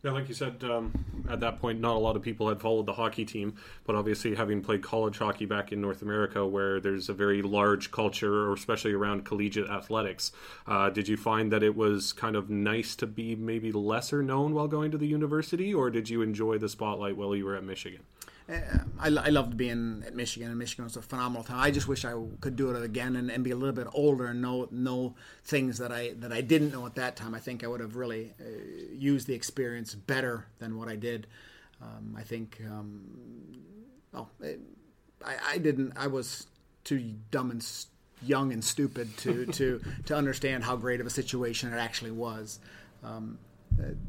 Yeah, 0.05 0.11
like 0.11 0.29
you 0.29 0.35
said, 0.35 0.63
um, 0.63 0.93
at 1.27 1.39
that 1.39 1.59
point, 1.59 1.81
not 1.81 1.95
a 1.95 1.97
lot 1.97 2.15
of 2.15 2.21
people 2.21 2.47
had 2.47 2.61
followed 2.61 2.85
the 2.85 2.93
hockey 2.93 3.25
team, 3.25 3.55
but 3.85 3.95
obviously, 3.95 4.35
having 4.35 4.61
played 4.61 4.83
college 4.83 5.17
hockey 5.17 5.47
back 5.47 5.71
in 5.71 5.81
North 5.81 6.03
America, 6.03 6.45
where 6.45 6.79
there's 6.79 7.09
a 7.09 7.13
very 7.13 7.41
large 7.41 7.89
culture, 7.89 8.47
or 8.47 8.53
especially 8.53 8.93
around 8.93 9.25
collegiate 9.25 9.67
athletics, 9.67 10.31
uh, 10.67 10.91
did 10.91 11.07
you 11.07 11.17
find 11.17 11.51
that 11.51 11.63
it 11.63 11.75
was 11.75 12.13
kind 12.13 12.35
of 12.35 12.51
nice 12.51 12.95
to 12.97 13.07
be 13.07 13.35
maybe 13.35 13.71
lesser 13.71 14.21
known 14.21 14.53
while 14.53 14.67
going 14.67 14.91
to 14.91 14.97
the 14.99 15.07
university, 15.07 15.73
or 15.73 15.89
did 15.89 16.07
you 16.07 16.21
enjoy 16.21 16.59
the 16.59 16.69
spotlight 16.69 17.17
while 17.17 17.35
you 17.35 17.43
were 17.43 17.55
at 17.55 17.63
Michigan? 17.63 18.01
Uh, 18.47 18.59
I, 18.99 19.07
I 19.07 19.29
loved 19.29 19.57
being 19.57 20.03
at 20.05 20.15
Michigan, 20.15 20.49
and 20.49 20.59
Michigan 20.59 20.83
was 20.83 20.95
a 20.95 21.01
phenomenal 21.01 21.43
time. 21.43 21.59
I 21.59 21.71
just 21.71 21.87
wish 21.87 22.05
I 22.05 22.13
could 22.41 22.55
do 22.55 22.69
it 22.69 22.83
again 22.83 23.15
and, 23.15 23.31
and 23.31 23.43
be 23.43 23.51
a 23.51 23.55
little 23.55 23.73
bit 23.73 23.87
older 23.93 24.27
and 24.27 24.41
know 24.41 24.67
know 24.71 25.15
things 25.43 25.79
that 25.79 25.91
I 25.91 26.13
that 26.19 26.31
I 26.31 26.41
didn't 26.41 26.71
know 26.71 26.85
at 26.85 26.95
that 26.95 27.15
time. 27.15 27.33
I 27.33 27.39
think 27.39 27.63
I 27.63 27.67
would 27.67 27.79
have 27.79 27.95
really 27.95 28.33
uh, 28.39 28.43
used 28.93 29.27
the 29.27 29.33
experience 29.33 29.95
better 29.95 30.45
than 30.59 30.77
what 30.77 30.87
I 30.87 30.95
did. 30.95 31.27
Um, 31.81 32.15
I 32.17 32.23
think, 32.23 32.61
um, 32.69 33.01
well, 34.13 34.29
it, 34.41 34.59
I, 35.25 35.35
I 35.53 35.57
didn't. 35.57 35.93
I 35.95 36.07
was 36.07 36.47
too 36.83 37.15
dumb 37.31 37.49
and 37.49 37.65
young 38.21 38.53
and 38.53 38.63
stupid 38.63 39.17
to 39.17 39.45
to 39.47 39.81
to 40.05 40.15
understand 40.15 40.63
how 40.63 40.75
great 40.75 41.01
of 41.01 41.07
a 41.07 41.09
situation 41.09 41.73
it 41.73 41.77
actually 41.77 42.11
was. 42.11 42.59
Um, 43.03 43.39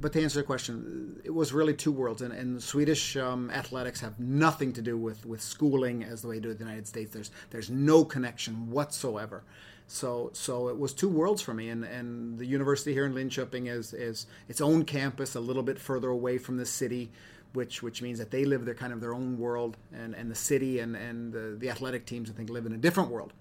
but 0.01 0.13
to 0.13 0.23
answer 0.23 0.39
the 0.39 0.45
question, 0.45 1.21
it 1.25 1.35
was 1.35 1.53
really 1.53 1.75
two 1.75 1.91
worlds, 1.91 2.23
and, 2.23 2.33
and 2.33 2.63
Swedish 2.63 3.17
um, 3.17 3.51
athletics 3.51 4.01
have 4.01 4.19
nothing 4.21 4.73
to 4.75 4.83
do 4.83 4.97
with, 4.97 5.27
with 5.27 5.43
schooling 5.43 6.05
as 6.05 6.23
the 6.23 6.29
way 6.29 6.39
do 6.39 6.51
in 6.51 6.57
the 6.57 6.65
United 6.65 6.87
States. 6.87 7.13
There's 7.13 7.31
there's 7.51 7.71
no 7.71 8.05
connection 8.05 8.71
whatsoever. 8.71 9.43
So 9.89 10.31
so 10.33 10.69
it 10.69 10.79
was 10.79 10.93
two 10.93 11.09
worlds 11.09 11.43
for 11.43 11.55
me, 11.55 11.69
and, 11.71 11.85
and 11.85 12.39
the 12.39 12.47
university 12.47 12.93
here 12.93 13.07
in 13.07 13.15
Linköping 13.15 13.69
is 13.69 13.93
is 13.93 14.27
its 14.49 14.61
own 14.61 14.85
campus, 14.85 15.35
a 15.35 15.41
little 15.41 15.63
bit 15.63 15.79
further 15.79 16.11
away 16.11 16.39
from 16.39 16.57
the 16.59 16.67
city, 16.67 17.11
which 17.53 17.83
which 17.83 18.03
means 18.03 18.19
that 18.19 18.31
they 18.31 18.45
live 18.45 18.65
their 18.65 18.75
kind 18.75 18.93
of 18.93 19.01
their 19.01 19.15
own 19.15 19.37
world, 19.39 19.77
and, 19.93 20.15
and 20.15 20.31
the 20.31 20.37
city 20.37 20.79
and 20.79 20.95
and 20.97 21.33
the, 21.33 21.57
the 21.59 21.71
athletic 21.71 22.07
teams 22.07 22.31
I 22.31 22.35
think 22.35 22.51
live 22.51 22.67
in 22.67 22.73
a 22.73 22.79
different 22.79 23.11
world 23.11 23.33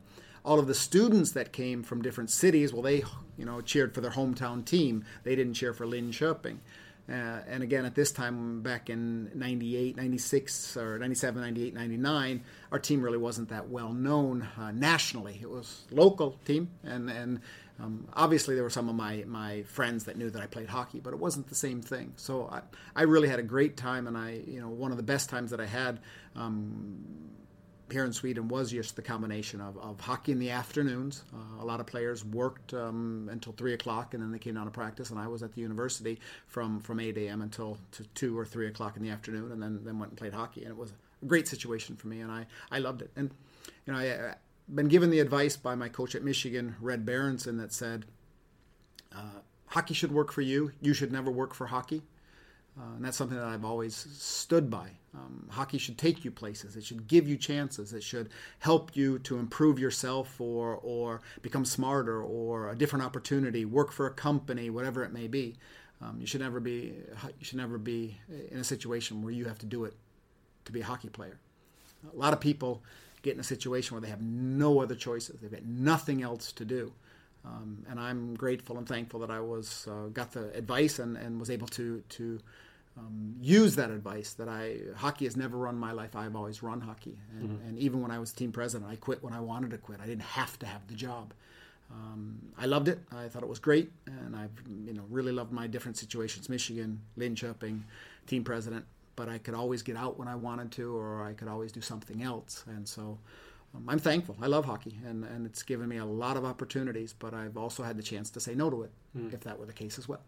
all 0.45 0.59
of 0.59 0.67
the 0.67 0.75
students 0.75 1.31
that 1.31 1.51
came 1.51 1.83
from 1.83 2.01
different 2.01 2.29
cities, 2.29 2.71
well, 2.71 2.83
they 2.83 3.03
you 3.37 3.45
know 3.45 3.59
cheered 3.61 3.93
for 3.93 4.01
their 4.01 4.11
hometown 4.11 4.63
team. 4.63 5.03
They 5.23 5.35
didn't 5.35 5.55
cheer 5.55 5.73
for 5.73 5.85
Linköping. 5.85 6.57
Uh, 7.07 7.41
and 7.47 7.61
again, 7.61 7.85
at 7.85 7.93
this 7.93 8.11
time 8.11 8.61
back 8.61 8.89
in 8.89 9.29
98, 9.35 9.95
96, 9.95 10.75
or 10.75 10.97
97, 10.97 11.39
98, 11.39 11.73
99, 11.75 12.43
our 12.71 12.79
team 12.79 13.01
really 13.01 13.19
wasn't 13.19 13.49
that 13.49 13.69
well 13.69 13.93
known 13.93 14.47
uh, 14.59 14.71
nationally. 14.71 15.37
It 15.39 15.49
was 15.49 15.83
local 15.91 16.39
team, 16.45 16.71
and, 16.83 17.11
and 17.11 17.41
um, 17.79 18.07
obviously 18.13 18.55
there 18.55 18.63
were 18.63 18.71
some 18.71 18.89
of 18.89 18.95
my, 18.95 19.23
my 19.27 19.61
friends 19.63 20.05
that 20.05 20.17
knew 20.17 20.31
that 20.31 20.41
I 20.41 20.47
played 20.47 20.67
hockey, 20.67 20.99
but 20.99 21.13
it 21.13 21.19
wasn't 21.19 21.47
the 21.47 21.53
same 21.53 21.79
thing. 21.79 22.13
So 22.15 22.49
I, 22.51 22.61
I 22.95 23.03
really 23.03 23.27
had 23.27 23.37
a 23.37 23.43
great 23.43 23.77
time, 23.77 24.07
and 24.07 24.17
I, 24.17 24.41
you 24.47 24.59
know, 24.59 24.69
one 24.69 24.89
of 24.89 24.97
the 24.97 25.03
best 25.03 25.29
times 25.29 25.51
that 25.51 25.59
I 25.59 25.67
had 25.67 25.99
um, 26.35 27.05
here 27.91 28.03
in 28.03 28.13
Sweden 28.13 28.47
was 28.47 28.71
just 28.71 28.95
the 28.95 29.01
combination 29.01 29.61
of, 29.61 29.77
of 29.77 29.99
hockey 29.99 30.31
in 30.31 30.39
the 30.39 30.49
afternoons. 30.49 31.23
Uh, 31.33 31.63
a 31.63 31.65
lot 31.65 31.79
of 31.79 31.85
players 31.85 32.25
worked 32.25 32.73
um, 32.73 33.29
until 33.31 33.53
three 33.53 33.73
o'clock, 33.73 34.13
and 34.13 34.23
then 34.23 34.31
they 34.31 34.39
came 34.39 34.55
down 34.55 34.65
to 34.65 34.71
practice. 34.71 35.11
And 35.11 35.19
I 35.19 35.27
was 35.27 35.43
at 35.43 35.53
the 35.53 35.61
university 35.61 36.19
from, 36.47 36.79
from 36.79 36.99
eight 36.99 37.17
a.m. 37.17 37.41
until 37.41 37.77
to 37.91 38.03
two 38.15 38.37
or 38.37 38.45
three 38.45 38.67
o'clock 38.67 38.97
in 38.97 39.03
the 39.03 39.09
afternoon, 39.09 39.51
and 39.51 39.61
then 39.61 39.81
then 39.83 39.99
went 39.99 40.11
and 40.11 40.17
played 40.17 40.33
hockey. 40.33 40.61
And 40.61 40.71
it 40.71 40.77
was 40.77 40.93
a 41.21 41.25
great 41.25 41.47
situation 41.47 41.95
for 41.95 42.07
me, 42.07 42.21
and 42.21 42.31
I, 42.31 42.47
I 42.71 42.79
loved 42.79 43.01
it. 43.01 43.11
And 43.15 43.29
you 43.85 43.93
know, 43.93 43.99
I, 43.99 44.05
have 44.05 44.37
been 44.73 44.87
given 44.87 45.11
the 45.11 45.19
advice 45.19 45.55
by 45.55 45.75
my 45.75 45.89
coach 45.89 46.15
at 46.15 46.23
Michigan, 46.23 46.75
Red 46.81 47.05
Berenson, 47.05 47.57
that 47.57 47.71
said, 47.71 48.05
uh, 49.15 49.41
"Hockey 49.67 49.93
should 49.93 50.11
work 50.11 50.31
for 50.31 50.41
you. 50.41 50.71
You 50.81 50.93
should 50.93 51.11
never 51.11 51.29
work 51.29 51.53
for 51.53 51.67
hockey." 51.67 52.01
Uh, 52.77 52.95
and 52.95 53.05
that's 53.05 53.15
something 53.15 53.37
that 53.37 53.47
I've 53.47 53.63
always 53.63 53.95
stood 53.95 54.69
by. 54.69 54.89
Um, 55.15 55.47
hockey 55.49 55.77
should 55.77 55.97
take 55.97 56.25
you 56.25 56.31
places. 56.31 56.75
It 56.75 56.83
should 56.83 57.07
give 57.07 57.27
you 57.27 57.37
chances. 57.37 57.93
It 57.93 58.03
should 58.03 58.29
help 58.59 58.95
you 58.95 59.19
to 59.19 59.37
improve 59.37 59.79
yourself 59.79 60.41
or 60.41 60.79
or 60.83 61.21
become 61.41 61.63
smarter 61.63 62.21
or 62.21 62.69
a 62.69 62.75
different 62.75 63.05
opportunity, 63.05 63.63
work 63.63 63.91
for 63.91 64.07
a 64.07 64.11
company, 64.11 64.69
whatever 64.69 65.03
it 65.03 65.13
may 65.13 65.27
be. 65.27 65.55
Um, 66.01 66.17
you 66.19 66.27
should 66.27 66.41
never 66.41 66.59
be 66.59 66.93
you 67.39 67.45
should 67.45 67.57
never 67.57 67.77
be 67.77 68.17
in 68.51 68.59
a 68.59 68.63
situation 68.63 69.21
where 69.21 69.31
you 69.31 69.45
have 69.45 69.59
to 69.59 69.65
do 69.65 69.85
it 69.85 69.95
to 70.65 70.71
be 70.71 70.81
a 70.81 70.85
hockey 70.85 71.09
player. 71.09 71.39
A 72.13 72.17
lot 72.17 72.33
of 72.33 72.41
people 72.41 72.83
get 73.21 73.33
in 73.33 73.39
a 73.39 73.43
situation 73.43 73.95
where 73.95 74.01
they 74.01 74.09
have 74.09 74.21
no 74.21 74.81
other 74.81 74.95
choices. 74.95 75.39
They've 75.39 75.51
got 75.51 75.65
nothing 75.65 76.21
else 76.21 76.51
to 76.53 76.65
do. 76.65 76.91
Um, 77.45 77.85
and 77.89 77.99
I'm 77.99 78.35
grateful 78.35 78.77
and 78.77 78.87
thankful 78.87 79.19
that 79.21 79.29
I 79.29 79.39
was 79.39 79.87
uh, 79.89 80.07
got 80.07 80.31
the 80.31 80.51
advice 80.55 80.99
and, 80.99 81.15
and 81.15 81.39
was 81.39 81.49
able 81.49 81.67
to 81.69 82.03
to 82.09 82.39
um, 82.97 83.35
use 83.41 83.75
that 83.75 83.91
advice 83.91 84.33
that 84.33 84.47
I 84.47 84.77
hockey 84.95 85.25
has 85.25 85.35
never 85.35 85.57
run 85.57 85.77
my 85.77 85.91
life. 85.91 86.15
I've 86.15 86.35
always 86.35 86.63
run 86.63 86.81
hockey, 86.81 87.19
and, 87.37 87.49
mm-hmm. 87.49 87.67
and, 87.67 87.77
even 87.77 88.01
when 88.01 88.11
I 88.11 88.19
was 88.19 88.31
team 88.31 88.51
president, 88.51 88.89
I 88.89 88.95
quit 88.95 89.21
when 89.21 89.33
I 89.33 89.41
wanted 89.41 89.71
to 89.71 89.77
quit. 89.77 89.99
I 90.01 90.05
didn't 90.05 90.23
have 90.23 90.57
to 90.59 90.65
have 90.65 90.87
the 90.87 90.93
job. 90.93 91.33
Um, 91.91 92.39
I 92.57 92.65
loved 92.65 92.87
it. 92.87 92.99
I 93.11 93.27
thought 93.27 93.43
it 93.43 93.49
was 93.49 93.59
great, 93.59 93.91
and 94.07 94.35
I've 94.35 94.51
you 94.85 94.93
know 94.93 95.03
really 95.09 95.31
loved 95.31 95.51
my 95.51 95.67
different 95.67 95.97
situations: 95.97 96.47
Michigan, 96.47 97.01
Linköping, 97.17 97.81
team 98.27 98.43
president, 98.43 98.85
but 99.15 99.27
I 99.27 99.39
could 99.39 99.55
always 99.55 99.81
get 99.81 99.97
out 99.97 100.17
when 100.17 100.27
I 100.27 100.35
wanted 100.35 100.71
to, 100.73 100.95
or 100.95 101.23
I 101.23 101.33
could 101.33 101.47
always 101.47 101.71
do 101.71 101.81
something 101.81 102.23
else. 102.23 102.63
And 102.67 102.87
so 102.87 103.19
um, 103.75 103.83
I'm 103.89 103.99
thankful. 103.99 104.37
I 104.41 104.47
love 104.47 104.65
hockey, 104.65 104.97
and, 105.05 105.25
and 105.25 105.45
it's 105.45 105.63
given 105.63 105.89
me 105.89 105.97
a 105.97 106.05
lot 106.05 106.37
of 106.37 106.45
opportunities, 106.45 107.13
but 107.17 107.33
I've 107.33 107.57
also 107.57 107.83
had 107.83 107.97
the 107.97 108.03
chance 108.03 108.29
to 108.31 108.39
say 108.39 108.55
no 108.55 108.69
to 108.69 108.83
it, 108.83 108.91
if 109.33 109.41
that 109.41 109.59
were 109.59 109.65
the 109.65 109.73
case 109.73 109.97
as 109.97 110.07
well. 110.07 110.21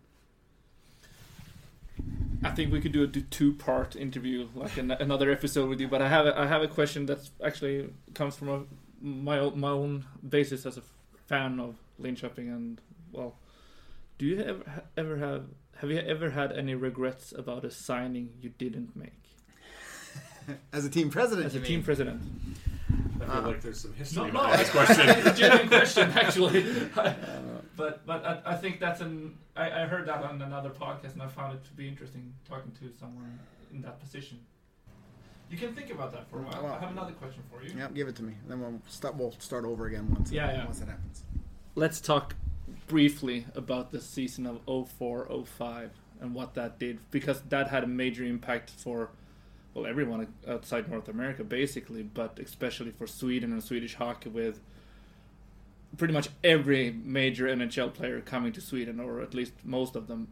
I 2.43 2.51
think 2.51 2.71
we 2.71 2.81
could 2.81 2.91
do 2.91 3.03
a 3.03 3.07
two-part 3.07 3.95
interview, 3.95 4.47
like 4.53 4.77
an, 4.77 4.91
another 4.91 5.31
episode 5.31 5.69
with 5.69 5.79
you. 5.79 5.87
But 5.87 6.01
I 6.01 6.07
have 6.09 6.25
a, 6.25 6.39
I 6.39 6.45
have 6.47 6.61
a 6.61 6.67
question 6.67 7.05
that 7.07 7.29
actually 7.43 7.89
comes 8.13 8.35
from 8.35 8.49
a, 8.49 8.63
my 9.01 9.39
own, 9.39 9.59
my 9.59 9.69
own 9.69 10.05
basis 10.27 10.65
as 10.65 10.77
a 10.77 10.83
fan 11.27 11.59
of 11.59 11.75
Linköping, 12.01 12.47
and 12.47 12.81
well, 13.11 13.35
do 14.17 14.25
you 14.25 14.41
ever 14.41 14.83
ever 14.95 15.17
have 15.17 15.45
have 15.77 15.91
you 15.91 15.99
ever 15.99 16.31
had 16.31 16.51
any 16.51 16.75
regrets 16.75 17.31
about 17.31 17.63
a 17.65 17.71
signing 17.71 18.29
you 18.41 18.49
didn't 18.57 18.95
make 18.95 19.21
As 20.73 20.85
a 20.85 20.89
team 20.89 21.09
president, 21.09 21.47
as 21.47 21.55
a 21.55 21.59
you 21.59 21.65
team 21.65 21.75
mean? 21.79 21.83
president? 21.83 22.21
I 22.89 23.19
feel 23.19 23.31
uh, 23.31 23.41
like 23.41 23.61
there's 23.61 23.81
some 23.81 23.93
history 23.93 24.23
No, 24.23 24.27
no, 24.27 24.33
behind 24.33 24.59
this 24.59 24.69
question. 24.69 25.09
it's 25.09 25.27
a 25.27 25.33
genuine 25.33 25.67
question 25.67 26.11
actually. 26.11 26.65
but 27.75 28.05
but 28.05 28.25
I, 28.25 28.41
I 28.53 28.55
think 28.55 28.79
that's 28.79 29.01
an 29.01 29.37
I, 29.55 29.83
I 29.83 29.85
heard 29.85 30.07
that 30.07 30.23
on 30.23 30.41
another 30.41 30.69
podcast 30.69 31.13
and 31.13 31.21
I 31.21 31.27
found 31.27 31.55
it 31.55 31.63
to 31.65 31.71
be 31.73 31.87
interesting 31.87 32.33
talking 32.47 32.71
to 32.79 32.91
someone 32.99 33.39
in 33.73 33.81
that 33.81 33.99
position. 33.99 34.39
You 35.49 35.57
can 35.57 35.73
think 35.73 35.91
about 35.91 36.11
that 36.11 36.29
for 36.29 36.39
a 36.39 36.41
while. 36.41 36.65
I 36.65 36.79
have 36.79 36.91
another 36.91 37.13
question 37.13 37.41
for 37.49 37.63
you. 37.63 37.73
Yeah, 37.77 37.87
give 37.93 38.07
it 38.07 38.15
to 38.17 38.23
me. 38.23 38.33
Then 38.47 38.59
we'll 38.59 38.81
start. 38.87 39.15
We'll 39.15 39.33
start 39.39 39.63
over 39.63 39.85
again 39.85 40.09
once. 40.13 40.31
Yeah, 40.31 40.51
yeah. 40.51 40.65
Once 40.65 40.81
it 40.81 40.89
happens. 40.89 41.23
Let's 41.75 42.01
talk 42.01 42.35
briefly 42.87 43.45
about 43.55 43.91
the 43.91 44.01
season 44.01 44.45
of 44.45 44.65
04-05 44.65 45.89
and 46.19 46.33
what 46.33 46.53
that 46.55 46.79
did 46.79 46.99
because 47.11 47.41
that 47.49 47.67
had 47.67 47.83
a 47.83 47.87
major 47.87 48.23
impact 48.23 48.71
for 48.71 49.09
well 49.77 49.85
everyone 49.85 50.27
outside 50.47 50.89
North 50.89 51.07
America 51.07 51.43
basically, 51.43 52.01
but 52.01 52.39
especially 52.39 52.91
for 52.91 53.05
Sweden 53.05 53.51
and 53.51 53.63
Swedish 53.63 53.93
hockey 53.93 54.29
with 54.29 54.59
pretty 55.97 56.13
much 56.13 56.29
every 56.43 56.91
major 56.91 57.45
NHL 57.45 57.93
player 57.93 58.19
coming 58.21 58.51
to 58.53 58.61
Sweden 58.61 58.99
or 58.99 59.21
at 59.21 59.33
least 59.33 59.53
most 59.63 59.95
of 59.95 60.07
them. 60.07 60.29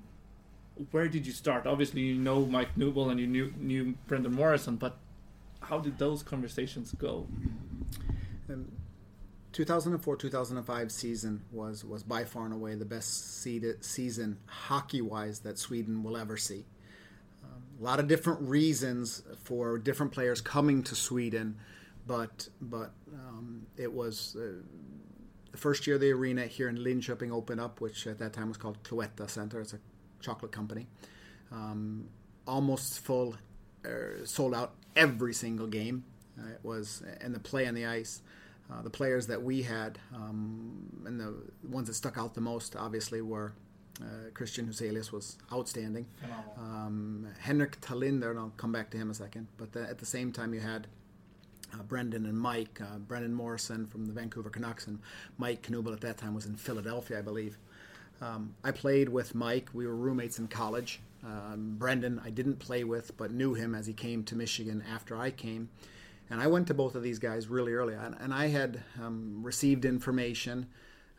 Where 0.91 1.07
did 1.07 1.25
you 1.27 1.31
start? 1.31 1.67
Obviously, 1.67 2.01
you 2.01 2.15
know 2.15 2.45
Mike 2.45 2.75
Knuble 2.75 3.09
and 3.09 3.19
you 3.19 3.27
knew, 3.27 3.53
knew 3.57 3.93
Brendan 4.07 4.33
Morrison, 4.33 4.75
but 4.75 4.97
how 5.61 5.79
did 5.79 5.99
those 5.99 6.23
conversations 6.23 6.91
go? 6.97 7.27
Um, 8.49 8.71
2004-2005 9.53 10.91
season 10.91 11.43
was 11.51 11.85
was 11.85 12.03
by 12.03 12.25
far 12.25 12.43
and 12.43 12.53
away 12.53 12.75
the 12.75 12.83
best 12.83 13.41
season 13.41 14.37
hockey 14.47 15.01
wise 15.01 15.39
that 15.39 15.57
Sweden 15.57 16.03
will 16.03 16.17
ever 16.17 16.35
see. 16.35 16.65
A 17.79 17.83
lot 17.83 17.99
of 17.99 18.07
different 18.07 18.41
reasons 18.41 19.21
for 19.43 19.77
different 19.77 20.11
players 20.11 20.39
coming 20.41 20.83
to 20.83 20.95
Sweden, 20.95 21.57
but 22.07 22.49
but 22.61 22.91
um, 23.13 23.67
it 23.77 23.91
was. 23.91 24.35
Uh, 24.39 24.61
the 25.51 25.61
first 25.61 25.87
year 25.87 25.97
the 25.97 26.11
arena 26.11 26.47
here 26.47 26.67
in 26.67 26.77
Linköping 26.77 27.31
opened 27.31 27.61
up, 27.61 27.79
which 27.79 28.07
at 28.07 28.19
that 28.19 28.33
time 28.33 28.49
was 28.49 28.57
called 28.57 28.83
Cloetta 28.83 29.29
Center. 29.29 29.61
It's 29.61 29.71
a 29.71 29.79
chocolate 30.19 30.51
company. 30.51 30.87
Um, 31.49 32.09
almost 32.45 32.99
full, 32.99 33.37
uh, 33.85 34.25
sold 34.25 34.53
out 34.53 34.73
every 34.97 35.33
single 35.33 35.67
game. 35.67 36.03
Uh, 36.37 36.49
it 36.49 36.59
was 36.61 37.03
and 37.21 37.33
the 37.33 37.39
play 37.39 37.67
on 37.67 37.73
the 37.73 37.85
ice. 37.85 38.21
Uh, 38.69 38.81
the 38.81 38.89
players 38.89 39.27
that 39.27 39.43
we 39.43 39.61
had 39.61 39.99
um, 40.13 41.03
and 41.05 41.19
the 41.19 41.35
ones 41.69 41.87
that 41.87 41.93
stuck 41.93 42.17
out 42.17 42.33
the 42.33 42.41
most, 42.41 42.75
obviously, 42.75 43.21
were 43.21 43.53
uh, 44.01 44.29
Christian 44.33 44.67
Huselius 44.67 45.11
was 45.11 45.37
outstanding. 45.53 46.05
Um, 46.57 47.27
Henrik 47.39 47.79
Tallinder, 47.81 48.31
and 48.31 48.39
I'll 48.39 48.53
come 48.57 48.71
back 48.71 48.89
to 48.91 48.97
him 48.97 49.09
a 49.09 49.13
second. 49.13 49.47
But 49.57 49.71
the, 49.71 49.81
at 49.81 49.99
the 49.99 50.05
same 50.05 50.31
time, 50.31 50.53
you 50.53 50.59
had 50.59 50.87
uh, 51.73 51.83
Brendan 51.83 52.25
and 52.25 52.37
Mike, 52.37 52.79
uh, 52.81 52.97
Brendan 52.99 53.33
Morrison 53.33 53.87
from 53.87 54.05
the 54.05 54.13
Vancouver 54.13 54.49
Canucks, 54.49 54.87
and 54.87 54.99
Mike 55.37 55.61
Knuble 55.63 55.93
at 55.93 56.01
that 56.01 56.17
time 56.17 56.33
was 56.33 56.45
in 56.45 56.55
Philadelphia, 56.55 57.19
I 57.19 57.21
believe. 57.21 57.57
Um, 58.21 58.55
I 58.63 58.71
played 58.71 59.09
with 59.09 59.35
Mike. 59.35 59.69
We 59.73 59.85
were 59.87 59.95
roommates 59.95 60.39
in 60.39 60.47
college. 60.47 60.99
Um, 61.23 61.75
Brendan, 61.77 62.21
I 62.23 62.29
didn't 62.29 62.59
play 62.59 62.83
with, 62.83 63.17
but 63.17 63.31
knew 63.31 63.53
him 63.53 63.75
as 63.75 63.87
he 63.87 63.93
came 63.93 64.23
to 64.25 64.35
Michigan 64.35 64.83
after 64.93 65.17
I 65.17 65.31
came. 65.31 65.69
And 66.29 66.41
I 66.41 66.47
went 66.47 66.67
to 66.67 66.73
both 66.73 66.95
of 66.95 67.03
these 67.03 67.19
guys 67.19 67.47
really 67.47 67.73
early, 67.73 67.93
and, 67.93 68.15
and 68.19 68.33
I 68.33 68.47
had 68.47 68.81
um, 69.01 69.41
received 69.43 69.85
information. 69.85 70.67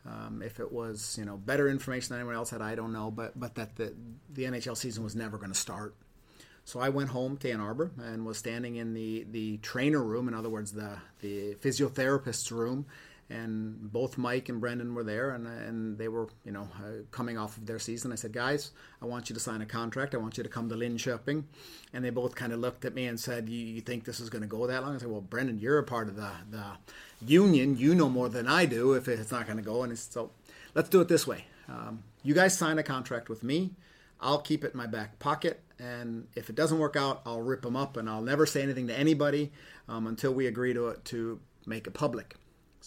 Um, 0.07 0.41
if 0.41 0.59
it 0.59 0.71
was, 0.71 1.17
you 1.19 1.25
know, 1.25 1.37
better 1.37 1.67
information 1.67 2.09
than 2.09 2.19
anyone 2.19 2.35
else 2.35 2.49
had, 2.49 2.61
I 2.61 2.75
don't 2.75 2.93
know. 2.93 3.11
But 3.11 3.37
but 3.39 3.55
that 3.55 3.75
the 3.75 3.93
the 4.29 4.43
NHL 4.43 4.77
season 4.77 5.03
was 5.03 5.15
never 5.15 5.37
going 5.37 5.51
to 5.51 5.57
start. 5.57 5.95
So 6.67 6.81
I 6.81 6.89
went 6.89 7.11
home 7.11 7.37
to 7.37 7.49
Ann 7.49 7.61
Arbor 7.61 7.91
and 7.97 8.25
was 8.25 8.37
standing 8.37 8.75
in 8.75 8.93
the, 8.93 9.25
the 9.31 9.55
trainer 9.59 10.03
room, 10.03 10.27
in 10.27 10.33
other 10.33 10.49
words, 10.49 10.73
the, 10.73 10.97
the 11.21 11.55
physiotherapist's 11.61 12.51
room. 12.51 12.85
And 13.29 13.91
both 13.91 14.17
Mike 14.17 14.47
and 14.47 14.61
Brendan 14.61 14.95
were 14.95 15.03
there, 15.03 15.31
and, 15.31 15.47
and 15.47 15.97
they 15.97 16.07
were, 16.07 16.29
you 16.45 16.51
know, 16.51 16.69
uh, 16.77 17.03
coming 17.11 17.37
off 17.37 17.57
of 17.57 17.65
their 17.65 17.79
season. 17.79 18.13
I 18.13 18.15
said, 18.15 18.31
guys, 18.31 18.71
I 19.01 19.05
want 19.05 19.29
you 19.29 19.33
to 19.33 19.39
sign 19.39 19.61
a 19.61 19.65
contract. 19.65 20.15
I 20.15 20.17
want 20.17 20.37
you 20.37 20.43
to 20.43 20.49
come 20.49 20.69
to 20.69 20.75
Linköping. 20.75 21.43
And 21.93 22.05
they 22.05 22.09
both 22.09 22.35
kind 22.35 22.53
of 22.53 22.59
looked 22.59 22.85
at 22.85 22.93
me 22.93 23.05
and 23.05 23.19
said, 23.19 23.49
you, 23.49 23.59
you 23.59 23.81
think 23.81 24.05
this 24.05 24.21
is 24.21 24.29
going 24.29 24.43
to 24.43 24.47
go 24.47 24.65
that 24.67 24.81
long? 24.83 24.95
I 24.95 24.99
said, 24.99 25.09
well, 25.09 25.21
Brendan, 25.21 25.59
you're 25.59 25.77
a 25.77 25.83
part 25.83 26.07
of 26.07 26.15
the, 26.15 26.31
the 26.49 26.63
union. 27.21 27.77
You 27.77 27.95
know 27.95 28.07
more 28.07 28.29
than 28.29 28.47
I 28.47 28.65
do 28.65 28.93
if 28.93 29.07
it's 29.07 29.31
not 29.31 29.45
going 29.45 29.57
to 29.57 29.63
go. 29.63 29.83
And 29.83 29.97
so 29.99 30.31
let's 30.73 30.87
do 30.87 31.01
it 31.01 31.09
this 31.09 31.27
way. 31.27 31.45
Um, 31.67 32.03
you 32.23 32.33
guys 32.33 32.57
sign 32.57 32.79
a 32.79 32.83
contract 32.83 33.27
with 33.27 33.43
me. 33.43 33.71
I'll 34.19 34.39
keep 34.39 34.63
it 34.63 34.71
in 34.73 34.77
my 34.77 34.87
back 34.87 35.19
pocket, 35.19 35.61
and 35.77 36.27
if 36.35 36.49
it 36.49 36.55
doesn't 36.55 36.79
work 36.79 36.95
out, 36.95 37.21
I'll 37.23 37.41
rip 37.41 37.61
them 37.61 37.75
up, 37.75 37.97
and 37.97 38.09
I'll 38.09 38.21
never 38.21 38.47
say 38.47 38.63
anything 38.63 38.87
to 38.87 38.97
anybody 38.97 39.51
um, 39.87 40.07
until 40.07 40.33
we 40.33 40.47
agree 40.47 40.73
to 40.73 40.95
to 41.05 41.39
make 41.67 41.85
it 41.85 41.93
public. 41.93 42.35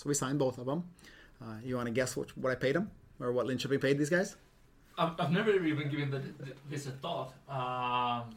So 0.01 0.09
we 0.09 0.15
signed 0.15 0.39
both 0.39 0.57
of 0.57 0.65
them. 0.65 0.85
Uh, 1.43 1.57
you 1.63 1.77
want 1.77 1.87
to 1.87 1.93
guess 1.93 2.17
what, 2.17 2.35
what 2.35 2.51
I 2.51 2.55
paid 2.55 2.75
them, 2.75 2.91
or 3.21 3.33
what 3.33 3.47
Linköping 3.47 3.83
paid 3.83 3.99
these 3.99 4.09
guys? 4.09 4.35
I've, 4.97 5.13
I've 5.21 5.31
never 5.31 5.51
even 5.51 5.91
given 5.91 6.11
the, 6.11 6.21
the, 6.21 6.53
this 6.71 6.87
a 6.87 6.91
thought. 6.91 7.35
Um, 7.51 8.35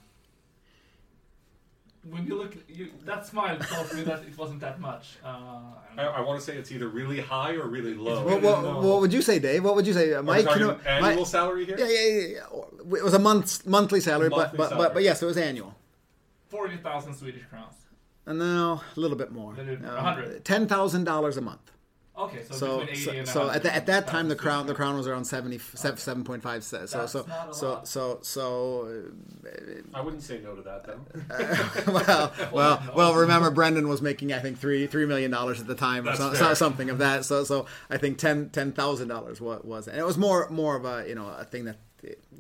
when 2.10 2.26
you 2.28 2.36
look, 2.36 2.58
you, 2.68 2.90
that 3.06 3.26
smile 3.26 3.58
told 3.60 3.94
me 3.94 4.02
that 4.04 4.24
it 4.24 4.38
wasn't 4.38 4.60
that 4.60 4.82
much. 4.82 5.16
Uh, 5.24 5.28
I, 5.98 6.04
I 6.04 6.20
want 6.20 6.38
to 6.38 6.46
say 6.46 6.58
it's 6.58 6.70
either 6.70 6.90
really 6.90 7.22
high 7.22 7.54
or 7.54 7.66
really 7.68 7.94
low. 7.94 8.26
What, 8.26 8.42
what, 8.42 8.84
what 8.84 9.00
would 9.00 9.14
you 9.14 9.22
say, 9.22 9.40
Dave? 9.40 9.64
What 9.64 9.76
would 9.76 9.88
you 9.88 9.94
say, 9.94 10.14
uh, 10.14 10.18
Are 10.18 10.22
we 10.22 10.28
Mike? 10.28 10.44
talking 10.46 10.62
you 10.64 10.68
know, 10.68 10.80
annual 10.86 11.16
my- 11.16 11.24
salary 11.24 11.66
here? 11.66 11.78
yeah, 11.80 11.86
yeah, 11.88 12.08
yeah, 12.08 12.28
yeah. 12.28 12.98
It 12.98 13.04
was 13.06 13.14
a 13.14 13.20
month 13.20 13.66
monthly 13.66 14.02
salary, 14.02 14.28
but, 14.28 14.38
Monthly 14.38 14.58
but, 14.58 14.70
but 14.72 14.76
salary. 14.76 14.94
but 14.96 15.04
yes, 15.04 15.24
it 15.24 15.28
was 15.28 15.38
annual. 15.38 15.74
Forty 16.50 16.76
thousand 16.76 17.14
Swedish 17.16 17.44
crowns. 17.50 17.76
And 18.26 18.40
now 18.40 18.82
a 18.96 19.00
little 19.00 19.18
bit 19.18 19.32
more. 19.32 19.54
Little 19.54 19.76
bit- 19.76 19.82
100. 19.82 20.46
Ten 20.46 20.68
thousand 20.68 21.04
dollars 21.04 21.38
a 21.38 21.42
month. 21.42 21.72
Okay, 22.16 22.44
so, 22.44 22.54
so 22.56 22.82
eighty 22.84 22.96
so, 22.96 23.12
and 23.12 23.28
so 23.28 23.50
at, 23.50 23.64
the, 23.64 23.74
at 23.76 23.88
that 23.88 24.06
time 24.06 24.28
the 24.30 24.36
crown 24.36 24.68
the 24.68 24.76
crown 24.76 24.96
was 24.96 25.08
around 25.08 25.26
70 25.26 25.58
seven 25.58 26.24
point 26.24 26.44
five 26.44 26.64
so 26.64 26.86
so 26.86 27.00
That's 27.00 27.12
so 27.12 27.26
not 27.28 27.50
a 27.50 27.54
so, 27.56 27.70
lot. 27.72 27.88
so 27.88 28.20
so 28.22 29.04
I 29.96 30.02
wouldn't 30.02 30.22
say 30.22 30.40
no 30.40 30.54
to 30.56 30.62
that 30.62 30.86
though. 30.86 31.00
uh, 31.32 31.92
well 31.92 32.34
well 32.54 32.84
well 32.96 33.16
remember 33.16 33.50
Brendan 33.50 33.88
was 33.88 34.04
making 34.04 34.32
I 34.32 34.38
think 34.38 34.60
three 34.60 34.86
three 34.86 35.08
million 35.08 35.32
dollars 35.32 35.60
at 35.60 35.66
the 35.66 35.74
time 35.74 36.08
or 36.08 36.16
so, 36.16 36.36
so- 36.36 36.54
something 36.54 36.92
of 36.92 37.00
that 37.00 37.26
so 37.26 37.44
so 37.44 37.66
I 37.90 37.98
think 37.98 38.20
ten 38.20 38.52
ten 38.52 38.74
thousand 38.74 39.08
dollars 39.08 39.42
was 39.42 39.64
was 39.64 39.88
and 39.88 39.98
it 39.98 40.06
was 40.06 40.16
more 40.18 40.48
more 40.52 40.76
of 40.76 40.86
a 40.86 41.10
you 41.10 41.16
know 41.16 41.28
a 41.30 41.46
thing 41.46 41.66
that 41.66 41.78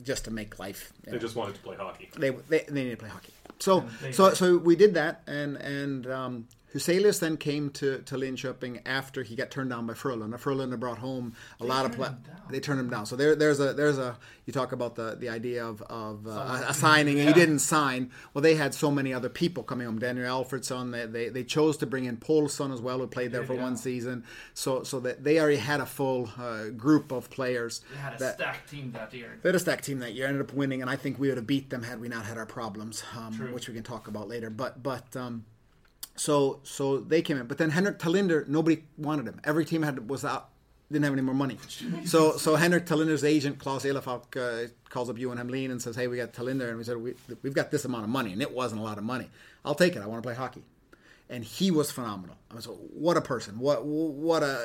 just 0.04 0.26
to 0.26 0.32
make 0.32 0.60
life 0.60 0.94
They 1.06 1.14
know, 1.14 1.18
just 1.18 1.36
wanted 1.36 1.56
to 1.56 1.62
play 1.62 1.78
hockey. 1.78 2.10
they, 2.18 2.30
they 2.30 2.60
they 2.70 2.84
need 2.84 2.92
to 2.92 2.98
play 2.98 3.10
hockey. 3.10 3.34
So 3.64 3.88
so 4.11 4.34
so 4.34 4.57
we 4.57 4.76
did 4.76 4.93
that, 4.95 5.22
and 5.26 5.55
and 5.55 6.05
um, 6.07 6.47
Huselius 6.74 7.20
then 7.20 7.38
came 7.38 7.70
to 7.72 8.00
to 8.00 8.16
Linköping 8.16 8.82
after 8.86 9.24
he 9.24 9.36
got 9.36 9.52
turned 9.52 9.70
down 9.70 9.86
by 9.86 9.94
Frölunda. 9.94 10.40
Frölunda 10.40 10.80
brought 10.80 10.98
home 10.98 11.36
a 11.60 11.66
lot 11.66 11.86
of 11.86 11.92
pla- 11.94 12.16
They 12.50 12.60
turned 12.60 12.80
him 12.80 12.90
down. 12.90 13.06
So 13.06 13.16
there 13.16 13.36
there's 13.36 13.60
a 13.60 13.74
there's 13.74 14.00
a 14.00 14.18
you 14.46 14.54
talk 14.54 14.72
about 14.72 14.96
the 14.96 15.16
the 15.16 15.30
idea 15.30 15.66
of 15.66 15.82
of 15.84 16.26
uh, 16.26 16.32
Signing. 16.32 16.70
a 16.70 16.74
signing, 16.74 17.20
and 17.20 17.28
he 17.28 17.34
didn't 17.34 17.60
sign. 17.60 18.12
Well, 18.34 18.42
they 18.42 18.56
had 18.56 18.74
so 18.74 18.90
many 18.90 19.14
other 19.14 19.30
people 19.30 19.64
coming 19.64 19.86
home. 19.86 20.00
Daniel 20.00 20.44
Alfredson. 20.44 20.92
They 20.92 21.06
they, 21.06 21.30
they 21.30 21.44
chose 21.44 21.78
to 21.78 21.86
bring 21.86 22.06
in 22.06 22.18
Paulson 22.18 22.72
as 22.72 22.82
well, 22.82 22.98
who 23.00 23.08
played 23.08 23.32
there 23.32 23.44
for 23.44 23.54
yeah. 23.54 23.62
one 23.62 23.78
season. 23.78 24.24
So 24.56 24.84
so 24.84 25.00
that 25.02 25.24
they 25.24 25.40
already 25.40 25.58
had 25.58 25.80
a 25.80 25.86
full 25.86 26.30
uh, 26.40 26.70
group 26.70 27.12
of 27.12 27.30
players. 27.30 27.82
They 27.92 28.00
had 28.00 28.14
a 28.16 28.18
that, 28.18 28.36
stacked 28.36 28.70
team 28.70 28.92
that 28.94 29.14
year. 29.14 29.40
they 29.42 29.50
had 29.50 29.56
a 29.56 29.60
stacked 29.60 29.86
team 29.86 30.00
that 30.00 30.14
year, 30.14 30.28
ended 30.28 30.42
up 30.42 30.54
winning, 30.54 30.82
and 30.82 30.90
I 30.90 30.96
think 30.96 31.20
we 31.20 31.28
would 31.28 31.38
have 31.38 31.48
beat 31.48 31.70
them 31.70 31.84
had 31.84 32.02
we 32.02 32.10
not 32.10 32.26
had 32.26 32.38
our 32.38 32.46
problems, 32.48 33.04
um, 33.16 33.34
which 33.54 33.68
we 33.68 33.76
can 33.76 33.84
talk 33.84 34.08
about 34.08 34.28
later. 34.28 34.50
But 34.50 34.82
but 34.82 35.16
um, 35.16 35.46
so 36.16 36.59
so 36.64 36.99
they 36.99 37.22
came 37.22 37.38
in, 37.38 37.47
but 37.47 37.57
then 37.57 37.72
Henrik 37.72 37.99
Tallinder, 37.99 38.47
nobody 38.47 38.84
wanted 38.97 39.28
him. 39.28 39.39
Every 39.43 39.66
team 39.66 39.84
had 39.84 40.09
was 40.09 40.24
out, 40.24 40.49
didn't 40.91 41.05
have 41.05 41.14
any 41.14 41.22
more 41.22 41.36
money. 41.36 41.57
So 42.05 42.38
so 42.38 42.55
Henrik 42.55 42.86
Tallinder's 42.86 43.24
agent 43.24 43.59
Claes 43.59 43.84
Elefalk 43.84 44.38
uh, 44.38 44.70
calls 44.89 45.09
up 45.09 45.18
Ewan 45.18 45.38
Hamlin 45.38 45.72
and 45.72 45.82
says, 45.82 45.95
"Hey, 45.95 46.07
we 46.07 46.18
got 46.18 46.34
Tallinder," 46.34 46.70
and 46.70 46.78
we 46.78 46.84
said, 46.84 46.97
we, 46.97 47.14
"We've 47.41 47.53
got 47.53 47.72
this 47.72 47.86
amount 47.86 48.03
of 48.03 48.09
money," 48.09 48.34
and 48.34 48.41
it 48.41 48.51
wasn't 48.51 48.82
a 48.82 48.84
lot 48.84 48.97
of 48.97 49.03
money. 49.03 49.30
I'll 49.66 49.76
take 49.76 49.95
it. 49.95 50.01
I 50.01 50.05
want 50.05 50.22
to 50.22 50.28
play 50.28 50.36
hockey 50.36 50.64
and 51.30 51.43
he 51.43 51.72
was 51.72 51.91
phenomenal. 51.91 52.36
I 52.51 52.55
was 52.55 52.66
what 52.66 53.18
a 53.18 53.22
person, 53.22 53.59
what 53.59 53.86
what 53.86 54.43
a 54.43 54.64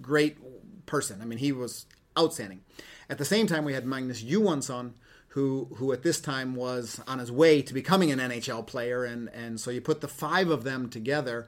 great 0.00 0.38
person. 0.86 1.20
I 1.20 1.24
mean, 1.24 1.38
he 1.38 1.52
was 1.52 1.86
outstanding. 2.18 2.62
At 3.10 3.18
the 3.18 3.24
same 3.24 3.46
time, 3.46 3.64
we 3.64 3.74
had 3.74 3.84
Magnus 3.84 4.22
Johansson, 4.22 4.94
who 5.36 5.68
who 5.76 5.92
at 5.92 6.02
this 6.02 6.18
time 6.18 6.54
was 6.54 6.98
on 7.06 7.18
his 7.18 7.30
way 7.30 7.60
to 7.60 7.74
becoming 7.74 8.10
an 8.10 8.18
NHL 8.18 8.66
player, 8.66 9.04
and 9.04 9.28
and 9.42 9.60
so 9.60 9.70
you 9.70 9.80
put 9.82 10.00
the 10.00 10.08
five 10.08 10.48
of 10.48 10.64
them 10.64 10.88
together, 10.88 11.46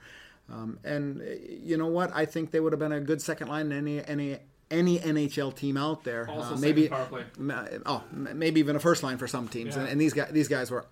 um, 0.53 0.79
and 0.85 1.23
you 1.71 1.77
know 1.79 1.87
what? 1.87 2.11
I 2.15 2.27
think 2.27 2.51
they 2.51 2.61
would 2.61 2.73
have 2.75 2.79
been 2.81 2.93
a 2.93 3.01
good 3.01 3.23
second 3.23 3.49
line 3.49 3.73
in 3.73 3.73
any 3.73 4.05
any 4.05 4.39
any 4.71 4.99
NHL 4.99 5.55
team 5.57 5.79
out 5.79 6.05
there. 6.05 6.29
Also 6.29 6.55
Uh, 6.55 6.59
maybe 6.59 6.89
power 6.89 7.07
play. 7.07 7.25
m- 7.39 7.83
oh 7.87 8.03
maybe 8.13 8.61
even 8.61 8.77
a 8.77 8.81
first 8.81 9.03
line 9.03 9.17
for 9.17 9.27
some 9.27 9.49
teams, 9.49 9.75
Yeah. 9.75 9.81
and, 9.83 9.89
and 9.93 10.01
these 10.01 10.13
guys 10.13 10.31
these 10.33 10.49
guys 10.49 10.71
were 10.71 10.85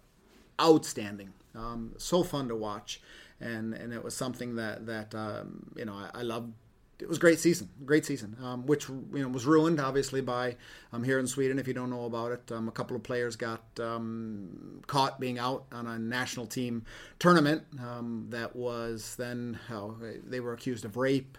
outstanding, 0.58 1.34
um, 1.54 1.92
so 1.98 2.22
fun 2.22 2.48
to 2.48 2.56
watch, 2.56 3.00
and 3.40 3.74
and 3.74 3.92
it 3.92 4.02
was 4.02 4.16
something 4.16 4.56
that 4.56 4.86
that 4.86 5.14
um, 5.14 5.66
you 5.76 5.84
know 5.84 5.94
I, 5.94 6.20
I 6.20 6.22
loved. 6.22 6.52
It 6.98 7.08
was 7.08 7.18
great 7.18 7.38
season, 7.38 7.68
great 7.84 8.06
season, 8.06 8.36
um, 8.42 8.64
which 8.66 8.88
you 8.88 9.06
know 9.12 9.28
was 9.28 9.44
ruined 9.44 9.80
obviously 9.80 10.22
by 10.22 10.56
um, 10.92 11.04
here 11.04 11.18
in 11.18 11.26
Sweden. 11.26 11.58
If 11.58 11.68
you 11.68 11.74
don't 11.74 11.90
know 11.90 12.06
about 12.06 12.32
it, 12.32 12.52
um, 12.52 12.68
a 12.68 12.72
couple 12.72 12.96
of 12.96 13.02
players 13.02 13.36
got 13.36 13.62
um, 13.78 14.80
caught 14.86 15.20
being 15.20 15.38
out 15.38 15.66
on 15.72 15.86
a 15.86 15.98
national 15.98 16.46
team 16.46 16.84
tournament 17.18 17.64
um, 17.82 18.26
that 18.30 18.56
was 18.56 19.14
then 19.16 19.58
how 19.68 19.96
they 20.24 20.40
were 20.40 20.54
accused 20.54 20.84
of 20.84 20.96
rape. 20.96 21.36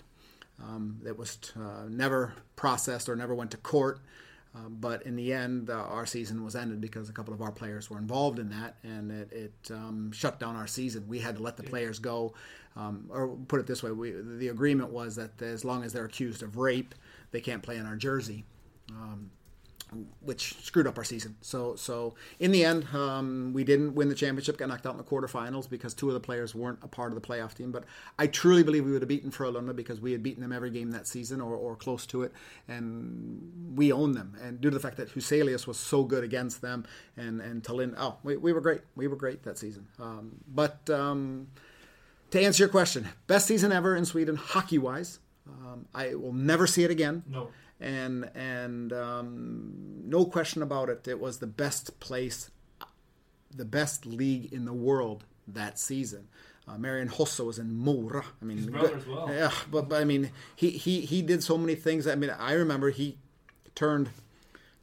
Um, 0.61 0.99
that 1.03 1.17
was 1.17 1.37
uh, 1.55 1.85
never 1.87 2.33
processed 2.55 3.09
or 3.09 3.15
never 3.15 3.35
went 3.35 3.51
to 3.51 3.57
court. 3.57 3.99
Uh, 4.57 4.69
but 4.69 5.03
in 5.03 5.15
the 5.15 5.33
end, 5.33 5.69
uh, 5.69 5.73
our 5.73 6.05
season 6.05 6.43
was 6.43 6.55
ended 6.55 6.81
because 6.81 7.09
a 7.09 7.13
couple 7.13 7.33
of 7.33 7.41
our 7.41 7.51
players 7.51 7.89
were 7.89 7.97
involved 7.97 8.39
in 8.39 8.49
that, 8.49 8.77
and 8.83 9.11
it, 9.11 9.31
it 9.31 9.71
um, 9.71 10.11
shut 10.11 10.39
down 10.39 10.55
our 10.55 10.67
season. 10.67 11.07
We 11.07 11.19
had 11.19 11.37
to 11.37 11.43
let 11.43 11.57
the 11.57 11.63
players 11.63 11.99
go, 11.99 12.33
um, 12.75 13.05
or 13.09 13.27
put 13.47 13.59
it 13.59 13.67
this 13.67 13.83
way: 13.83 13.91
we, 13.91 14.11
the 14.11 14.47
agreement 14.47 14.91
was 14.91 15.15
that 15.17 15.41
as 15.41 15.63
long 15.63 15.83
as 15.83 15.93
they're 15.93 16.05
accused 16.05 16.41
of 16.41 16.57
rape, 16.57 16.95
they 17.31 17.41
can't 17.41 17.61
play 17.61 17.77
in 17.77 17.85
our 17.85 17.95
jersey. 17.95 18.45
Which 20.21 20.61
screwed 20.63 20.85
up 20.85 20.97
our 20.97 21.03
season. 21.03 21.37
So, 21.41 21.75
so 21.75 22.15
in 22.39 22.51
the 22.51 22.65
end, 22.65 22.87
um, 22.93 23.51
we 23.53 23.63
didn't 23.63 23.95
win 23.95 24.09
the 24.09 24.15
championship. 24.15 24.57
Got 24.57 24.69
knocked 24.69 24.85
out 24.85 24.91
in 24.91 24.97
the 24.97 25.03
quarterfinals 25.03 25.69
because 25.69 25.93
two 25.93 26.09
of 26.09 26.13
the 26.13 26.19
players 26.19 26.53
weren't 26.53 26.79
a 26.81 26.87
part 26.87 27.11
of 27.11 27.21
the 27.21 27.25
playoff 27.25 27.53
team. 27.53 27.71
But 27.71 27.85
I 28.19 28.27
truly 28.27 28.63
believe 28.63 28.85
we 28.85 28.91
would 28.91 29.01
have 29.01 29.09
beaten 29.09 29.31
Frölunda 29.31 29.75
because 29.75 30.01
we 30.01 30.11
had 30.11 30.21
beaten 30.21 30.41
them 30.41 30.51
every 30.51 30.69
game 30.69 30.91
that 30.91 31.07
season 31.07 31.39
or, 31.39 31.55
or 31.55 31.75
close 31.75 32.05
to 32.07 32.23
it, 32.23 32.33
and 32.67 33.75
we 33.75 33.91
owned 33.91 34.15
them. 34.15 34.35
And 34.43 34.59
due 34.59 34.69
to 34.69 34.75
the 34.75 34.81
fact 34.81 34.97
that 34.97 35.09
Huselius 35.09 35.65
was 35.65 35.77
so 35.77 36.03
good 36.03 36.23
against 36.23 36.61
them, 36.61 36.85
and 37.15 37.39
and 37.39 37.63
Tallinn, 37.63 37.95
oh, 37.97 38.17
we, 38.23 38.35
we 38.35 38.51
were 38.53 38.61
great. 38.61 38.81
We 38.95 39.07
were 39.07 39.15
great 39.15 39.43
that 39.43 39.57
season. 39.57 39.87
Um, 39.99 40.37
but 40.47 40.89
um, 40.89 41.47
to 42.31 42.41
answer 42.41 42.63
your 42.63 42.69
question, 42.69 43.07
best 43.27 43.47
season 43.47 43.71
ever 43.71 43.95
in 43.95 44.05
Sweden, 44.05 44.35
hockey 44.35 44.77
wise. 44.77 45.19
Um, 45.47 45.85
I 45.95 46.13
will 46.15 46.33
never 46.33 46.67
see 46.67 46.83
it 46.83 46.91
again 46.91 47.23
No. 47.29 47.49
And 47.79 48.29
and 48.35 48.91
um, 48.91 49.73
no 50.05 50.25
question 50.25 50.61
about 50.61 50.89
it, 50.89 51.07
it 51.07 51.19
was 51.19 51.39
the 51.39 51.47
best 51.47 51.99
place, 51.99 52.49
the 53.55 53.65
best 53.65 54.05
league 54.05 54.51
in 54.51 54.65
the 54.65 54.73
world 54.73 55.25
that 55.47 55.77
season. 55.77 56.27
Uh, 56.67 56.77
Marian 56.77 57.07
Hossa 57.07 57.45
was 57.45 57.59
in 57.59 57.77
Mora. 57.77 58.23
I 58.41 58.45
mean, 58.45 58.57
His 58.57 58.67
brother 58.67 58.99
well. 59.07 59.31
Yeah, 59.31 59.51
but, 59.71 59.87
but 59.87 60.01
I 60.01 60.03
mean, 60.03 60.31
he, 60.55 60.71
he 60.71 61.01
he 61.01 61.21
did 61.21 61.43
so 61.43 61.57
many 61.57 61.75
things. 61.75 62.07
I 62.07 62.15
mean, 62.15 62.29
I 62.31 62.53
remember 62.53 62.89
he 62.89 63.17
turned 63.73 64.09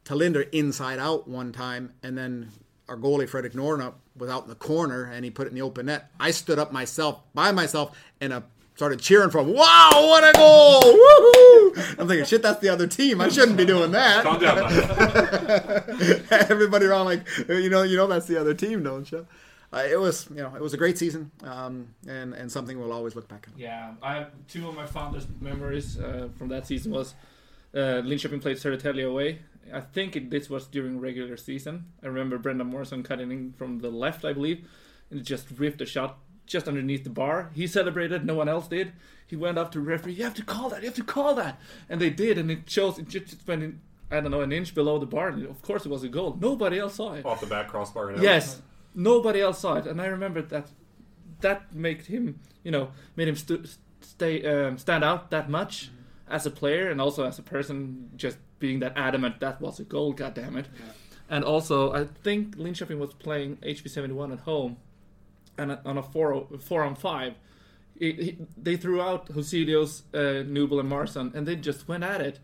Tallinder 0.03 0.49
inside 0.51 0.97
out 0.97 1.27
one 1.27 1.51
time, 1.51 1.93
and 2.01 2.17
then 2.17 2.49
our 2.87 2.97
goalie 2.97 3.27
Fredrik 3.29 3.53
Norrena 3.53 3.93
was 4.15 4.29
out 4.29 4.43
in 4.43 4.49
the 4.49 4.55
corner, 4.55 5.03
and 5.03 5.25
he 5.25 5.31
put 5.31 5.47
it 5.47 5.49
in 5.49 5.55
the 5.55 5.61
open 5.61 5.87
net. 5.87 6.09
I 6.19 6.31
stood 6.31 6.57
up 6.57 6.71
myself 6.71 7.21
by 7.33 7.51
myself 7.51 7.97
and 8.21 8.33
uh, 8.33 8.41
started 8.75 8.99
cheering 8.99 9.29
for 9.29 9.39
him. 9.39 9.53
Wow, 9.53 9.89
what 9.93 10.23
a 10.23 10.37
goal! 10.37 10.81
Woohoo! 10.81 11.99
I'm 11.99 12.07
thinking, 12.07 12.25
shit, 12.25 12.41
that's 12.41 12.59
the 12.59 12.69
other 12.69 12.87
team. 12.87 13.21
I 13.21 13.29
shouldn't 13.29 13.57
be 13.57 13.65
doing 13.65 13.91
that. 13.91 14.23
Calm 14.23 14.39
down, 14.39 14.57
bud. 14.57 16.25
Everybody 16.49 16.85
around 16.85 17.05
like, 17.05 17.25
you 17.47 17.69
know, 17.69 17.83
you 17.83 17.95
know 17.97 18.07
that's 18.07 18.27
the 18.27 18.39
other 18.39 18.53
team, 18.53 18.83
don't 18.83 19.09
you? 19.11 19.25
Uh, 19.73 19.83
it 19.89 19.99
was, 19.99 20.27
you 20.29 20.37
know, 20.37 20.53
it 20.55 20.61
was 20.61 20.73
a 20.73 20.77
great 20.77 20.97
season, 20.97 21.31
um, 21.43 21.87
and 22.07 22.33
and 22.33 22.51
something 22.51 22.79
we'll 22.79 22.93
always 22.93 23.15
look 23.15 23.27
back 23.27 23.47
on. 23.47 23.59
Yeah, 23.59 23.93
I 24.01 24.15
have 24.15 24.31
two 24.47 24.67
of 24.69 24.75
my 24.75 24.85
fondest 24.85 25.27
memories 25.41 25.99
uh, 25.99 26.29
from 26.37 26.49
that 26.49 26.67
season 26.67 26.91
was 26.91 27.15
uh, 27.73 28.01
Linköping 28.03 28.41
played 28.41 28.57
Södertälje 28.57 29.05
away. 29.05 29.39
I 29.73 29.81
think 29.81 30.15
it, 30.15 30.29
this 30.29 30.49
was 30.49 30.67
during 30.67 30.99
regular 30.99 31.37
season. 31.37 31.85
I 32.03 32.07
remember 32.07 32.37
Brendan 32.37 32.67
Morrison 32.67 33.03
cutting 33.03 33.31
in 33.31 33.53
from 33.53 33.79
the 33.79 33.89
left, 33.89 34.23
I 34.23 34.33
believe, 34.33 34.67
and 35.09 35.25
just 35.25 35.47
ripped 35.57 35.81
a 35.81 35.85
shot 35.85 36.19
just 36.45 36.67
underneath 36.67 37.03
the 37.03 37.09
bar. 37.09 37.49
He 37.53 37.67
celebrated, 37.67 38.25
no 38.25 38.35
one 38.35 38.49
else 38.49 38.67
did. 38.67 38.93
He 39.27 39.35
went 39.35 39.57
up 39.57 39.71
to 39.71 39.79
the 39.79 39.85
referee, 39.85 40.13
you 40.13 40.23
have 40.23 40.35
to 40.35 40.43
call 40.43 40.69
that, 40.69 40.81
you 40.81 40.87
have 40.87 40.95
to 40.95 41.03
call 41.03 41.35
that. 41.35 41.59
And 41.89 41.99
they 41.99 42.09
did, 42.11 42.37
and 42.37 42.51
it 42.51 42.69
shows, 42.69 42.99
it 42.99 43.07
just 43.09 43.47
went 43.47 43.63
in, 43.63 43.81
I 44.11 44.19
don't 44.21 44.31
know, 44.31 44.41
an 44.41 44.51
inch 44.51 44.75
below 44.75 44.99
the 44.99 45.05
bar. 45.07 45.29
And 45.29 45.45
of 45.47 45.61
course 45.61 45.85
it 45.85 45.89
was 45.89 46.03
a 46.03 46.09
goal. 46.09 46.37
Nobody 46.39 46.77
else 46.79 46.95
saw 46.95 47.13
it. 47.13 47.25
Off 47.25 47.41
the 47.41 47.47
back 47.47 47.69
crossbar. 47.69 48.11
And 48.11 48.21
Yes, 48.21 48.61
nobody 48.93 49.41
else 49.41 49.59
saw 49.59 49.75
it, 49.75 49.87
and 49.87 50.01
I 50.01 50.05
remember 50.05 50.41
that 50.41 50.67
that 51.41 51.73
made 51.75 52.03
him, 52.03 52.39
you 52.63 52.71
know, 52.71 52.91
made 53.15 53.27
him 53.27 53.35
stu- 53.35 53.65
stay 54.01 54.43
um, 54.45 54.77
stand 54.77 55.03
out 55.03 55.31
that 55.31 55.49
much 55.49 55.89
as 56.29 56.45
a 56.45 56.51
player 56.51 56.89
and 56.89 57.01
also 57.01 57.25
as 57.25 57.37
a 57.37 57.43
person, 57.43 58.09
just 58.15 58.37
being 58.59 58.79
that 58.79 58.93
adamant 58.95 59.39
that 59.41 59.59
was 59.59 59.79
a 59.79 59.83
goal. 59.83 60.13
God 60.13 60.33
damn 60.33 60.55
it! 60.55 60.67
And 61.29 61.43
also, 61.43 61.91
I 61.93 62.05
think 62.05 62.55
Linköping 62.57 62.97
was 62.99 63.13
playing 63.13 63.57
HV 63.57 63.89
seventy 63.89 64.13
one 64.13 64.31
at 64.31 64.39
home, 64.41 64.77
and 65.57 65.77
on 65.85 65.97
a 65.97 66.03
four 66.03 66.47
four 66.59 66.83
on 66.83 66.95
five. 66.95 67.33
It, 67.97 68.61
they 68.61 68.75
threw 68.75 69.01
out 69.01 69.27
Huselius, 69.29 70.01
uh, 70.13 70.43
Knuble, 70.43 70.81
and 70.81 70.89
Morrison, 70.89 71.31
and 71.33 71.47
they 71.47 71.55
just 71.55 71.87
went 71.87 72.03
at 72.03 72.19
it. 72.19 72.39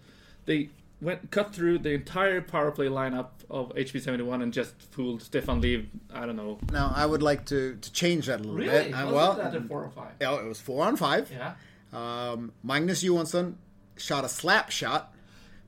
They 0.46 0.70
went 1.02 1.30
cut 1.30 1.54
through 1.54 1.80
the 1.80 1.90
entire 1.90 2.40
power 2.42 2.72
play 2.72 2.86
lineup 2.88 3.30
of 3.50 3.70
HV71 3.76 4.44
and 4.44 4.54
just 4.54 4.82
fooled 4.82 5.22
Stefan 5.22 5.60
Liv. 5.60 5.88
I 6.14 6.26
don't 6.26 6.38
know. 6.38 6.58
Now, 6.72 6.94
I 6.96 7.06
would 7.06 7.22
like 7.22 7.46
to, 7.48 7.76
to 7.76 7.92
change 7.92 8.28
that 8.28 8.36
a 8.40 8.44
little 8.44 8.56
Really? 8.56 8.92
bit. 8.92 8.94
Uh, 8.94 9.06
Was 9.08 9.14
well, 9.14 9.32
it 9.34 9.38
that 9.52 9.56
a 9.56 9.62
four 9.62 9.84
or 9.84 9.90
five? 9.90 10.12
yeah, 10.22 10.40
it 10.40 10.46
was 10.46 10.62
four 10.62 10.86
on 10.86 10.96
five. 10.96 11.30
Yeah. 11.30 11.54
Um, 11.92 12.54
Magnus 12.64 13.04
Johansson 13.04 13.58
shot 13.98 14.24
a 14.24 14.30
slap 14.30 14.70
shot 14.72 15.14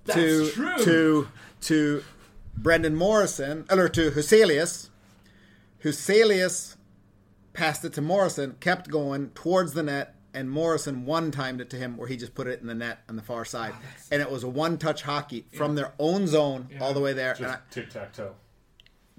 That's 0.05 0.17
to 0.17 0.49
true. 0.51 0.77
to 0.85 1.27
to 1.61 2.03
Brendan 2.55 2.95
Morrison 2.95 3.65
or 3.69 3.89
to 3.89 4.11
Huselius. 4.11 4.89
Huselius 5.83 6.75
passed 7.53 7.85
it 7.85 7.93
to 7.93 8.01
Morrison, 8.01 8.55
kept 8.59 8.89
going 8.89 9.29
towards 9.31 9.73
the 9.73 9.83
net, 9.83 10.15
and 10.33 10.49
Morrison 10.49 11.05
one 11.05 11.29
timed 11.31 11.61
it 11.61 11.69
to 11.71 11.77
him 11.77 11.95
where 11.97 12.07
he 12.07 12.17
just 12.17 12.33
put 12.33 12.47
it 12.47 12.59
in 12.61 12.67
the 12.67 12.73
net 12.73 12.99
on 13.07 13.15
the 13.15 13.21
far 13.21 13.45
side, 13.45 13.73
and 14.11 14.21
it 14.21 14.31
was 14.31 14.43
a 14.43 14.49
one 14.49 14.77
touch 14.77 15.03
hockey 15.03 15.45
from 15.53 15.75
their 15.75 15.93
own 15.99 16.25
zone 16.27 16.67
all 16.81 16.93
the 16.93 16.99
way 16.99 17.13
there, 17.13 17.35
Just 17.35 17.59
tic 17.71 17.89
tac 17.91 18.13
toe. 18.13 18.33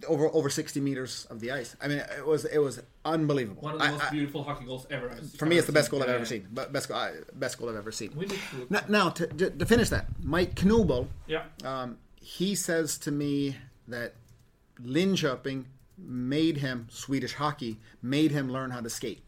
over 0.09 0.27
over 0.35 0.51
sixty 0.51 0.81
meters 0.81 1.25
of 1.31 1.39
the 1.39 1.53
ice. 1.53 1.77
I 1.81 1.87
mean, 1.87 1.99
it 1.99 2.27
was 2.27 2.45
it 2.47 2.59
was 2.59 2.83
unbelievable. 3.05 3.63
One 3.63 3.75
of 3.75 3.79
the 3.79 3.85
I- 3.87 3.91
most 3.93 4.05
I- 4.07 4.11
beautiful 4.11 4.43
hockey 4.43 4.65
goals 4.65 4.87
ever. 4.91 5.11
for 5.39 5.47
me, 5.47 5.57
it's 5.57 5.69
the 5.69 5.73
best 5.73 5.91
goal 5.93 6.03
I've 6.03 6.09
ever 6.09 6.25
seen. 6.27 6.49
But 6.53 6.73
best 6.73 6.89
goal, 6.89 6.99
I- 6.99 7.13
best 7.35 7.59
goal 7.59 7.69
I've 7.71 7.77
ever 7.77 7.93
seen. 7.93 8.11
We 8.17 8.27
need 8.27 8.41
to. 8.51 8.67
Now, 8.69 8.83
now 8.89 9.09
to, 9.11 9.27
to, 9.29 9.51
to 9.51 9.67
finish 9.67 9.91
that, 9.91 10.07
Mike 10.21 10.57
Knuble, 10.57 11.07
Yeah. 11.29 11.45
um, 11.65 11.99
he 12.21 12.57
says 12.57 12.99
to 12.99 13.13
me 13.13 13.57
that 13.87 14.15
Linköping 14.83 15.65
made 15.99 16.59
him 16.59 16.89
Swedish 16.91 17.35
hockey, 17.35 17.79
made 18.03 18.31
him 18.31 18.51
learn 18.51 18.71
how 18.71 18.81
to 18.81 18.91
skate. 18.91 19.23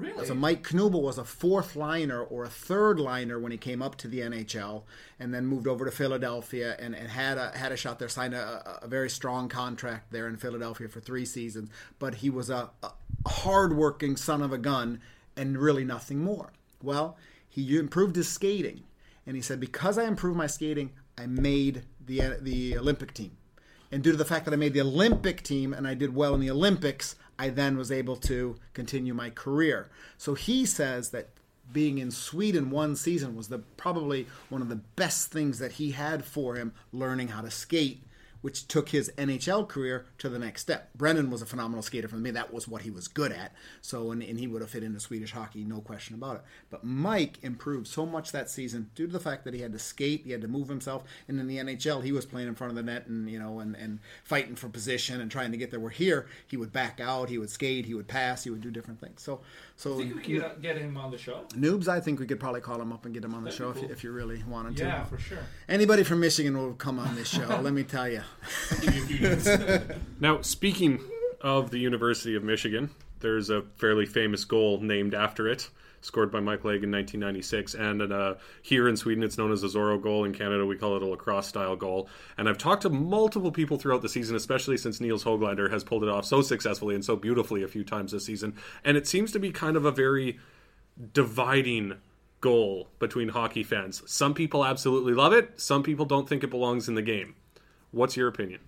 Really? 0.00 0.24
So 0.24 0.34
Mike 0.34 0.62
Knuble 0.62 1.02
was 1.02 1.18
a 1.18 1.24
fourth 1.24 1.76
liner 1.76 2.22
or 2.22 2.44
a 2.44 2.48
third 2.48 2.98
liner 2.98 3.38
when 3.38 3.52
he 3.52 3.58
came 3.58 3.82
up 3.82 3.96
to 3.96 4.08
the 4.08 4.20
NHL, 4.20 4.84
and 5.18 5.34
then 5.34 5.46
moved 5.46 5.68
over 5.68 5.84
to 5.84 5.90
Philadelphia 5.90 6.74
and, 6.78 6.94
and 6.94 7.08
had 7.08 7.36
a 7.36 7.50
had 7.56 7.70
a 7.70 7.76
shot 7.76 7.98
there, 7.98 8.08
signed 8.08 8.34
a, 8.34 8.78
a 8.82 8.88
very 8.88 9.10
strong 9.10 9.48
contract 9.48 10.10
there 10.10 10.26
in 10.26 10.36
Philadelphia 10.36 10.88
for 10.88 11.00
three 11.00 11.26
seasons. 11.26 11.68
But 11.98 12.16
he 12.16 12.30
was 12.30 12.48
a, 12.48 12.70
a 12.82 12.92
hardworking 13.26 14.16
son 14.16 14.40
of 14.40 14.52
a 14.52 14.58
gun 14.58 15.00
and 15.36 15.58
really 15.58 15.84
nothing 15.84 16.20
more. 16.20 16.52
Well, 16.82 17.18
he 17.48 17.76
improved 17.76 18.16
his 18.16 18.28
skating, 18.28 18.84
and 19.26 19.36
he 19.36 19.42
said 19.42 19.60
because 19.60 19.98
I 19.98 20.04
improved 20.04 20.38
my 20.38 20.46
skating, 20.46 20.92
I 21.18 21.26
made 21.26 21.82
the 22.04 22.38
the 22.40 22.78
Olympic 22.78 23.12
team. 23.12 23.36
And 23.92 24.02
due 24.02 24.12
to 24.12 24.16
the 24.16 24.24
fact 24.24 24.44
that 24.44 24.54
I 24.54 24.56
made 24.56 24.72
the 24.72 24.80
Olympic 24.80 25.42
team 25.42 25.72
and 25.72 25.86
I 25.86 25.94
did 25.94 26.14
well 26.14 26.34
in 26.34 26.40
the 26.40 26.50
Olympics, 26.50 27.16
I 27.38 27.48
then 27.48 27.76
was 27.76 27.90
able 27.90 28.16
to 28.16 28.56
continue 28.72 29.14
my 29.14 29.30
career. 29.30 29.88
So 30.16 30.34
he 30.34 30.64
says 30.64 31.10
that 31.10 31.30
being 31.72 31.98
in 31.98 32.10
Sweden 32.10 32.70
one 32.70 32.96
season 32.96 33.36
was 33.36 33.48
the 33.48 33.58
probably 33.58 34.26
one 34.48 34.62
of 34.62 34.68
the 34.68 34.76
best 34.76 35.32
things 35.32 35.58
that 35.58 35.72
he 35.72 35.92
had 35.92 36.24
for 36.24 36.54
him 36.56 36.72
learning 36.92 37.28
how 37.28 37.40
to 37.40 37.50
skate, 37.50 38.02
which 38.40 38.66
took 38.66 38.90
his 38.90 39.10
NHL 39.16 39.68
career 39.68 40.06
to 40.18 40.28
the 40.28 40.38
next 40.38 40.62
step. 40.62 40.90
Brendan 40.94 41.30
was 41.30 41.42
a 41.42 41.46
phenomenal 41.46 41.82
skater 41.82 42.08
for 42.08 42.16
me. 42.16 42.30
That 42.30 42.52
was 42.52 42.66
what 42.66 42.82
he 42.82 42.90
was 42.90 43.08
good 43.08 43.32
at. 43.32 43.52
So 43.80 44.10
and, 44.10 44.22
and 44.22 44.38
he 44.38 44.46
would 44.46 44.62
have 44.62 44.70
fit 44.70 44.82
into 44.82 45.00
Swedish 45.00 45.32
hockey, 45.32 45.64
no 45.64 45.80
question 45.80 46.14
about 46.14 46.36
it. 46.36 46.42
But 46.70 46.84
Mike 46.84 47.38
improved 47.42 47.86
so 47.86 48.06
much 48.06 48.32
that 48.32 48.50
season 48.50 48.90
due 48.94 49.06
to 49.06 49.12
the 49.12 49.20
fact 49.20 49.44
that 49.44 49.54
he 49.54 49.60
had 49.60 49.72
to 49.72 49.78
skate, 49.78 50.22
he 50.24 50.32
had 50.32 50.42
to 50.42 50.48
move 50.48 50.68
himself, 50.68 51.04
and 51.28 51.38
in 51.38 51.46
the 51.46 51.58
NHL 51.58 52.02
he 52.02 52.12
was 52.12 52.26
playing 52.26 52.48
in 52.48 52.54
front 52.54 52.70
of 52.70 52.76
the 52.76 52.82
net 52.82 53.06
and 53.06 53.28
you 53.30 53.38
know 53.38 53.60
and, 53.60 53.76
and 53.76 54.00
fighting 54.24 54.56
for 54.56 54.68
position 54.68 55.20
and 55.20 55.30
trying 55.30 55.52
to 55.52 55.58
get 55.58 55.70
there. 55.70 55.80
Where 55.80 55.90
here 55.90 56.26
he 56.46 56.56
would 56.56 56.72
back 56.72 57.00
out, 57.00 57.28
he 57.28 57.38
would 57.38 57.50
skate, 57.50 57.86
he 57.86 57.94
would 57.94 58.08
pass, 58.08 58.44
he 58.44 58.50
would 58.50 58.60
do 58.60 58.70
different 58.70 59.00
things. 59.00 59.22
So 59.22 59.40
so 59.76 59.94
I 59.94 59.98
think 59.98 60.16
we 60.16 60.38
could 60.38 60.62
get 60.62 60.76
him 60.76 60.96
on 60.96 61.10
the 61.10 61.18
show. 61.18 61.44
Noobs, 61.54 61.88
I 61.88 62.00
think 62.00 62.20
we 62.20 62.26
could 62.26 62.40
probably 62.40 62.60
call 62.60 62.80
him 62.80 62.92
up 62.92 63.04
and 63.04 63.14
get 63.14 63.24
him 63.24 63.34
on 63.34 63.44
the 63.44 63.50
That'd 63.50 63.58
show 63.58 63.72
be 63.72 63.80
if, 63.80 63.84
you, 63.84 63.92
if 63.92 64.04
you 64.04 64.12
really 64.12 64.42
wanted 64.44 64.76
to. 64.78 64.84
Yeah, 64.84 65.04
for 65.04 65.18
sure. 65.18 65.38
Anybody 65.68 66.02
from 66.02 66.20
Michigan 66.20 66.56
will 66.56 66.74
come 66.74 66.98
on 66.98 67.14
this 67.14 67.28
show. 67.28 67.46
let 67.62 67.72
me 67.72 67.82
tell 67.82 68.08
you, 68.08 68.22
Now, 70.20 70.40
speaking 70.42 71.00
of 71.40 71.70
the 71.70 71.78
University 71.78 72.36
of 72.36 72.44
Michigan, 72.44 72.90
there's 73.20 73.50
a 73.50 73.62
fairly 73.76 74.06
famous 74.06 74.44
goal 74.44 74.80
named 74.80 75.14
after 75.14 75.48
it, 75.48 75.68
scored 76.00 76.30
by 76.30 76.40
Mike 76.40 76.64
Legg 76.64 76.82
in 76.82 76.90
1996. 76.90 77.74
And 77.74 78.12
uh, 78.12 78.34
here 78.62 78.88
in 78.88 78.96
Sweden, 78.96 79.22
it's 79.22 79.38
known 79.38 79.52
as 79.52 79.62
a 79.62 79.66
Zorro 79.66 80.00
goal. 80.00 80.24
In 80.24 80.32
Canada, 80.32 80.64
we 80.64 80.76
call 80.76 80.96
it 80.96 81.02
a 81.02 81.06
lacrosse 81.06 81.46
style 81.46 81.76
goal. 81.76 82.08
And 82.38 82.48
I've 82.48 82.58
talked 82.58 82.82
to 82.82 82.90
multiple 82.90 83.52
people 83.52 83.78
throughout 83.78 84.02
the 84.02 84.08
season, 84.08 84.36
especially 84.36 84.76
since 84.76 85.00
Nils 85.00 85.24
Höglander 85.24 85.70
has 85.70 85.84
pulled 85.84 86.02
it 86.02 86.08
off 86.08 86.24
so 86.24 86.42
successfully 86.42 86.94
and 86.94 87.04
so 87.04 87.16
beautifully 87.16 87.62
a 87.62 87.68
few 87.68 87.84
times 87.84 88.12
this 88.12 88.24
season. 88.24 88.54
And 88.84 88.96
it 88.96 89.06
seems 89.06 89.32
to 89.32 89.38
be 89.38 89.50
kind 89.50 89.76
of 89.76 89.84
a 89.84 89.90
very 89.90 90.38
dividing 91.12 91.96
goal 92.40 92.88
between 92.98 93.28
hockey 93.28 93.62
fans. 93.62 94.02
Some 94.06 94.34
people 94.34 94.64
absolutely 94.64 95.14
love 95.14 95.32
it, 95.32 95.60
some 95.60 95.82
people 95.82 96.06
don't 96.06 96.28
think 96.28 96.42
it 96.42 96.50
belongs 96.50 96.88
in 96.88 96.94
the 96.94 97.02
game. 97.02 97.34
What's 97.92 98.16
your 98.16 98.28
opinion? 98.28 98.60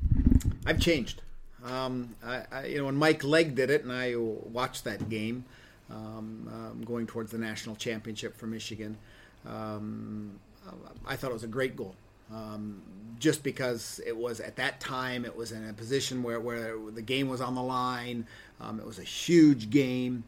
I've 0.66 0.80
changed. 0.80 1.22
Um, 1.64 2.14
I, 2.24 2.42
I, 2.50 2.66
you 2.66 2.78
know, 2.78 2.86
when 2.86 2.96
Mike 2.96 3.22
Legg 3.22 3.54
did 3.54 3.70
it, 3.70 3.84
and 3.84 3.92
I 3.92 4.14
watched 4.16 4.84
that 4.84 5.08
game, 5.08 5.44
um, 5.90 6.48
um, 6.52 6.82
going 6.84 7.06
towards 7.06 7.30
the 7.30 7.38
national 7.38 7.76
championship 7.76 8.36
for 8.36 8.46
Michigan, 8.46 8.96
um, 9.46 10.38
I 11.06 11.16
thought 11.16 11.30
it 11.30 11.34
was 11.34 11.44
a 11.44 11.48
great 11.48 11.76
goal. 11.76 11.94
Um, 12.32 12.82
just 13.18 13.42
because 13.42 14.00
it 14.06 14.16
was 14.16 14.40
at 14.40 14.56
that 14.56 14.80
time, 14.80 15.24
it 15.24 15.36
was 15.36 15.52
in 15.52 15.68
a 15.68 15.72
position 15.72 16.22
where, 16.22 16.40
where 16.40 16.76
the 16.90 17.02
game 17.02 17.28
was 17.28 17.40
on 17.40 17.54
the 17.54 17.62
line. 17.62 18.26
Um, 18.60 18.80
it 18.80 18.86
was 18.86 18.98
a 18.98 19.04
huge 19.04 19.70
game. 19.70 20.24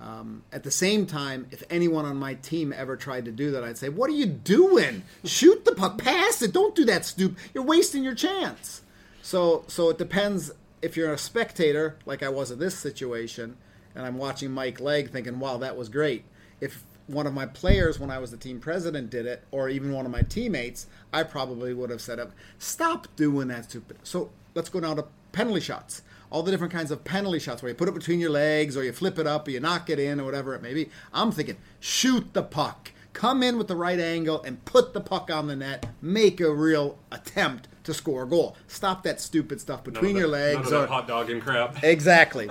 Um, 0.00 0.44
at 0.52 0.62
the 0.62 0.70
same 0.70 1.06
time, 1.06 1.48
if 1.50 1.64
anyone 1.70 2.04
on 2.04 2.16
my 2.16 2.34
team 2.34 2.72
ever 2.72 2.96
tried 2.96 3.24
to 3.24 3.32
do 3.32 3.50
that, 3.50 3.64
I'd 3.64 3.78
say, 3.78 3.88
"What 3.88 4.08
are 4.10 4.14
you 4.14 4.26
doing? 4.26 5.02
Shoot 5.24 5.64
the 5.64 5.72
puck, 5.72 5.98
pass 5.98 6.40
it. 6.40 6.52
Don't 6.52 6.74
do 6.74 6.84
that, 6.84 7.04
stupid. 7.04 7.36
You're 7.52 7.64
wasting 7.64 8.04
your 8.04 8.14
chance." 8.14 8.82
So, 9.22 9.64
so 9.66 9.90
it 9.90 9.98
depends 9.98 10.52
if 10.82 10.96
you're 10.96 11.12
a 11.12 11.18
spectator, 11.18 11.96
like 12.06 12.22
I 12.22 12.28
was 12.28 12.52
in 12.52 12.60
this 12.60 12.78
situation, 12.78 13.56
and 13.94 14.06
I'm 14.06 14.18
watching 14.18 14.52
Mike 14.52 14.80
Legg, 14.80 15.10
thinking, 15.10 15.40
"Wow, 15.40 15.58
that 15.58 15.76
was 15.76 15.88
great." 15.88 16.24
If 16.60 16.84
one 17.08 17.26
of 17.26 17.34
my 17.34 17.46
players, 17.46 17.98
when 17.98 18.10
I 18.10 18.18
was 18.18 18.30
the 18.30 18.36
team 18.36 18.60
president, 18.60 19.10
did 19.10 19.26
it, 19.26 19.42
or 19.50 19.68
even 19.68 19.92
one 19.92 20.06
of 20.06 20.12
my 20.12 20.22
teammates, 20.22 20.86
I 21.12 21.24
probably 21.24 21.74
would 21.74 21.90
have 21.90 22.00
said, 22.00 22.20
"Stop 22.58 23.08
doing 23.16 23.48
that, 23.48 23.64
stupid." 23.64 23.96
So 24.04 24.30
let's 24.54 24.68
go 24.68 24.78
down 24.78 24.96
to 24.96 25.06
penalty 25.32 25.60
shots 25.60 26.02
all 26.30 26.42
the 26.42 26.50
different 26.50 26.72
kinds 26.72 26.90
of 26.90 27.04
penalty 27.04 27.38
shots 27.38 27.62
where 27.62 27.68
you 27.70 27.74
put 27.74 27.88
it 27.88 27.94
between 27.94 28.20
your 28.20 28.30
legs 28.30 28.76
or 28.76 28.84
you 28.84 28.92
flip 28.92 29.18
it 29.18 29.26
up 29.26 29.48
or 29.48 29.50
you 29.50 29.60
knock 29.60 29.88
it 29.90 29.98
in 29.98 30.20
or 30.20 30.24
whatever 30.24 30.54
it 30.54 30.62
may 30.62 30.74
be. 30.74 30.90
I'm 31.12 31.32
thinking, 31.32 31.56
shoot 31.80 32.32
the 32.34 32.42
puck. 32.42 32.92
Come 33.14 33.42
in 33.42 33.58
with 33.58 33.66
the 33.66 33.74
right 33.74 33.98
angle 33.98 34.42
and 34.42 34.64
put 34.64 34.92
the 34.92 35.00
puck 35.00 35.30
on 35.30 35.46
the 35.48 35.56
net. 35.56 35.86
Make 36.00 36.40
a 36.40 36.52
real 36.54 36.98
attempt 37.10 37.66
to 37.84 37.92
score 37.94 38.22
a 38.24 38.28
goal. 38.28 38.56
Stop 38.68 39.02
that 39.02 39.20
stupid 39.20 39.60
stuff 39.60 39.82
between 39.82 40.12
None 40.12 40.20
your 40.20 40.30
that- 40.30 40.56
legs. 40.56 40.68
or, 40.72 40.80
that 40.82 40.88
hot 40.88 41.08
dog 41.08 41.30
and 41.30 41.42
crap. 41.42 41.82
Exactly. 41.82 42.48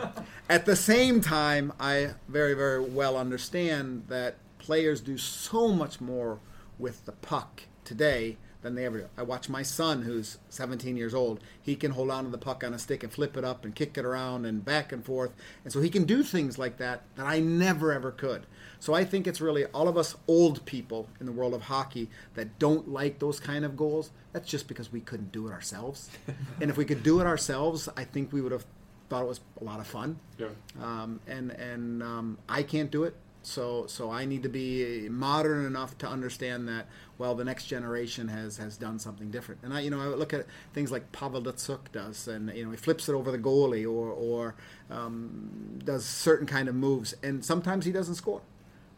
At 0.49 0.65
the 0.65 0.75
same 0.75 1.21
time, 1.21 1.71
I 1.79 2.11
very, 2.27 2.53
very 2.53 2.81
well 2.83 3.15
understand 3.17 4.05
that 4.09 4.35
players 4.57 4.99
do 4.99 5.17
so 5.17 5.69
much 5.69 6.01
more 6.01 6.39
with 6.79 7.05
the 7.05 7.11
puck 7.13 7.63
today 7.85 8.37
than 8.61 8.75
they 8.75 8.85
ever 8.85 8.99
do. 8.99 9.07
I 9.17 9.23
watch 9.23 9.49
my 9.49 9.63
son, 9.63 10.01
who's 10.01 10.37
17 10.49 10.97
years 10.97 11.13
old. 11.13 11.39
He 11.61 11.75
can 11.75 11.91
hold 11.91 12.09
on 12.09 12.25
to 12.25 12.29
the 12.29 12.37
puck 12.37 12.63
on 12.63 12.73
a 12.73 12.79
stick 12.79 13.03
and 13.03 13.11
flip 13.11 13.37
it 13.37 13.43
up 13.43 13.63
and 13.63 13.75
kick 13.75 13.97
it 13.97 14.05
around 14.05 14.45
and 14.45 14.63
back 14.65 14.91
and 14.91 15.05
forth. 15.05 15.31
And 15.63 15.71
so 15.71 15.81
he 15.81 15.89
can 15.89 16.05
do 16.05 16.23
things 16.23 16.57
like 16.57 16.77
that 16.77 17.03
that 17.15 17.25
I 17.25 17.39
never, 17.39 17.93
ever 17.93 18.11
could. 18.11 18.45
So 18.79 18.93
I 18.93 19.05
think 19.05 19.27
it's 19.27 19.41
really 19.41 19.65
all 19.67 19.87
of 19.87 19.97
us 19.97 20.15
old 20.27 20.65
people 20.65 21.07
in 21.19 21.25
the 21.25 21.31
world 21.31 21.53
of 21.53 21.63
hockey 21.63 22.09
that 22.35 22.59
don't 22.59 22.89
like 22.89 23.19
those 23.19 23.39
kind 23.39 23.65
of 23.65 23.75
goals. 23.75 24.11
That's 24.33 24.49
just 24.49 24.67
because 24.67 24.91
we 24.91 25.01
couldn't 25.01 25.31
do 25.31 25.47
it 25.47 25.51
ourselves. 25.51 26.09
and 26.61 26.69
if 26.69 26.77
we 26.77 26.85
could 26.85 27.03
do 27.03 27.19
it 27.19 27.25
ourselves, 27.25 27.89
I 27.97 28.03
think 28.03 28.31
we 28.31 28.41
would 28.41 28.51
have 28.51 28.65
thought 29.09 29.23
it 29.23 29.27
was 29.27 29.39
a 29.59 29.63
lot 29.63 29.79
of 29.79 29.87
fun. 29.87 30.19
Yeah. 30.37 30.47
Um, 30.81 31.19
and 31.27 31.51
and 31.51 32.03
um, 32.03 32.37
I 32.47 32.63
can't 32.63 32.91
do 32.91 33.03
it. 33.03 33.15
So 33.47 33.85
so 33.87 34.11
I 34.11 34.25
need 34.25 34.43
to 34.43 34.49
be 34.49 35.07
modern 35.09 35.65
enough 35.65 35.97
to 35.99 36.07
understand 36.07 36.67
that. 36.67 36.87
Well, 37.17 37.33
the 37.33 37.45
next 37.45 37.65
generation 37.65 38.27
has 38.27 38.57
has 38.57 38.75
done 38.75 38.99
something 38.99 39.31
different. 39.31 39.61
And 39.63 39.73
I 39.73 39.79
you 39.79 39.89
know 39.89 40.01
I 40.01 40.07
look 40.07 40.33
at 40.33 40.45
things 40.73 40.91
like 40.91 41.13
Pavel 41.13 41.41
Datsyuk 41.41 41.91
does, 41.93 42.27
and 42.27 42.53
you 42.53 42.65
know 42.65 42.71
he 42.71 42.77
flips 42.77 43.07
it 43.07 43.13
over 43.13 43.31
the 43.31 43.39
goalie 43.39 43.85
or 43.85 44.09
or 44.09 44.55
um, 44.91 45.79
does 45.83 46.03
certain 46.03 46.45
kind 46.45 46.67
of 46.67 46.75
moves, 46.75 47.15
and 47.23 47.43
sometimes 47.43 47.85
he 47.85 47.93
doesn't 47.93 48.15
score. 48.15 48.41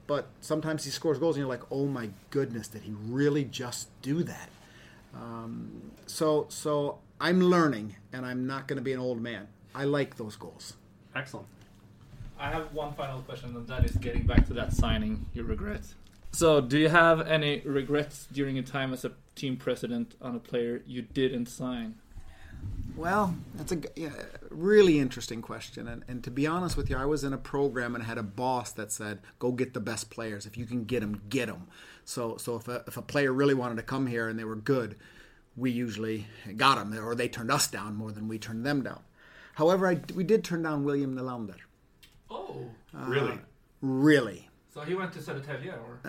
But 0.07 0.27
sometimes 0.41 0.83
he 0.83 0.89
scores 0.89 1.19
goals, 1.19 1.35
and 1.35 1.41
you're 1.41 1.55
like, 1.57 1.71
"Oh 1.71 1.85
my 1.85 2.09
goodness, 2.31 2.67
did 2.69 2.81
he 2.81 2.93
really 3.05 3.43
just 3.43 3.87
do 4.01 4.23
that?" 4.23 4.49
Um, 5.13 5.91
so 6.07 6.47
so 6.49 6.97
I'm 7.21 7.39
learning, 7.39 7.97
and 8.11 8.25
I'm 8.25 8.47
not 8.47 8.67
going 8.67 8.77
to 8.77 8.83
be 8.83 8.93
an 8.93 8.99
old 8.99 9.21
man. 9.21 9.47
I 9.75 9.83
like 9.83 10.17
those 10.17 10.35
goals. 10.35 10.73
Excellent. 11.15 11.47
I 12.39 12.49
have 12.49 12.73
one 12.73 12.93
final 12.93 13.21
question, 13.21 13.55
and 13.55 13.67
that 13.67 13.85
is 13.85 13.91
getting 13.97 14.25
back 14.25 14.47
to 14.47 14.53
that 14.53 14.73
signing 14.73 15.25
you 15.33 15.43
regret. 15.43 15.81
So, 16.31 16.61
do 16.61 16.77
you 16.77 16.89
have 16.89 17.27
any 17.27 17.59
regrets 17.61 18.27
during 18.31 18.55
your 18.55 18.63
time 18.63 18.93
as 18.93 19.03
a 19.03 19.11
team 19.35 19.57
president 19.57 20.15
on 20.21 20.35
a 20.35 20.39
player 20.39 20.81
you 20.85 21.01
didn't 21.01 21.47
sign? 21.47 21.95
Well, 22.95 23.35
that's 23.55 23.71
a 23.71 23.81
yeah, 23.95 24.11
really 24.49 24.99
interesting 24.99 25.41
question. 25.41 25.87
And, 25.87 26.03
and 26.07 26.23
to 26.23 26.31
be 26.31 26.47
honest 26.47 26.77
with 26.77 26.89
you, 26.89 26.97
I 26.97 27.05
was 27.05 27.23
in 27.23 27.33
a 27.33 27.37
program 27.37 27.95
and 27.95 28.03
had 28.03 28.17
a 28.17 28.23
boss 28.23 28.71
that 28.73 28.91
said, 28.91 29.19
"Go 29.39 29.51
get 29.51 29.73
the 29.73 29.79
best 29.79 30.09
players. 30.09 30.45
If 30.45 30.57
you 30.57 30.65
can 30.65 30.85
get 30.85 31.01
them, 31.01 31.21
get 31.29 31.47
them." 31.47 31.67
So, 32.05 32.37
so 32.37 32.55
if 32.55 32.67
a, 32.67 32.83
if 32.87 32.97
a 32.97 33.01
player 33.01 33.33
really 33.33 33.53
wanted 33.53 33.75
to 33.75 33.83
come 33.83 34.07
here 34.07 34.29
and 34.29 34.37
they 34.37 34.43
were 34.43 34.55
good, 34.55 34.95
we 35.55 35.71
usually 35.71 36.27
got 36.57 36.75
them, 36.75 36.97
or 36.97 37.15
they 37.15 37.27
turned 37.27 37.51
us 37.51 37.67
down 37.67 37.95
more 37.95 38.11
than 38.11 38.27
we 38.27 38.37
turned 38.37 38.65
them 38.65 38.83
down. 38.83 39.01
However, 39.55 39.87
I, 39.87 40.01
we 40.15 40.23
did 40.23 40.43
turn 40.43 40.63
down 40.63 40.83
William 40.83 41.15
Nylander. 41.15 41.55
Oh, 42.29 42.65
really? 42.93 43.37
Really, 43.81 44.49
so 44.73 44.81
he 44.81 44.93
went 44.95 45.13
to 45.13 45.19
Södertälje, 45.19 45.73
or 45.73 45.99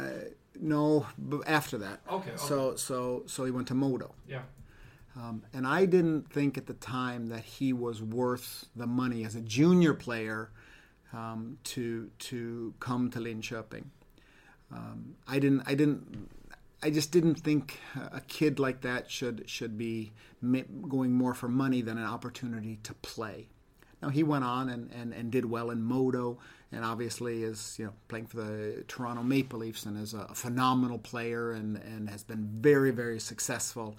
no. 0.61 1.07
b- 1.29 1.39
After 1.47 1.79
that, 1.79 2.01
Okay, 2.09 2.31
okay. 2.31 2.37
So, 2.37 2.75
so, 2.77 3.23
so 3.27 3.45
he 3.45 3.51
went 3.53 3.69
to 3.69 3.75
Modo. 3.75 4.15
yeah, 4.29 4.43
Um, 5.17 5.43
and 5.55 5.67
I 5.67 5.87
didn't 5.87 6.29
think 6.33 6.59
at 6.59 6.67
the 6.67 6.75
time 6.75 7.27
that 7.29 7.45
he 7.45 7.73
was 7.73 8.03
worth 8.03 8.67
the 8.77 8.87
money 8.87 9.25
as 9.25 9.35
a 9.37 9.41
junior 9.41 9.95
player 9.95 10.51
um, 11.13 11.59
to 11.65 12.11
to 12.19 12.75
come 12.81 13.11
to 13.11 13.19
Linköping. 13.21 13.85
Um, 14.73 15.17
I 15.29 15.39
didn't. 15.39 15.63
I 15.67 15.75
didn't. 15.75 16.29
I 16.83 16.91
just 16.91 17.13
didn't 17.13 17.35
think 17.37 17.79
a 18.13 18.21
kid 18.21 18.59
like 18.59 18.81
that 18.83 19.11
should 19.11 19.45
should 19.49 19.77
be 19.77 20.13
going 20.89 21.13
more 21.13 21.35
for 21.35 21.49
money 21.49 21.83
than 21.83 21.99
an 21.99 22.05
opportunity 22.07 22.79
to 22.85 22.95
play. 22.95 23.49
Now 24.03 24.09
he 24.09 24.23
went 24.23 24.45
on 24.45 24.69
and, 24.69 24.91
and, 24.93 25.13
and 25.13 25.31
did 25.31 25.45
well 25.45 25.71
in 25.71 25.83
Modo, 25.83 26.39
and 26.73 26.85
obviously 26.85 27.43
is 27.43 27.77
you 27.79 27.87
know 27.87 27.93
playing 28.09 28.27
for 28.27 28.37
the 28.39 28.85
Toronto 28.89 29.23
Maple 29.23 29.61
Leafs 29.61 29.87
and 29.87 30.01
is 30.01 30.15
a 30.15 30.35
phenomenal 30.35 30.99
player 30.99 31.53
and, 31.53 31.77
and 31.77 32.09
has 32.09 32.23
been 32.23 32.49
very 32.61 32.91
very 32.91 33.21
successful. 33.21 33.97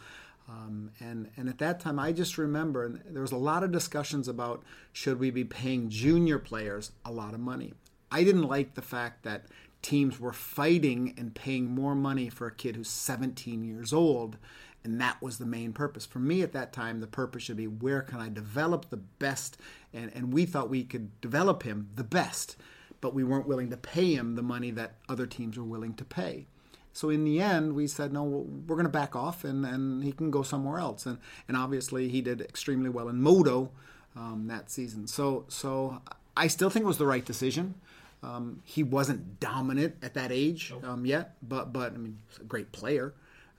Um, 0.49 0.91
and 0.99 1.29
and 1.37 1.47
at 1.47 1.59
that 1.59 1.79
time, 1.79 1.99
I 1.99 2.11
just 2.11 2.37
remember 2.37 2.85
and 2.85 3.01
there 3.09 3.21
was 3.21 3.31
a 3.31 3.37
lot 3.37 3.63
of 3.63 3.71
discussions 3.71 4.27
about 4.27 4.63
should 4.91 5.19
we 5.19 5.31
be 5.31 5.43
paying 5.43 5.89
junior 5.89 6.39
players 6.39 6.91
a 7.05 7.11
lot 7.11 7.33
of 7.33 7.39
money. 7.39 7.73
I 8.11 8.23
didn't 8.23 8.47
like 8.47 8.73
the 8.73 8.81
fact 8.81 9.23
that 9.23 9.45
teams 9.81 10.19
were 10.19 10.33
fighting 10.33 11.13
and 11.17 11.33
paying 11.33 11.65
more 11.65 11.95
money 11.95 12.29
for 12.29 12.47
a 12.47 12.53
kid 12.53 12.75
who's 12.75 12.89
17 12.89 13.63
years 13.63 13.93
old 13.93 14.37
and 14.83 14.99
that 14.99 15.21
was 15.21 15.37
the 15.37 15.45
main 15.45 15.73
purpose. 15.73 16.05
For 16.05 16.19
me 16.19 16.41
at 16.41 16.53
that 16.53 16.73
time 16.73 16.99
the 16.99 17.07
purpose 17.07 17.43
should 17.43 17.57
be 17.57 17.67
where 17.67 18.01
can 18.01 18.19
i 18.19 18.29
develop 18.29 18.89
the 18.89 18.97
best? 18.97 19.57
And, 19.93 20.11
and 20.15 20.33
we 20.33 20.45
thought 20.45 20.69
we 20.69 20.83
could 20.83 21.19
develop 21.21 21.63
him 21.63 21.89
the 21.95 22.03
best 22.03 22.55
but 23.01 23.15
we 23.15 23.23
weren't 23.23 23.47
willing 23.47 23.71
to 23.71 23.77
pay 23.77 24.13
him 24.13 24.35
the 24.35 24.43
money 24.43 24.69
that 24.71 24.93
other 25.09 25.25
teams 25.25 25.57
were 25.57 25.63
willing 25.65 25.95
to 25.95 26.05
pay. 26.05 26.45
So 26.93 27.09
in 27.09 27.23
the 27.23 27.41
end 27.41 27.73
we 27.73 27.87
said 27.87 28.13
no 28.13 28.23
we're 28.23 28.75
going 28.75 28.85
to 28.85 28.89
back 28.89 29.15
off 29.15 29.43
and, 29.43 29.65
and 29.65 30.03
he 30.03 30.11
can 30.11 30.31
go 30.31 30.43
somewhere 30.43 30.79
else. 30.79 31.05
And, 31.05 31.17
and 31.47 31.57
obviously 31.57 32.09
he 32.09 32.21
did 32.21 32.41
extremely 32.41 32.89
well 32.89 33.09
in 33.09 33.21
Modo 33.21 33.71
um, 34.15 34.45
that 34.47 34.69
season. 34.69 35.07
So 35.07 35.45
so 35.47 36.01
i 36.37 36.47
still 36.47 36.69
think 36.69 36.83
it 36.83 36.87
was 36.87 36.97
the 36.97 37.05
right 37.05 37.25
decision. 37.25 37.75
Um, 38.23 38.61
he 38.65 38.83
wasn't 38.83 39.39
dominant 39.39 39.95
at 40.03 40.13
that 40.13 40.31
age 40.31 40.73
um, 40.83 41.05
yet, 41.05 41.35
but 41.41 41.73
but 41.73 41.93
I 41.93 41.97
mean, 41.97 42.19
he's 42.29 42.37
a 42.37 42.43
great 42.43 42.71
player, 42.71 43.13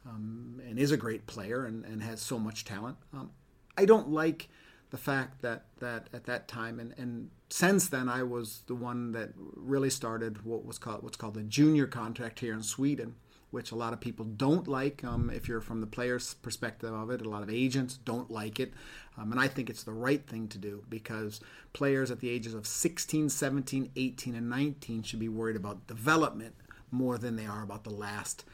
um, 0.06 0.60
and 0.66 0.78
is 0.78 0.90
a 0.90 0.96
great 0.96 1.26
player, 1.26 1.64
and, 1.64 1.84
and 1.84 2.02
has 2.02 2.20
so 2.20 2.38
much 2.38 2.64
talent. 2.64 2.96
Um, 3.12 3.30
I 3.76 3.84
don't 3.84 4.10
like 4.10 4.48
the 4.90 4.98
fact 4.98 5.42
that 5.42 5.64
that 5.80 6.08
at 6.12 6.24
that 6.24 6.48
time, 6.48 6.78
and, 6.78 6.94
and 6.98 7.30
since 7.48 7.88
then, 7.88 8.08
I 8.08 8.22
was 8.22 8.62
the 8.66 8.74
one 8.74 9.12
that 9.12 9.30
really 9.36 9.90
started 9.90 10.44
what 10.44 10.64
was 10.64 10.78
called 10.78 11.02
what's 11.02 11.16
called 11.16 11.34
the 11.34 11.42
junior 11.42 11.86
contract 11.86 12.40
here 12.40 12.52
in 12.52 12.62
Sweden, 12.62 13.16
which 13.50 13.70
a 13.70 13.76
lot 13.76 13.92
of 13.92 14.00
people 14.00 14.24
don't 14.24 14.66
like. 14.66 15.04
Um, 15.04 15.30
if 15.30 15.48
you're 15.48 15.60
from 15.60 15.80
the 15.80 15.86
player's 15.86 16.34
perspective 16.34 16.92
of 16.92 17.10
it, 17.10 17.20
a 17.20 17.28
lot 17.28 17.42
of 17.42 17.50
agents 17.50 17.98
don't 17.98 18.30
like 18.30 18.58
it. 18.58 18.72
Um, 19.18 19.30
and 19.32 19.40
I 19.40 19.48
think 19.48 19.68
it's 19.68 19.84
the 19.84 19.92
right 19.92 20.26
thing 20.26 20.48
to 20.48 20.58
do 20.58 20.84
because 20.88 21.40
players 21.74 22.10
at 22.10 22.20
the 22.20 22.30
ages 22.30 22.54
of 22.54 22.66
16, 22.66 23.28
17, 23.28 23.90
18, 23.94 24.34
and 24.34 24.48
19 24.48 25.02
should 25.02 25.20
be 25.20 25.28
worried 25.28 25.56
about 25.56 25.86
development 25.86 26.54
more 26.90 27.18
than 27.18 27.36
they 27.36 27.46
are 27.46 27.62
about 27.62 27.84
the 27.84 27.90
last 27.90 28.44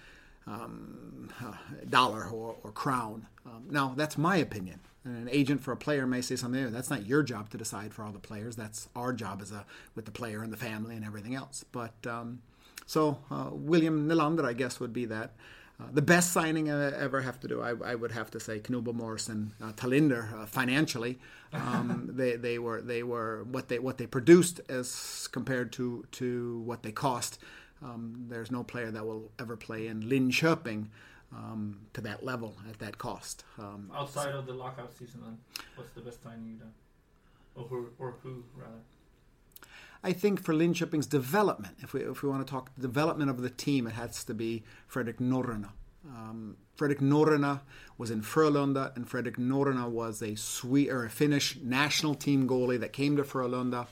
um, 0.49 1.31
uh, 1.45 1.53
dollar 1.89 2.27
or, 2.27 2.57
or 2.63 2.73
crown. 2.73 3.27
Um, 3.47 3.65
now, 3.71 3.95
that's 3.97 4.17
my 4.17 4.37
opinion. 4.37 4.81
An 5.05 5.29
agent 5.31 5.63
for 5.63 5.73
a 5.73 5.77
player 5.77 6.07
may 6.07 6.21
say 6.21 6.37
something. 6.37 6.71
That's 6.73 6.91
not 6.91 7.07
your 7.07 7.23
job 7.23 7.51
to 7.51 7.59
decide 7.59 7.95
for 7.95 8.03
all 8.05 8.13
the 8.13 8.19
players. 8.19 8.57
That's 8.57 8.89
our 8.97 9.13
job 9.13 9.41
as 9.41 9.53
a 9.53 9.65
with 9.95 10.05
the 10.05 10.11
player 10.11 10.43
and 10.43 10.53
the 10.53 10.57
family 10.57 10.97
and 10.97 11.05
everything 11.05 11.35
else. 11.35 11.65
But 11.71 11.95
um, 12.07 12.41
so 12.87 13.19
uh, 13.31 13.51
William 13.53 14.09
Nylander, 14.09 14.45
I 14.45 14.53
guess, 14.53 14.81
would 14.81 14.93
be 14.93 15.07
that. 15.07 15.33
Uh, 15.81 15.85
the 15.93 16.03
best 16.03 16.33
signing 16.33 16.71
I 16.71 16.93
ever 16.93 17.21
have 17.21 17.39
to 17.41 17.49
do, 17.49 17.63
I, 17.63 17.93
I 17.93 17.95
would 17.95 18.11
have 18.11 18.33
to 18.33 18.41
say, 18.41 18.59
Knuble 18.59 18.95
Morrison, 18.95 19.53
uh, 19.63 19.73
Tallinder. 19.73 20.33
Uh, 20.35 20.47
financially, 20.47 21.21
um, 21.53 22.11
they, 22.17 22.35
they 22.35 22.59
were 22.59 22.81
they 22.83 23.05
were 23.05 23.45
what 23.45 23.69
they 23.69 23.79
what 23.79 23.97
they 23.99 24.07
produced 24.07 24.61
as 24.69 25.29
compared 25.31 25.73
to 25.73 26.05
to 26.13 26.61
what 26.67 26.83
they 26.83 26.91
cost. 26.91 27.39
Um, 27.83 28.27
there's 28.29 28.51
no 28.51 28.65
player 28.65 28.91
that 28.91 29.07
will 29.07 29.31
ever 29.39 29.57
play 29.57 29.87
in 29.87 30.03
Linköping 30.03 30.87
um, 31.33 31.81
to 31.93 32.01
that 32.01 32.25
level 32.25 32.57
at 32.69 32.79
that 32.79 32.99
cost. 32.99 33.45
Um, 33.59 33.91
Outside 33.95 34.35
of 34.35 34.47
the 34.47 34.53
lockout 34.53 34.97
season, 34.97 35.21
then, 35.23 35.39
what's 35.77 35.91
the 35.93 36.01
best 36.01 36.23
signing 36.23 36.47
you've 36.49 36.61
done, 36.61 36.75
or 37.55 37.65
who, 37.65 37.89
or 37.99 38.17
who 38.23 38.45
rather? 38.57 38.81
I 40.03 40.13
think 40.13 40.43
for 40.43 40.55
Linköping's 40.55 41.07
development, 41.07 41.77
if 41.81 41.93
we 41.93 42.03
if 42.03 42.23
we 42.23 42.29
want 42.29 42.47
to 42.47 42.51
talk 42.51 42.71
development 42.79 43.31
of 43.31 43.43
the 43.43 43.51
team, 43.51 43.87
it 43.87 43.95
has 43.95 44.25
to 44.25 44.35
be 44.35 44.63
Fredrik 44.87 45.19
Norrena. 45.19 45.71
Um, 46.07 46.57
Fredrik 46.77 47.01
Norrena 47.01 47.61
was 47.99 48.11
in 48.11 48.23
Frölunda, 48.23 48.95
and 48.97 49.09
Fredrik 49.09 49.37
Norrena 49.37 49.89
was 49.89 50.23
a 50.23 50.37
Swe- 50.37 50.89
or 50.89 51.05
a 51.05 51.11
Finnish 51.11 51.59
national 51.63 52.15
team 52.15 52.49
goalie 52.49 52.79
that 52.79 52.93
came 52.93 53.17
to 53.17 53.25
Frölunda, 53.25 53.89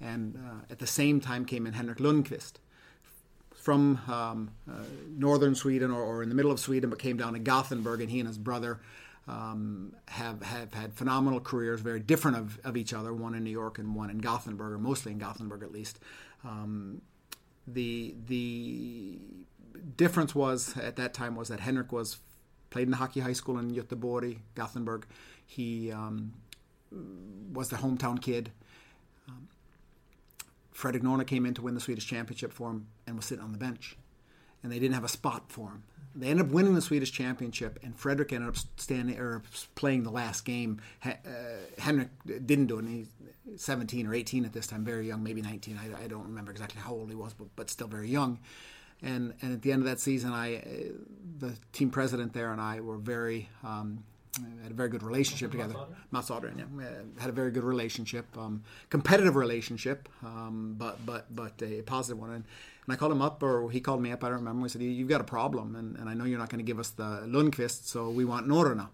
and 0.00 0.36
uh, 0.36 0.64
at 0.70 0.78
the 0.78 0.86
same 0.86 1.20
time 1.20 1.44
came 1.44 1.66
in 1.66 1.72
Henrik 1.74 1.98
Lundqvist 1.98 2.54
from 3.68 4.00
um, 4.08 4.50
uh, 4.66 4.76
northern 5.14 5.54
Sweden 5.54 5.90
or, 5.90 6.02
or, 6.02 6.22
in 6.22 6.30
the 6.30 6.34
middle 6.34 6.50
of 6.50 6.58
Sweden, 6.58 6.88
but 6.88 6.98
came 6.98 7.18
down 7.18 7.34
to 7.34 7.38
Gothenburg, 7.38 8.00
and 8.00 8.08
he 8.08 8.18
and 8.18 8.26
his 8.26 8.38
brother 8.38 8.80
um, 9.26 9.94
have 10.06 10.40
have 10.40 10.72
had 10.72 10.94
phenomenal 10.94 11.38
careers, 11.38 11.82
very 11.82 12.00
different 12.00 12.38
of, 12.38 12.58
of 12.64 12.78
each 12.78 12.94
other. 12.94 13.12
One 13.12 13.34
in 13.34 13.44
New 13.44 13.50
York 13.50 13.78
and 13.78 13.94
one 13.94 14.08
in 14.08 14.20
Gothenburg, 14.20 14.72
or 14.72 14.78
mostly 14.78 15.12
in 15.12 15.18
Gothenburg 15.18 15.62
at 15.62 15.70
least. 15.70 15.98
Um, 16.46 17.02
the 17.66 18.14
the 18.26 19.18
difference 19.98 20.34
was 20.34 20.74
at 20.78 20.96
that 20.96 21.12
time 21.12 21.36
was 21.36 21.48
that 21.48 21.60
Henrik 21.60 21.92
was 21.92 22.20
played 22.70 22.84
in 22.84 22.92
the 22.92 22.96
hockey 22.96 23.20
high 23.20 23.34
school 23.34 23.58
in 23.58 23.74
Göteborg, 23.74 24.38
Gothenburg. 24.54 25.04
He 25.44 25.92
um, 25.92 26.32
was 27.52 27.68
the 27.68 27.76
hometown 27.76 28.22
kid. 28.22 28.50
Fredrik 30.78 31.02
Norrena 31.02 31.26
came 31.26 31.44
in 31.44 31.54
to 31.54 31.62
win 31.62 31.74
the 31.74 31.80
Swedish 31.80 32.06
championship 32.06 32.52
for 32.52 32.70
him 32.70 32.86
and 33.04 33.16
was 33.16 33.24
sitting 33.24 33.42
on 33.42 33.50
the 33.50 33.58
bench, 33.58 33.96
and 34.62 34.70
they 34.70 34.78
didn't 34.78 34.94
have 34.94 35.02
a 35.02 35.08
spot 35.08 35.50
for 35.50 35.70
him. 35.70 35.82
They 36.14 36.28
ended 36.28 36.46
up 36.46 36.52
winning 36.52 36.76
the 36.76 36.80
Swedish 36.80 37.10
championship, 37.10 37.80
and 37.82 37.98
Fredrik 37.98 38.32
ended 38.32 38.50
up 38.50 38.56
standing 38.76 39.18
or 39.18 39.42
playing 39.74 40.04
the 40.04 40.12
last 40.12 40.44
game. 40.44 40.80
Uh, 41.04 41.14
Henrik 41.78 42.10
didn't 42.24 42.66
do 42.66 42.78
it. 42.78 42.84
He's 42.86 43.08
17 43.56 44.06
or 44.06 44.14
18 44.14 44.44
at 44.44 44.52
this 44.52 44.68
time, 44.68 44.84
very 44.84 45.08
young, 45.08 45.24
maybe 45.24 45.42
19. 45.42 45.80
I, 45.82 46.04
I, 46.04 46.06
don't 46.06 46.22
remember 46.22 46.52
exactly 46.52 46.80
how 46.80 46.92
old 46.92 47.08
he 47.08 47.16
was, 47.16 47.34
but, 47.34 47.48
but 47.56 47.70
still 47.70 47.88
very 47.88 48.08
young. 48.08 48.38
And 49.02 49.34
and 49.42 49.52
at 49.52 49.62
the 49.62 49.72
end 49.72 49.82
of 49.82 49.86
that 49.86 49.98
season, 49.98 50.32
I, 50.32 50.58
uh, 50.58 50.60
the 51.38 51.56
team 51.72 51.90
president 51.90 52.34
there, 52.34 52.52
and 52.52 52.60
I 52.60 52.80
were 52.80 52.98
very. 52.98 53.48
Um, 53.64 54.04
had 54.62 54.72
a 54.72 54.74
very 54.74 54.88
good 54.88 55.02
relationship 55.02 55.50
together. 55.50 55.74
Mats 56.10 56.30
Adrian, 56.30 56.58
yeah, 56.58 57.20
had 57.20 57.30
a 57.30 57.32
very 57.32 57.50
good 57.50 57.64
relationship, 57.64 58.26
um, 58.36 58.62
competitive 58.90 59.36
relationship, 59.36 60.08
um, 60.24 60.74
but 60.78 61.04
but 61.04 61.34
but 61.34 61.60
a 61.62 61.82
positive 61.82 62.18
one. 62.18 62.30
And, 62.30 62.44
and 62.86 62.92
I 62.92 62.96
called 62.96 63.12
him 63.12 63.22
up, 63.22 63.42
or 63.42 63.70
he 63.70 63.80
called 63.80 64.02
me 64.02 64.12
up. 64.12 64.24
I 64.24 64.28
don't 64.28 64.38
remember. 64.38 64.62
We 64.62 64.68
said, 64.68 64.82
"You've 64.82 65.08
got 65.08 65.20
a 65.20 65.24
problem, 65.24 65.76
and, 65.76 65.96
and 65.96 66.08
I 66.08 66.14
know 66.14 66.24
you're 66.24 66.38
not 66.38 66.50
going 66.50 66.64
to 66.64 66.66
give 66.66 66.78
us 66.78 66.90
the 66.90 67.24
Lundqvist, 67.26 67.84
so 67.84 68.10
we 68.10 68.24
want 68.24 68.46
Norrena." 68.46 68.88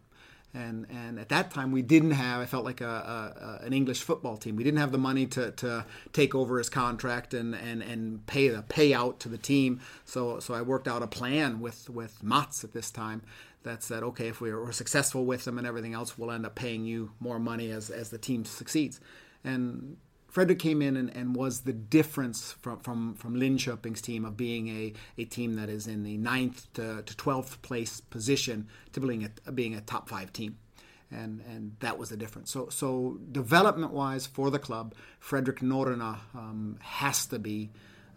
And 0.53 0.87
and 0.89 1.19
at 1.19 1.31
that 1.31 1.51
time 1.51 1.73
we 1.73 1.83
didn't 1.83 2.12
have. 2.12 2.41
I 2.41 2.47
felt 2.47 2.65
like 2.65 2.81
a, 2.81 3.61
a, 3.61 3.65
an 3.66 3.73
English 3.73 4.03
football 4.03 4.37
team. 4.37 4.55
We 4.55 4.62
didn't 4.62 4.79
have 4.79 4.93
the 4.93 4.99
money 4.99 5.27
to, 5.27 5.51
to 5.51 5.85
take 6.12 6.33
over 6.33 6.59
his 6.59 6.69
contract 6.69 7.35
and, 7.35 7.57
and, 7.57 7.83
and 7.83 8.25
pay 8.27 8.49
the 8.49 8.62
payout 8.62 9.19
to 9.21 9.29
the 9.29 9.39
team. 9.39 9.81
So 10.05 10.39
so 10.39 10.55
I 10.55 10.62
worked 10.62 10.87
out 10.87 11.03
a 11.03 11.09
plan 11.09 11.61
with 11.61 11.91
with 11.91 12.23
Mats 12.23 12.62
at 12.62 12.73
this 12.73 12.93
time 12.93 13.23
that 13.65 13.82
said, 13.82 14.03
okay, 14.03 14.28
if 14.28 14.41
we 14.41 14.51
are 14.51 14.73
successful 14.73 15.24
with 15.24 15.45
them 15.45 15.59
and 15.59 15.66
everything 15.66 15.95
else, 15.95 16.16
we'll 16.16 16.31
end 16.31 16.47
up 16.47 16.55
paying 16.55 16.85
you 16.85 17.11
more 17.20 17.39
money 17.39 17.70
as 17.70 17.91
as 17.91 18.11
the 18.11 18.19
team 18.19 18.45
succeeds. 18.45 19.01
And 19.43 19.97
Frederick 20.35 20.59
came 20.59 20.82
in 20.82 20.97
and, 20.97 21.15
and, 21.15 21.36
was 21.36 21.61
the 21.61 21.73
difference 21.73 22.51
from, 22.61 22.81
from, 22.81 23.15
from 23.15 23.36
Linköping's 23.36 24.01
team 24.01 24.24
of 24.24 24.36
being 24.36 24.66
a, 24.66 24.93
a 25.16 25.27
team 25.27 25.55
that 25.55 25.69
is 25.69 25.86
in 25.86 26.03
the 26.03 26.16
ninth 26.16 26.66
to, 26.73 27.03
to 27.03 27.15
12th 27.15 27.62
place 27.62 28.01
position 28.01 28.66
to 28.95 29.01
being 29.01 29.31
a, 29.47 29.53
being 29.53 29.77
a 29.77 29.81
top 29.81 30.09
five 30.09 30.32
team. 30.32 30.59
And, 31.09 31.41
and 31.49 31.77
that 31.78 31.99
was 31.99 32.09
the 32.09 32.16
difference. 32.16 32.51
So, 32.51 32.69
so 32.69 33.20
development 33.31 33.93
wise 33.93 34.27
for 34.27 34.51
the 34.51 34.59
club, 34.59 34.97
Frederick 35.20 35.61
Norrena 35.61 36.19
um, 36.35 36.78
has 36.81 37.27
to 37.27 37.39
be 37.39 37.70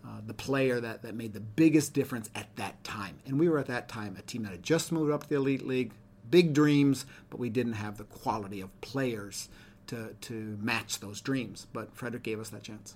uh, 0.07 0.21
the 0.25 0.34
player 0.34 0.79
that, 0.79 1.01
that 1.01 1.15
made 1.15 1.34
the 1.34 1.39
biggest 1.41 1.93
difference 1.93 2.29
at 2.34 2.55
that 2.55 2.81
time. 2.84 3.19
And 3.25 3.38
we 3.38 3.49
were 3.49 3.59
at 3.59 3.67
that 3.67 3.89
time 3.89 4.15
a 4.17 4.21
team 4.21 4.43
that 4.43 4.51
had 4.51 4.63
just 4.63 4.91
moved 4.91 5.11
up 5.11 5.23
to 5.23 5.29
the 5.29 5.35
Elite 5.35 5.67
League, 5.67 5.91
big 6.29 6.53
dreams, 6.53 7.05
but 7.29 7.39
we 7.39 7.49
didn't 7.49 7.73
have 7.73 7.97
the 7.97 8.05
quality 8.05 8.61
of 8.61 8.79
players 8.79 9.49
to, 9.88 10.15
to 10.21 10.57
match 10.61 10.99
those 10.99 11.19
dreams. 11.19 11.67
But 11.73 11.93
Frederick 11.93 12.23
gave 12.23 12.39
us 12.39 12.49
that 12.49 12.63
chance. 12.63 12.95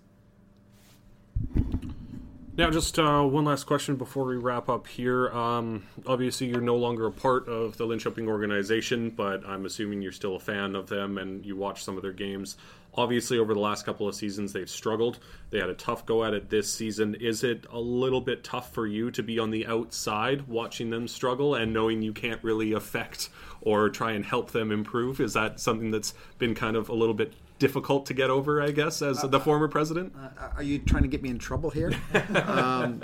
Now, 2.57 2.69
just 2.69 2.99
uh, 2.99 3.23
one 3.23 3.45
last 3.45 3.63
question 3.63 3.95
before 3.95 4.25
we 4.25 4.35
wrap 4.35 4.69
up 4.69 4.85
here. 4.85 5.29
Um, 5.29 5.83
obviously, 6.05 6.47
you're 6.47 6.61
no 6.61 6.75
longer 6.75 7.07
a 7.07 7.11
part 7.11 7.47
of 7.47 7.77
the 7.77 7.87
Linköping 7.87 8.27
organization, 8.27 9.09
but 9.09 9.45
I'm 9.47 9.65
assuming 9.65 10.01
you're 10.01 10.11
still 10.11 10.35
a 10.35 10.39
fan 10.39 10.75
of 10.75 10.87
them 10.87 11.17
and 11.17 11.45
you 11.45 11.55
watch 11.55 11.83
some 11.83 11.95
of 11.95 12.03
their 12.03 12.11
games. 12.13 12.57
Obviously, 12.95 13.37
over 13.37 13.53
the 13.53 13.59
last 13.59 13.85
couple 13.85 14.07
of 14.07 14.15
seasons, 14.15 14.51
they've 14.51 14.69
struggled. 14.69 15.19
They 15.49 15.59
had 15.59 15.69
a 15.69 15.73
tough 15.73 16.05
go 16.05 16.25
at 16.25 16.33
it 16.33 16.49
this 16.49 16.71
season. 16.71 17.15
Is 17.15 17.43
it 17.43 17.65
a 17.71 17.79
little 17.79 18.19
bit 18.19 18.43
tough 18.43 18.73
for 18.73 18.85
you 18.85 19.11
to 19.11 19.23
be 19.23 19.39
on 19.39 19.51
the 19.51 19.65
outside 19.65 20.47
watching 20.47 20.89
them 20.89 21.07
struggle 21.07 21.55
and 21.55 21.73
knowing 21.73 22.01
you 22.01 22.11
can't 22.11 22.43
really 22.43 22.73
affect 22.73 23.29
or 23.61 23.89
try 23.89 24.11
and 24.11 24.25
help 24.25 24.51
them 24.51 24.71
improve? 24.71 25.21
Is 25.21 25.33
that 25.33 25.59
something 25.59 25.91
that's 25.91 26.13
been 26.37 26.53
kind 26.53 26.75
of 26.75 26.89
a 26.89 26.93
little 26.93 27.13
bit 27.13 27.33
difficult 27.59 28.07
to 28.07 28.13
get 28.13 28.29
over, 28.29 28.61
I 28.61 28.71
guess, 28.71 29.01
as 29.01 29.23
uh, 29.23 29.27
the 29.27 29.39
former 29.39 29.69
president? 29.69 30.13
Uh, 30.17 30.49
are 30.57 30.63
you 30.63 30.79
trying 30.79 31.03
to 31.03 31.09
get 31.09 31.21
me 31.21 31.29
in 31.29 31.39
trouble 31.39 31.69
here? 31.69 31.93
um, 32.35 33.03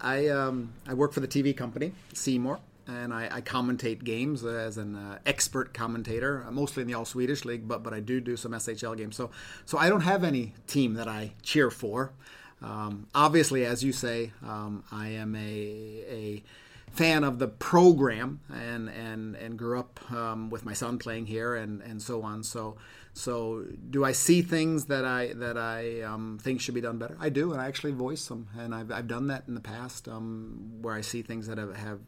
I, 0.00 0.28
um, 0.28 0.72
I 0.86 0.94
work 0.94 1.12
for 1.12 1.20
the 1.20 1.28
TV 1.28 1.56
company, 1.56 1.92
More 2.38 2.60
and 2.86 3.12
I, 3.12 3.28
I, 3.30 3.40
commentate 3.40 4.04
games 4.04 4.44
as 4.44 4.78
an 4.78 4.96
uh, 4.96 5.18
expert 5.26 5.72
commentator, 5.72 6.44
uh, 6.46 6.50
mostly 6.50 6.82
in 6.82 6.88
the 6.88 6.94
All 6.94 7.04
Swedish 7.04 7.44
League, 7.44 7.66
but 7.66 7.82
but 7.82 7.94
I 7.94 8.00
do 8.00 8.20
do 8.20 8.36
some 8.36 8.52
SHL 8.52 8.96
games. 8.96 9.16
So 9.16 9.30
so 9.64 9.78
I 9.78 9.88
don't 9.88 10.02
have 10.02 10.24
any 10.24 10.54
team 10.66 10.94
that 10.94 11.08
I 11.08 11.32
cheer 11.42 11.70
for. 11.70 12.12
Um, 12.62 13.08
obviously, 13.14 13.64
as 13.64 13.84
you 13.84 13.92
say, 13.92 14.32
um, 14.42 14.84
I 14.90 15.08
am 15.08 15.34
a 15.34 15.40
a 16.08 16.42
fan 16.90 17.24
of 17.24 17.38
the 17.38 17.48
program 17.48 18.40
and 18.52 18.88
and 18.88 19.34
and 19.36 19.58
grew 19.58 19.78
up 19.78 20.00
um, 20.12 20.50
with 20.50 20.64
my 20.64 20.72
son 20.72 20.98
playing 20.98 21.26
here 21.26 21.54
and 21.54 21.82
and 21.82 22.00
so 22.00 22.22
on. 22.22 22.42
So 22.42 22.76
so 23.14 23.64
do 23.90 24.04
I 24.04 24.12
see 24.12 24.42
things 24.42 24.86
that 24.86 25.04
I 25.04 25.32
that 25.34 25.56
I 25.56 26.02
um, 26.02 26.38
think 26.42 26.60
should 26.60 26.74
be 26.74 26.80
done 26.80 26.98
better? 26.98 27.16
I 27.20 27.28
do, 27.28 27.52
and 27.52 27.60
I 27.60 27.68
actually 27.68 27.92
voice 27.92 28.26
them, 28.26 28.48
and 28.58 28.74
I've, 28.74 28.90
I've 28.90 29.06
done 29.06 29.28
that 29.28 29.44
in 29.46 29.54
the 29.54 29.60
past 29.60 30.08
um, 30.08 30.78
where 30.82 30.94
I 30.94 31.00
see 31.00 31.22
things 31.22 31.46
that 31.46 31.56
have, 31.56 31.76
have 31.76 32.00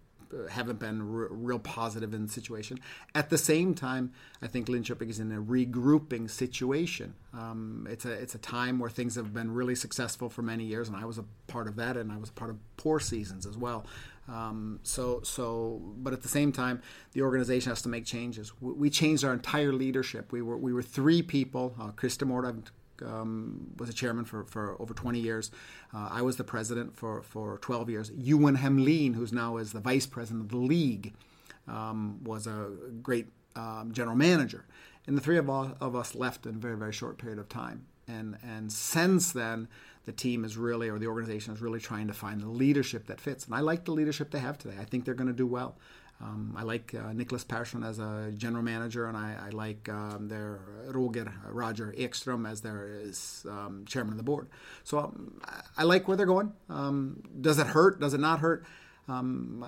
haven't 0.50 0.78
been 0.78 1.00
r- 1.00 1.28
real 1.30 1.58
positive 1.58 2.14
in 2.14 2.26
the 2.26 2.32
situation. 2.32 2.78
At 3.14 3.30
the 3.30 3.38
same 3.38 3.74
time, 3.74 4.12
I 4.42 4.46
think 4.46 4.68
Linköping 4.68 5.08
is 5.08 5.20
in 5.20 5.32
a 5.32 5.40
regrouping 5.40 6.30
situation. 6.30 7.14
Um, 7.32 7.86
it's 7.90 8.04
a 8.04 8.12
it's 8.12 8.34
a 8.34 8.38
time 8.38 8.78
where 8.78 8.90
things 8.90 9.14
have 9.16 9.32
been 9.32 9.52
really 9.52 9.74
successful 9.74 10.28
for 10.28 10.42
many 10.42 10.64
years, 10.64 10.88
and 10.88 10.96
I 10.96 11.04
was 11.04 11.18
a 11.18 11.24
part 11.46 11.68
of 11.68 11.76
that, 11.76 11.96
and 11.96 12.12
I 12.12 12.16
was 12.16 12.30
a 12.30 12.32
part 12.34 12.50
of 12.50 12.56
poor 12.76 13.00
seasons 13.00 13.46
as 13.46 13.56
well. 13.56 13.86
Um, 14.28 14.80
so 14.82 15.20
so, 15.22 15.80
but 15.98 16.12
at 16.12 16.22
the 16.22 16.28
same 16.28 16.52
time, 16.52 16.82
the 17.12 17.22
organization 17.22 17.70
has 17.70 17.82
to 17.82 17.88
make 17.88 18.04
changes. 18.04 18.52
We, 18.60 18.72
we 18.72 18.90
changed 18.90 19.24
our 19.24 19.32
entire 19.32 19.72
leadership. 19.72 20.32
We 20.32 20.42
were 20.42 20.56
we 20.56 20.72
were 20.72 20.82
three 20.82 21.22
people. 21.22 21.74
Uh, 21.80 21.90
Krista 21.92 22.26
Mort, 22.26 22.46
um, 23.04 23.72
was 23.78 23.88
a 23.88 23.92
chairman 23.92 24.24
for, 24.24 24.44
for 24.44 24.80
over 24.80 24.94
20 24.94 25.18
years. 25.18 25.50
Uh, 25.94 26.08
I 26.10 26.22
was 26.22 26.36
the 26.36 26.44
president 26.44 26.96
for, 26.96 27.22
for 27.22 27.58
12 27.58 27.90
years. 27.90 28.12
Ewan 28.16 28.56
Hemlin, 28.56 29.14
who's 29.14 29.32
now 29.32 29.56
is 29.56 29.72
the 29.72 29.80
vice 29.80 30.06
president 30.06 30.44
of 30.44 30.50
the 30.50 30.56
league, 30.56 31.14
um, 31.68 32.22
was 32.24 32.46
a 32.46 32.70
great 33.02 33.26
um, 33.54 33.92
general 33.92 34.16
manager. 34.16 34.64
And 35.06 35.16
the 35.16 35.20
three 35.20 35.38
of, 35.38 35.48
all, 35.48 35.76
of 35.80 35.94
us 35.94 36.14
left 36.14 36.46
in 36.46 36.56
a 36.56 36.58
very, 36.58 36.76
very 36.76 36.92
short 36.92 37.18
period 37.18 37.38
of 37.38 37.48
time. 37.48 37.86
And, 38.08 38.36
and 38.42 38.72
since 38.72 39.32
then, 39.32 39.68
the 40.04 40.12
team 40.12 40.44
is 40.44 40.56
really, 40.56 40.88
or 40.88 40.98
the 40.98 41.06
organization 41.06 41.52
is 41.52 41.60
really 41.60 41.80
trying 41.80 42.06
to 42.06 42.12
find 42.12 42.40
the 42.40 42.48
leadership 42.48 43.06
that 43.06 43.20
fits. 43.20 43.44
And 43.46 43.54
I 43.54 43.60
like 43.60 43.84
the 43.84 43.92
leadership 43.92 44.30
they 44.30 44.38
have 44.38 44.58
today. 44.58 44.76
I 44.80 44.84
think 44.84 45.04
they're 45.04 45.14
going 45.14 45.26
to 45.28 45.32
do 45.32 45.46
well. 45.46 45.76
Um, 46.20 46.54
I 46.56 46.62
like 46.62 46.94
uh, 46.94 47.12
Nicholas 47.12 47.44
Persson 47.44 47.82
as 47.82 47.98
a 47.98 48.32
general 48.36 48.62
manager, 48.62 49.06
and 49.06 49.16
I, 49.16 49.36
I 49.46 49.48
like 49.50 49.88
um, 49.88 50.28
their 50.28 50.60
Roger 50.86 51.32
Roger 51.46 51.94
Ekstrom 51.96 52.46
as 52.46 52.62
their 52.62 53.02
um, 53.48 53.84
chairman 53.86 54.12
of 54.12 54.16
the 54.16 54.22
board. 54.22 54.48
So 54.82 54.98
um, 54.98 55.40
I 55.76 55.82
like 55.82 56.08
where 56.08 56.16
they're 56.16 56.26
going. 56.26 56.52
Um, 56.70 57.22
does 57.38 57.58
it 57.58 57.66
hurt? 57.66 58.00
Does 58.00 58.14
it 58.14 58.20
not 58.20 58.40
hurt? 58.40 58.64
um, 59.08 59.64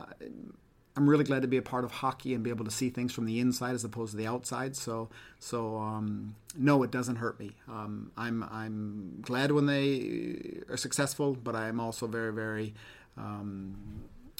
I'm 0.97 1.09
really 1.09 1.25
glad 1.25 1.43
to 1.43 1.49
be 1.49 1.59
a 1.59 1.62
part 1.62 1.85
of 1.85 1.93
hockey 1.93 2.35
and 2.35 2.43
be 2.43 2.51
able 2.51 2.65
to 2.65 2.73
see 2.73 2.91
things 2.91 3.12
from 3.12 3.27
the 3.27 3.39
inside 3.39 3.75
as 3.75 3.85
opposed 3.85 4.12
to 4.12 4.16
the 4.16 4.27
outside. 4.27 4.75
So, 4.75 5.11
so 5.39 6.03
no, 6.57 6.83
it 6.83 6.91
doesn't 6.91 7.16
hurt 7.16 7.39
me. 7.39 7.53
I'm 7.69 8.11
I'm 8.16 9.19
glad 9.20 9.53
when 9.53 9.66
they 9.66 10.62
are 10.69 10.77
successful, 10.77 11.37
but 11.41 11.55
I'm 11.55 11.79
also 11.79 12.07
very 12.07 12.33
very 12.33 12.75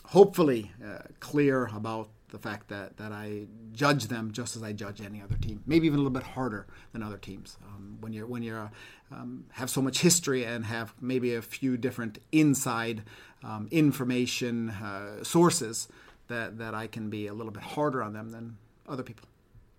hopefully 0.09 0.73
uh, 0.85 1.01
clear 1.21 1.67
about 1.75 2.09
the 2.31 2.39
fact 2.39 2.69
that, 2.69 2.97
that 2.99 3.13
I 3.13 3.47
judge 3.73 4.09
them 4.09 4.33
just 4.33 4.57
as 4.57 4.63
I 4.63 4.73
judge 4.73 5.01
any 5.01 5.23
other 5.23 5.37
team, 5.37 5.63
maybe 5.67 5.87
even 5.87 5.99
a 5.99 6.03
little 6.03 6.13
bit 6.13 6.23
harder 6.23 6.67
than 6.93 7.03
other 7.03 7.17
teams. 7.17 7.57
Um, 7.67 7.99
when 8.01 8.13
you're 8.13 8.27
when 8.27 8.43
you're 8.43 8.71
um, 9.11 9.45
have 9.53 9.71
so 9.71 9.81
much 9.81 10.01
history 10.01 10.45
and 10.45 10.67
have 10.67 10.95
maybe 11.01 11.35
a 11.35 11.43
few 11.43 11.77
different 11.77 12.19
inside 12.33 13.03
um, 13.43 13.69
information 13.71 14.71
uh, 14.71 15.25
sources, 15.25 15.89
that 16.29 16.59
that 16.59 16.75
I 16.75 16.87
can 16.87 17.09
be 17.09 17.27
a 17.27 17.35
little 17.35 17.53
bit 17.53 17.63
harder 17.63 18.03
on 18.03 18.13
them 18.13 18.31
than 18.31 18.57
other 18.87 19.03
people. 19.03 19.29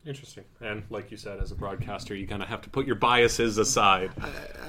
Interesting. 0.06 0.46
And 0.62 0.84
like 0.90 1.12
you 1.12 1.18
said, 1.18 1.40
as 1.40 1.52
a 1.52 1.56
broadcaster, 1.56 2.16
you 2.16 2.26
kind 2.26 2.42
of 2.42 2.48
have 2.48 2.62
to 2.62 2.70
put 2.70 2.88
your 2.88 2.96
biases 2.96 3.58
aside. 3.58 4.12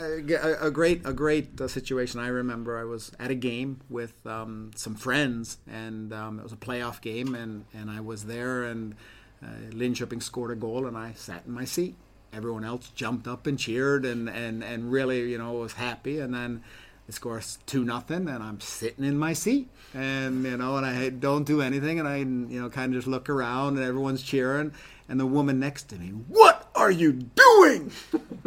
A, 0.00 0.66
a 0.66 0.70
great, 0.70 1.06
a 1.06 1.12
great 1.12 1.60
uh, 1.60 1.68
situation. 1.68 2.18
I 2.18 2.28
remember 2.28 2.78
I 2.78 2.84
was 2.84 3.12
at 3.18 3.30
a 3.30 3.36
game 3.36 3.80
with 3.88 4.14
um, 4.26 4.72
some 4.74 4.96
friends, 4.96 5.58
and 5.70 6.12
um, 6.12 6.40
it 6.40 6.42
was 6.42 6.52
a 6.52 6.56
playoff 6.56 7.00
game, 7.00 7.34
and, 7.36 7.64
and 7.72 7.90
I 7.90 8.00
was 8.00 8.24
there, 8.24 8.64
and 8.64 8.96
uh, 9.42 9.46
Linköping 9.70 10.22
scored 10.22 10.50
a 10.50 10.56
goal, 10.56 10.86
and 10.86 10.96
I 10.96 11.12
sat 11.12 11.44
in 11.46 11.52
my 11.52 11.64
seat. 11.64 11.94
Everyone 12.32 12.64
else 12.64 12.90
jumped 12.90 13.28
up 13.28 13.46
and 13.46 13.56
cheered, 13.56 14.04
and, 14.04 14.28
and, 14.28 14.64
and 14.64 14.90
really, 14.90 15.30
you 15.30 15.38
know, 15.38 15.52
was 15.52 15.74
happy. 15.74 16.18
And 16.18 16.34
then 16.34 16.62
they 17.10 17.16
score 17.16 17.40
two 17.66 17.84
nothing, 17.84 18.28
and 18.28 18.42
I'm 18.42 18.60
sitting 18.60 19.04
in 19.04 19.18
my 19.18 19.32
seat, 19.32 19.68
and 19.94 20.44
you 20.44 20.56
know, 20.56 20.76
and 20.76 20.86
I 20.86 21.08
don't 21.08 21.44
do 21.44 21.60
anything, 21.60 21.98
and 21.98 22.08
I, 22.08 22.18
you 22.18 22.60
know, 22.60 22.70
kind 22.70 22.94
of 22.94 22.98
just 22.98 23.08
look 23.08 23.28
around, 23.28 23.76
and 23.76 23.84
everyone's 23.84 24.22
cheering 24.22 24.72
and 25.10 25.18
the 25.18 25.26
woman 25.26 25.58
next 25.58 25.88
to 25.88 25.96
me, 25.96 26.10
What 26.10 26.70
are 26.76 26.90
you 26.90 27.12
doing? 27.12 27.90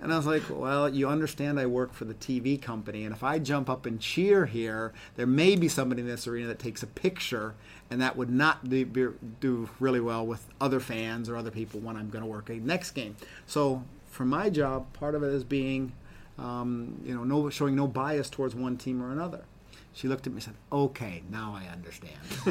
and 0.00 0.12
I 0.12 0.16
was 0.16 0.24
like, 0.24 0.44
Well, 0.48 0.88
you 0.88 1.08
understand 1.08 1.58
I 1.58 1.66
work 1.66 1.92
for 1.92 2.04
the 2.04 2.14
TV 2.14 2.62
company, 2.62 3.04
and 3.04 3.12
if 3.12 3.24
I 3.24 3.40
jump 3.40 3.68
up 3.68 3.86
and 3.86 4.00
cheer 4.00 4.46
here, 4.46 4.92
there 5.16 5.26
may 5.26 5.56
be 5.56 5.66
somebody 5.66 6.02
in 6.02 6.06
this 6.06 6.28
arena 6.28 6.46
that 6.46 6.60
takes 6.60 6.84
a 6.84 6.86
picture, 6.86 7.56
and 7.90 8.00
that 8.00 8.16
would 8.16 8.30
not 8.30 8.68
do, 8.68 9.18
do 9.40 9.68
really 9.80 10.00
well 10.00 10.24
with 10.24 10.46
other 10.60 10.78
fans 10.78 11.28
or 11.28 11.36
other 11.36 11.50
people 11.50 11.80
when 11.80 11.96
I'm 11.96 12.08
going 12.08 12.22
to 12.22 12.30
work 12.30 12.50
a 12.50 12.54
next 12.54 12.92
game. 12.92 13.16
So, 13.46 13.82
for 14.06 14.24
my 14.24 14.48
job, 14.48 14.92
part 14.92 15.16
of 15.16 15.24
it 15.24 15.32
is 15.34 15.42
being, 15.42 15.92
um, 16.38 17.00
you 17.04 17.14
know, 17.14 17.24
no, 17.24 17.50
showing 17.50 17.74
no 17.74 17.86
bias 17.86 18.28
towards 18.30 18.54
one 18.54 18.76
team 18.76 19.02
or 19.02 19.10
another. 19.10 19.44
She 19.92 20.08
looked 20.08 20.26
at 20.26 20.32
me 20.32 20.36
and 20.36 20.42
said, 20.42 20.54
"Okay, 20.70 21.22
now 21.30 21.56
I 21.58 21.72
understand." 21.72 22.18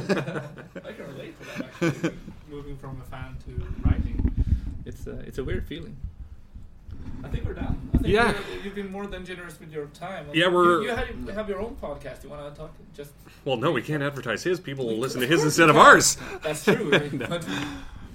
I 0.83 0.91
can 0.91 1.07
relate 1.07 1.35
to 1.39 1.45
that. 1.45 1.65
Actually, 1.81 2.13
moving 2.49 2.77
from 2.77 3.01
a 3.01 3.09
fan 3.09 3.37
to 3.45 3.87
writing, 3.87 4.45
it's 4.85 5.05
a 5.05 5.19
it's 5.19 5.37
a 5.37 5.43
weird 5.43 5.67
feeling. 5.67 5.95
I 7.23 7.27
think 7.29 7.45
we're 7.45 7.53
done. 7.53 7.89
I 7.93 7.97
think 7.97 8.07
yeah, 8.07 8.33
you've 8.63 8.75
been 8.75 8.91
more 8.91 9.07
than 9.07 9.25
generous 9.25 9.59
with 9.59 9.71
your 9.71 9.85
time. 9.87 10.27
Yeah, 10.33 10.47
we're. 10.47 10.81
You, 10.81 10.89
you 10.89 10.95
have, 10.95 11.09
you 11.09 11.31
have 11.31 11.49
your 11.49 11.61
own 11.61 11.75
podcast. 11.81 12.23
You 12.23 12.29
want 12.29 12.53
to 12.53 12.59
talk? 12.59 12.73
Just. 12.95 13.11
Well, 13.45 13.57
no, 13.57 13.71
we 13.71 13.81
can't 13.81 14.03
advertise 14.03 14.43
his. 14.43 14.59
People 14.59 14.85
will 14.85 14.97
listen 14.97 15.21
to 15.21 15.27
his 15.27 15.43
instead 15.43 15.69
of 15.69 15.77
ours. 15.77 16.17
That's 16.43 16.63
true. 16.63 16.89
but, 17.29 17.47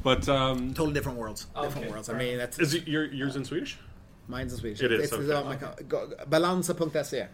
but 0.03 0.29
um, 0.29 0.75
totally 0.75 0.95
different 0.95 1.19
worlds. 1.19 1.47
Okay, 1.57 1.67
different 1.67 1.91
worlds. 1.91 2.09
I 2.09 2.15
mean, 2.15 2.39
that's. 2.39 2.59
Is 2.59 2.75
it 2.75 2.87
your, 2.89 3.05
yours 3.07 3.37
in 3.37 3.45
Swedish? 3.45 3.79
Mine's 4.31 4.53
in 4.53 4.59
Swedish. 4.61 4.83
It 4.83 4.93
is. 4.93 5.05
It's, 5.05 5.13
okay. 5.13 5.25
it's, 5.25 5.63
okay. 5.63 6.25
Balansa.se 6.25 7.27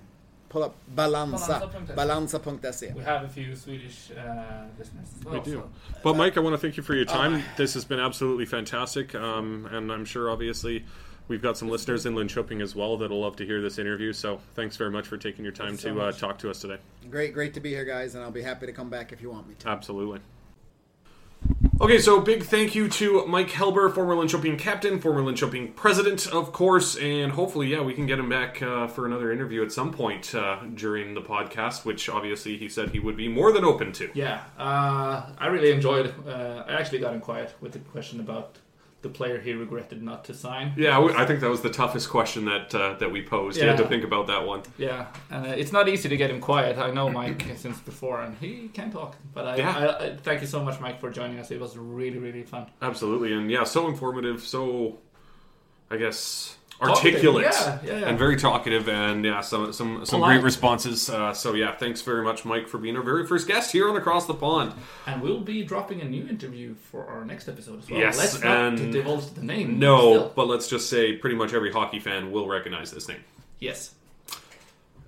pull 0.48 0.64
up 0.64 0.74
Balansa. 0.94 1.70
Balansa.se. 1.94 2.92
We 2.94 3.02
have 3.02 3.24
a 3.24 3.28
few 3.28 3.54
Swedish 3.56 4.10
uh, 4.12 4.64
listeners 4.78 5.08
as 5.18 5.24
well. 5.24 5.34
We 5.34 5.40
do. 5.40 5.52
So. 5.52 5.70
But 6.02 6.16
Mike, 6.16 6.36
I 6.36 6.40
want 6.40 6.54
to 6.54 6.58
thank 6.58 6.76
you 6.76 6.82
for 6.82 6.94
your 6.94 7.04
time. 7.04 7.42
this 7.56 7.74
has 7.74 7.84
been 7.84 8.00
absolutely 8.00 8.46
fantastic, 8.46 9.14
um, 9.14 9.68
and 9.70 9.90
I'm 9.90 10.04
sure 10.04 10.30
obviously 10.30 10.84
we've 11.28 11.42
got 11.42 11.58
some 11.58 11.68
listeners 11.68 12.06
in 12.06 12.14
Linköping 12.14 12.62
as 12.62 12.74
well 12.74 12.96
that'll 12.96 13.20
love 13.20 13.36
to 13.36 13.46
hear 13.46 13.60
this 13.60 13.78
interview. 13.78 14.12
So 14.12 14.40
thanks 14.54 14.76
very 14.76 14.90
much 14.90 15.06
for 15.06 15.16
taking 15.16 15.44
your 15.44 15.52
time 15.52 15.76
so 15.76 15.94
to 15.94 16.00
uh, 16.00 16.12
talk 16.12 16.38
to 16.38 16.50
us 16.50 16.60
today. 16.60 16.78
Great, 17.10 17.34
great 17.34 17.54
to 17.54 17.60
be 17.60 17.70
here, 17.70 17.84
guys, 17.84 18.14
and 18.14 18.22
I'll 18.22 18.30
be 18.30 18.42
happy 18.42 18.66
to 18.66 18.72
come 18.72 18.88
back 18.88 19.12
if 19.12 19.20
you 19.20 19.30
want 19.30 19.48
me 19.48 19.54
to. 19.58 19.68
Absolutely. 19.68 20.20
Okay, 21.78 21.98
so 21.98 22.20
big 22.20 22.42
thank 22.42 22.74
you 22.74 22.88
to 22.88 23.26
Mike 23.26 23.50
Helber, 23.50 23.94
former 23.94 24.14
Linköping 24.14 24.58
captain, 24.58 24.98
former 24.98 25.20
Linköping 25.20 25.76
president, 25.76 26.26
of 26.26 26.50
course, 26.50 26.96
and 26.96 27.32
hopefully, 27.32 27.68
yeah, 27.68 27.82
we 27.82 27.92
can 27.92 28.06
get 28.06 28.18
him 28.18 28.30
back 28.30 28.62
uh, 28.62 28.86
for 28.86 29.04
another 29.04 29.30
interview 29.30 29.62
at 29.62 29.70
some 29.70 29.92
point 29.92 30.34
uh, 30.34 30.60
during 30.74 31.12
the 31.12 31.20
podcast, 31.20 31.84
which 31.84 32.08
obviously 32.08 32.56
he 32.56 32.68
said 32.68 32.90
he 32.90 32.98
would 32.98 33.16
be 33.16 33.28
more 33.28 33.52
than 33.52 33.64
open 33.64 33.92
to. 33.92 34.10
Yeah, 34.14 34.42
uh, 34.58 35.26
I 35.38 35.48
really 35.48 35.70
enjoyed. 35.70 36.14
Uh, 36.26 36.64
I 36.66 36.72
actually 36.72 37.00
got 37.00 37.12
him 37.12 37.20
quiet 37.20 37.54
with 37.60 37.72
the 37.72 37.78
question 37.80 38.20
about 38.20 38.56
the 39.06 39.12
player 39.12 39.38
he 39.40 39.52
regretted 39.52 40.02
not 40.02 40.24
to 40.24 40.34
sign. 40.34 40.72
Yeah, 40.76 40.98
I 41.16 41.24
think 41.26 41.40
that 41.40 41.50
was 41.50 41.60
the 41.60 41.70
toughest 41.70 42.10
question 42.10 42.44
that 42.46 42.74
uh, 42.74 42.94
that 42.94 43.10
we 43.10 43.22
posed. 43.22 43.56
Yeah. 43.56 43.64
You 43.64 43.70
had 43.70 43.78
to 43.78 43.86
think 43.86 44.04
about 44.04 44.26
that 44.26 44.46
one. 44.46 44.62
Yeah, 44.78 45.06
and 45.30 45.46
uh, 45.46 45.50
it's 45.50 45.72
not 45.72 45.88
easy 45.88 46.08
to 46.08 46.16
get 46.16 46.30
him 46.30 46.40
quiet. 46.40 46.76
I 46.78 46.90
know 46.90 47.08
Mike 47.08 47.44
since 47.56 47.78
before, 47.80 48.22
and 48.22 48.36
he 48.38 48.68
can 48.68 48.90
talk. 48.90 49.16
But 49.32 49.46
I, 49.46 49.56
yeah. 49.56 49.78
I, 49.78 50.04
I, 50.04 50.16
thank 50.16 50.40
you 50.40 50.46
so 50.46 50.62
much, 50.62 50.80
Mike, 50.80 51.00
for 51.00 51.10
joining 51.10 51.38
us. 51.38 51.50
It 51.50 51.60
was 51.60 51.76
really, 51.76 52.18
really 52.18 52.42
fun. 52.42 52.66
Absolutely, 52.82 53.32
and 53.32 53.50
yeah, 53.50 53.64
so 53.64 53.86
informative. 53.86 54.42
So, 54.42 54.98
I 55.90 55.96
guess 55.96 56.56
articulate 56.80 57.44
yeah, 57.44 57.78
yeah, 57.84 57.98
yeah. 57.98 58.08
and 58.08 58.18
very 58.18 58.36
talkative 58.36 58.88
and 58.88 59.24
yeah 59.24 59.40
some 59.40 59.72
some 59.72 60.04
some 60.04 60.20
Polite. 60.20 60.36
great 60.36 60.44
responses. 60.44 61.08
Uh, 61.08 61.32
so 61.32 61.54
yeah 61.54 61.74
thanks 61.74 62.02
very 62.02 62.22
much 62.22 62.44
mike 62.44 62.68
for 62.68 62.78
being 62.78 62.96
our 62.96 63.02
very 63.02 63.26
first 63.26 63.48
guest 63.48 63.72
here 63.72 63.88
on 63.88 63.96
across 63.96 64.26
the 64.26 64.34
pond. 64.34 64.72
And 65.06 65.22
we'll 65.22 65.40
be 65.40 65.64
dropping 65.64 66.00
a 66.02 66.04
new 66.04 66.28
interview 66.28 66.74
for 66.74 67.06
our 67.06 67.24
next 67.24 67.48
episode 67.48 67.78
as 67.80 67.90
well. 67.90 68.00
Yes 68.00 68.18
let's 68.18 68.42
and 68.42 68.82
not 68.82 68.92
divulge 68.92 69.30
the 69.34 69.42
name 69.42 69.78
no 69.78 70.30
but 70.34 70.46
let's 70.48 70.68
just 70.68 70.90
say 70.90 71.14
pretty 71.14 71.36
much 71.36 71.54
every 71.54 71.72
hockey 71.72 71.98
fan 71.98 72.30
will 72.30 72.46
recognize 72.46 72.90
this 72.90 73.08
name. 73.08 73.24
Yes 73.58 73.95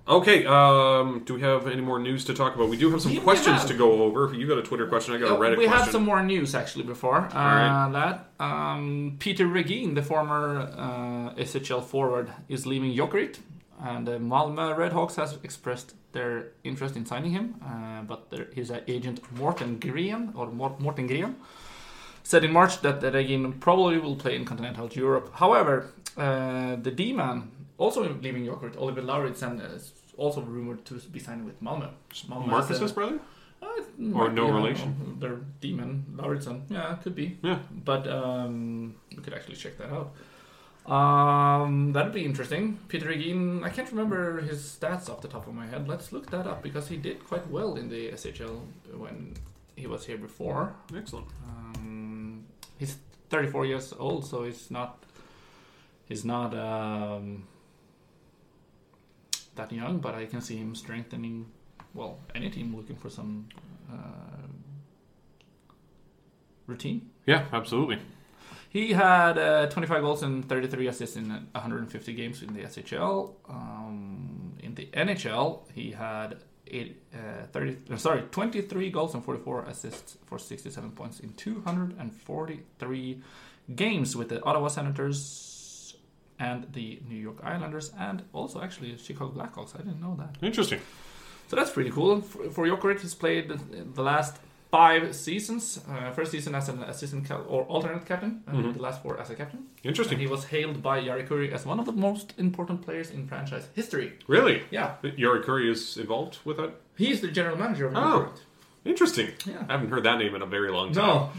Okay, 0.09 0.43
um, 0.47 1.21
do 1.23 1.35
we 1.35 1.41
have 1.41 1.67
any 1.67 1.81
more 1.81 1.99
news 1.99 2.25
to 2.25 2.33
talk 2.33 2.55
about? 2.55 2.67
We 2.67 2.77
do 2.77 2.89
have 2.89 2.99
some 2.99 3.15
questions 3.17 3.59
have. 3.59 3.67
to 3.67 3.75
go 3.75 4.01
over. 4.01 4.33
You 4.33 4.47
got 4.47 4.57
a 4.57 4.63
Twitter 4.63 4.87
question, 4.87 5.13
I 5.13 5.19
got 5.19 5.29
a 5.29 5.35
Reddit 5.35 5.37
we 5.37 5.39
question. 5.39 5.59
We 5.59 5.67
have 5.67 5.91
some 5.91 6.03
more 6.03 6.23
news 6.23 6.55
actually 6.55 6.85
before 6.85 7.29
uh, 7.31 7.35
right. 7.35 7.89
that. 7.93 8.43
Um, 8.43 9.17
Peter 9.19 9.45
Regin, 9.45 9.93
the 9.93 10.01
former 10.01 10.61
uh, 10.75 11.35
SHL 11.35 11.83
forward, 11.83 12.33
is 12.47 12.65
leaving 12.65 12.91
Jokerit, 12.97 13.37
and 13.83 14.09
uh, 14.09 14.13
Malmö 14.13 14.75
Redhawks 14.75 15.15
has 15.17 15.37
expressed 15.43 15.93
their 16.11 16.53
interest 16.63 16.95
in 16.95 17.05
signing 17.05 17.31
him, 17.31 17.61
uh, 17.63 18.01
but 18.01 18.31
their, 18.31 18.47
his 18.55 18.71
agent 18.87 19.21
Morten 19.33 19.77
Green 19.77 20.31
or 20.33 20.47
Morten 20.47 21.05
Green 21.05 21.35
said 22.23 22.43
in 22.43 22.51
March 22.51 22.81
that 22.81 23.03
Regin 23.03 23.53
probably 23.53 23.99
will 23.99 24.15
play 24.15 24.35
in 24.35 24.43
continental 24.43 24.87
Europe. 24.87 25.29
However, 25.35 25.91
uh, 26.17 26.77
the 26.77 26.89
D-man 26.89 27.51
also 27.77 28.13
leaving 28.21 28.45
Jokerit, 28.45 28.77
Oliver 28.77 29.01
Lauritsen, 29.01 29.61
also 30.19 30.41
rumored 30.41 30.85
to 30.85 30.95
be 30.95 31.19
signing 31.19 31.45
with 31.45 31.61
Malmö. 31.61 31.89
Malmö 32.27 32.47
Marcus's 32.47 32.91
brother? 32.91 33.19
Uh, 33.61 33.67
or 34.13 34.29
no 34.29 34.49
relation? 34.49 34.95
Know, 34.99 35.15
they're 35.19 35.39
demon 35.59 36.05
Lauritsen. 36.15 36.63
Yeah, 36.69 36.93
it 36.93 37.01
could 37.01 37.15
be. 37.15 37.37
Yeah. 37.41 37.59
But 37.71 38.07
um, 38.07 38.95
we 39.15 39.23
could 39.23 39.33
actually 39.33 39.55
check 39.55 39.77
that 39.77 39.89
out. 39.91 40.13
Um, 40.89 41.91
that'd 41.93 42.13
be 42.13 42.25
interesting. 42.25 42.79
Peter 42.87 43.07
Regin, 43.07 43.63
I 43.63 43.69
can't 43.69 43.89
remember 43.91 44.41
his 44.41 44.59
stats 44.61 45.09
off 45.09 45.21
the 45.21 45.27
top 45.27 45.47
of 45.47 45.53
my 45.53 45.67
head. 45.67 45.87
Let's 45.87 46.11
look 46.11 46.31
that 46.31 46.47
up 46.47 46.63
because 46.63 46.87
he 46.87 46.97
did 46.97 47.23
quite 47.25 47.47
well 47.49 47.75
in 47.75 47.89
the 47.89 48.09
SHL 48.11 48.61
when 48.97 49.35
he 49.75 49.87
was 49.87 50.05
here 50.05 50.17
before. 50.17 50.73
Excellent. 50.95 51.27
Um, 51.47 52.45
he's 52.77 52.97
34 53.29 53.65
years 53.65 53.93
old, 53.97 54.25
so 54.25 54.43
he's 54.45 54.71
not. 54.71 55.03
He's 56.07 56.25
not. 56.25 56.55
Um, 56.57 57.47
that 59.55 59.71
young, 59.71 59.99
but 59.99 60.15
I 60.15 60.25
can 60.25 60.41
see 60.41 60.57
him 60.57 60.75
strengthening. 60.75 61.47
Well, 61.93 62.19
any 62.35 62.49
team 62.49 62.75
looking 62.75 62.95
for 62.95 63.09
some 63.09 63.49
uh, 63.91 64.47
routine. 66.67 67.09
Yeah, 67.25 67.45
absolutely. 67.51 67.99
He 68.69 68.93
had 68.93 69.37
uh, 69.39 69.67
25 69.67 70.01
goals 70.01 70.23
and 70.23 70.47
33 70.47 70.87
assists 70.87 71.15
in 71.15 71.29
150 71.29 72.13
games 72.13 72.43
in 72.43 72.53
the 72.53 72.61
SHL. 72.61 73.33
Um, 73.49 74.53
in 74.61 74.75
the 74.75 74.85
NHL, 74.93 75.63
he 75.73 75.91
had 75.91 76.37
eight, 76.67 77.01
uh, 77.13 77.47
30, 77.51 77.77
uh, 77.91 77.97
sorry, 77.97 78.21
23 78.29 78.91
goals 78.91 79.15
and 79.15 79.25
44 79.25 79.63
assists 79.63 80.17
for 80.27 80.37
67 80.37 80.91
points 80.91 81.19
in 81.19 81.33
243 81.33 83.21
games 83.75 84.15
with 84.15 84.29
the 84.29 84.43
Ottawa 84.43 84.67
Senators, 84.67 85.17
and 86.39 86.67
the 86.73 86.99
New 87.07 87.17
York 87.17 87.37
Islanders, 87.43 87.91
and 87.99 88.23
also 88.33 88.61
actually 88.61 88.97
Chicago 88.97 89.31
Blackhawks. 89.31 89.75
I 89.75 89.79
didn't 89.79 90.01
know 90.01 90.15
that. 90.17 90.35
Interesting. 90.45 90.79
So 91.47 91.55
that's 91.55 91.71
pretty 91.71 91.89
cool. 91.91 92.21
For, 92.21 92.49
for 92.49 92.65
Jokerit, 92.67 93.01
he's 93.01 93.15
played 93.15 93.51
the 93.95 94.03
last 94.03 94.37
five 94.71 95.15
seasons. 95.15 95.79
Uh, 95.89 96.11
first 96.11 96.31
season 96.31 96.53
as 96.53 96.69
an 96.69 96.83
assistant 96.83 97.27
cap- 97.27 97.45
or 97.47 97.63
alternate 97.63 98.05
captain, 98.05 98.43
and 98.47 98.75
the 98.75 98.81
last 98.81 99.01
four 99.01 99.19
as 99.19 99.29
a 99.31 99.35
captain. 99.35 99.59
And 99.59 99.85
Interesting. 99.85 100.19
he 100.19 100.27
was 100.27 100.45
hailed 100.45 100.83
by 100.83 101.01
Jari 101.01 101.27
Kurri 101.27 101.51
as 101.51 101.65
one 101.65 101.79
of 101.79 101.85
the 101.87 101.91
most 101.91 102.33
important 102.37 102.83
players 102.83 103.09
in 103.09 103.27
franchise 103.27 103.67
history. 103.73 104.13
Really? 104.27 104.61
Yeah, 104.69 104.95
Curry 105.43 105.71
is 105.71 105.97
involved 105.97 106.37
with 106.45 106.57
that? 106.57 106.71
he's 106.95 107.19
the 107.21 107.29
general 107.29 107.57
manager 107.57 107.87
of 107.87 107.95
Oh. 107.95 108.19
Detroit. 108.19 108.41
Interesting. 108.85 109.29
Yeah. 109.45 109.65
I 109.67 109.71
haven't 109.73 109.89
heard 109.89 110.03
that 110.03 110.19
name 110.19 110.35
in 110.35 110.41
a 110.41 110.45
very 110.45 110.71
long 110.71 110.93
time. 110.93 111.05
No, 111.07 111.29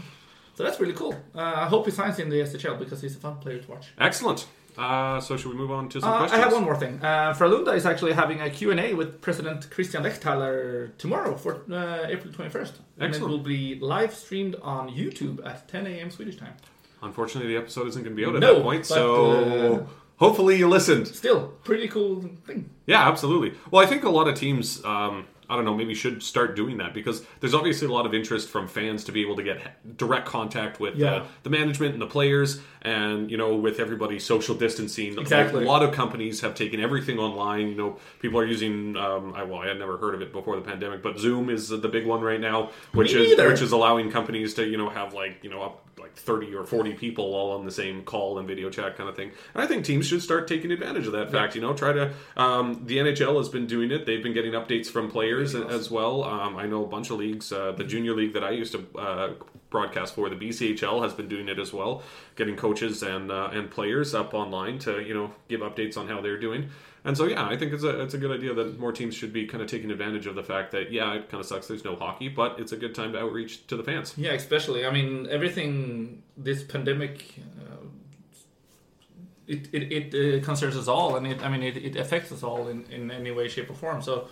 so 0.55 0.63
that's 0.63 0.79
really 0.79 0.93
cool. 0.93 1.13
Uh, 1.33 1.39
I 1.41 1.67
hope 1.67 1.85
he 1.85 1.91
signs 1.91 2.19
in 2.19 2.29
the 2.29 2.41
SHL 2.41 2.77
because 2.77 3.01
he's 3.01 3.15
a 3.15 3.19
fun 3.19 3.37
player 3.37 3.59
to 3.59 3.71
watch. 3.71 3.87
Excellent. 3.97 4.45
Uh, 4.77 5.19
so 5.19 5.37
should 5.37 5.51
we 5.51 5.57
move 5.57 5.71
on 5.71 5.89
to 5.89 6.01
some 6.01 6.09
Uh, 6.11 6.27
I 6.31 6.37
have 6.37 6.53
one 6.53 6.63
more 6.63 6.75
thing. 6.77 6.99
Uh, 7.01 7.33
Frölunda 7.33 7.75
is 7.75 7.85
actually 7.85 8.13
having 8.13 8.41
a 8.41 8.49
Q&A 8.49 8.93
with 8.93 9.21
President 9.21 9.69
Christian 9.69 10.03
Lechtaler 10.03 10.95
tomorrow 10.97 11.35
for 11.35 11.63
uh, 11.71 12.05
April 12.07 12.33
21st. 12.33 12.73
And 12.99 13.15
it 13.15 13.21
will 13.21 13.39
be 13.39 13.79
live 13.79 14.13
streamed 14.13 14.55
on 14.61 14.89
YouTube 14.89 15.45
at 15.45 15.67
10 15.67 15.87
a.m. 15.87 16.11
Swedish 16.11 16.37
time. 16.37 16.53
Unfortunately, 17.03 17.51
the 17.53 17.57
episode 17.59 17.87
isn't 17.87 18.03
going 18.03 18.15
to 18.15 18.19
be 18.21 18.25
out 18.25 18.35
at 18.35 18.41
No, 18.41 18.55
that 18.55 18.63
point, 18.63 18.81
but, 18.81 18.95
so 18.95 19.75
uh, 19.81 19.85
hopefully 20.17 20.57
you 20.57 20.67
listened. 20.69 21.07
Still, 21.07 21.47
pretty 21.63 21.87
cool 21.87 22.21
thing. 22.45 22.69
Yeah, 22.85 23.07
absolutely. 23.07 23.57
Well, 23.71 23.83
I 23.83 23.87
think 23.87 24.03
a 24.03 24.09
lot 24.09 24.27
of 24.27 24.35
teams, 24.35 24.83
um, 24.85 25.25
I 25.51 25.55
don't 25.57 25.65
know, 25.65 25.73
maybe 25.75 25.93
should 25.93 26.23
start 26.23 26.55
doing 26.55 26.77
that 26.77 26.93
because 26.93 27.23
there's 27.41 27.53
obviously 27.53 27.87
a 27.87 27.91
lot 27.91 28.05
of 28.05 28.13
interest 28.13 28.47
from 28.47 28.69
fans 28.69 29.03
to 29.03 29.11
be 29.11 29.21
able 29.21 29.35
to 29.35 29.43
get 29.43 29.97
direct 29.97 30.25
contact 30.25 30.79
with 30.79 30.95
Yeah. 30.95 31.13
uh, 31.15 31.25
the 31.43 31.49
management 31.49 31.91
and 31.91 32.01
the 32.01 32.07
players, 32.07 32.61
and 32.83 33.29
you 33.29 33.35
know, 33.35 33.55
with 33.55 33.79
everybody 33.79 34.17
social 34.17 34.55
distancing. 34.55 35.19
Exactly. 35.19 35.65
A 35.65 35.67
lot 35.67 35.83
of 35.83 35.91
companies 35.93 36.39
have 36.41 36.55
taken 36.55 36.79
everything 36.79 37.19
online. 37.19 37.67
You 37.67 37.75
know, 37.75 37.97
people 38.21 38.39
are 38.39 38.45
using. 38.45 38.95
Um, 38.95 39.33
I, 39.35 39.43
well, 39.43 39.59
I 39.59 39.67
had 39.67 39.77
never 39.77 39.97
heard 39.97 40.15
of 40.15 40.21
it 40.21 40.31
before 40.31 40.55
the 40.55 40.61
pandemic, 40.61 41.03
but 41.03 41.19
Zoom 41.19 41.49
is 41.49 41.67
the 41.67 41.89
big 41.89 42.05
one 42.07 42.21
right 42.21 42.39
now, 42.39 42.69
which 42.93 43.13
Me 43.13 43.21
is 43.33 43.37
which 43.37 43.61
is 43.61 43.73
allowing 43.73 44.09
companies 44.09 44.53
to 44.53 44.65
you 44.65 44.77
know 44.77 44.87
have 44.89 45.13
like 45.13 45.43
you 45.43 45.49
know 45.49 45.61
up 45.63 45.85
like 46.01 46.15
30 46.15 46.53
or 46.55 46.65
40 46.65 46.93
people 46.93 47.33
all 47.33 47.51
on 47.51 47.65
the 47.65 47.71
same 47.71 48.03
call 48.03 48.39
and 48.39 48.47
video 48.47 48.69
chat 48.69 48.97
kind 48.97 49.07
of 49.07 49.15
thing. 49.15 49.31
And 49.53 49.63
I 49.63 49.67
think 49.67 49.85
teams 49.85 50.07
should 50.07 50.21
start 50.21 50.47
taking 50.47 50.71
advantage 50.71 51.05
of 51.05 51.13
that 51.13 51.31
fact. 51.31 51.55
You 51.55 51.61
know, 51.61 51.73
try 51.73 51.93
to. 51.93 52.13
Um, 52.35 52.81
the 52.85 52.97
NHL 52.97 53.37
has 53.37 53.49
been 53.49 53.67
doing 53.67 53.91
it. 53.91 54.05
They've 54.05 54.23
been 54.23 54.33
getting 54.33 54.53
updates 54.53 54.87
from 54.87 55.09
players 55.09 55.55
as 55.55 55.89
well. 55.89 56.23
Um, 56.23 56.57
I 56.57 56.65
know 56.65 56.83
a 56.83 56.87
bunch 56.87 57.09
of 57.09 57.17
leagues. 57.17 57.51
Uh, 57.51 57.71
the 57.71 57.83
junior 57.83 58.15
league 58.15 58.33
that 58.33 58.43
I 58.43 58.51
used 58.51 58.73
to 58.73 58.99
uh, 58.99 59.33
broadcast 59.69 60.15
for, 60.15 60.29
the 60.29 60.35
BCHL, 60.35 61.01
has 61.03 61.13
been 61.13 61.27
doing 61.27 61.47
it 61.47 61.59
as 61.59 61.71
well, 61.71 62.03
getting 62.35 62.55
coaches 62.55 63.03
and 63.03 63.31
uh, 63.31 63.49
and 63.53 63.69
players 63.71 64.13
up 64.13 64.33
online 64.33 64.79
to 64.79 65.01
you 65.01 65.13
know 65.13 65.31
give 65.47 65.61
updates 65.61 65.97
on 65.97 66.07
how 66.07 66.21
they're 66.21 66.39
doing. 66.39 66.69
And 67.03 67.17
so, 67.17 67.25
yeah, 67.25 67.47
I 67.47 67.57
think 67.57 67.73
it's 67.73 67.83
a 67.83 67.99
it's 68.01 68.13
a 68.13 68.17
good 68.19 68.31
idea 68.31 68.53
that 68.53 68.79
more 68.79 68.91
teams 68.91 69.15
should 69.15 69.33
be 69.33 69.47
kind 69.47 69.63
of 69.63 69.69
taking 69.69 69.89
advantage 69.89 70.27
of 70.27 70.35
the 70.35 70.43
fact 70.43 70.71
that 70.71 70.91
yeah, 70.91 71.13
it 71.13 71.29
kind 71.29 71.41
of 71.41 71.47
sucks. 71.47 71.67
There's 71.67 71.83
no 71.83 71.95
hockey, 71.95 72.29
but 72.29 72.59
it's 72.59 72.71
a 72.71 72.77
good 72.77 72.93
time 72.93 73.13
to 73.13 73.19
outreach 73.19 73.65
to 73.67 73.77
the 73.77 73.83
fans. 73.83 74.13
Yeah, 74.17 74.33
especially. 74.33 74.85
I 74.85 74.91
mean, 74.91 75.27
everything, 75.31 76.21
this 76.37 76.63
pandemic, 76.63 77.39
uh, 77.59 77.87
it, 79.47 79.67
it, 79.73 80.13
it 80.13 80.41
uh, 80.41 80.45
concerns 80.45 80.77
us 80.77 80.87
all, 80.87 81.15
and 81.15 81.25
it, 81.25 81.43
I 81.43 81.49
mean, 81.49 81.63
it, 81.63 81.77
it 81.77 81.95
affects 81.95 82.31
us 82.31 82.43
all 82.43 82.67
in, 82.67 82.85
in 82.91 83.09
any 83.09 83.31
way, 83.31 83.47
shape, 83.47 83.71
or 83.71 83.73
form. 83.73 84.03
So, 84.03 84.27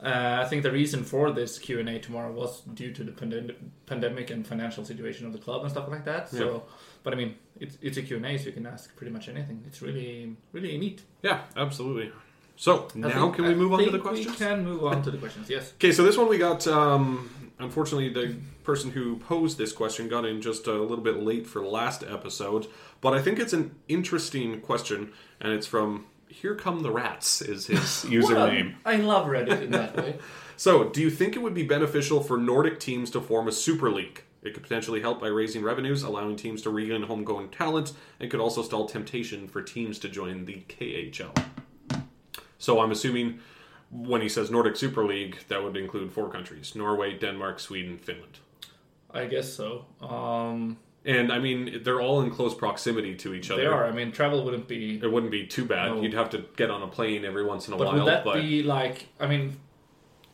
uh, 0.00 0.42
I 0.44 0.48
think 0.48 0.62
the 0.62 0.70
reason 0.70 1.02
for 1.02 1.32
this 1.32 1.58
Q 1.58 1.80
and 1.80 1.88
A 1.88 1.98
tomorrow 1.98 2.30
was 2.30 2.60
due 2.60 2.92
to 2.92 3.02
the 3.02 3.10
pandem- 3.12 3.56
pandemic 3.86 4.30
and 4.30 4.46
financial 4.46 4.84
situation 4.84 5.26
of 5.26 5.32
the 5.32 5.40
club 5.40 5.62
and 5.62 5.70
stuff 5.72 5.88
like 5.88 6.04
that. 6.04 6.28
So, 6.28 6.64
but 7.02 7.12
I 7.12 7.16
mean, 7.16 7.36
it's 7.60 7.78
it's 7.82 7.96
a 7.98 8.02
Q 8.02 8.16
and 8.16 8.26
A, 8.26 8.38
so 8.38 8.46
you 8.46 8.52
can 8.52 8.66
ask 8.66 8.94
pretty 8.96 9.12
much 9.12 9.28
anything. 9.28 9.62
It's 9.66 9.82
really 9.82 10.36
really 10.52 10.76
neat. 10.78 11.02
Yeah, 11.22 11.40
absolutely. 11.56 12.12
So 12.56 12.88
I 12.94 12.98
now 12.98 13.08
think- 13.08 13.36
can 13.36 13.44
we 13.46 13.50
I 13.52 13.54
move 13.54 13.72
on 13.72 13.84
to 13.84 13.90
the 13.90 13.98
questions? 13.98 14.38
We 14.38 14.46
can 14.46 14.64
move 14.64 14.84
on 14.84 15.02
to 15.02 15.10
the 15.10 15.18
questions. 15.18 15.48
Yes. 15.50 15.72
Okay, 15.74 15.92
so 15.92 16.02
this 16.02 16.16
one 16.16 16.28
we 16.28 16.38
got. 16.38 16.66
Um, 16.66 17.30
unfortunately, 17.58 18.08
the 18.10 18.36
person 18.64 18.90
who 18.90 19.16
posed 19.16 19.58
this 19.58 19.72
question 19.72 20.08
got 20.08 20.24
in 20.24 20.40
just 20.40 20.66
a 20.66 20.72
little 20.72 21.02
bit 21.04 21.16
late 21.22 21.46
for 21.46 21.64
last 21.64 22.02
episode, 22.04 22.66
but 23.00 23.14
I 23.14 23.20
think 23.20 23.38
it's 23.40 23.52
an 23.52 23.74
interesting 23.88 24.60
question, 24.60 25.12
and 25.40 25.52
it's 25.52 25.66
from 25.66 26.06
Here 26.28 26.54
Come 26.54 26.82
the 26.82 26.90
Rats 26.92 27.40
is 27.42 27.66
his 27.66 27.78
username. 28.08 28.74
I 28.84 28.96
love 28.96 29.26
Reddit 29.26 29.62
in 29.62 29.70
that 29.72 29.96
way. 29.96 30.18
So, 30.54 30.84
do 30.84 31.00
you 31.00 31.10
think 31.10 31.34
it 31.34 31.40
would 31.40 31.54
be 31.54 31.64
beneficial 31.64 32.22
for 32.22 32.36
Nordic 32.36 32.78
teams 32.78 33.10
to 33.12 33.20
form 33.20 33.48
a 33.48 33.52
super 33.52 33.90
league? 33.90 34.22
It 34.42 34.54
could 34.54 34.62
potentially 34.64 35.00
help 35.00 35.20
by 35.20 35.28
raising 35.28 35.62
revenues, 35.62 36.02
allowing 36.02 36.36
teams 36.36 36.62
to 36.62 36.70
regain 36.70 37.02
homegrown 37.04 37.50
talent, 37.50 37.92
and 38.18 38.30
could 38.30 38.40
also 38.40 38.62
stall 38.62 38.86
temptation 38.86 39.46
for 39.46 39.62
teams 39.62 39.98
to 40.00 40.08
join 40.08 40.44
the 40.46 40.62
KHL. 40.68 41.36
So, 42.58 42.80
I'm 42.80 42.90
assuming 42.90 43.40
when 43.90 44.20
he 44.22 44.28
says 44.28 44.50
Nordic 44.50 44.76
Super 44.76 45.04
League, 45.04 45.38
that 45.48 45.62
would 45.62 45.76
include 45.76 46.12
four 46.12 46.28
countries 46.30 46.74
Norway, 46.74 47.16
Denmark, 47.18 47.60
Sweden, 47.60 47.98
Finland. 47.98 48.38
I 49.12 49.26
guess 49.26 49.52
so. 49.52 49.84
Um, 50.00 50.78
And 51.04 51.32
I 51.32 51.38
mean, 51.40 51.80
they're 51.82 52.00
all 52.00 52.22
in 52.22 52.30
close 52.30 52.54
proximity 52.54 53.14
to 53.16 53.34
each 53.34 53.50
other. 53.50 53.60
they 53.62 53.66
are. 53.66 53.84
I 53.86 53.90
mean, 53.92 54.12
travel 54.12 54.44
wouldn't 54.44 54.68
be. 54.68 54.98
It 55.02 55.10
wouldn't 55.12 55.32
be 55.32 55.46
too 55.46 55.64
bad. 55.64 55.88
No. 55.90 56.00
You'd 56.00 56.14
have 56.14 56.30
to 56.30 56.44
get 56.56 56.70
on 56.70 56.82
a 56.82 56.86
plane 56.86 57.24
every 57.24 57.44
once 57.44 57.66
in 57.68 57.74
a 57.74 57.76
But 57.76 57.88
while. 57.88 57.96
would 57.98 58.06
that 58.06 58.24
but 58.24 58.34
be 58.36 58.62
like? 58.62 59.08
I 59.20 59.26
mean, 59.26 59.56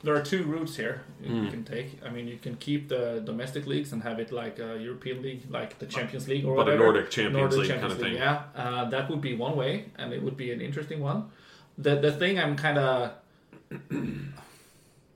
there 0.05 0.15
are 0.15 0.23
two 0.23 0.45
routes 0.45 0.77
here 0.77 1.03
you 1.21 1.29
Hmm. 1.31 1.49
can 1.51 1.65
take. 1.65 1.89
I 2.07 2.09
mean, 2.11 2.29
you 2.29 2.39
can 2.39 2.55
keep 2.57 2.89
the 2.89 3.21
domestic 3.25 3.67
leagues 3.67 3.93
and 3.93 4.03
have 4.03 4.19
it 4.21 4.31
like 4.33 4.59
a 4.61 4.79
European 4.79 5.23
league, 5.23 5.43
like 5.51 5.79
the 5.79 5.87
Champions 5.87 6.29
League 6.29 6.45
or 6.45 6.55
But 6.57 6.69
a. 6.69 6.77
Nordic 6.77 7.11
Champions 7.11 7.37
Nordic 7.37 7.59
League 7.59 7.69
Champions 7.71 7.93
kind 7.95 8.03
of 8.05 8.07
League, 8.07 8.19
thing. 8.19 8.23
Yeah, 8.23 8.43
uh, 8.63 8.85
that 8.91 9.09
would 9.11 9.21
be 9.21 9.35
one 9.35 9.57
way, 9.57 9.87
and 9.99 10.13
it 10.13 10.23
would 10.23 10.37
be 10.37 10.53
an 10.53 10.61
interesting 10.61 11.01
one. 11.01 11.31
The 11.77 11.97
the 11.97 12.13
thing 12.13 12.39
I'm 12.39 12.57
kind 12.57 12.79
of. 12.79 13.13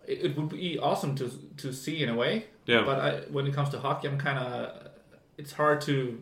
It, 0.07 0.25
it 0.27 0.37
would 0.37 0.49
be 0.49 0.79
awesome 0.79 1.15
to 1.17 1.31
to 1.59 1.73
see 1.73 2.03
in 2.03 2.09
a 2.09 2.15
way, 2.17 2.47
Yeah. 2.67 2.83
but 2.85 2.99
I, 2.99 3.11
when 3.31 3.47
it 3.47 3.55
comes 3.55 3.69
to 3.71 3.79
hockey, 3.79 4.09
I'm 4.09 4.19
kind 4.19 4.39
of. 4.39 4.89
It's 5.39 5.53
hard 5.53 5.81
to 5.83 6.21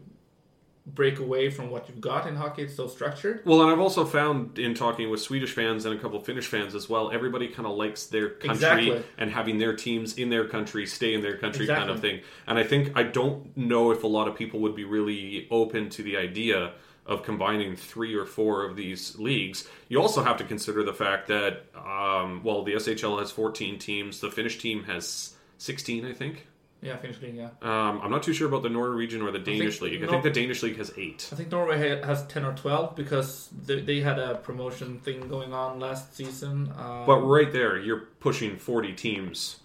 break 0.94 1.18
away 1.18 1.50
from 1.50 1.70
what 1.70 1.88
you've 1.88 2.00
got 2.00 2.26
in 2.26 2.36
hockey. 2.36 2.62
It's 2.62 2.74
so 2.76 2.86
structured. 2.86 3.42
Well, 3.44 3.62
and 3.62 3.70
I've 3.70 3.80
also 3.80 4.04
found 4.04 4.58
in 4.58 4.74
talking 4.74 5.10
with 5.10 5.20
Swedish 5.20 5.52
fans 5.52 5.84
and 5.84 5.94
a 5.94 5.98
couple 5.98 6.18
of 6.18 6.26
Finnish 6.26 6.46
fans 6.46 6.74
as 6.74 6.88
well, 6.88 7.10
everybody 7.10 7.48
kind 7.48 7.66
of 7.66 7.76
likes 7.76 8.06
their 8.06 8.30
country 8.30 8.50
Exactly. 8.90 9.02
and 9.18 9.30
having 9.30 9.58
their 9.58 9.74
teams 9.74 10.16
in 10.18 10.30
their 10.30 10.46
country 10.48 10.86
stay 10.86 11.14
in 11.14 11.22
their 11.22 11.36
country 11.36 11.66
kind 11.66 11.90
of 11.90 12.00
thing. 12.00 12.20
And 12.46 12.58
I 12.58 12.64
think 12.64 12.92
I 12.96 13.02
don't 13.04 13.56
know 13.56 13.90
if 13.90 14.04
a 14.04 14.08
lot 14.08 14.28
of 14.28 14.34
people 14.36 14.60
would 14.60 14.74
be 14.74 14.84
really 14.84 15.46
open 15.50 15.88
to 15.90 16.02
the 16.02 16.16
idea 16.16 16.72
of 17.06 17.22
combining 17.24 17.74
three 17.74 18.14
or 18.14 18.24
four 18.24 18.64
of 18.64 18.76
these 18.76 19.18
leagues. 19.18 19.66
You 19.88 20.00
also 20.00 20.22
have 20.22 20.36
to 20.36 20.44
consider 20.44 20.84
the 20.84 20.92
fact 20.92 21.26
that, 21.28 21.64
um, 21.74 22.42
well, 22.44 22.62
the 22.62 22.74
SHL 22.74 23.18
has 23.18 23.30
14 23.32 23.78
teams, 23.78 24.20
the 24.20 24.30
Finnish 24.30 24.58
team 24.58 24.84
has 24.84 25.34
16, 25.58 26.04
I 26.06 26.12
think. 26.12 26.46
Yeah, 26.82 26.96
Finnish 26.96 27.20
league. 27.20 27.34
Yeah. 27.34 27.50
Um, 27.60 28.00
I'm 28.02 28.10
not 28.10 28.22
too 28.22 28.32
sure 28.32 28.48
about 28.48 28.62
the 28.62 28.70
Norwegian 28.70 29.20
or 29.20 29.30
the 29.30 29.38
Danish 29.38 29.80
league. 29.82 30.02
I 30.02 30.06
Nor- 30.06 30.10
think 30.10 30.22
the 30.22 30.40
Danish 30.40 30.62
league 30.62 30.78
has 30.78 30.92
eight. 30.96 31.28
I 31.30 31.36
think 31.36 31.50
Norway 31.50 32.00
has 32.02 32.26
10 32.26 32.44
or 32.44 32.54
12 32.54 32.96
because 32.96 33.50
they, 33.66 33.80
they 33.80 34.00
had 34.00 34.18
a 34.18 34.36
promotion 34.36 34.98
thing 35.00 35.28
going 35.28 35.52
on 35.52 35.78
last 35.78 36.16
season. 36.16 36.72
Um, 36.78 37.04
But 37.06 37.18
right 37.18 37.52
there, 37.52 37.78
you're 37.78 38.08
pushing 38.20 38.56
40 38.56 38.94
teams 38.94 39.60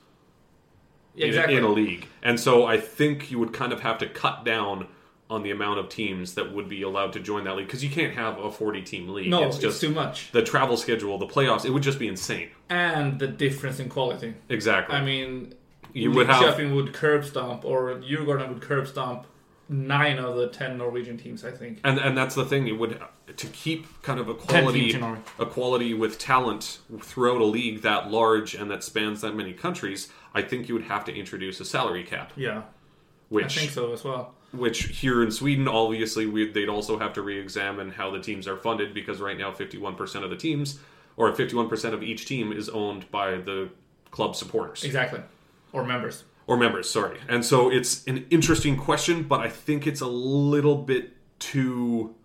in, 1.16 1.28
exactly. 1.30 1.56
in 1.56 1.64
a 1.64 1.70
league. 1.70 2.08
And 2.22 2.38
so 2.40 2.66
I 2.66 2.78
think 2.80 3.32
you 3.32 3.40
would 3.40 3.54
kind 3.54 3.72
of 3.72 3.80
have 3.82 3.98
to 4.00 4.08
cut 4.08 4.44
down 4.44 4.88
on 5.30 5.42
the 5.42 5.52
amount 5.52 5.80
of 5.80 5.90
teams 5.90 6.36
that 6.36 6.54
would 6.54 6.70
be 6.70 6.84
allowed 6.84 7.14
to 7.14 7.20
join 7.20 7.46
that 7.46 7.56
league 7.56 7.66
because 7.66 7.84
you 7.84 7.90
can't 7.90 8.14
have 8.14 8.38
a 8.38 8.52
40 8.52 8.82
team 8.84 9.10
league. 9.10 9.28
no, 9.30 9.44
it's 9.44 9.56
it's, 9.56 9.64
just 9.64 9.82
too 9.82 9.90
much. 9.90 10.32
the 10.34 10.44
travel 10.44 10.78
schedule, 10.78 11.18
the 11.18 11.26
playoffs, 11.26 11.66
it 11.66 11.72
would 11.72 11.82
just 11.82 11.98
be 11.98 12.08
insane. 12.08 12.50
And 12.70 13.18
the 13.20 13.28
difference 13.28 13.80
in 13.80 13.90
quality. 13.90 14.36
Exactly. 14.50 14.96
I 14.96 15.02
mean, 15.04 15.56
you 15.96 16.12
would 16.12 16.28
have 16.28 16.42
Sheffield 16.42 16.74
would 16.74 16.94
curb 16.94 17.26
stomp 17.26 17.66
or 17.66 17.96
Djurgården 17.96 18.50
would 18.50 18.62
curb 18.62 18.88
stomp 18.88 19.26
nine 19.68 20.20
of 20.20 20.36
the 20.36 20.48
10 20.48 20.78
Norwegian 20.78 21.18
teams, 21.18 21.44
I 21.44 21.52
think. 21.52 21.80
and 21.84 21.98
and 21.98 22.16
that's 22.18 22.36
the 22.36 22.46
thing. 22.46 22.68
It 22.68 22.74
would 22.78 23.02
to 23.36 23.48
keep 23.48 23.88
kind 24.04 24.20
of 24.20 24.30
a 24.30 24.34
10 24.36 24.46
quality 24.64 24.92
teams 24.92 25.20
a 25.40 25.46
quality 25.46 25.94
with 25.96 26.20
talent 26.20 26.80
throughout 27.02 27.42
a 27.42 27.46
league 27.46 27.82
that 27.82 28.12
large 28.12 28.54
and 28.54 28.70
that 28.70 28.84
spans 28.84 29.22
that 29.22 29.34
many 29.36 29.54
countries. 29.54 30.10
I 30.34 30.42
think 30.44 30.68
you 30.68 30.76
would 30.76 30.84
have 30.84 31.06
to 31.06 31.16
introduce 31.16 31.60
a 31.60 31.66
salary 31.66 32.04
cap, 32.04 32.34
Yeah, 32.36 32.64
which 33.30 33.58
I 33.58 33.62
think 33.62 33.72
so 33.72 33.94
as 33.94 34.04
well. 34.04 34.36
which 34.52 34.84
here 35.00 35.24
in 35.24 35.32
Sweden, 35.32 35.68
obviously, 35.68 36.26
we, 36.28 36.52
they'd 36.52 36.70
also 36.70 37.00
have 37.00 37.14
to 37.14 37.22
re-examine 37.22 37.92
how 37.92 38.12
the 38.12 38.20
teams 38.20 38.48
are 38.48 38.58
funded 38.58 38.94
because 38.94 39.20
right 39.22 39.38
now, 39.38 39.52
fifty-one 39.52 39.96
percent 39.96 40.24
of 40.26 40.30
the 40.30 40.36
teams, 40.38 40.80
or 41.18 41.34
fifty-one 41.34 41.70
percent 41.70 41.94
of 41.96 42.04
each 42.04 42.26
team, 42.28 42.52
is 42.52 42.68
owned 42.70 43.10
by 43.12 43.32
the 43.38 43.70
club 44.12 44.36
supporters 44.36 44.84
Exactly. 44.84 45.22
Or 45.76 45.84
members. 45.86 46.24
or 46.48 46.56
members. 46.58 46.90
Sorry, 46.90 47.20
and 47.28 47.44
so 47.44 47.70
it's 47.72 48.06
an 48.08 48.26
interesting 48.30 48.78
question, 48.78 49.24
but 49.24 49.40
I 49.42 49.50
think 49.50 49.86
it's 49.86 50.02
a 50.02 50.08
little 50.08 50.78
bit 50.78 51.12
too 51.40 52.16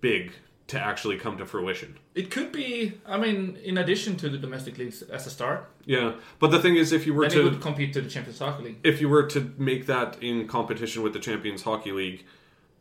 big 0.00 0.32
to 0.68 0.78
actually 0.78 1.16
come 1.18 1.36
to 1.36 1.44
fruition. 1.44 1.98
It 2.14 2.30
could 2.30 2.52
be, 2.52 2.92
I 3.04 3.18
mean, 3.18 3.58
in 3.64 3.76
addition 3.78 4.16
to 4.18 4.28
the 4.28 4.38
domestic 4.38 4.78
leagues 4.78 5.02
as 5.02 5.26
a 5.26 5.30
start, 5.30 5.68
Yeah, 5.84 6.12
but 6.38 6.52
the 6.52 6.60
thing 6.60 6.76
is, 6.76 6.92
if 6.92 7.06
you 7.06 7.14
were 7.14 7.28
to 7.28 7.58
compete 7.58 7.92
to 7.94 8.00
the 8.00 8.08
Champions 8.08 8.38
Hockey 8.38 8.62
League. 8.64 8.76
if 8.84 9.00
you 9.00 9.08
were 9.08 9.24
to 9.34 9.52
make 9.58 9.86
that 9.86 10.22
in 10.22 10.46
competition 10.46 11.02
with 11.02 11.12
the 11.12 11.18
Champions 11.18 11.62
Hockey 11.62 11.90
League, 11.90 12.24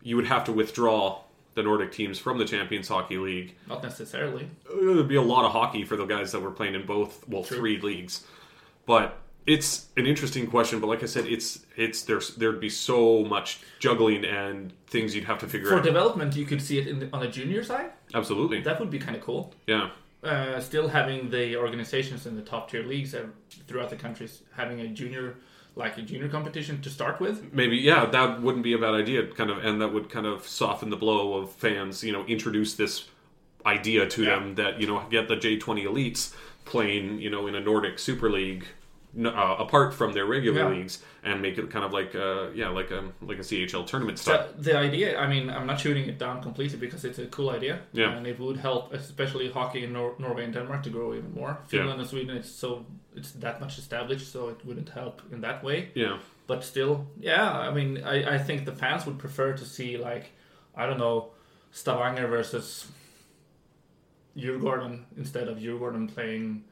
you 0.03 0.15
would 0.17 0.27
have 0.27 0.43
to 0.45 0.51
withdraw 0.51 1.21
the 1.55 1.63
Nordic 1.63 1.91
teams 1.91 2.19
from 2.19 2.37
the 2.37 2.45
Champions 2.45 2.87
Hockey 2.87 3.17
League. 3.17 3.55
Not 3.67 3.81
necessarily. 3.81 4.47
It 4.71 4.95
would 4.95 5.07
be 5.07 5.15
a 5.15 5.21
lot 5.23 5.45
of 5.45 5.51
hockey 5.51 5.83
for 5.83 5.97
the 5.97 6.05
guys 6.05 6.31
that 6.33 6.41
were 6.41 6.51
playing 6.51 6.75
in 6.75 6.85
both, 6.85 7.27
well, 7.27 7.43
True. 7.43 7.57
three 7.57 7.81
leagues. 7.81 8.23
But 8.85 9.17
It's 9.55 9.87
an 9.97 10.05
interesting 10.05 10.45
question, 10.47 10.79
but 10.79 10.87
like 10.87 11.01
I 11.01 11.07
said, 11.07 11.25
it's 11.25 11.65
it's 11.75 12.03
there's 12.03 12.35
there'd 12.35 12.59
be 12.59 12.69
so 12.69 13.23
much 13.25 13.59
juggling 13.79 14.23
and 14.25 14.71
things 14.87 15.15
you'd 15.15 15.23
have 15.25 15.39
to 15.39 15.47
figure 15.47 15.67
For 15.69 15.75
out. 15.75 15.79
For 15.79 15.85
development, 15.93 16.35
you 16.35 16.45
could 16.45 16.61
see 16.61 16.77
it 16.81 16.87
in 16.87 16.99
the, 16.99 17.09
on 17.11 17.23
a 17.23 17.31
junior 17.31 17.63
side. 17.63 17.91
Absolutely, 18.13 18.61
That 18.61 18.79
would 18.79 18.91
be 18.91 18.99
kind 18.99 19.15
of 19.17 19.23
cool. 19.23 19.53
yeah, 19.67 19.89
Uh, 20.23 20.59
still 20.59 20.87
having 20.89 21.29
the 21.31 21.55
organizations 21.65 22.25
in 22.27 22.35
the 22.35 22.41
top 22.53 22.69
tier 22.69 22.83
leagues 22.83 23.15
uh, 23.15 23.25
throughout 23.67 23.89
the 23.89 23.95
countries 23.95 24.33
having 24.55 24.81
a 24.81 24.87
junior, 24.99 25.35
like 25.75 25.97
a 25.97 26.01
junior 26.01 26.29
competition 26.29 26.81
to 26.81 26.89
start 26.89 27.19
with. 27.19 27.35
maybe 27.53 27.77
yeah, 27.77 28.05
that 28.05 28.29
wouldn't 28.43 28.63
be 28.63 28.73
a 28.73 28.81
bad 28.85 28.93
idea. 29.03 29.19
Kind 29.39 29.49
of, 29.49 29.57
and 29.67 29.81
that 29.81 29.91
would 29.95 30.07
kind 30.09 30.27
of 30.27 30.47
soften 30.47 30.89
the 30.95 30.97
blow 31.05 31.23
of 31.39 31.51
fans. 31.65 32.03
You 32.03 32.11
know, 32.15 32.23
introduce 32.25 32.75
this 32.75 32.93
idea 33.65 34.01
to 34.15 34.21
Yeah. 34.23 34.29
them 34.35 34.55
that 34.55 34.79
you 34.81 34.87
know 34.89 34.97
get 35.09 35.27
the 35.27 35.35
J 35.35 35.57
twenty 35.65 35.85
elites 35.85 36.21
playing 36.65 37.19
you 37.23 37.29
know 37.33 37.47
in 37.47 37.55
a 37.55 37.59
Nordic 37.61 37.97
Super 37.99 38.29
League. 38.29 38.65
Uh, 39.17 39.55
apart 39.57 39.91
from 39.93 40.13
their 40.13 40.25
regular 40.27 40.59
Yeah. 40.61 40.69
leagues, 40.69 41.03
and 41.23 41.41
make 41.41 41.57
it 41.57 41.69
kind 41.71 41.83
of 41.83 41.91
like, 41.91 42.13
uh, 42.15 42.49
yeah, 42.53 42.69
like 42.69 42.91
a 42.91 43.01
like 43.29 43.39
a 43.39 43.43
CHL 43.43 43.83
tournament 43.83 44.19
style. 44.19 44.47
the 44.57 44.77
idea, 44.77 45.17
I 45.17 45.27
mean, 45.27 45.49
I'm 45.49 45.65
not 45.65 45.79
shooting 45.79 46.07
it 46.07 46.19
down 46.19 46.43
completely 46.43 46.77
because 46.77 47.03
it's 47.09 47.17
a 47.19 47.25
cool 47.25 47.49
idea, 47.49 47.79
Yeah. 47.93 48.15
and 48.17 48.27
it 48.27 48.37
would 48.39 48.57
help, 48.57 48.93
especially 48.93 49.49
hockey 49.51 49.83
in 49.83 49.93
Nor- 49.93 50.15
Norway 50.19 50.43
and 50.43 50.53
Denmark, 50.53 50.83
to 50.83 50.89
grow 50.91 51.13
even 51.15 51.33
more. 51.33 51.57
Finland 51.67 51.99
and 51.99 52.07
Sweden, 52.09 52.37
it's 52.37 52.51
so 52.51 52.85
it's 53.15 53.31
that 53.41 53.59
much 53.59 53.77
established, 53.79 54.31
so 54.31 54.49
it 54.49 54.57
wouldn't 54.63 54.89
help 54.89 55.21
in 55.31 55.41
that 55.41 55.63
way. 55.63 55.89
Yeah, 55.95 56.19
But 56.47 56.63
still, 56.63 57.07
yeah, 57.19 57.69
I 57.69 57.71
mean, 57.73 58.03
I, 58.05 58.35
I 58.35 58.37
think 58.37 58.65
the 58.65 58.75
fans 58.75 59.05
would 59.05 59.17
prefer 59.17 59.53
to 59.53 59.65
see 59.65 59.97
like, 59.97 60.25
I 60.81 60.85
don't 60.87 60.99
know, 60.99 61.31
Stavanger 61.71 62.27
versus 62.27 62.87
Djurgården 64.37 65.05
instead 65.17 65.47
of 65.47 65.57
Djurgården 65.57 66.07
playing 66.13 66.63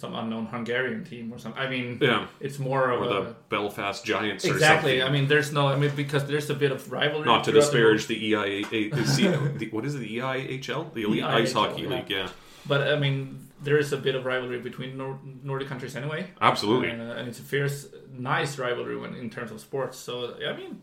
some 0.00 0.14
unknown 0.14 0.46
Hungarian 0.46 1.04
team 1.04 1.30
or 1.32 1.38
something. 1.38 1.60
I 1.60 1.68
mean, 1.68 1.98
yeah, 2.00 2.26
it's 2.40 2.58
more 2.58 2.90
of 2.90 3.02
or 3.02 3.04
a 3.04 3.08
the 3.08 3.36
Belfast 3.50 4.02
Giants, 4.02 4.46
or 4.46 4.52
exactly. 4.52 5.02
I 5.02 5.10
mean, 5.10 5.28
there's 5.28 5.52
no. 5.52 5.68
I 5.68 5.76
mean, 5.76 5.92
because 5.94 6.26
there's 6.26 6.48
a 6.48 6.54
bit 6.54 6.72
of 6.72 6.90
rivalry. 6.90 7.26
Not 7.26 7.44
to 7.44 7.50
throughout 7.50 7.64
the 7.64 7.72
disparage 7.72 8.06
the 8.06 8.26
EIA, 8.28 8.90
the, 8.90 9.04
C- 9.04 9.28
the, 9.28 9.68
what 9.70 9.84
is 9.84 9.94
it, 9.94 9.98
the 9.98 10.18
EIHL, 10.18 10.94
the 10.94 11.02
Elite 11.02 11.24
Ice 11.24 11.52
Hockey 11.52 11.82
yeah. 11.82 11.88
League? 11.88 12.08
Yeah, 12.08 12.28
But 12.66 12.88
I 12.88 12.96
mean, 12.98 13.48
there 13.62 13.76
is 13.76 13.92
a 13.92 13.98
bit 13.98 14.14
of 14.14 14.24
rivalry 14.24 14.58
between 14.58 14.96
Nor- 14.96 15.20
Nordic 15.42 15.68
countries 15.68 15.94
anyway, 15.94 16.30
absolutely. 16.40 16.88
and, 16.88 17.02
uh, 17.02 17.16
and 17.16 17.28
it's 17.28 17.38
a 17.38 17.42
fierce, 17.42 17.88
nice 18.10 18.58
rivalry 18.58 18.96
when 18.96 19.14
in 19.14 19.28
terms 19.28 19.50
of 19.50 19.60
sports. 19.60 19.98
So 19.98 20.34
I 20.46 20.56
mean, 20.56 20.80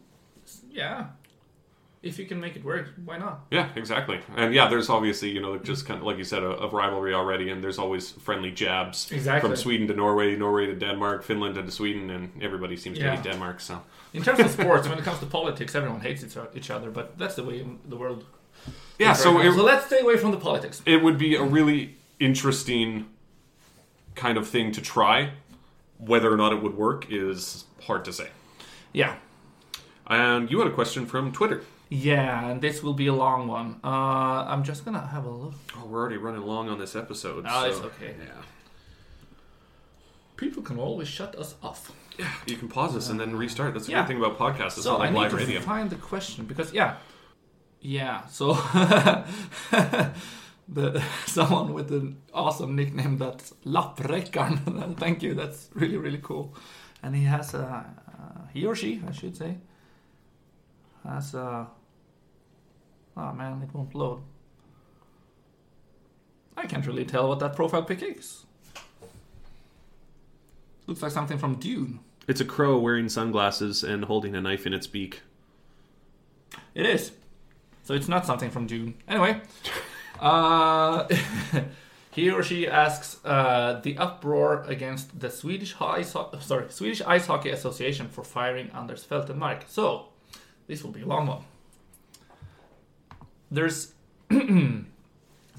yeah, 0.70 1.08
if 2.04 2.20
you 2.20 2.26
can 2.26 2.40
make 2.40 2.56
it 2.56 2.64
work, 2.64 2.88
why 3.06 3.18
not? 3.18 3.40
Yeah, 3.52 3.70
exactly. 3.76 4.20
And 4.36 4.54
yeah, 4.54 4.68
there's 4.70 4.90
obviously 4.90 5.30
you 5.30 5.42
know 5.42 5.58
just 5.58 5.86
kind 5.88 6.00
of 6.00 6.06
like 6.06 6.18
you 6.18 6.24
said, 6.24 6.44
a, 6.44 6.48
of 6.50 6.74
rivalry 6.74 7.14
already, 7.14 7.50
and 7.52 7.64
there's 7.64 7.80
always 7.80 8.12
friendly 8.12 8.52
jabs 8.52 9.12
Exactly. 9.12 9.50
from 9.50 9.56
Sweden 9.58 9.88
to 9.88 9.94
Norway, 9.94 10.36
Norway 10.36 10.66
to 10.68 10.76
Denmark, 10.76 11.24
Finland 11.24 11.56
to 11.56 11.72
Sweden, 11.72 12.10
and 12.10 12.30
everybody 12.44 12.78
seems 12.78 12.98
to 13.00 13.10
hate 13.10 13.24
Denmark. 13.24 13.60
So 13.60 13.82
In 14.14 14.24
terms 14.24 14.40
of 14.40 14.50
sports, 14.52 14.88
when 14.90 14.98
it 15.00 15.04
comes 15.06 15.20
to 15.26 15.26
politics, 15.26 15.76
everyone 15.76 16.02
hates 16.02 16.24
each 16.24 16.38
each 16.56 16.70
other, 16.72 16.92
but 16.92 17.18
that's 17.18 17.36
the 17.36 17.44
way 17.44 17.66
the 17.90 17.98
world. 17.98 18.24
yeah, 19.00 19.14
so 19.16 19.40
it, 19.40 19.54
so 19.54 19.64
let's 19.64 19.86
stay 19.86 20.00
away 20.00 20.18
from 20.18 20.32
the 20.32 20.40
politics. 20.40 20.82
it 20.86 21.02
would 21.04 21.18
be 21.18 21.36
a 21.36 21.44
really 21.44 21.96
interesting 22.20 23.06
kind 24.16 24.38
of 24.38 24.48
thing 24.48 24.72
to 24.74 24.82
try. 24.82 25.30
Whether 26.00 26.32
or 26.32 26.38
not 26.38 26.54
it 26.54 26.62
would 26.62 26.76
work 26.78 27.06
is 27.10 27.66
hard 27.88 28.06
to 28.06 28.12
say. 28.14 28.28
Yeah, 28.94 29.16
And 30.08 30.50
you 30.52 30.60
had 30.60 30.68
a 30.68 30.76
question 30.76 31.06
from 31.08 31.32
Twitter. 31.32 31.62
Yeah, 31.90 32.50
and 32.50 32.62
this 32.62 32.84
will 32.84 32.94
be 32.94 33.08
a 33.08 33.14
long 33.14 33.48
one. 33.48 33.80
Uh, 33.84 34.46
I'm 34.48 34.64
just 34.64 34.84
gonna 34.86 35.06
have 35.08 35.26
a 35.26 35.30
look. 35.30 35.54
Oh, 35.76 35.86
we're 35.86 36.00
already 36.00 36.18
running 36.18 36.42
long 36.42 36.70
on 36.70 36.80
this 36.80 36.96
episode. 36.96 37.46
Oh, 37.48 37.62
so, 37.64 37.68
it's 37.70 37.80
okay. 37.82 38.16
Yeah. 38.20 38.32
People 40.36 40.62
can 40.64 40.78
always 40.80 41.08
shut 41.08 41.36
us 41.36 41.56
off. 41.64 41.92
Yeah, 42.20 42.32
you 42.46 42.58
can 42.58 42.68
pause 42.68 42.94
this 42.94 43.10
and 43.10 43.20
then 43.20 43.36
restart. 43.36 43.74
That's 43.74 43.86
the 43.88 43.92
Yeah. 43.94 44.06
great 44.06 44.08
thing 44.20 44.24
about 44.24 44.38
podcasts. 44.38 44.78
It's 44.78 44.84
So 44.84 44.92
not 44.98 45.02
I 45.02 45.04
like 45.06 45.14
need 45.14 45.20
live 45.20 45.32
to 45.32 45.38
radio. 45.38 45.62
find 45.62 45.90
the 45.90 45.96
question 45.96 46.46
because 46.46 46.74
yeah, 46.74 46.96
yeah. 47.82 48.26
So 48.28 48.54
the 50.68 51.02
someone 51.26 51.74
with 51.74 51.92
an 51.92 52.18
awesome 52.34 52.76
nickname 52.76 53.18
that's 53.18 53.54
Lapprekan. 53.66 54.98
Thank 55.00 55.24
you. 55.24 55.34
That's 55.34 55.70
really 55.74 55.98
really 55.98 56.20
cool. 56.22 56.54
And 57.02 57.16
he 57.16 57.24
has 57.24 57.54
a 57.54 57.86
uh, 58.20 58.48
he 58.54 58.66
or 58.66 58.76
she 58.76 59.02
I 59.08 59.12
should 59.12 59.36
say 59.38 59.58
has 61.04 61.34
a 61.34 61.68
oh 63.18 63.34
man 63.34 63.62
it 63.64 63.74
won't 63.74 63.96
load. 63.96 64.22
I 66.56 66.66
can't 66.66 66.86
really 66.88 67.06
tell 67.06 67.28
what 67.28 67.40
that 67.40 67.56
profile 67.56 67.84
pic 67.84 68.02
is. 68.02 68.46
Looks 70.88 71.02
like 71.02 71.12
something 71.12 71.38
from 71.38 71.56
Dune. 71.56 72.00
It's 72.28 72.42
a 72.42 72.46
crow 72.46 72.78
wearing 72.80 73.10
sunglasses 73.10 73.84
and 73.84 74.06
holding 74.06 74.36
a 74.36 74.42
knife 74.42 74.66
in 74.66 74.74
its 74.74 74.88
beak. 74.88 75.22
It 76.74 76.86
is. 76.86 77.12
So 77.84 77.94
it's 77.94 78.08
not 78.08 78.26
something 78.26 78.50
from 78.50 78.68
Dune. 78.68 78.96
Anyway, 79.08 79.42
uh, 80.20 81.08
he 82.12 82.30
or 82.30 82.44
she 82.44 82.68
asks 82.68 83.24
uh, 83.24 83.80
the 83.84 83.98
uproar 83.98 84.64
against 84.64 85.20
the 85.20 85.30
Swedish 85.30 85.76
ice 85.80 86.14
ho- 86.14 86.32
sorry 86.42 86.66
Swedish 86.70 87.02
Ice 87.02 87.28
Hockey 87.28 87.50
Association 87.50 88.10
for 88.10 88.24
firing 88.24 88.70
Anders 88.74 89.06
Feltenmark. 89.06 89.64
So 89.68 90.08
this 90.68 90.84
will 90.84 90.92
be 90.92 91.02
a 91.02 91.06
long 91.06 91.28
one. 91.28 91.44
There's 93.52 93.94
the 94.30 94.84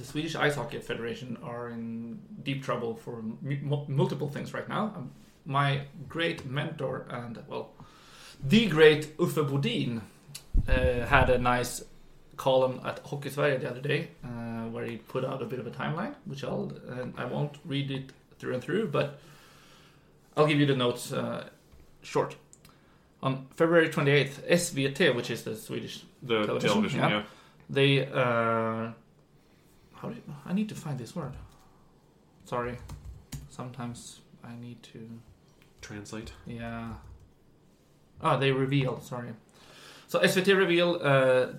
Swedish 0.03 0.35
Ice 0.35 0.55
Hockey 0.55 0.79
Federation 0.79 1.37
are 1.43 1.71
in 1.71 2.19
deep 2.43 2.63
trouble 2.63 2.95
for 2.95 3.23
mu- 3.43 3.85
multiple 3.89 4.29
things 4.29 4.53
right 4.55 4.69
now. 4.69 4.93
Um, 4.97 5.11
my 5.45 5.83
great 6.09 6.45
mentor 6.47 7.07
and 7.11 7.43
well, 7.49 7.71
the 8.45 8.67
great 8.67 9.17
Uffe 9.17 9.49
Bodin 9.49 10.03
uh, 10.69 11.07
had 11.07 11.31
a 11.31 11.39
nice 11.39 11.83
column 12.37 12.81
at 12.85 13.01
Hockey 13.01 13.31
Sverige 13.31 13.63
the 13.63 13.71
other 13.71 13.81
day 13.81 14.09
uh, 14.25 14.67
where 14.69 14.85
he 14.85 14.97
put 14.99 15.25
out 15.25 15.43
a 15.43 15.47
bit 15.47 15.59
of 15.59 15.67
a 15.67 15.71
timeline, 15.71 16.15
which 16.27 16.45
I'll 16.45 16.73
and 16.89 17.15
I 17.17 17.25
won't 17.25 17.57
read 17.65 17.91
it 17.91 18.13
through 18.39 18.55
and 18.55 18.63
through, 18.63 18.89
but 18.89 19.19
I'll 20.37 20.47
give 20.47 20.61
you 20.61 20.67
the 20.67 20.77
notes 20.77 21.13
uh, 21.13 21.49
short. 22.03 22.37
On 23.21 23.47
February 23.57 23.89
28th, 23.89 24.49
SVT, 24.49 25.17
which 25.17 25.29
is 25.31 25.43
the 25.43 25.57
Swedish, 25.57 26.05
The 26.23 26.45
Television, 26.47 26.69
television, 26.71 27.01
yeah. 27.01 27.09
yeah. 27.09 27.23
They 27.69 28.07
uh, 28.07 28.93
how 29.95 30.09
do 30.09 30.15
you, 30.15 30.23
I 30.47 30.53
need 30.53 30.69
to 30.69 30.75
find 30.75 30.99
this 30.99 31.15
word. 31.15 31.35
Sorry, 32.45 32.79
sometimes 33.49 34.21
I 34.43 34.55
need 34.57 34.83
to. 34.95 35.21
Translate. 35.81 36.33
Yeah. 36.47 36.95
Oh, 38.21 38.39
they 38.39 38.51
reveal. 38.51 39.01
Sorry. 39.01 39.31
So 40.07 40.19
SVT 40.19 40.57
reveal 40.57 40.99
uh, 41.03 41.53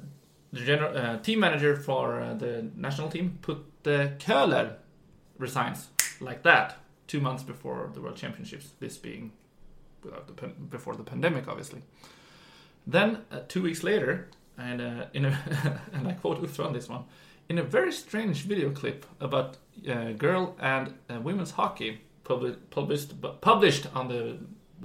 the 0.52 0.66
general 0.66 0.98
uh, 0.98 1.18
team 1.20 1.40
manager 1.40 1.76
for 1.76 2.20
uh, 2.20 2.34
the 2.34 2.70
national 2.76 3.10
team 3.10 3.38
put 3.42 3.66
the 3.84 4.14
Köhler 4.20 4.76
resigns 5.38 5.88
like 6.20 6.44
that 6.44 6.78
two 7.08 7.22
months 7.22 7.44
before 7.44 7.90
the 7.94 8.02
World 8.02 8.18
Championships. 8.18 8.72
This 8.80 8.98
being 8.98 9.32
without 10.04 10.28
the 10.28 10.48
before 10.48 10.96
the 10.96 11.04
pandemic, 11.04 11.48
obviously. 11.48 11.82
Then 12.86 13.20
uh, 13.32 13.42
two 13.48 13.62
weeks 13.62 13.84
later, 13.84 14.28
and 14.60 14.82
uh, 14.82 15.06
in 15.14 15.26
a 15.26 15.80
and 15.94 16.08
I 16.08 16.14
quote 16.14 16.42
Uffe 16.42 16.64
on 16.64 16.74
this 16.74 16.90
one, 16.90 17.06
in 17.48 17.58
a 17.58 17.64
very 17.64 17.92
strange 17.92 18.44
video 18.44 18.70
clip 18.72 19.06
about 19.20 19.58
uh, 19.90 20.12
girl 20.12 20.56
and 20.60 20.94
uh, 21.10 21.20
women's 21.22 21.52
hockey 21.52 22.02
publi- 22.24 22.58
published 22.70 23.14
published 23.42 23.88
on 23.96 24.08
the 24.08 24.38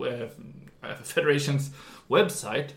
uh, 0.02 0.94
federation's 1.02 1.70
website, 2.10 2.70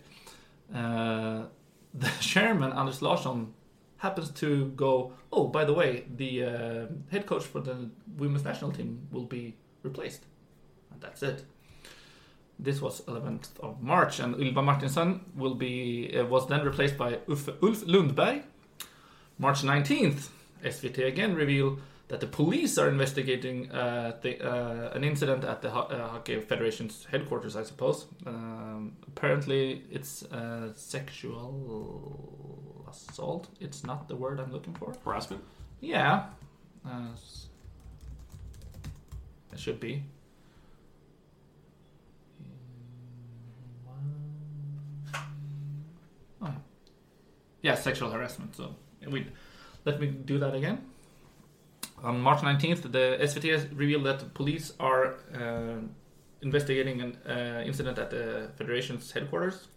uh, 0.74 1.44
the 1.94 2.10
chairman 2.20 2.72
Anders 2.74 3.02
Larsson 3.02 3.54
happens 3.98 4.30
to 4.32 4.68
go. 4.76 5.14
Oh, 5.32 5.48
by 5.48 5.66
the 5.66 5.74
way, 5.74 6.06
the 6.16 6.44
uh, 6.44 6.86
head 7.12 7.26
coach 7.26 7.44
for 7.44 7.60
the 7.60 7.90
women's 8.18 8.44
national 8.44 8.72
team 8.72 9.08
will 9.12 9.26
be 9.26 9.56
replaced, 9.84 10.26
and 10.92 11.02
that's 11.02 11.24
it. 11.24 11.46
This 12.60 12.82
was 12.82 13.02
11th 13.02 13.50
of 13.62 13.82
March, 13.82 14.20
and 14.20 14.36
Ylva 14.36 14.64
Martinsson 14.64 15.22
will 15.36 15.56
be 15.56 16.18
uh, 16.18 16.26
was 16.26 16.48
then 16.48 16.66
replaced 16.66 16.98
by 16.98 17.20
Ulf, 17.30 17.50
Ulf 17.62 17.86
Lundberg. 17.86 18.44
March 19.38 19.62
19th, 19.62 20.30
SVT 20.64 21.06
again 21.06 21.36
reveal 21.36 21.78
that 22.08 22.20
the 22.20 22.28
police 22.28 22.78
are 22.78 22.90
investigating 22.90 23.70
uh, 23.72 24.18
the, 24.22 24.40
uh, 24.42 24.92
an 24.96 25.04
incident 25.04 25.44
at 25.44 25.62
the 25.62 25.70
Ho- 25.70 25.88
uh, 25.92 26.08
Hockey 26.08 26.40
Federation's 26.40 27.06
headquarters, 27.12 27.56
I 27.56 27.64
suppose. 27.64 28.06
Um, 28.26 28.96
apparently, 29.08 29.84
it's 29.92 30.24
uh, 30.24 30.74
sexual 30.74 32.86
assault. 32.90 33.50
It's 33.60 33.84
not 33.84 34.08
the 34.08 34.16
word 34.16 34.40
I'm 34.40 34.52
looking 34.52 34.74
for. 34.74 34.96
Harassment. 35.04 35.44
Yeah, 35.82 36.28
uh, 36.86 37.10
it 39.54 39.60
should 39.60 39.80
be. 39.80 40.04
Oh, 46.42 46.54
yeah, 47.62 47.76
sexual 47.76 48.10
harassment. 48.10 48.56
So 48.56 48.76
we 49.08 49.28
let 49.86 50.00
me 50.00 50.08
do 50.08 50.38
that 50.40 50.54
again. 50.54 50.86
On 52.04 52.20
March 52.22 52.42
19th, 52.42 52.92
the 52.92 53.18
SVT 53.22 53.70
revealed 53.76 54.06
that 54.06 54.34
police 54.34 54.74
are 54.80 55.16
uh, 55.34 55.82
investigating 56.42 57.02
an 57.02 57.18
uh, 57.28 57.64
incident 57.66 57.98
at 57.98 58.12
the 58.12 58.50
Federation's 58.56 59.12
headquarters. 59.12 59.68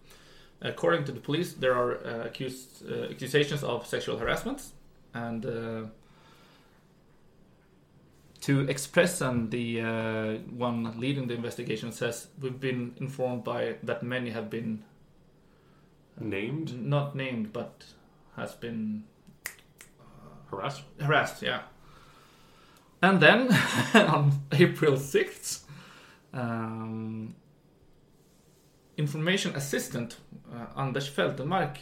According 0.60 1.04
to 1.04 1.12
the 1.12 1.20
police, 1.20 1.54
there 1.54 1.74
are 1.74 2.04
uh, 2.04 2.26
accused, 2.26 2.84
uh, 2.86 3.04
accusations 3.10 3.64
of 3.64 3.86
sexual 3.86 4.18
harassment, 4.18 4.62
and 5.14 5.46
uh, 5.46 5.82
to 8.42 8.68
express 8.68 9.20
and 9.20 9.50
the 9.50 9.80
uh, 9.80 10.34
one 10.56 10.98
leading 10.98 11.26
the 11.26 11.34
investigation 11.34 11.92
says 11.92 12.28
we've 12.40 12.60
been 12.60 12.94
informed 12.98 13.44
by 13.44 13.76
that 13.82 14.02
many 14.02 14.30
have 14.30 14.50
been 14.50 14.82
Named 16.20 16.84
not 16.86 17.16
named 17.16 17.52
but 17.52 17.84
has 18.36 18.54
been 18.54 19.04
harassed. 20.50 20.82
harassed, 21.00 21.42
yeah. 21.42 21.62
And 23.02 23.20
then 23.20 23.52
on 23.94 24.42
April 24.52 24.92
6th, 24.92 25.62
um, 26.34 27.34
information 28.96 29.54
assistant 29.56 30.16
uh, 30.52 30.66
Anders 30.80 31.08
Feltenmark 31.08 31.78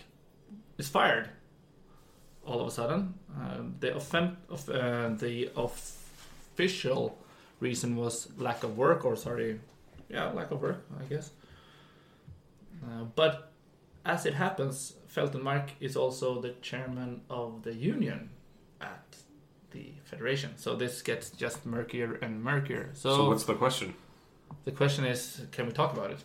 is 0.78 0.88
fired 0.88 1.30
all 2.46 2.60
of 2.60 2.68
a 2.68 2.70
sudden. 2.70 3.14
Uh, 3.38 3.58
the, 3.80 3.94
offen- 3.94 4.36
of, 4.48 4.68
uh, 4.70 5.10
the 5.10 5.50
official 5.56 7.18
reason 7.60 7.96
was 7.96 8.28
lack 8.38 8.62
of 8.62 8.78
work, 8.78 9.04
or 9.04 9.16
sorry, 9.16 9.60
yeah, 10.08 10.30
lack 10.30 10.50
of 10.50 10.62
work, 10.62 10.84
I 10.98 11.04
guess. 11.04 11.30
Uh, 12.84 13.04
but 13.16 13.47
as 14.08 14.26
it 14.26 14.34
happens, 14.34 14.94
Feltenmark 15.14 15.68
is 15.80 15.96
also 15.96 16.40
the 16.40 16.52
chairman 16.62 17.20
of 17.30 17.62
the 17.62 17.74
union 17.74 18.30
at 18.80 19.16
the 19.70 19.92
federation. 20.04 20.50
So 20.56 20.74
this 20.76 21.02
gets 21.02 21.30
just 21.30 21.64
murkier 21.66 22.14
and 22.22 22.42
murkier. 22.42 22.90
So, 22.94 23.16
So 23.16 23.28
what's 23.28 23.44
the 23.44 23.54
question? 23.54 23.94
the 24.64 24.72
question 24.72 25.04
is, 25.04 25.42
can 25.52 25.66
we 25.66 25.72
talk 25.72 25.92
about 25.92 26.10
it? 26.10 26.22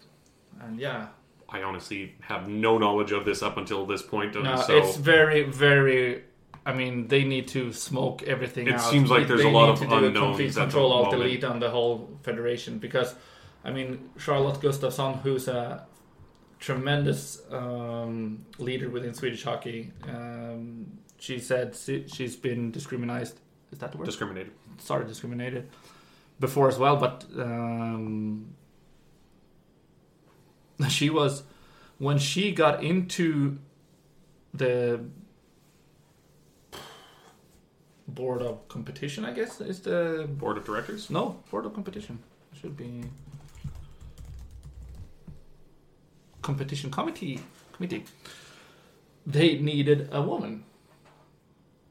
And 0.61 0.79
yeah, 0.79 1.07
I 1.49 1.61
honestly 1.63 2.15
have 2.21 2.47
no 2.47 2.77
knowledge 2.77 3.11
of 3.11 3.25
this 3.25 3.41
up 3.43 3.57
until 3.57 3.85
this 3.85 4.01
point. 4.01 4.35
Uh, 4.35 4.41
no, 4.43 4.55
so 4.55 4.77
it's 4.77 4.95
very, 4.97 5.43
very. 5.43 6.23
I 6.65 6.71
mean, 6.73 7.07
they 7.09 7.23
need 7.25 7.47
to 7.49 7.73
smoke 7.73 8.23
everything 8.23 8.67
It 8.67 8.75
out. 8.75 8.81
seems 8.93 9.09
like 9.09 9.27
They- 9.27 9.35
they 9.35 9.43
there's 9.43 9.53
a 9.53 9.57
lot 9.59 9.65
need 9.65 9.73
of 9.73 9.79
to 9.79 9.85
do 9.87 9.93
a 9.93 9.97
unknowns 10.07 10.25
complete 10.37 10.55
control 10.55 10.93
alt 10.93 11.11
delete 11.11 11.43
on 11.43 11.59
the 11.59 11.69
whole 11.69 11.95
federation 12.23 12.79
because, 12.79 13.09
I 13.65 13.71
mean, 13.71 14.09
Charlotte 14.17 14.59
Gustafsson, 14.61 15.11
who's 15.23 15.47
a 15.49 15.85
tremendous 16.63 17.41
um, 17.51 18.45
leader 18.57 18.89
within 18.89 19.13
Swedish 19.13 19.43
hockey, 19.43 19.91
um, 20.07 20.87
she 21.19 21.37
said 21.37 21.75
she, 21.75 22.07
she's 22.07 22.37
been 22.37 22.71
discriminated. 22.71 23.33
Is 23.73 23.79
that 23.79 23.91
the 23.91 23.97
word? 23.97 24.05
discriminated. 24.05 24.53
sorry, 24.77 25.05
discriminated 25.05 25.67
before 26.39 26.69
as 26.69 26.77
well, 26.77 26.95
but 26.95 27.25
um, 27.37 28.55
she 30.89 31.09
was 31.09 31.43
when 31.97 32.17
she 32.17 32.53
got 32.53 32.81
into 32.81 33.57
the 34.53 35.01
board 38.07 38.41
of 38.41 38.65
competition. 38.69 39.25
I 39.25 39.33
guess 39.33 39.59
is 39.59 39.81
the 39.81 40.29
Board 40.29 40.57
of 40.57 40.65
directors. 40.65 41.09
no 41.09 41.39
board 41.51 41.65
of 41.65 41.73
competition 41.73 42.19
should 42.53 42.77
be 42.77 43.03
competition 46.43 46.91
committee 46.91 47.39
committee. 47.73 48.03
They 49.25 49.57
needed 49.57 50.09
a 50.11 50.21
woman. 50.21 50.65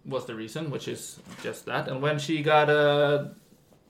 Was 0.04 0.26
the 0.26 0.34
reason, 0.34 0.70
which 0.70 0.88
is 0.88 1.20
just 1.42 1.66
that. 1.66 1.88
And 1.88 2.02
when 2.02 2.18
she 2.18 2.42
got 2.42 2.68
uh, 2.68 3.28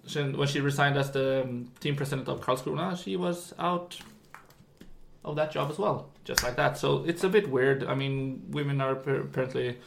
she, 0.06 0.22
when 0.22 0.48
she 0.48 0.60
resigned 0.60 0.96
as 0.98 1.10
the 1.10 1.42
um, 1.42 1.72
team 1.80 1.96
president 1.96 2.28
of 2.28 2.40
Karlskrona, 2.40 3.02
she 3.02 3.16
was 3.16 3.54
out 3.58 3.98
of 5.24 5.36
that 5.36 5.52
job 5.52 5.70
as 5.70 5.78
well, 5.78 6.10
just 6.24 6.42
like 6.42 6.56
that. 6.56 6.76
So 6.76 7.04
it's 7.06 7.24
a 7.24 7.28
bit 7.28 7.48
weird. 7.48 7.84
I 7.84 7.94
mean, 7.94 8.42
women 8.50 8.80
are 8.80 8.92
apparently 8.92 9.78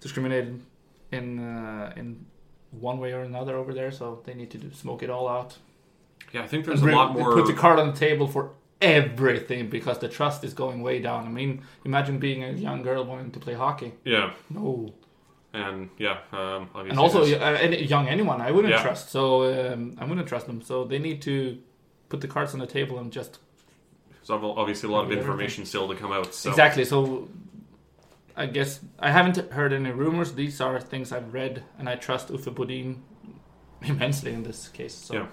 discriminated 0.00 0.60
in 1.12 1.38
uh, 1.38 1.92
in 1.96 2.26
one 2.70 2.98
way 2.98 3.12
or 3.12 3.22
another 3.22 3.56
over 3.56 3.72
there, 3.72 3.90
so 3.90 4.20
they 4.24 4.34
need 4.34 4.50
to 4.50 4.58
do, 4.58 4.72
smoke 4.72 5.02
it 5.02 5.10
all 5.10 5.28
out. 5.28 5.56
Yeah, 6.32 6.42
I 6.42 6.46
think 6.46 6.66
there's 6.66 6.80
a 6.80 6.84
Bring- 6.84 6.96
lot 6.96 7.12
more. 7.14 7.32
Put 7.32 7.46
the 7.46 7.54
card 7.54 7.78
on 7.78 7.92
the 7.92 7.98
table 7.98 8.26
for 8.28 8.50
everything 8.80 9.68
because 9.68 9.98
the 9.98 10.08
trust 10.08 10.44
is 10.44 10.54
going 10.54 10.82
way 10.82 11.00
down. 11.00 11.26
I 11.26 11.30
mean, 11.30 11.62
imagine 11.84 12.18
being 12.18 12.44
a 12.44 12.50
young 12.52 12.82
girl 12.82 13.04
wanting 13.04 13.30
to 13.32 13.40
play 13.40 13.54
hockey. 13.54 13.92
yeah, 14.04 14.32
No, 14.50 14.92
and 15.52 15.90
yeah, 15.98 16.18
um, 16.32 16.68
obviously 16.74 16.90
and 16.90 16.98
also 16.98 17.22
uh, 17.24 17.58
any 17.60 17.82
young 17.84 18.08
anyone, 18.08 18.40
I 18.40 18.50
wouldn't 18.50 18.72
Yeah. 18.74 18.82
trust. 18.82 19.10
So 19.10 19.72
um, 19.72 19.96
I 19.98 20.04
wouldn't 20.04 20.28
trust 20.28 20.46
them. 20.46 20.60
So 20.62 20.84
they 20.84 20.98
need 20.98 21.22
to 21.22 21.58
put 22.08 22.20
the 22.20 22.28
cards 22.28 22.52
on 22.54 22.60
the 22.60 22.66
table 22.66 22.98
and 22.98 23.10
just 23.10 23.38
there's 24.10 24.30
obviously 24.30 24.88
a 24.88 24.92
lot 24.92 25.00
of 25.00 25.04
Everything. 25.06 25.24
information 25.24 25.64
still 25.66 25.88
to 25.88 25.94
come 25.94 26.12
out. 26.12 26.34
So 26.34 26.50
exactly. 26.50 26.84
So 26.84 27.28
I 28.36 28.46
guess 28.46 28.80
I 29.00 29.10
haven't 29.10 29.36
heard 29.52 29.72
any 29.72 29.90
rumors. 29.90 30.34
These 30.34 30.60
are 30.60 30.78
things 30.80 31.12
I've 31.12 31.32
read, 31.34 31.64
and 31.78 31.88
I 31.88 31.96
trust 31.96 32.28
Uffe 32.28 32.54
Bodin 32.54 32.96
immensely 33.82 34.32
in 34.32 34.42
this 34.44 34.68
case. 34.68 34.94
So. 34.94 35.14
Yeah. 35.14 35.26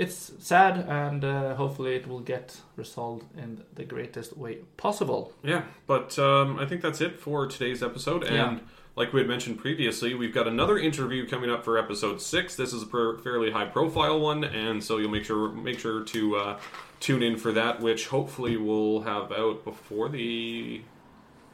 It's 0.00 0.32
sad, 0.38 0.78
and 0.88 1.22
uh, 1.24 1.54
hopefully 1.56 1.94
it 1.94 2.08
will 2.08 2.20
get 2.20 2.56
resolved 2.76 3.26
in 3.36 3.62
the 3.74 3.84
greatest 3.84 4.34
way 4.36 4.58
possible. 4.78 5.32
Yeah, 5.42 5.62
but 5.86 6.18
um, 6.18 6.58
I 6.58 6.64
think 6.64 6.80
that's 6.80 7.02
it 7.02 7.20
for 7.20 7.46
today's 7.46 7.82
episode. 7.82 8.24
And 8.24 8.58
Yeah. 8.58 8.64
like 8.96 9.12
we 9.12 9.20
had 9.20 9.28
mentioned 9.28 9.58
previously, 9.58 10.14
we've 10.14 10.32
got 10.32 10.46
another 10.48 10.78
interview 10.78 11.28
coming 11.28 11.50
up 11.50 11.64
for 11.66 11.76
episode 11.76 12.18
six. 12.22 12.56
This 12.56 12.72
is 12.72 12.82
a 12.82 12.86
fairly 13.22 13.50
high 13.50 13.66
profile 13.66 14.18
one, 14.20 14.42
and 14.42 14.82
so 14.82 14.96
you'll 14.96 15.10
make 15.10 15.26
sure 15.26 15.52
make 15.52 15.78
sure 15.78 16.02
to 16.02 16.36
uh, 16.36 16.58
tune 16.98 17.22
in 17.22 17.36
for 17.36 17.52
that, 17.52 17.80
which 17.80 18.08
hopefully 18.08 18.56
we'll 18.56 19.02
have 19.02 19.30
out 19.32 19.64
before 19.64 20.08
the 20.08 20.80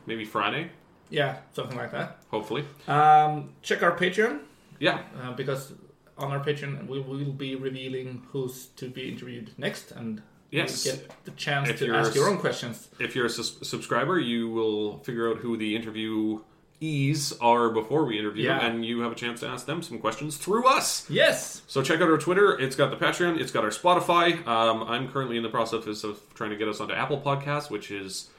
maybe 0.06 0.24
Friday. 0.24 0.70
Yeah, 1.10 1.38
something 1.52 1.76
like 1.76 1.90
that. 1.90 2.18
Hopefully, 2.30 2.64
Um, 2.86 3.50
check 3.62 3.82
our 3.82 3.96
Patreon 3.96 4.38
yeah, 4.78 5.00
uh, 5.20 5.32
because 5.32 5.72
on 6.18 6.30
our 6.32 6.42
Patreon 6.44 6.86
we 6.86 7.00
will 7.00 7.32
be 7.32 7.54
revealing 7.56 8.22
who's 8.32 8.66
to 8.76 8.88
be 8.88 9.08
interviewed 9.08 9.50
next, 9.58 9.90
and 9.92 10.22
Yes. 10.50 10.84
get 10.84 11.12
the 11.24 11.32
chance 11.32 11.68
If 11.68 11.78
to 11.80 11.92
ask 11.94 12.14
your 12.14 12.28
own 12.30 12.38
questions. 12.38 12.88
if 13.00 13.14
you're 13.16 13.26
a 13.26 13.30
sus- 13.30 13.58
subscriber, 13.68 14.18
you 14.18 14.48
will 14.48 14.98
figure 15.00 15.28
out 15.30 15.38
who 15.38 15.56
the 15.56 15.76
interviewees 15.76 17.32
are 17.40 17.68
before 17.70 18.04
we 18.04 18.18
interview 18.18 18.44
Yeah. 18.44 18.64
and 18.64 18.84
you 18.84 19.00
have 19.00 19.12
a 19.12 19.14
chance 19.16 19.40
to 19.40 19.48
ask 19.48 19.66
them 19.66 19.82
some 19.82 19.98
questions 19.98 20.36
through 20.36 20.66
us. 20.66 21.04
Yes. 21.10 21.62
So 21.66 21.82
check 21.82 22.00
out 22.00 22.08
our 22.08 22.16
Twitter. 22.18 22.58
It's 22.58 22.76
got 22.76 22.90
the 22.90 22.96
Patreon. 22.96 23.38
It's 23.40 23.50
got 23.52 23.64
our 23.64 23.70
Spotify. 23.70 24.46
Um, 24.46 24.84
I'm 24.84 25.08
currently 25.08 25.36
in 25.36 25.42
the 25.42 25.48
process 25.48 26.04
of 26.04 26.20
trying 26.34 26.50
to 26.50 26.56
get 26.56 26.68
us 26.68 26.80
onto 26.80 26.94
Apple 26.94 27.20
Podcasts, 27.20 27.68
which 27.70 27.90
is 27.90 28.30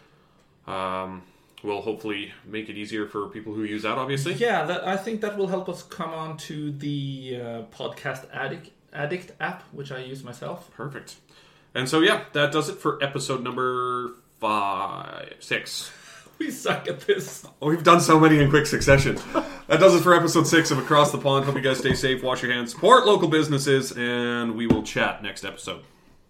um, 0.66 1.24
will 1.64 1.82
hopefully 1.82 2.32
make 2.46 2.70
it 2.70 2.78
easier 2.78 3.08
for 3.08 3.28
people 3.28 3.54
who 3.54 3.64
use 3.64 3.84
that. 3.84 3.98
Obviously, 3.98 4.34
Yeah, 4.34 4.64
that, 4.66 4.88
I 4.88 4.96
think 4.98 5.22
that 5.22 5.38
will 5.38 5.48
help 5.48 5.68
us 5.70 5.84
come 5.84 6.12
on 6.14 6.38
to 6.38 6.72
the 6.72 7.40
uh, 7.42 7.62
podcast 7.76 8.26
addict 8.34 8.70
addict 8.94 9.32
app, 9.40 9.64
which 9.72 9.92
I 9.92 10.00
use 10.00 10.24
myself. 10.24 10.72
perfect. 10.76 11.16
And 11.76 11.88
so 11.90 12.02
yeah, 12.02 12.26
that 12.34 12.52
does 12.52 12.70
it 12.70 12.78
for 12.78 13.04
episode 13.04 13.44
number 13.44 14.14
five, 14.40 15.36
six. 15.40 15.92
We 16.40 16.52
suck 16.52 16.88
at 16.88 17.00
this. 17.02 17.48
Oh, 17.60 17.70
we've 17.70 17.82
done 17.82 18.00
so 18.00 18.20
many 18.20 18.38
in 18.38 18.52
quick 18.52 18.68
succession. 18.68 19.16
that 19.34 19.80
does 19.80 19.96
it 19.96 20.02
for 20.04 20.14
episode 20.14 20.46
six 20.46 20.70
of 20.70 20.78
Across 20.78 21.12
the 21.12 21.18
Pond. 21.18 21.46
Hope 21.46 21.56
you 21.56 21.62
guys 21.62 21.80
stay 21.80 21.96
safe, 21.96 22.22
wash 22.22 22.44
your 22.44 22.52
hands, 22.52 22.70
support 22.74 23.08
local 23.08 23.28
businesses, 23.28 23.92
and 23.94 24.56
we 24.56 24.68
will 24.68 24.84
chat 24.84 25.24
next 25.24 25.44
episode. 25.44 25.82